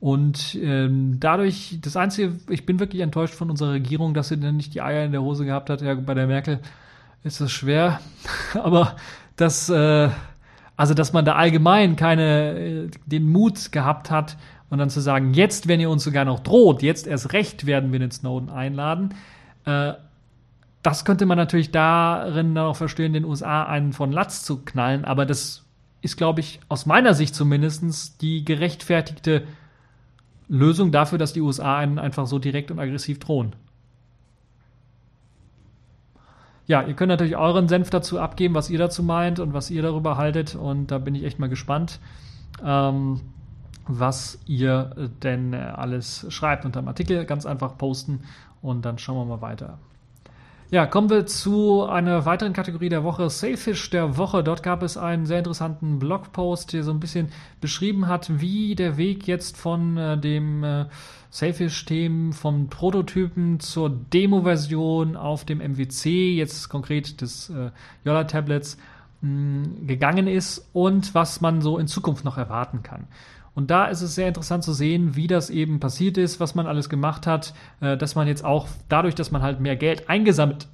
Und 0.00 0.54
ähm, 0.54 1.16
dadurch, 1.18 1.78
das 1.82 1.96
Einzige, 1.96 2.38
ich 2.48 2.64
bin 2.64 2.78
wirklich 2.78 3.02
enttäuscht 3.02 3.34
von 3.34 3.50
unserer 3.50 3.72
Regierung, 3.72 4.14
dass 4.14 4.28
sie 4.28 4.38
dann 4.38 4.56
nicht 4.56 4.74
die 4.74 4.80
Eier 4.80 5.04
in 5.04 5.12
der 5.12 5.22
Hose 5.22 5.44
gehabt 5.44 5.70
hat. 5.70 5.82
Ja, 5.82 5.94
bei 5.94 6.14
der 6.14 6.28
Merkel 6.28 6.60
ist 7.24 7.40
das 7.40 7.50
schwer, 7.50 8.00
aber 8.54 8.94
das, 9.36 9.68
äh, 9.68 10.08
also 10.76 10.94
dass 10.94 11.12
man 11.12 11.24
da 11.24 11.34
allgemein 11.34 11.96
keine, 11.96 12.58
äh, 12.58 12.90
den 13.06 13.30
Mut 13.30 13.72
gehabt 13.72 14.10
hat, 14.10 14.36
und 14.70 14.78
dann 14.78 14.90
zu 14.90 15.00
sagen, 15.00 15.34
jetzt, 15.34 15.68
wenn 15.68 15.80
ihr 15.80 15.90
uns 15.90 16.04
sogar 16.04 16.24
noch 16.24 16.40
droht, 16.40 16.82
jetzt 16.82 17.06
erst 17.06 17.32
recht 17.32 17.66
werden 17.66 17.92
wir 17.92 17.98
den 17.98 18.10
Snowden 18.10 18.50
einladen, 18.50 19.14
äh, 19.64 19.94
das 20.82 21.04
könnte 21.04 21.26
man 21.26 21.36
natürlich 21.36 21.70
darin 21.70 22.52
noch 22.52 22.76
verstehen, 22.76 23.12
den 23.12 23.24
USA 23.24 23.64
einen 23.64 23.92
von 23.92 24.12
Latz 24.12 24.44
zu 24.44 24.64
knallen, 24.64 25.04
aber 25.04 25.26
das 25.26 25.64
ist, 26.00 26.16
glaube 26.16 26.40
ich, 26.40 26.60
aus 26.68 26.86
meiner 26.86 27.14
Sicht 27.14 27.34
zumindest 27.34 28.22
die 28.22 28.44
gerechtfertigte 28.44 29.44
Lösung 30.48 30.92
dafür, 30.92 31.18
dass 31.18 31.32
die 31.32 31.40
USA 31.40 31.76
einen 31.76 31.98
einfach 31.98 32.26
so 32.26 32.38
direkt 32.38 32.70
und 32.70 32.78
aggressiv 32.78 33.18
drohen. 33.18 33.54
Ja, 36.66 36.82
ihr 36.82 36.94
könnt 36.94 37.08
natürlich 37.08 37.36
euren 37.36 37.66
Senf 37.66 37.88
dazu 37.90 38.20
abgeben, 38.20 38.54
was 38.54 38.68
ihr 38.68 38.78
dazu 38.78 39.02
meint 39.02 39.40
und 39.40 39.54
was 39.54 39.70
ihr 39.70 39.80
darüber 39.82 40.18
haltet. 40.18 40.54
Und 40.54 40.88
da 40.88 40.98
bin 40.98 41.14
ich 41.14 41.24
echt 41.24 41.38
mal 41.38 41.48
gespannt. 41.48 41.98
Ähm, 42.62 43.20
was 43.88 44.38
ihr 44.46 44.92
äh, 44.96 45.08
denn 45.22 45.52
äh, 45.52 45.56
alles 45.56 46.26
schreibt 46.28 46.64
unter 46.64 46.80
dem 46.80 46.88
Artikel. 46.88 47.24
Ganz 47.24 47.46
einfach 47.46 47.76
posten 47.76 48.20
und 48.62 48.84
dann 48.84 48.98
schauen 48.98 49.16
wir 49.16 49.36
mal 49.36 49.42
weiter. 49.42 49.78
Ja, 50.70 50.84
kommen 50.84 51.08
wir 51.08 51.24
zu 51.24 51.84
einer 51.84 52.26
weiteren 52.26 52.52
Kategorie 52.52 52.90
der 52.90 53.02
Woche, 53.02 53.30
Sailfish 53.30 53.88
der 53.88 54.18
Woche. 54.18 54.44
Dort 54.44 54.62
gab 54.62 54.82
es 54.82 54.98
einen 54.98 55.24
sehr 55.24 55.38
interessanten 55.38 55.98
Blogpost, 55.98 56.74
der 56.74 56.84
so 56.84 56.90
ein 56.90 57.00
bisschen 57.00 57.28
beschrieben 57.62 58.06
hat, 58.06 58.40
wie 58.40 58.74
der 58.74 58.98
Weg 58.98 59.26
jetzt 59.26 59.56
von 59.56 59.96
äh, 59.96 60.18
dem 60.18 60.62
äh, 60.62 60.84
Sailfish-Themen 61.30 62.34
vom 62.34 62.68
Prototypen 62.68 63.60
zur 63.60 63.88
Demo-Version 63.88 65.16
auf 65.16 65.46
dem 65.46 65.58
MWC, 65.58 66.34
jetzt 66.34 66.68
konkret 66.68 67.22
des 67.22 67.48
äh, 67.48 67.70
Yola-Tablets, 68.04 68.76
gegangen 69.20 70.28
ist 70.28 70.68
und 70.72 71.12
was 71.12 71.40
man 71.40 71.60
so 71.60 71.78
in 71.78 71.88
Zukunft 71.88 72.24
noch 72.24 72.38
erwarten 72.38 72.84
kann. 72.84 73.08
Und 73.58 73.72
da 73.72 73.86
ist 73.86 74.02
es 74.02 74.14
sehr 74.14 74.28
interessant 74.28 74.62
zu 74.62 74.72
sehen, 74.72 75.16
wie 75.16 75.26
das 75.26 75.50
eben 75.50 75.80
passiert 75.80 76.16
ist, 76.16 76.38
was 76.38 76.54
man 76.54 76.68
alles 76.68 76.88
gemacht 76.88 77.26
hat, 77.26 77.54
äh, 77.80 77.96
dass 77.96 78.14
man 78.14 78.28
jetzt 78.28 78.44
auch 78.44 78.68
dadurch, 78.88 79.16
dass 79.16 79.32
man 79.32 79.42
halt 79.42 79.58
mehr 79.58 79.74
Geld 79.74 80.08
eingesammelt 80.08 80.68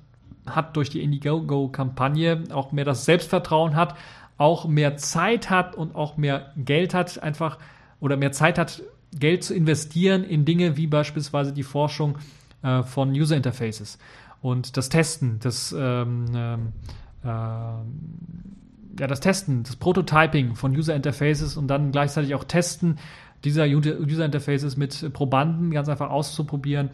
hat 0.44 0.76
durch 0.76 0.90
die 0.90 1.02
Indiegogo-Kampagne, 1.02 2.44
auch 2.52 2.72
mehr 2.72 2.84
das 2.84 3.06
Selbstvertrauen 3.06 3.74
hat, 3.74 3.96
auch 4.36 4.68
mehr 4.68 4.98
Zeit 4.98 5.48
hat 5.48 5.74
und 5.74 5.94
auch 5.94 6.18
mehr 6.18 6.52
Geld 6.58 6.92
hat, 6.92 7.22
einfach 7.22 7.56
oder 8.00 8.18
mehr 8.18 8.32
Zeit 8.32 8.58
hat, 8.58 8.82
Geld 9.18 9.44
zu 9.44 9.54
investieren 9.54 10.22
in 10.22 10.44
Dinge 10.44 10.76
wie 10.76 10.86
beispielsweise 10.86 11.54
die 11.54 11.62
Forschung 11.62 12.18
äh, 12.60 12.82
von 12.82 13.12
User 13.12 13.34
Interfaces 13.34 13.98
und 14.42 14.76
das 14.76 14.90
Testen, 14.90 15.38
das 15.40 15.72
ähm, 15.72 16.26
ähm, 16.34 16.72
ähm 17.24 18.53
ja, 18.98 19.06
das 19.06 19.20
Testen, 19.20 19.62
das 19.62 19.76
Prototyping 19.76 20.54
von 20.54 20.76
User 20.76 20.94
Interfaces 20.94 21.56
und 21.56 21.68
dann 21.68 21.92
gleichzeitig 21.92 22.34
auch 22.34 22.44
Testen 22.44 22.98
dieser 23.44 23.66
User 23.66 24.24
Interfaces 24.24 24.76
mit 24.76 25.12
Probanden 25.12 25.70
ganz 25.70 25.88
einfach 25.88 26.10
auszuprobieren 26.10 26.90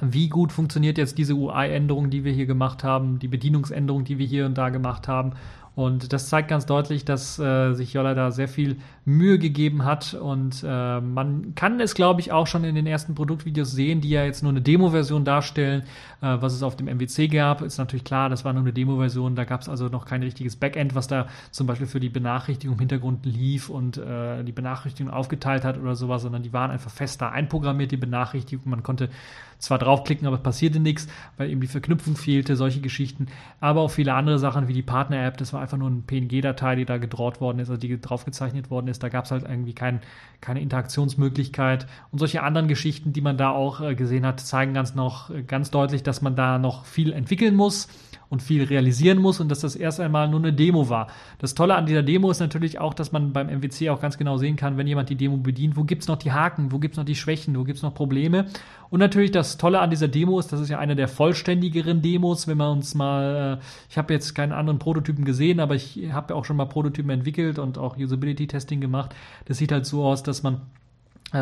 wie 0.00 0.28
gut 0.28 0.52
funktioniert 0.52 0.98
jetzt 0.98 1.18
diese 1.18 1.34
UI-Änderung, 1.34 2.10
die 2.10 2.24
wir 2.24 2.32
hier 2.32 2.46
gemacht 2.46 2.84
haben, 2.84 3.18
die 3.18 3.28
Bedienungsänderung, 3.28 4.04
die 4.04 4.18
wir 4.18 4.26
hier 4.26 4.46
und 4.46 4.56
da 4.56 4.68
gemacht 4.68 5.08
haben. 5.08 5.32
Und 5.78 6.12
das 6.12 6.28
zeigt 6.28 6.48
ganz 6.48 6.66
deutlich, 6.66 7.04
dass 7.04 7.38
äh, 7.38 7.72
sich 7.72 7.92
Jolla 7.92 8.14
da 8.14 8.32
sehr 8.32 8.48
viel 8.48 8.78
Mühe 9.04 9.38
gegeben 9.38 9.84
hat. 9.84 10.12
Und 10.12 10.64
äh, 10.66 11.00
man 11.00 11.54
kann 11.54 11.78
es, 11.78 11.94
glaube 11.94 12.20
ich, 12.20 12.32
auch 12.32 12.48
schon 12.48 12.64
in 12.64 12.74
den 12.74 12.84
ersten 12.84 13.14
Produktvideos 13.14 13.70
sehen, 13.70 14.00
die 14.00 14.10
ja 14.10 14.24
jetzt 14.24 14.42
nur 14.42 14.50
eine 14.50 14.60
Demo-Version 14.60 15.24
darstellen. 15.24 15.82
Äh, 16.20 16.38
was 16.40 16.52
es 16.52 16.64
auf 16.64 16.74
dem 16.74 16.88
MWC 16.88 17.28
gab, 17.28 17.62
ist 17.62 17.78
natürlich 17.78 18.02
klar, 18.02 18.28
das 18.28 18.44
war 18.44 18.52
nur 18.54 18.62
eine 18.62 18.72
Demo-Version. 18.72 19.36
Da 19.36 19.44
gab 19.44 19.60
es 19.60 19.68
also 19.68 19.86
noch 19.86 20.04
kein 20.04 20.24
richtiges 20.24 20.56
Backend, 20.56 20.96
was 20.96 21.06
da 21.06 21.28
zum 21.52 21.68
Beispiel 21.68 21.86
für 21.86 22.00
die 22.00 22.08
Benachrichtigung 22.08 22.74
im 22.74 22.80
Hintergrund 22.80 23.24
lief 23.24 23.70
und 23.70 23.98
äh, 23.98 24.42
die 24.42 24.50
Benachrichtigung 24.50 25.12
aufgeteilt 25.12 25.64
hat 25.64 25.78
oder 25.78 25.94
sowas, 25.94 26.22
sondern 26.22 26.42
die 26.42 26.52
waren 26.52 26.72
einfach 26.72 26.90
fest 26.90 27.22
da 27.22 27.28
einprogrammiert, 27.28 27.92
die 27.92 27.96
Benachrichtigung. 27.96 28.68
Man 28.68 28.82
konnte 28.82 29.10
zwar 29.58 29.78
draufklicken, 29.78 30.26
aber 30.26 30.36
es 30.36 30.42
passierte 30.42 30.80
nichts, 30.80 31.08
weil 31.36 31.50
eben 31.50 31.60
die 31.60 31.66
Verknüpfung 31.66 32.16
fehlte, 32.16 32.56
solche 32.56 32.80
Geschichten. 32.80 33.26
Aber 33.60 33.80
auch 33.80 33.90
viele 33.90 34.14
andere 34.14 34.38
Sachen 34.38 34.68
wie 34.68 34.72
die 34.72 34.82
Partner-App, 34.82 35.36
das 35.36 35.52
war 35.52 35.60
einfach 35.60 35.78
nur 35.78 35.88
eine 35.88 36.00
PNG-Datei, 36.00 36.76
die 36.76 36.84
da 36.84 36.98
gedraht 36.98 37.40
worden 37.40 37.58
ist, 37.58 37.68
also 37.68 37.80
die 37.80 38.00
draufgezeichnet 38.00 38.70
worden 38.70 38.88
ist. 38.88 39.02
Da 39.02 39.08
gab 39.08 39.24
es 39.24 39.30
halt 39.30 39.44
irgendwie 39.48 39.74
kein, 39.74 40.00
keine 40.40 40.60
Interaktionsmöglichkeit. 40.60 41.86
Und 42.12 42.18
solche 42.18 42.42
anderen 42.42 42.68
Geschichten, 42.68 43.12
die 43.12 43.20
man 43.20 43.36
da 43.36 43.50
auch 43.50 43.80
äh, 43.80 43.94
gesehen 43.94 44.24
hat, 44.24 44.40
zeigen 44.40 44.74
ganz 44.74 44.94
noch 44.94 45.30
äh, 45.30 45.42
ganz 45.42 45.70
deutlich, 45.70 46.02
dass 46.02 46.22
man 46.22 46.36
da 46.36 46.58
noch 46.58 46.84
viel 46.84 47.12
entwickeln 47.12 47.54
muss 47.54 47.88
und 48.30 48.42
viel 48.42 48.64
realisieren 48.64 49.18
muss 49.18 49.40
und 49.40 49.48
dass 49.48 49.60
das 49.60 49.74
erst 49.74 50.00
einmal 50.00 50.28
nur 50.28 50.40
eine 50.40 50.52
Demo 50.52 50.88
war. 50.88 51.08
Das 51.38 51.54
Tolle 51.54 51.74
an 51.74 51.86
dieser 51.86 52.02
Demo 52.02 52.30
ist 52.30 52.40
natürlich 52.40 52.78
auch, 52.78 52.94
dass 52.94 53.12
man 53.12 53.32
beim 53.32 53.48
MWC 53.48 53.90
auch 53.90 54.00
ganz 54.00 54.18
genau 54.18 54.36
sehen 54.36 54.56
kann, 54.56 54.76
wenn 54.76 54.86
jemand 54.86 55.08
die 55.08 55.16
Demo 55.16 55.36
bedient, 55.38 55.76
wo 55.76 55.84
gibt 55.84 56.02
es 56.02 56.08
noch 56.08 56.16
die 56.16 56.32
Haken, 56.32 56.70
wo 56.72 56.78
gibt 56.78 56.94
es 56.94 56.98
noch 56.98 57.04
die 57.04 57.14
Schwächen, 57.14 57.56
wo 57.56 57.64
gibt 57.64 57.78
es 57.78 57.82
noch 57.82 57.94
Probleme. 57.94 58.46
Und 58.90 59.00
natürlich 59.00 59.30
das 59.30 59.56
Tolle 59.56 59.80
an 59.80 59.90
dieser 59.90 60.08
Demo 60.08 60.38
ist, 60.38 60.52
das 60.52 60.60
ist 60.60 60.68
ja 60.68 60.78
eine 60.78 60.96
der 60.96 61.08
vollständigeren 61.08 62.02
Demos, 62.02 62.46
wenn 62.46 62.58
wir 62.58 62.70
uns 62.70 62.94
mal, 62.94 63.58
äh, 63.60 63.64
ich 63.90 63.98
habe 63.98 64.12
jetzt 64.12 64.34
keinen 64.34 64.52
anderen 64.52 64.78
Prototypen 64.78 65.24
gesehen, 65.24 65.60
aber 65.60 65.74
ich 65.74 66.00
habe 66.12 66.34
ja 66.34 66.38
auch 66.38 66.44
schon 66.44 66.56
mal 66.56 66.66
Prototypen 66.66 67.10
entwickelt 67.10 67.58
und 67.58 67.78
auch 67.78 67.96
Usability-Testing 67.96 68.80
gemacht. 68.80 69.14
Das 69.46 69.58
sieht 69.58 69.72
halt 69.72 69.86
so 69.86 70.04
aus, 70.04 70.22
dass 70.22 70.42
man 70.42 70.60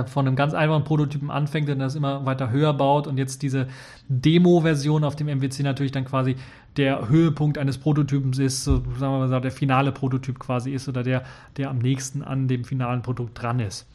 von 0.07 0.27
einem 0.27 0.37
ganz 0.37 0.53
einfachen 0.53 0.85
Prototypen 0.85 1.31
anfängt 1.31 1.71
und 1.71 1.79
das 1.79 1.95
immer 1.95 2.27
weiter 2.27 2.51
höher 2.51 2.73
baut 2.73 3.07
und 3.07 3.19
jetzt 3.19 3.43
diese 3.43 3.69
Demo-Version 4.09 5.05
auf 5.05 5.15
dem 5.15 5.29
MWC 5.29 5.63
natürlich 5.63 5.93
dann 5.93 6.05
quasi 6.05 6.37
der 6.77 7.09
Höhepunkt 7.09 7.57
eines 7.57 7.79
Prototypens 7.79 8.39
ist, 8.39 8.65
so, 8.65 8.83
sagen 8.99 9.21
wir 9.21 9.29
mal, 9.29 9.41
der 9.41 9.53
finale 9.53 9.93
Prototyp 9.93 10.39
quasi 10.39 10.73
ist 10.73 10.89
oder 10.89 11.03
der, 11.03 11.23
der 11.57 11.71
am 11.71 11.79
nächsten 11.79 12.23
an 12.23 12.49
dem 12.49 12.65
finalen 12.65 13.03
Produkt 13.03 13.41
dran 13.41 13.61
ist 13.61 13.87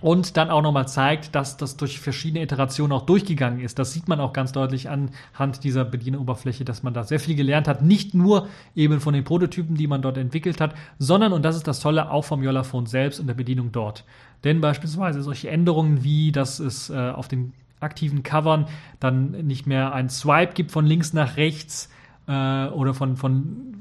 und 0.00 0.36
dann 0.36 0.50
auch 0.50 0.62
nochmal 0.62 0.86
zeigt, 0.86 1.34
dass 1.34 1.56
das 1.56 1.76
durch 1.76 1.98
verschiedene 2.00 2.42
Iterationen 2.42 2.92
auch 2.92 3.06
durchgegangen 3.06 3.60
ist. 3.60 3.78
Das 3.78 3.92
sieht 3.92 4.08
man 4.08 4.20
auch 4.20 4.32
ganz 4.32 4.52
deutlich 4.52 4.88
anhand 4.88 5.64
dieser 5.64 5.84
Bedieneroberfläche, 5.84 6.64
dass 6.64 6.82
man 6.82 6.94
da 6.94 7.02
sehr 7.02 7.18
viel 7.18 7.34
gelernt 7.34 7.66
hat. 7.66 7.82
Nicht 7.82 8.14
nur 8.14 8.48
eben 8.76 9.00
von 9.00 9.14
den 9.14 9.24
Prototypen, 9.24 9.76
die 9.76 9.86
man 9.86 10.02
dort 10.02 10.16
entwickelt 10.16 10.60
hat, 10.60 10.74
sondern, 10.98 11.32
und 11.32 11.44
das 11.44 11.56
ist 11.56 11.66
das 11.66 11.80
Tolle, 11.80 12.10
auch 12.10 12.24
vom 12.24 12.42
Yollaphone 12.42 12.86
selbst 12.86 13.18
und 13.18 13.26
der 13.26 13.34
Bedienung 13.34 13.72
dort. 13.72 14.04
Denn 14.44 14.60
beispielsweise 14.60 15.22
solche 15.22 15.50
Änderungen 15.50 16.04
wie, 16.04 16.32
dass 16.32 16.60
es 16.60 16.90
äh, 16.90 17.10
auf 17.10 17.28
den 17.28 17.52
aktiven 17.80 18.22
Covern 18.22 18.66
dann 19.00 19.30
nicht 19.46 19.66
mehr 19.66 19.92
ein 19.92 20.08
Swipe 20.08 20.54
gibt 20.54 20.70
von 20.70 20.86
links 20.86 21.12
nach 21.12 21.36
rechts 21.36 21.88
äh, 22.26 22.66
oder 22.68 22.94
von, 22.94 23.16
von 23.16 23.78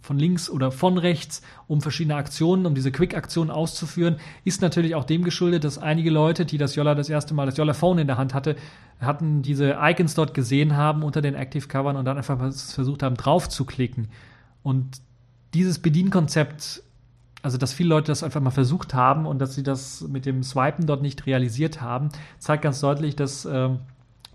von 0.00 0.18
links 0.18 0.48
oder 0.48 0.72
von 0.72 0.98
rechts, 0.98 1.42
um 1.66 1.80
verschiedene 1.80 2.16
Aktionen, 2.16 2.64
um 2.66 2.74
diese 2.74 2.90
Quick-Aktionen 2.90 3.50
auszuführen, 3.50 4.16
ist 4.44 4.62
natürlich 4.62 4.94
auch 4.94 5.04
dem 5.04 5.24
geschuldet, 5.24 5.64
dass 5.64 5.78
einige 5.78 6.10
Leute, 6.10 6.46
die 6.46 6.58
das 6.58 6.74
Yolla 6.74 6.94
das 6.94 7.10
erste 7.10 7.34
Mal, 7.34 7.46
das 7.46 7.56
Yolla 7.56 7.74
Phone 7.74 7.98
in 7.98 8.06
der 8.06 8.16
Hand 8.18 8.34
hatte, 8.34 8.56
hatten 9.00 9.42
diese 9.42 9.76
Icons 9.80 10.14
dort 10.14 10.32
gesehen 10.32 10.76
haben 10.76 11.02
unter 11.02 11.20
den 11.20 11.34
Active 11.34 11.68
Covern 11.68 11.96
und 11.96 12.04
dann 12.04 12.16
einfach 12.16 12.38
versucht 12.38 13.02
haben, 13.02 13.16
drauf 13.16 13.48
zu 13.48 13.64
klicken. 13.64 14.08
Und 14.62 15.02
dieses 15.54 15.80
Bedienkonzept, 15.80 16.82
also 17.42 17.58
dass 17.58 17.72
viele 17.72 17.90
Leute 17.90 18.06
das 18.06 18.22
einfach 18.22 18.40
mal 18.40 18.50
versucht 18.50 18.94
haben 18.94 19.26
und 19.26 19.40
dass 19.40 19.54
sie 19.54 19.62
das 19.62 20.02
mit 20.02 20.26
dem 20.26 20.42
Swipen 20.42 20.86
dort 20.86 21.02
nicht 21.02 21.26
realisiert 21.26 21.80
haben, 21.80 22.08
zeigt 22.38 22.62
ganz 22.62 22.80
deutlich, 22.80 23.16
dass 23.16 23.44
ähm, 23.44 23.80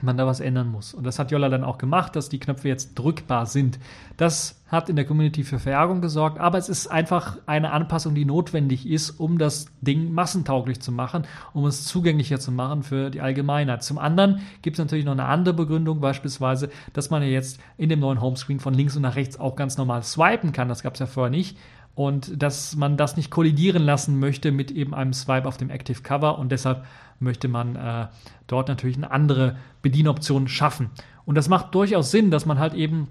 man 0.01 0.17
da 0.17 0.27
was 0.27 0.39
ändern 0.39 0.69
muss. 0.69 0.93
Und 0.93 1.05
das 1.05 1.17
hat 1.17 1.31
Jolla 1.31 1.49
dann 1.49 1.63
auch 1.63 1.77
gemacht, 1.77 2.15
dass 2.15 2.29
die 2.29 2.39
Knöpfe 2.39 2.67
jetzt 2.67 2.93
drückbar 2.95 3.45
sind. 3.47 3.79
Das 4.15 4.61
hat 4.67 4.89
in 4.89 4.95
der 4.95 5.05
Community 5.05 5.43
für 5.43 5.59
Verärgerung 5.59 6.01
gesorgt, 6.01 6.39
aber 6.39 6.57
es 6.57 6.69
ist 6.69 6.87
einfach 6.87 7.37
eine 7.45 7.71
Anpassung, 7.71 8.13
die 8.13 8.25
notwendig 8.25 8.87
ist, 8.87 9.11
um 9.11 9.37
das 9.37 9.67
Ding 9.81 10.11
massentauglich 10.11 10.81
zu 10.81 10.91
machen, 10.91 11.23
um 11.53 11.65
es 11.65 11.85
zugänglicher 11.85 12.39
zu 12.39 12.51
machen 12.51 12.83
für 12.83 13.09
die 13.09 13.21
Allgemeinheit. 13.21 13.81
Zum 13.81 13.97
anderen 13.97 14.41
gibt 14.61 14.77
es 14.77 14.83
natürlich 14.83 15.05
noch 15.05 15.13
eine 15.13 15.25
andere 15.25 15.55
Begründung, 15.55 15.99
beispielsweise, 15.99 16.69
dass 16.93 17.09
man 17.09 17.23
ja 17.23 17.29
jetzt 17.29 17.59
in 17.77 17.89
dem 17.89 18.01
neuen 18.01 18.21
Homescreen 18.21 18.59
von 18.59 18.73
links 18.73 18.95
und 18.95 19.01
nach 19.01 19.15
rechts 19.15 19.39
auch 19.39 19.55
ganz 19.55 19.77
normal 19.77 20.03
swipen 20.03 20.51
kann. 20.51 20.69
Das 20.69 20.83
gab 20.83 20.93
es 20.93 20.99
ja 20.99 21.05
vorher 21.05 21.31
nicht 21.31 21.57
und 21.97 22.43
dass 22.43 22.75
man 22.75 22.95
das 22.95 23.17
nicht 23.17 23.31
kollidieren 23.31 23.81
lassen 23.81 24.19
möchte 24.19 24.51
mit 24.51 24.69
eben 24.69 24.93
einem 24.93 25.13
Swipe 25.13 25.47
auf 25.47 25.57
dem 25.57 25.71
Active 25.71 26.03
Cover 26.03 26.37
und 26.37 26.51
deshalb 26.51 26.85
möchte 27.19 27.47
man 27.47 27.75
äh, 27.75 28.05
dort 28.45 28.67
natürlich 28.67 28.97
eine 28.97 29.09
andere 29.09 29.57
Bedienoption 29.81 30.47
schaffen. 30.47 30.91
Und 31.25 31.33
das 31.33 31.49
macht 31.49 31.73
durchaus 31.73 32.11
Sinn, 32.11 32.29
dass 32.29 32.45
man 32.45 32.59
halt 32.59 32.75
eben 32.75 33.07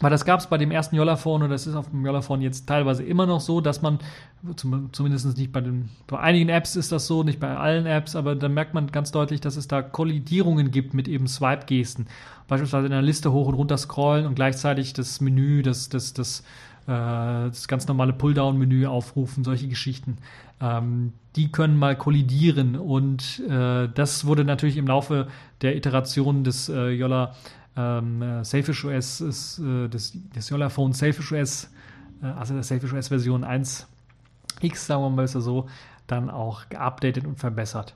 weil 0.00 0.10
das 0.10 0.24
gab 0.24 0.40
es 0.40 0.48
bei 0.48 0.58
dem 0.58 0.72
ersten 0.72 0.96
Yollaphone 0.96 1.44
und 1.44 1.50
das 1.50 1.68
ist 1.68 1.76
auf 1.76 1.90
dem 1.90 2.04
Yollaphone 2.04 2.40
jetzt 2.40 2.66
teilweise 2.66 3.04
immer 3.04 3.24
noch 3.24 3.40
so, 3.40 3.60
dass 3.60 3.82
man, 3.82 4.00
zum, 4.56 4.92
zumindest 4.92 5.36
nicht 5.38 5.52
bei 5.52 5.60
den, 5.60 5.90
bei 6.08 6.18
einigen 6.18 6.48
Apps 6.48 6.74
ist 6.74 6.90
das 6.90 7.06
so, 7.06 7.22
nicht 7.22 7.38
bei 7.38 7.56
allen 7.56 7.86
Apps, 7.86 8.16
aber 8.16 8.34
dann 8.34 8.52
merkt 8.52 8.74
man 8.74 8.88
ganz 8.88 9.12
deutlich, 9.12 9.40
dass 9.40 9.56
es 9.56 9.68
da 9.68 9.80
Kollidierungen 9.80 10.72
gibt 10.72 10.92
mit 10.92 11.06
eben 11.06 11.28
Swipe-Gesten. 11.28 12.06
Beispielsweise 12.48 12.86
in 12.86 12.92
einer 12.92 13.02
Liste 13.02 13.30
hoch 13.30 13.46
und 13.46 13.54
runter 13.54 13.78
scrollen 13.78 14.26
und 14.26 14.34
gleichzeitig 14.34 14.92
das 14.92 15.20
Menü, 15.20 15.62
das, 15.62 15.88
das, 15.88 16.14
das, 16.14 16.42
das 16.86 17.68
ganz 17.68 17.86
normale 17.86 18.12
Pulldown-Menü 18.12 18.86
aufrufen, 18.86 19.44
solche 19.44 19.68
Geschichten. 19.68 20.18
Ähm, 20.60 21.12
die 21.36 21.50
können 21.50 21.76
mal 21.76 21.96
kollidieren 21.96 22.76
und 22.76 23.40
äh, 23.48 23.88
das 23.88 24.26
wurde 24.26 24.44
natürlich 24.44 24.76
im 24.76 24.86
Laufe 24.86 25.28
der 25.60 25.76
Iteration 25.76 26.44
des 26.44 26.68
äh, 26.68 26.90
Yolla 26.90 27.34
ähm, 27.76 28.22
äh, 28.22 28.44
Selfish 28.44 28.84
OS, 28.84 29.20
ist, 29.20 29.58
äh, 29.58 29.88
des, 29.88 30.12
des 30.34 30.48
Yolla 30.50 30.68
Phone 30.68 30.92
Selfish 30.92 31.32
OS, 31.32 31.70
äh, 32.22 32.26
also 32.26 32.54
der 32.54 32.62
Selfish 32.62 32.92
OS 32.92 33.08
Version 33.08 33.44
1X, 33.44 34.76
sagen 34.76 35.02
wir 35.02 35.10
mal 35.10 35.26
so, 35.26 35.68
dann 36.06 36.30
auch 36.30 36.68
geupdatet 36.68 37.26
und 37.26 37.38
verbessert. 37.38 37.94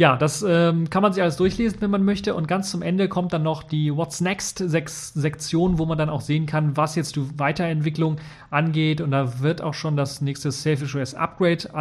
Ja, 0.00 0.16
das 0.16 0.42
ähm, 0.42 0.88
kann 0.88 1.02
man 1.02 1.12
sich 1.12 1.22
alles 1.22 1.36
durchlesen, 1.36 1.82
wenn 1.82 1.90
man 1.90 2.06
möchte. 2.06 2.34
Und 2.34 2.48
ganz 2.48 2.70
zum 2.70 2.80
Ende 2.80 3.06
kommt 3.06 3.34
dann 3.34 3.42
noch 3.42 3.62
die 3.62 3.94
What's 3.94 4.22
Next 4.22 4.56
Sektion, 4.56 5.78
wo 5.78 5.84
man 5.84 5.98
dann 5.98 6.08
auch 6.08 6.22
sehen 6.22 6.46
kann, 6.46 6.74
was 6.74 6.94
jetzt 6.94 7.16
die 7.16 7.38
Weiterentwicklung 7.38 8.16
angeht. 8.48 9.02
Und 9.02 9.10
da 9.10 9.40
wird 9.40 9.60
auch 9.60 9.74
schon 9.74 9.98
das 9.98 10.22
nächste 10.22 10.52
Selfish 10.52 10.96
OS 10.96 11.14
Upgrade 11.14 11.74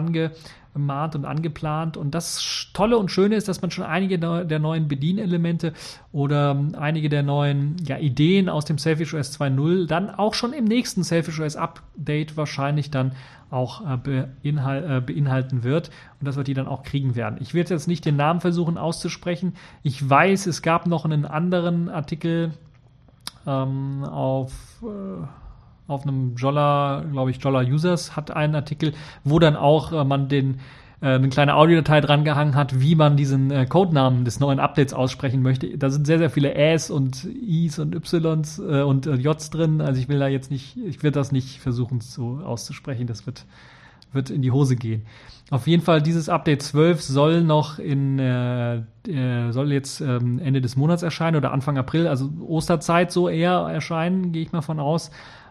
angemahnt 0.73 1.15
und 1.15 1.25
angeplant. 1.25 1.97
Und 1.97 2.15
das 2.15 2.67
Tolle 2.73 2.97
und 2.97 3.11
Schöne 3.11 3.35
ist, 3.35 3.47
dass 3.47 3.61
man 3.61 3.71
schon 3.71 3.85
einige 3.85 4.19
der 4.19 4.59
neuen 4.59 4.87
Bedienelemente 4.87 5.73
oder 6.11 6.57
einige 6.77 7.09
der 7.09 7.23
neuen 7.23 7.77
ja, 7.85 7.97
Ideen 7.97 8.49
aus 8.49 8.65
dem 8.65 8.77
Selfish 8.77 9.13
OS 9.13 9.39
2.0 9.39 9.87
dann 9.87 10.09
auch 10.09 10.33
schon 10.33 10.53
im 10.53 10.65
nächsten 10.65 11.03
Selfish 11.03 11.39
OS 11.39 11.55
Update 11.55 12.37
wahrscheinlich 12.37 12.91
dann 12.91 13.13
auch 13.51 13.81
äh, 13.83 14.19
äh, 14.19 15.01
beinhalten 15.01 15.63
wird 15.63 15.89
und 16.19 16.27
dass 16.27 16.37
wir 16.37 16.43
die 16.43 16.53
dann 16.53 16.67
auch 16.67 16.83
kriegen 16.83 17.15
werden. 17.15 17.37
Ich 17.41 17.53
werde 17.53 17.73
jetzt 17.73 17.87
nicht 17.87 18.05
den 18.05 18.15
Namen 18.15 18.41
versuchen 18.41 18.77
auszusprechen. 18.77 19.53
Ich 19.81 20.07
weiß, 20.07 20.45
es 20.45 20.61
gab 20.61 20.85
noch 20.85 21.03
einen 21.03 21.25
anderen 21.25 21.89
Artikel 21.89 22.51
ähm, 23.47 24.03
auf, 24.03 24.53
äh, 24.83 25.25
auf 25.89 26.03
einem 26.03 26.35
Jolla, 26.35 27.03
glaube 27.11 27.31
ich, 27.31 27.37
Jolla 27.37 27.61
Users 27.61 28.15
hat 28.15 28.31
einen 28.31 28.55
Artikel, 28.55 28.93
wo 29.23 29.39
dann 29.39 29.55
auch 29.55 29.91
äh, 29.91 30.03
man 30.03 30.29
den 30.29 30.59
äh, 31.01 31.07
eine 31.07 31.29
kleine 31.29 31.55
Audiodatei 31.55 32.01
drangehangen 32.01 32.55
hat, 32.55 32.81
wie 32.81 32.95
man 32.95 33.15
diesen 33.15 33.51
äh, 33.51 33.65
Codenamen 33.65 34.25
des 34.25 34.39
neuen 34.39 34.59
Updates 34.59 34.93
aussprechen 34.93 35.41
möchte. 35.41 35.77
Da 35.77 35.89
sind 35.89 36.05
sehr, 36.05 36.17
sehr 36.17 36.29
viele 36.29 36.55
Äs 36.55 36.89
und 36.89 37.23
Is 37.25 37.79
und 37.79 37.95
Ys 37.95 38.59
äh, 38.59 38.81
und 38.81 39.07
äh, 39.07 39.15
Js 39.15 39.49
drin. 39.49 39.81
Also 39.81 40.01
ich 40.01 40.09
will 40.09 40.19
da 40.19 40.27
jetzt 40.27 40.51
nicht, 40.51 40.77
ich 40.77 41.01
werde 41.01 41.19
das 41.19 41.31
nicht 41.31 41.59
versuchen 41.59 42.01
so 42.01 42.41
auszusprechen. 42.43 43.07
Das 43.07 43.25
wird, 43.25 43.45
wird 44.11 44.29
in 44.29 44.41
die 44.41 44.51
Hose 44.51 44.75
gehen. 44.75 45.05
Auf 45.51 45.65
jeden 45.65 45.81
Fall, 45.81 46.01
dieses 46.01 46.29
Update 46.29 46.61
12 46.61 47.01
soll 47.01 47.41
noch 47.41 47.79
in, 47.79 48.19
äh, 48.19 48.75
äh, 49.07 49.51
soll 49.51 49.71
jetzt 49.71 49.99
ähm, 49.99 50.37
Ende 50.37 50.61
des 50.61 50.75
Monats 50.75 51.01
erscheinen 51.01 51.37
oder 51.37 51.51
Anfang 51.51 51.77
April, 51.79 52.07
also 52.07 52.29
Osterzeit 52.47 53.11
so 53.11 53.27
eher 53.27 53.67
erscheinen, 53.71 54.31
gehe 54.31 54.43
ich 54.43 54.51
mal 54.51 54.61
von 54.61 54.79
aus. 54.79 55.09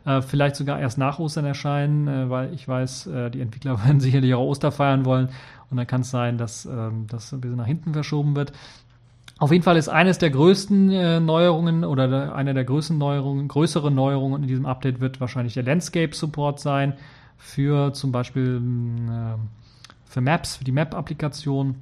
Äh, 0.09 0.23
vielleicht 0.23 0.57
sogar 0.57 0.81
erst 0.81 0.97
nach 0.97 1.19
Ostern 1.19 1.45
erscheinen, 1.45 2.09
äh, 2.09 2.31
weil 2.31 2.55
ich 2.55 2.67
weiß, 2.67 3.09
äh, 3.09 3.31
die 3.31 3.43
Entwickler 3.43 3.79
werden 3.85 4.01
sicherlich 4.01 4.33
auch 4.35 4.47
Oster 4.47 4.73
feiern 4.73 5.05
wollen. 5.05 5.29
Und 5.71 5.77
dann 5.77 5.87
kann 5.87 6.01
es 6.01 6.11
sein, 6.11 6.39
dass 6.39 6.65
ähm, 6.65 7.07
das 7.09 7.31
ein 7.33 7.43
bisschen 7.43 7.59
nach 7.59 7.67
hinten 7.67 7.93
verschoben 7.93 8.35
wird. 8.35 8.53
Auf 9.39 9.53
jeden 9.53 9.63
Fall 9.63 9.77
ist 9.77 9.91
eines 9.91 10.17
der 10.17 10.31
größten 10.31 10.91
äh, 10.91 11.21
Neuerungen 11.21 11.85
oder 11.85 12.09
der, 12.09 12.35
eine 12.35 12.55
der 12.55 12.65
größten 12.65 12.97
Neuerungen, 12.97 13.49
größere 13.49 13.91
Neuerungen 13.91 14.43
in 14.43 14.49
diesem 14.49 14.65
Update 14.65 15.01
wird 15.01 15.21
wahrscheinlich 15.21 15.55
der 15.55 15.63
Landscape 15.63 16.15
Support 16.15 16.59
sein 16.59 16.95
für 17.37 17.93
zum 17.93 18.11
Beispiel 18.11 18.63
äh, 19.11 19.39
für 20.07 20.21
Maps, 20.23 20.57
für 20.57 20.65
die 20.65 20.73
Map-Applikation. 20.73 21.75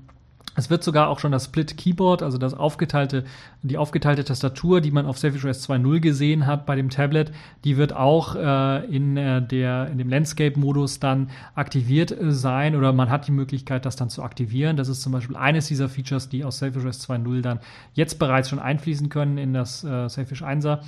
Es 0.56 0.70
wird 0.70 0.82
sogar 0.82 1.08
auch 1.08 1.18
schon 1.18 1.32
das 1.32 1.44
Split 1.44 1.76
Keyboard, 1.76 2.22
also 2.22 2.38
das 2.38 2.54
aufgeteilte, 2.54 3.24
die 3.62 3.76
aufgeteilte 3.76 4.24
Tastatur, 4.24 4.80
die 4.80 4.90
man 4.90 5.06
auf 5.06 5.18
Selfish 5.18 5.44
OS 5.44 5.68
2.0 5.68 6.00
gesehen 6.00 6.46
hat 6.46 6.64
bei 6.66 6.74
dem 6.74 6.88
Tablet, 6.88 7.30
die 7.64 7.76
wird 7.76 7.92
auch 7.94 8.34
äh, 8.34 8.84
in, 8.86 9.16
äh, 9.16 9.42
der, 9.46 9.88
in 9.88 9.98
dem 9.98 10.08
Landscape-Modus 10.08 10.98
dann 10.98 11.30
aktiviert 11.54 12.10
äh, 12.10 12.32
sein 12.32 12.74
oder 12.74 12.92
man 12.92 13.10
hat 13.10 13.28
die 13.28 13.32
Möglichkeit, 13.32 13.84
das 13.84 13.96
dann 13.96 14.08
zu 14.08 14.22
aktivieren. 14.22 14.76
Das 14.76 14.88
ist 14.88 15.02
zum 15.02 15.12
Beispiel 15.12 15.36
eines 15.36 15.66
dieser 15.66 15.88
Features, 15.88 16.28
die 16.30 16.42
aus 16.42 16.58
Selfish 16.58 16.84
OS 16.84 17.08
2.0 17.08 17.42
dann 17.42 17.60
jetzt 17.92 18.18
bereits 18.18 18.48
schon 18.48 18.58
einfließen 18.58 19.10
können 19.10 19.36
in 19.36 19.52
das 19.52 19.84
äh, 19.84 20.08
Selfish 20.08 20.42
1er. 20.42 20.80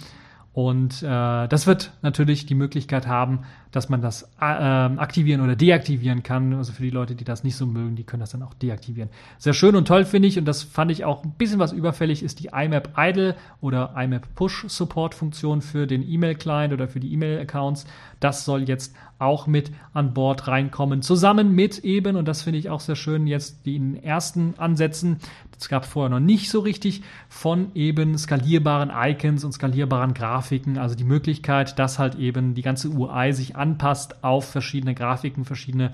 Und 0.58 1.04
äh, 1.04 1.46
das 1.46 1.68
wird 1.68 1.92
natürlich 2.02 2.44
die 2.44 2.56
Möglichkeit 2.56 3.06
haben, 3.06 3.44
dass 3.70 3.88
man 3.88 4.02
das 4.02 4.24
äh, 4.40 4.44
aktivieren 4.44 5.40
oder 5.40 5.54
deaktivieren 5.54 6.24
kann. 6.24 6.52
Also 6.52 6.72
für 6.72 6.82
die 6.82 6.90
Leute, 6.90 7.14
die 7.14 7.22
das 7.22 7.44
nicht 7.44 7.54
so 7.54 7.64
mögen, 7.64 7.94
die 7.94 8.02
können 8.02 8.18
das 8.18 8.30
dann 8.30 8.42
auch 8.42 8.54
deaktivieren. 8.54 9.08
Sehr 9.38 9.52
schön 9.52 9.76
und 9.76 9.86
toll 9.86 10.04
finde 10.04 10.26
ich, 10.26 10.36
und 10.36 10.46
das 10.46 10.64
fand 10.64 10.90
ich 10.90 11.04
auch 11.04 11.22
ein 11.22 11.30
bisschen 11.38 11.60
was 11.60 11.70
überfällig, 11.70 12.24
ist 12.24 12.40
die 12.40 12.50
IMAP 12.52 12.90
Idle 12.96 13.36
oder 13.60 13.94
IMAP 13.96 14.34
Push 14.34 14.64
Support 14.66 15.14
Funktion 15.14 15.62
für 15.62 15.86
den 15.86 16.02
E-Mail-Client 16.02 16.72
oder 16.72 16.88
für 16.88 16.98
die 16.98 17.12
E-Mail-Accounts. 17.12 17.86
Das 18.18 18.44
soll 18.44 18.62
jetzt 18.62 18.96
auch 19.20 19.46
mit 19.46 19.70
an 19.92 20.12
Bord 20.12 20.48
reinkommen. 20.48 21.02
Zusammen 21.02 21.54
mit 21.54 21.78
eben, 21.84 22.16
und 22.16 22.26
das 22.26 22.42
finde 22.42 22.58
ich 22.58 22.68
auch 22.68 22.80
sehr 22.80 22.96
schön, 22.96 23.28
jetzt 23.28 23.64
den 23.64 24.02
ersten 24.02 24.54
Ansätzen 24.58 25.18
es 25.58 25.68
gab 25.68 25.84
vorher 25.84 26.08
noch 26.08 26.20
nicht 26.20 26.50
so 26.50 26.60
richtig 26.60 27.02
von 27.28 27.74
eben 27.74 28.16
skalierbaren 28.16 28.90
Icons 28.94 29.44
und 29.44 29.52
skalierbaren 29.52 30.14
Grafiken, 30.14 30.78
also 30.78 30.94
die 30.94 31.04
Möglichkeit, 31.04 31.78
dass 31.78 31.98
halt 31.98 32.14
eben 32.14 32.54
die 32.54 32.62
ganze 32.62 32.90
UI 32.90 33.32
sich 33.32 33.56
anpasst 33.56 34.22
auf 34.22 34.48
verschiedene 34.48 34.94
Grafiken, 34.94 35.44
verschiedene 35.44 35.92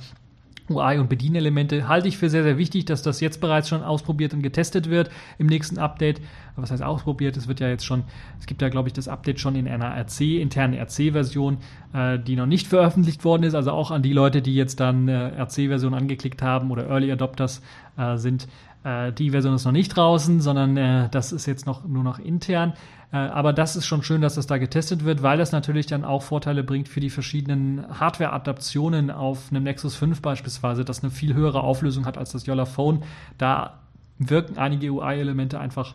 UI 0.71 0.99
und 0.99 1.11
Bedienelemente 1.11 1.89
halte 1.89 2.09
ich 2.09 2.17
für 2.17 2.31
sehr, 2.31 2.43
sehr 2.43 2.57
wichtig, 2.57 2.87
dass 2.87 3.03
das 3.03 3.21
jetzt 3.21 3.41
bereits 3.41 3.69
schon 3.69 3.83
ausprobiert 3.83 4.33
und 4.33 4.43
getestet 4.43 4.89
wird 4.89 5.11
im 5.37 5.47
nächsten 5.47 5.79
Update. 5.79 6.23
Was 6.57 6.71
heißt 6.71 6.83
ausprobiert? 6.83 7.37
Es 7.37 7.49
wird 7.49 7.61
ja 7.61 7.69
jetzt 7.69 7.85
schon, 7.85 8.05
es 8.41 8.47
gibt 8.47 8.63
ja, 8.63 8.71
glaube 8.71 8.89
ich, 8.89 8.95
das 8.95 9.07
Update 9.07 9.41
schon 9.41 9.57
in 9.57 9.69
einer 9.69 9.95
RC, 9.95 10.41
internen 10.41 10.75
RC-Version, 10.75 11.59
äh, 11.93 12.19
die 12.19 12.37
noch 12.37 12.47
nicht 12.47 12.67
veröffentlicht 12.67 13.25
worden 13.25 13.43
ist. 13.43 13.55
Also 13.55 13.73
auch 13.73 13.91
an 13.91 14.03
die 14.03 14.15
Leute, 14.15 14.41
die 14.41 14.55
jetzt 14.55 14.81
dann 14.81 15.09
äh, 15.09 15.39
RC-Version 15.43 15.93
angeklickt 15.93 16.41
haben 16.41 16.71
oder 16.71 16.89
Early 16.89 17.13
Adopters 17.13 17.61
äh, 17.99 18.17
sind. 18.17 18.49
Äh, 18.85 19.13
die 19.13 19.31
Version 19.31 19.55
ist 19.55 19.65
noch 19.65 19.73
nicht 19.73 19.89
draußen, 19.89 20.41
sondern 20.41 20.77
äh, 20.77 21.09
das 21.11 21.33
ist 21.33 21.47
jetzt 21.47 21.67
noch 21.67 21.87
nur 21.87 22.05
noch 22.05 22.19
intern. 22.19 22.75
Äh, 23.13 23.17
aber 23.17 23.53
das 23.53 23.77
ist 23.77 23.87
schon 23.87 24.03
schön, 24.03 24.21
dass 24.21 24.35
das 24.35 24.47
da 24.47 24.59
getestet 24.59 25.05
wird, 25.05 25.23
weil 25.23 25.39
das 25.39 25.53
natürlich 25.53 25.87
dann 25.87 26.05
auch 26.05 26.23
Vorteile 26.23 26.63
bringt 26.63 26.89
für 26.89 27.01
die 27.01 27.11
verschiedenen 27.11 27.87
Hardware-Adaptionen 27.99 29.11
auf 29.11 29.51
einem 29.51 29.65
Nexus 29.65 29.97
5 29.97 30.21
beispielsweise, 30.21 30.85
das 30.85 31.03
eine 31.03 31.11
viel 31.11 31.35
höhere 31.35 31.63
Auflösung 31.63 32.07
hat 32.07 32.19
als 32.19 32.33
das 32.33 32.47
Yola 32.47 32.67
Phone. 32.67 33.03
Da 33.39 33.81
wirken 34.19 34.59
einige 34.59 34.91
UI-Elemente 34.91 35.59
einfach 35.59 35.95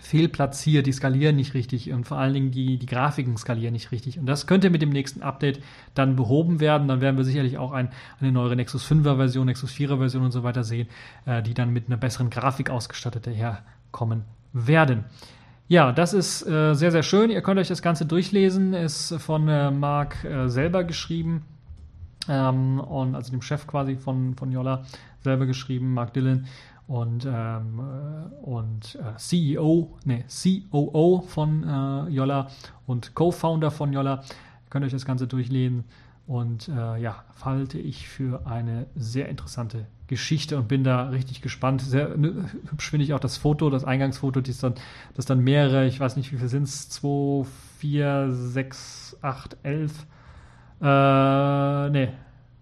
fehlplatziert, 0.00 0.86
die 0.86 0.92
skalieren 0.92 1.36
nicht 1.36 1.54
richtig 1.54 1.90
und 1.92 2.04
vor 2.04 2.18
allen 2.18 2.34
Dingen 2.34 2.50
die, 2.50 2.78
die 2.78 2.86
Grafiken 2.86 3.36
skalieren 3.36 3.72
nicht 3.72 3.92
richtig. 3.92 4.18
Und 4.18 4.26
das 4.26 4.46
könnte 4.46 4.70
mit 4.70 4.82
dem 4.82 4.90
nächsten 4.90 5.22
Update 5.22 5.60
dann 5.94 6.16
behoben 6.16 6.60
werden. 6.60 6.86
Dann 6.86 7.00
werden 7.00 7.16
wir 7.16 7.24
sicherlich 7.24 7.58
auch 7.58 7.72
ein, 7.72 7.88
eine 8.20 8.30
neuere 8.30 8.56
Nexus 8.56 8.86
5er 8.90 9.16
Version, 9.16 9.46
Nexus 9.46 9.72
4er 9.72 9.98
Version 9.98 10.22
und 10.22 10.32
so 10.32 10.42
weiter 10.42 10.64
sehen, 10.64 10.88
äh, 11.24 11.42
die 11.42 11.54
dann 11.54 11.72
mit 11.72 11.86
einer 11.86 11.96
besseren 11.96 12.30
Grafik 12.30 12.70
ausgestattet 12.70 13.26
daherkommen 13.26 14.24
werden. 14.52 15.04
Ja, 15.68 15.90
das 15.90 16.12
ist 16.12 16.46
äh, 16.46 16.74
sehr, 16.74 16.92
sehr 16.92 17.02
schön. 17.02 17.30
Ihr 17.30 17.42
könnt 17.42 17.58
euch 17.58 17.68
das 17.68 17.82
Ganze 17.82 18.06
durchlesen. 18.06 18.74
Ist 18.74 19.14
von 19.18 19.48
äh, 19.48 19.70
Marc 19.70 20.22
äh, 20.24 20.48
selber 20.48 20.84
geschrieben. 20.84 21.42
Ähm, 22.28 22.78
und 22.78 23.14
also 23.14 23.32
dem 23.32 23.42
Chef 23.42 23.66
quasi 23.66 23.96
von, 23.96 24.36
von 24.36 24.52
Yolla 24.52 24.84
selber 25.22 25.46
geschrieben, 25.46 25.94
Mark 25.94 26.12
Dillon 26.14 26.46
und, 26.86 27.26
ähm, 27.26 27.80
äh, 27.80 28.44
und 28.44 28.96
äh, 28.96 29.16
CEO, 29.16 29.98
ne, 30.04 30.24
COO 30.28 31.24
von 31.26 31.64
äh, 31.64 32.10
Yolla 32.10 32.48
und 32.86 33.14
Co-Founder 33.14 33.70
von 33.70 33.92
Yolla. 33.92 34.22
Ihr 34.22 34.70
könnt 34.70 34.84
euch 34.84 34.92
das 34.92 35.04
Ganze 35.04 35.26
durchlesen 35.26 35.84
und 36.26 36.68
äh, 36.68 36.98
ja, 36.98 37.24
halte 37.42 37.78
ich 37.78 38.08
für 38.08 38.46
eine 38.46 38.86
sehr 38.94 39.28
interessante 39.28 39.86
Geschichte 40.06 40.56
und 40.56 40.68
bin 40.68 40.84
da 40.84 41.08
richtig 41.08 41.42
gespannt. 41.42 41.82
Sehr 41.82 42.16
ne, 42.16 42.48
hübsch 42.70 42.90
finde 42.90 43.04
ich 43.04 43.14
auch 43.14 43.20
das 43.20 43.36
Foto, 43.36 43.70
das 43.70 43.84
Eingangsfoto, 43.84 44.40
das 44.40 44.58
dann, 44.58 44.74
das 45.14 45.26
dann 45.26 45.40
mehrere, 45.40 45.86
ich 45.86 45.98
weiß 45.98 46.16
nicht, 46.16 46.32
wie 46.32 46.36
viel 46.36 46.48
sind 46.48 46.64
es, 46.64 46.88
2, 46.90 47.46
4, 47.78 48.28
6, 48.30 49.18
8, 49.22 49.56
11, 49.64 50.06
äh, 50.80 50.84
ne, 50.84 52.12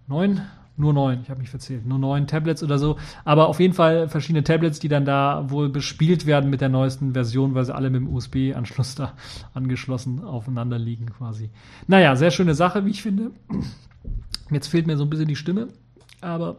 9, 0.07 0.41
nur 0.77 0.93
neun, 0.93 1.19
ich 1.21 1.29
habe 1.29 1.39
mich 1.39 1.49
verzählt, 1.49 1.85
nur 1.85 1.99
neun 1.99 2.27
Tablets 2.27 2.63
oder 2.63 2.77
so. 2.77 2.97
Aber 3.23 3.47
auf 3.47 3.59
jeden 3.59 3.73
Fall 3.73 4.09
verschiedene 4.09 4.43
Tablets, 4.43 4.79
die 4.79 4.89
dann 4.89 5.05
da 5.05 5.45
wohl 5.49 5.69
bespielt 5.69 6.25
werden 6.25 6.49
mit 6.49 6.61
der 6.61 6.69
neuesten 6.69 7.13
Version, 7.13 7.55
weil 7.55 7.65
sie 7.65 7.73
alle 7.73 7.89
mit 7.89 8.01
dem 8.01 8.13
USB-Anschluss 8.13 8.95
da 8.95 9.13
angeschlossen 9.53 10.23
aufeinander 10.23 10.77
liegen 10.77 11.07
quasi. 11.07 11.49
Naja, 11.87 12.15
sehr 12.15 12.31
schöne 12.31 12.55
Sache, 12.55 12.85
wie 12.85 12.91
ich 12.91 13.01
finde. 13.01 13.31
Jetzt 14.51 14.67
fehlt 14.67 14.87
mir 14.87 14.97
so 14.97 15.03
ein 15.03 15.09
bisschen 15.09 15.27
die 15.27 15.35
Stimme, 15.35 15.69
aber 16.21 16.57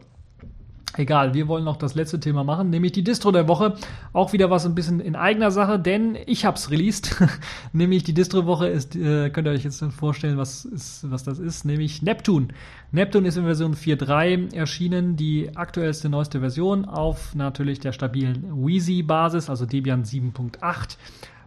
Egal, 0.97 1.35
wir 1.35 1.47
wollen 1.47 1.63
noch 1.63 1.77
das 1.77 1.93
letzte 1.93 2.19
Thema 2.19 2.43
machen, 2.43 2.71
nämlich 2.71 2.91
die 2.91 3.03
Distro 3.03 3.31
der 3.31 3.47
Woche. 3.47 3.75
Auch 4.13 4.33
wieder 4.33 4.49
was 4.49 4.65
ein 4.65 4.73
bisschen 4.73 4.99
in 4.99 5.15
eigener 5.15 5.51
Sache, 5.51 5.77
denn 5.77 6.17
ich 6.25 6.43
hab's 6.43 6.71
released. 6.71 7.15
nämlich 7.71 8.03
die 8.03 8.15
Distro-Woche 8.15 8.67
ist, 8.67 8.95
äh, 8.95 9.29
könnt 9.29 9.47
ihr 9.47 9.51
euch 9.51 9.63
jetzt 9.63 9.83
vorstellen, 9.95 10.37
was, 10.37 10.65
ist, 10.65 11.09
was 11.11 11.23
das 11.23 11.37
ist, 11.37 11.65
nämlich 11.65 12.01
Neptune. 12.01 12.47
Neptune 12.91 13.27
ist 13.27 13.37
in 13.37 13.43
Version 13.43 13.75
4.3 13.75 14.55
erschienen, 14.55 15.15
die 15.15 15.55
aktuellste, 15.55 16.09
neueste 16.09 16.39
Version 16.39 16.85
auf 16.85 17.35
natürlich 17.35 17.79
der 17.79 17.91
stabilen 17.91 18.65
Wheezy-Basis, 18.65 19.51
also 19.51 19.67
Debian 19.67 20.03
7.8. 20.03 20.97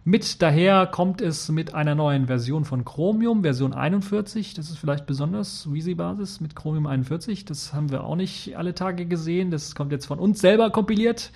Mit 0.03 0.41
daher 0.41 0.87
kommt 0.87 1.21
es 1.21 1.49
mit 1.49 1.75
einer 1.75 1.93
neuen 1.93 2.25
Version 2.25 2.65
von 2.65 2.83
Chromium, 2.83 3.43
Version 3.43 3.71
41. 3.71 4.55
Das 4.55 4.71
ist 4.71 4.79
vielleicht 4.79 5.05
besonders 5.05 5.71
Wheezy-Basis 5.71 6.41
mit 6.41 6.55
Chromium 6.55 6.87
41. 6.87 7.45
Das 7.45 7.71
haben 7.71 7.91
wir 7.91 8.03
auch 8.03 8.15
nicht 8.15 8.57
alle 8.57 8.73
Tage 8.73 9.05
gesehen. 9.05 9.51
Das 9.51 9.75
kommt 9.75 9.91
jetzt 9.91 10.07
von 10.07 10.17
uns 10.17 10.41
selber 10.41 10.71
kompiliert. 10.71 11.31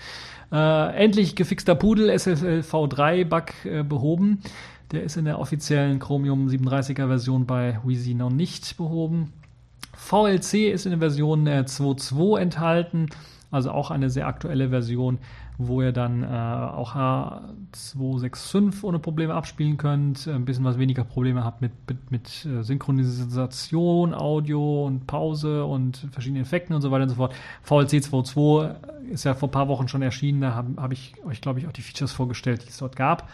Äh, 0.52 0.96
endlich 0.96 1.36
gefixter 1.36 1.76
Pudel, 1.76 2.10
SSL 2.10 2.62
V3-Bug 2.62 3.66
äh, 3.66 3.84
behoben. 3.84 4.42
Der 4.92 5.04
ist 5.04 5.16
in 5.16 5.26
der 5.26 5.38
offiziellen 5.38 6.00
Chromium 6.00 6.48
37er 6.48 7.08
Version 7.08 7.46
bei 7.46 7.80
Wheezy 7.84 8.16
noch 8.16 8.32
nicht 8.32 8.78
behoben. 8.78 9.32
VLC 9.96 10.72
ist 10.74 10.86
in 10.86 10.92
der 10.92 11.00
Version 11.00 11.46
äh, 11.46 11.66
2.2 11.68 12.40
enthalten, 12.40 13.10
also 13.52 13.70
auch 13.70 13.92
eine 13.92 14.10
sehr 14.10 14.26
aktuelle 14.26 14.70
Version 14.70 15.20
wo 15.58 15.82
ihr 15.82 15.92
dann 15.92 16.24
äh, 16.24 16.28
auch 16.28 16.96
H265 16.96 18.84
ohne 18.84 19.00
Probleme 19.00 19.34
abspielen 19.34 19.78
könnt, 19.78 20.28
ein 20.28 20.46
bisschen 20.46 20.66
was 20.66 20.78
weniger 20.78 21.04
Probleme 21.04 21.44
habt 21.44 21.62
mit, 21.62 21.72
mit, 21.88 22.12
mit 22.12 22.46
äh, 22.46 22.64
Synchronisation, 22.64 24.14
Audio 24.14 24.86
und 24.86 25.08
Pause 25.08 25.66
und 25.66 26.08
verschiedenen 26.12 26.44
Effekten 26.44 26.76
und 26.76 26.82
so 26.82 26.92
weiter 26.92 27.04
und 27.04 27.10
so 27.10 27.16
fort. 27.16 27.34
VLC 27.64 28.04
2.2 28.04 28.76
ist 29.12 29.24
ja 29.24 29.34
vor 29.34 29.50
ein 29.50 29.52
paar 29.52 29.68
Wochen 29.68 29.88
schon 29.88 30.02
erschienen, 30.02 30.42
da 30.42 30.56
habe 30.56 30.82
hab 30.82 30.92
ich 30.92 31.14
euch, 31.26 31.42
glaube 31.42 31.60
ich, 31.60 31.68
auch 31.68 31.72
die 31.72 31.82
Features 31.82 32.12
vorgestellt, 32.12 32.64
die 32.66 32.70
es 32.70 32.78
dort 32.78 32.96
gab. 32.96 33.30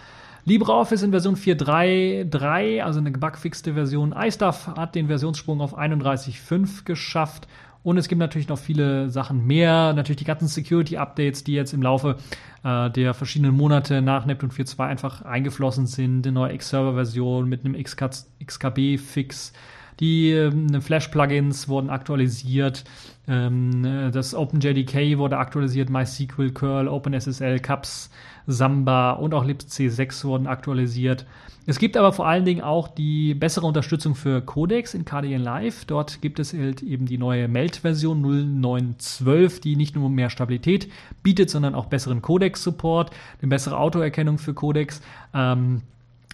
LibreOffice 0.46 1.04
in 1.04 1.12
Version 1.12 1.36
4.3.3, 1.36 2.82
also 2.82 3.00
eine 3.00 3.12
gebugfixte 3.12 3.74
Version. 3.76 4.12
iStuff 4.18 4.68
hat 4.76 4.96
den 4.96 5.08
Versionssprung 5.08 5.62
auf 5.62 5.78
31.5 5.78 6.84
geschafft 6.84 7.48
und 7.84 7.98
es 7.98 8.08
gibt 8.08 8.20
natürlich 8.20 8.48
noch 8.48 8.60
viele 8.60 9.10
Sachen 9.10 9.46
mehr. 9.46 9.94
Natürlich 9.94 10.18
die 10.18 10.26
ganzen 10.26 10.48
Security-Updates, 10.48 11.44
die 11.44 11.54
jetzt 11.54 11.74
im 11.74 11.82
Laufe 11.82 12.18
äh, 12.64 12.90
der 12.92 13.14
verschiedenen 13.14 13.56
Monate 13.56 14.02
nach 14.02 14.26
Neptune 14.26 14.52
4.2 14.52 14.86
einfach 14.86 15.22
eingeflossen 15.24 15.88
sind. 15.88 16.26
Eine 16.26 16.34
neue 16.34 16.54
X-Server-Version 16.54 17.50
mit 17.50 17.66
einem 17.66 17.82
XKB-Fix. 17.82 19.54
Die 20.00 20.32
äh, 20.32 20.82
Flash-Plugins 20.82 21.68
wurden 21.68 21.90
aktualisiert. 21.90 22.84
Ähm, 23.28 24.12
das 24.12 24.34
OpenJDK 24.34 25.18
wurde 25.18 25.38
aktualisiert. 25.38 25.90
MySQL, 25.90 26.52
Curl, 26.52 26.88
OpenSSL, 26.88 27.60
CUPS, 27.60 28.10
Samba 28.48 29.12
und 29.12 29.34
auch 29.34 29.46
libc 29.46 29.70
6 29.70 30.26
wurden 30.26 30.48
aktualisiert. 30.48 31.26
Es 31.68 31.78
gibt 31.78 31.96
aber 31.96 32.12
vor 32.12 32.28
allen 32.28 32.44
Dingen 32.44 32.62
auch 32.62 32.88
die 32.88 33.36
bessere 33.36 33.68
Unterstützung 33.68 34.16
für 34.16 34.42
Codex 34.42 34.96
in 34.96 35.06
KDN 35.06 35.42
Live. 35.42 35.86
Dort 35.86 36.22
gibt 36.22 36.40
es 36.40 36.54
halt 36.54 36.82
eben 36.82 37.06
die 37.06 37.20
neue 37.20 37.48
Meld-Version 37.48 38.22
0912, 38.60 39.62
die 39.62 39.76
nicht 39.76 39.96
nur 39.96 40.10
mehr 40.10 40.32
Stabilität 40.32 40.92
bietet, 41.22 41.52
sondern 41.52 41.76
auch 41.76 41.86
besseren 41.86 42.24
Codex-Support, 42.24 43.12
eine 43.42 43.50
bessere 43.50 43.78
Autoerkennung 43.78 44.40
für 44.40 44.56
Codex. 44.56 45.02
Ähm, 45.36 45.84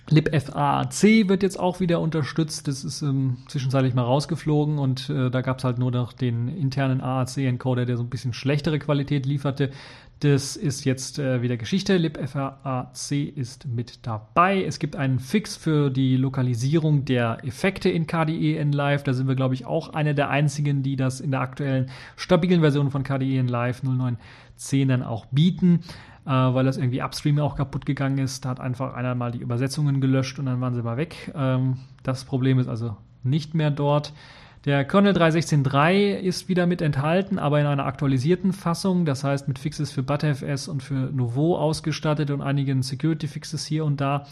libFAC 0.10 1.28
wird 1.28 1.44
jetzt 1.44 1.60
auch 1.60 1.80
wieder 1.80 2.00
unterstützt. 2.00 2.68
Das 2.68 2.84
ist 2.84 3.02
ähm, 3.02 3.38
zwischenzeitlich 3.48 3.94
mal 3.94 4.04
rausgeflogen 4.04 4.80
und 4.80 5.10
äh, 5.10 5.30
da 5.30 5.42
gab 5.42 5.60
es 5.60 5.64
halt 5.64 5.80
nur 5.80 5.92
noch 5.92 6.14
den 6.14 6.48
internen 6.48 7.02
AAC-Encoder, 7.02 7.86
der 7.86 7.98
so 7.98 8.04
ein 8.04 8.10
bisschen 8.10 8.34
schlechtere 8.34 8.80
Qualität 8.80 9.26
lieferte. 9.26 9.72
Das 10.22 10.56
ist 10.56 10.84
jetzt 10.84 11.20
äh, 11.20 11.44
wieder 11.44 11.58
Geschichte. 11.58 11.98
libFAC 11.98 13.12
ist 13.36 13.68
mit 13.68 14.06
dabei. 14.08 14.64
Es 14.64 14.80
gibt 14.80 14.96
einen 14.96 15.20
Fix 15.20 15.56
für 15.56 15.92
die 15.92 16.18
Lokalisierung 16.18 17.06
der 17.06 17.40
Effekte 17.44 17.90
in 17.90 18.08
KDE 18.08 18.58
in 18.58 18.72
Live. 18.72 19.04
Da 19.04 19.14
sind 19.14 19.28
wir, 19.28 19.36
glaube 19.36 19.54
ich, 19.54 19.66
auch 19.66 19.90
eine 19.90 20.16
der 20.16 20.30
einzigen, 20.30 20.82
die 20.82 20.96
das 20.96 21.20
in 21.20 21.30
der 21.32 21.42
aktuellen 21.42 21.92
stabilen 22.16 22.62
Version 22.62 22.90
von 22.90 23.04
KDE 23.04 23.38
in 23.38 23.48
Live 23.48 23.84
0910 23.84 24.88
dann 24.88 25.04
auch 25.04 25.28
bieten 25.28 25.82
äh, 26.28 26.30
weil 26.30 26.66
das 26.66 26.78
irgendwie 26.78 27.02
upstream 27.02 27.40
auch 27.40 27.56
kaputt 27.56 27.86
gegangen 27.86 28.18
ist. 28.18 28.44
Da 28.44 28.49
hat 28.49 28.60
einfach 28.60 28.94
einer 28.94 29.16
mal 29.16 29.32
die 29.32 29.40
Übersetzungen 29.40 30.02
gelöscht 30.02 30.38
und 30.40 30.45
dann 30.45 30.60
waren 30.60 30.74
sie 30.74 30.84
mal 30.84 30.98
weg. 30.98 31.32
Ähm, 31.34 31.78
das 32.04 32.26
Problem 32.26 32.60
ist 32.60 32.68
also 32.68 32.98
nicht 33.24 33.56
mehr 33.56 33.72
dort. 33.72 34.14
Der 34.66 34.84
Kernel 34.84 35.14
3.16.3 35.14 36.16
ist 36.16 36.49
wieder 36.49 36.68
mit 36.68 36.82
enthalten, 36.82 37.40
aber 37.40 37.62
in 37.62 37.66
einer 37.66 37.86
aktualisierten 37.86 38.52
Fassung, 38.52 39.06
das 39.06 39.24
heißt 39.24 39.48
mit 39.48 39.60
Fixes 39.60 39.91
für 39.91 40.04
ButterFS 40.04 40.68
und 40.68 40.84
für 40.84 41.10
Nouveau 41.14 41.56
ausgestattet 41.56 42.32
und 42.32 42.41
einigen 42.41 42.82
Security 42.82 43.28
Fixes 43.28 43.66
hier 43.66 43.86
und 43.86 44.02
da. 44.02 44.26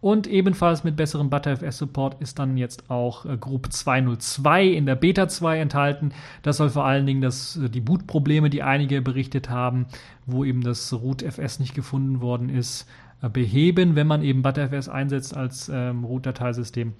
Und 0.00 0.26
ebenfalls 0.26 0.82
mit 0.82 0.96
besserem 0.96 1.28
ButterFS-Support 1.28 2.22
ist 2.22 2.38
dann 2.38 2.56
jetzt 2.56 2.90
auch 2.90 3.26
äh, 3.26 3.36
Group 3.36 3.70
202 3.70 4.66
in 4.66 4.86
der 4.86 4.94
Beta 4.94 5.28
2 5.28 5.58
enthalten. 5.58 6.12
Das 6.42 6.56
soll 6.56 6.70
vor 6.70 6.86
allen 6.86 7.04
Dingen 7.04 7.20
das, 7.20 7.56
äh, 7.56 7.68
die 7.68 7.82
Boot-Probleme, 7.82 8.48
die 8.48 8.62
einige 8.62 9.02
berichtet 9.02 9.50
haben, 9.50 9.86
wo 10.24 10.44
eben 10.44 10.62
das 10.62 10.92
RootFS 10.92 11.58
nicht 11.60 11.74
gefunden 11.74 12.22
worden 12.22 12.48
ist, 12.48 12.88
äh, 13.20 13.28
beheben, 13.28 13.94
wenn 13.94 14.06
man 14.06 14.22
eben 14.22 14.40
ButterFS 14.42 14.88
einsetzt 14.88 15.36
als 15.36 15.70
ähm, 15.72 16.04
Root-Dateisystem 16.04 16.94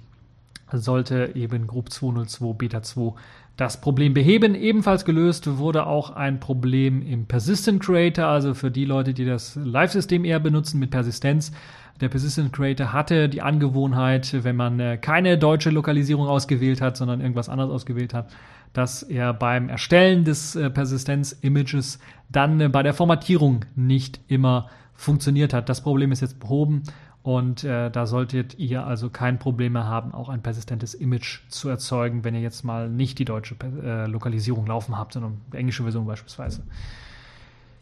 sollte 0.73 1.33
eben 1.35 1.67
Group 1.67 1.91
202 1.91 2.53
Beta 2.53 2.83
2 2.83 3.15
das 3.57 3.81
Problem 3.81 4.15
beheben. 4.15 4.55
Ebenfalls 4.55 5.05
gelöst 5.05 5.59
wurde 5.59 5.87
auch 5.87 6.11
ein 6.11 6.41
Problem 6.41 7.03
im 7.03 7.27
Persistent 7.27 7.83
Creator, 7.83 8.27
also 8.27 8.55
für 8.55 8.71
die 8.71 8.85
Leute, 8.85 9.13
die 9.13 9.25
das 9.25 9.57
Live-System 9.57 10.25
eher 10.25 10.41
benutzen 10.41 10.79
mit 10.79 10.91
Persistenz, 10.91 11.53
der 12.01 12.09
Persistent 12.09 12.53
Creator 12.53 12.93
hatte 12.93 13.29
die 13.29 13.43
Angewohnheit, 13.43 14.45
wenn 14.45 14.57
man 14.57 14.81
äh, 14.81 14.97
keine 14.97 15.39
deutsche 15.39 15.71
Lokalisierung 15.71 16.27
ausgewählt 16.27 16.81
hat, 16.81 16.97
sondern 16.97 17.21
irgendwas 17.21 17.49
anderes 17.49 17.71
ausgewählt 17.71 18.15
hat, 18.15 18.31
dass 18.73 19.03
er 19.03 19.35
beim 19.35 19.69
Erstellen 19.69 20.25
des 20.25 20.57
äh, 20.57 20.71
Persistenz-Images 20.71 21.99
dann 22.29 22.61
äh, 22.61 22.69
bei 22.69 22.83
der 22.83 22.95
Formatierung 22.95 23.65
nicht 23.75 24.21
immer 24.29 24.69
funktioniert 24.95 25.53
hat. 25.53 25.69
Das 25.69 25.83
Problem 25.83 26.13
ist 26.13 26.21
jetzt 26.21 26.41
behoben 26.41 26.83
und 27.23 27.65
äh, 27.65 27.91
da 27.91 28.07
solltet 28.07 28.59
ihr 28.59 28.87
also 28.87 29.11
kein 29.11 29.39
Problem 29.39 29.75
mehr 29.75 29.87
haben, 29.87 30.15
auch 30.15 30.29
ein 30.29 30.43
persistentes 30.43 30.95
Image 30.95 31.41
zu 31.49 31.69
erzeugen, 31.69 32.25
wenn 32.25 32.35
ihr 32.35 32.41
jetzt 32.41 32.65
mal 32.65 32.89
nicht 32.89 33.19
die 33.19 33.27
deutsche 33.27 33.57
äh, 33.83 34.07
Lokalisierung 34.07 34.67
laufen 34.67 34.97
habt, 34.97 35.13
sondern 35.13 35.41
die 35.53 35.59
englische 35.59 35.83
Version 35.83 36.07
beispielsweise. 36.07 36.63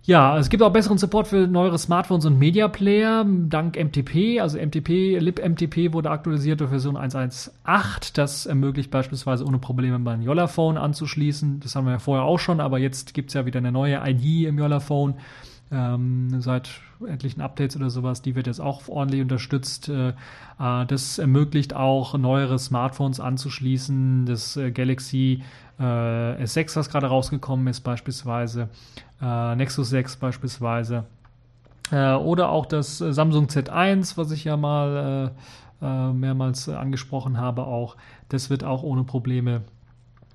Ja, 0.08 0.38
es 0.38 0.48
gibt 0.48 0.62
auch 0.62 0.72
besseren 0.72 0.96
Support 0.96 1.28
für 1.28 1.46
neuere 1.46 1.76
Smartphones 1.76 2.24
und 2.24 2.38
Media 2.38 2.66
Player 2.68 3.26
dank 3.28 3.76
MTP. 3.76 4.40
Also 4.40 4.56
MTP, 4.56 5.18
libMTP 5.18 5.92
wurde 5.92 6.08
aktualisiert 6.08 6.60
durch 6.60 6.70
Version 6.70 6.96
1.1.8. 6.96 8.14
Das 8.14 8.46
ermöglicht 8.46 8.90
beispielsweise 8.90 9.44
ohne 9.44 9.58
Probleme 9.58 9.98
mein 9.98 10.22
Yolla-Phone 10.22 10.78
anzuschließen. 10.78 11.60
Das 11.60 11.76
haben 11.76 11.84
wir 11.84 11.92
ja 11.92 11.98
vorher 11.98 12.24
auch 12.24 12.38
schon, 12.38 12.58
aber 12.58 12.78
jetzt 12.78 13.12
gibt 13.12 13.28
es 13.28 13.34
ja 13.34 13.44
wieder 13.44 13.58
eine 13.58 13.70
neue 13.70 14.00
ID 14.02 14.46
im 14.48 14.58
Yolla-Phone. 14.58 15.12
Ähm, 15.70 16.40
seit 16.40 16.80
etlichen 17.06 17.42
Updates 17.42 17.76
oder 17.76 17.90
sowas, 17.90 18.22
die 18.22 18.34
wird 18.34 18.46
jetzt 18.46 18.60
auch 18.60 18.88
ordentlich 18.88 19.20
unterstützt. 19.20 19.90
Äh, 19.90 20.14
äh 20.58 20.86
das 20.86 21.18
ermöglicht 21.18 21.76
auch 21.76 22.16
neuere 22.16 22.58
Smartphones 22.58 23.20
anzuschließen. 23.20 24.24
Das 24.24 24.56
äh, 24.56 24.70
Galaxy 24.70 25.42
S6, 25.84 26.76
was 26.76 26.90
gerade 26.90 27.06
rausgekommen 27.06 27.66
ist, 27.68 27.80
beispielsweise 27.80 28.68
äh, 29.20 29.54
Nexus 29.56 29.90
6 29.90 30.16
beispielsweise. 30.16 31.04
Äh, 31.90 32.14
oder 32.14 32.50
auch 32.50 32.66
das 32.66 33.00
äh, 33.00 33.12
Samsung 33.12 33.46
Z1, 33.46 34.16
was 34.16 34.30
ich 34.30 34.44
ja 34.44 34.56
mal 34.56 35.32
äh, 35.82 35.86
äh, 35.86 36.12
mehrmals 36.12 36.68
angesprochen 36.68 37.38
habe, 37.38 37.64
auch. 37.64 37.96
Das 38.28 38.50
wird 38.50 38.64
auch 38.64 38.82
ohne 38.82 39.04
Probleme 39.04 39.62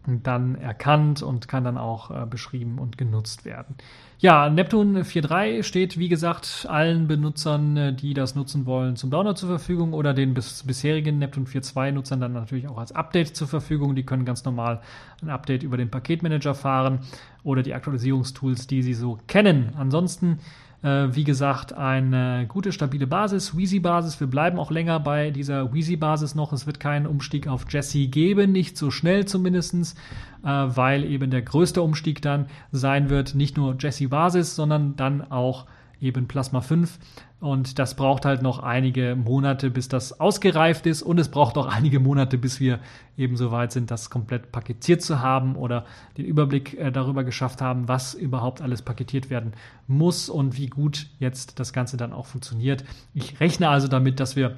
dann 0.05 0.55
erkannt 0.55 1.21
und 1.21 1.47
kann 1.47 1.63
dann 1.63 1.77
auch 1.77 2.11
äh, 2.11 2.25
beschrieben 2.25 2.79
und 2.79 2.97
genutzt 2.97 3.45
werden. 3.45 3.75
Ja, 4.19 4.49
Neptune 4.49 5.03
4.3 5.03 5.63
steht, 5.63 5.97
wie 5.97 6.07
gesagt, 6.07 6.65
allen 6.69 7.07
Benutzern, 7.07 7.77
äh, 7.77 7.93
die 7.93 8.13
das 8.13 8.35
nutzen 8.35 8.65
wollen, 8.65 8.95
zum 8.95 9.11
Download 9.11 9.37
zur 9.37 9.49
Verfügung 9.49 9.93
oder 9.93 10.13
den 10.13 10.33
bis, 10.33 10.63
bisherigen 10.63 11.19
Neptune 11.19 11.45
4.2 11.45 11.91
Nutzern 11.91 12.21
dann 12.21 12.33
natürlich 12.33 12.67
auch 12.67 12.77
als 12.77 12.91
Update 12.91 13.35
zur 13.35 13.47
Verfügung. 13.47 13.95
Die 13.95 14.05
können 14.05 14.25
ganz 14.25 14.45
normal 14.45 14.81
ein 15.21 15.29
Update 15.29 15.63
über 15.63 15.77
den 15.77 15.89
Paketmanager 15.89 16.53
fahren 16.53 16.99
oder 17.43 17.63
die 17.63 17.73
Aktualisierungstools, 17.73 18.67
die 18.67 18.83
sie 18.83 18.93
so 18.93 19.19
kennen. 19.27 19.73
Ansonsten 19.77 20.39
wie 20.83 21.23
gesagt, 21.23 21.73
eine 21.73 22.45
gute, 22.47 22.73
stabile 22.73 23.07
Basis, 23.07 23.55
Wheezy-Basis. 23.55 24.19
Wir 24.19 24.27
bleiben 24.27 24.59
auch 24.59 24.69
länger 24.69 24.99
bei 24.99 25.31
dieser 25.31 25.73
Wheezy-Basis 25.73 26.35
noch. 26.35 26.51
Es 26.51 26.67
wird 26.67 26.81
keinen 26.81 27.07
Umstieg 27.07 27.47
auf 27.47 27.65
Jesse 27.69 28.07
geben, 28.07 28.51
nicht 28.51 28.77
so 28.77 28.91
schnell 28.91 29.25
zumindestens, 29.25 29.93
äh, 30.43 30.47
weil 30.47 31.05
eben 31.05 31.31
der 31.31 31.41
größte 31.41 31.81
Umstieg 31.81 32.21
dann 32.21 32.47
sein 32.73 33.09
wird, 33.09 33.33
nicht 33.33 33.55
nur 33.55 33.77
Jesse-Basis, 33.79 34.55
sondern 34.55 34.97
dann 34.97 35.21
auch 35.31 35.67
eben 36.03 36.27
Plasma 36.27 36.61
5. 36.61 36.99
Und 37.39 37.79
das 37.79 37.95
braucht 37.95 38.25
halt 38.25 38.41
noch 38.41 38.59
einige 38.59 39.15
Monate, 39.15 39.69
bis 39.69 39.87
das 39.87 40.19
ausgereift 40.19 40.85
ist. 40.85 41.01
Und 41.01 41.19
es 41.19 41.29
braucht 41.29 41.57
auch 41.57 41.65
einige 41.65 41.99
Monate, 41.99 42.37
bis 42.37 42.59
wir 42.59 42.79
eben 43.17 43.35
so 43.35 43.51
weit 43.51 43.71
sind, 43.71 43.91
das 43.91 44.09
komplett 44.09 44.51
paketiert 44.51 45.01
zu 45.01 45.21
haben 45.21 45.55
oder 45.55 45.85
den 46.17 46.25
Überblick 46.25 46.77
äh, 46.79 46.91
darüber 46.91 47.23
geschafft 47.23 47.61
haben, 47.61 47.87
was 47.87 48.13
überhaupt 48.13 48.61
alles 48.61 48.81
paketiert 48.81 49.29
werden 49.29 49.53
muss 49.87 50.29
und 50.29 50.57
wie 50.57 50.67
gut 50.67 51.07
jetzt 51.19 51.59
das 51.59 51.73
Ganze 51.73 51.97
dann 51.97 52.13
auch 52.13 52.27
funktioniert. 52.27 52.83
Ich 53.13 53.39
rechne 53.39 53.69
also 53.69 53.87
damit, 53.87 54.19
dass 54.19 54.35
wir 54.35 54.55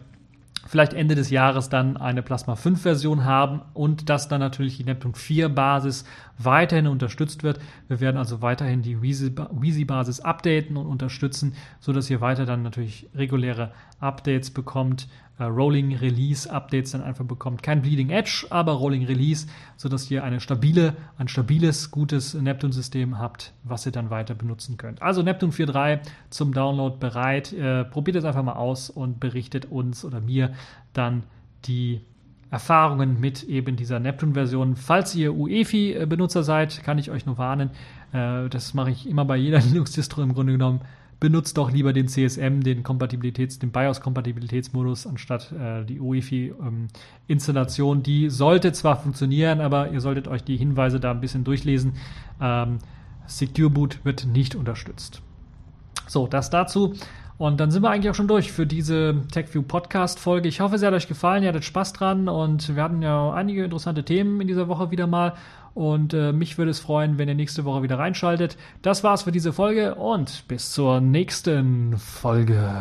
vielleicht 0.66 0.94
Ende 0.94 1.16
des 1.16 1.30
Jahres 1.30 1.70
dann 1.70 1.98
eine 1.98 2.24
Plasma 2.24 2.56
5 2.56 2.82
Version 2.82 3.24
haben 3.24 3.62
und 3.74 4.10
dass 4.10 4.28
dann 4.28 4.40
natürlich 4.40 4.78
die 4.78 4.84
Neptune 4.84 5.14
4 5.14 5.50
Basis 5.50 6.06
weiterhin 6.38 6.88
unterstützt 6.88 7.44
wird. 7.44 7.60
Wir 7.88 8.00
werden 8.00 8.18
also 8.18 8.42
weiterhin 8.42 8.82
die 8.82 9.02
Wheezy 9.02 9.86
Basis 9.86 10.20
updaten 10.20 10.78
und 10.78 10.88
unterstützen, 10.88 11.54
so 11.80 11.94
dass 11.94 12.10
ihr 12.10 12.20
weiter 12.22 12.46
dann 12.46 12.64
natürlich 12.64 13.10
reguläre 13.14 13.72
Updates 14.00 14.52
bekommt 14.52 15.08
Rolling 15.44 15.96
Release 15.98 16.50
Updates 16.50 16.92
dann 16.92 17.02
einfach 17.02 17.26
bekommt. 17.26 17.62
Kein 17.62 17.82
Bleeding 17.82 18.10
Edge, 18.10 18.48
aber 18.50 18.74
Rolling 18.74 19.06
Release, 19.06 19.48
sodass 19.76 20.10
ihr 20.10 20.24
eine 20.24 20.40
stabile, 20.40 20.96
ein 21.18 21.28
stabiles, 21.28 21.92
gutes 21.92 22.34
Neptune-System 22.34 23.20
habt, 23.20 23.54
was 23.64 23.86
ihr 23.86 23.92
dann 23.92 24.10
weiter 24.10 24.34
benutzen 24.34 24.78
könnt. 24.78 25.02
Also 25.02 25.22
Neptune 25.22 25.52
4.3 25.52 26.00
zum 26.30 26.54
Download 26.54 26.98
bereit. 26.98 27.52
Äh, 27.52 27.84
probiert 27.86 28.16
es 28.16 28.26
einfach 28.26 28.44
mal 28.44 28.54
aus 28.54 28.90
und 28.90 29.20
berichtet 29.20 29.66
uns 29.66 30.06
oder 30.06 30.22
mir 30.22 30.54
dann 30.94 31.24
die 31.66 32.02
Erfahrungen 32.52 33.20
mit 33.20 33.44
eben 33.44 33.76
dieser 33.76 34.00
Neptune-Version. 34.00 34.78
Falls 34.78 35.14
ihr 35.16 35.34
UEFI-Benutzer 35.34 36.44
seid, 36.44 36.84
kann 36.84 36.98
ich 36.98 37.12
euch 37.12 37.26
nur 37.26 37.38
warnen. 37.38 37.72
Äh, 38.14 38.48
das 38.50 38.74
mache 38.74 38.92
ich 38.92 39.10
immer 39.10 39.26
bei 39.26 39.36
jeder 39.36 39.60
Linux-Distro 39.62 40.22
im 40.22 40.34
Grunde 40.34 40.54
genommen 40.54 40.80
benutzt 41.26 41.58
doch 41.58 41.72
lieber 41.72 41.92
den 41.92 42.08
CSM, 42.08 42.60
den 42.60 42.84
Kompatibilitäts, 42.84 43.58
den 43.58 43.72
BIOS-Kompatibilitätsmodus, 43.72 45.08
anstatt 45.08 45.52
äh, 45.54 45.84
die 45.84 46.00
UEFI-Installation. 46.00 47.98
Ähm, 47.98 48.04
die 48.04 48.30
sollte 48.30 48.74
zwar 48.74 48.98
funktionieren, 48.98 49.60
aber 49.60 49.90
ihr 49.90 50.02
solltet 50.02 50.28
euch 50.28 50.44
die 50.44 50.56
Hinweise 50.56 51.00
da 51.00 51.10
ein 51.10 51.22
bisschen 51.22 51.44
durchlesen. 51.44 51.94
Ähm, 52.40 52.78
Secure 53.26 53.72
Boot 53.72 54.06
wird 54.06 54.28
nicht 54.28 54.54
unterstützt. 54.54 55.24
So, 56.06 56.28
das 56.28 56.52
dazu. 56.52 56.94
Und 57.40 57.60
dann 57.60 57.72
sind 57.72 57.82
wir 57.82 57.90
eigentlich 57.90 58.12
auch 58.12 58.16
schon 58.16 58.28
durch 58.28 58.52
für 58.52 58.68
diese 58.68 59.24
TechView 59.32 59.64
Podcast 59.64 60.20
Folge. 60.20 60.48
Ich 60.48 60.60
hoffe, 60.60 60.78
sie 60.78 60.86
hat 60.86 60.94
euch 60.94 61.08
gefallen, 61.08 61.42
ihr 61.42 61.50
hattet 61.50 61.66
Spaß 61.66 61.94
dran 61.94 62.30
und 62.30 62.76
wir 62.76 62.84
hatten 62.84 63.02
ja 63.02 63.34
einige 63.34 63.64
interessante 63.64 64.06
Themen 64.06 64.42
in 64.42 64.48
dieser 64.48 64.68
Woche 64.68 64.92
wieder 64.92 65.08
mal. 65.08 65.34
Und 65.76 66.14
äh, 66.14 66.32
mich 66.32 66.58
würde 66.58 66.72
es 66.72 66.80
freuen, 66.80 67.18
wenn 67.20 67.28
ihr 67.28 67.36
nächste 67.36 67.66
Woche 67.66 67.84
wieder 67.84 68.00
reinschaltet. 68.00 68.58
Das 68.82 69.04
war's 69.04 69.24
für 69.24 69.32
diese 69.32 69.54
Folge 69.54 69.96
und 69.96 70.48
bis 70.48 70.72
zur 70.72 71.02
nächsten 71.02 71.98
Folge. 71.98 72.74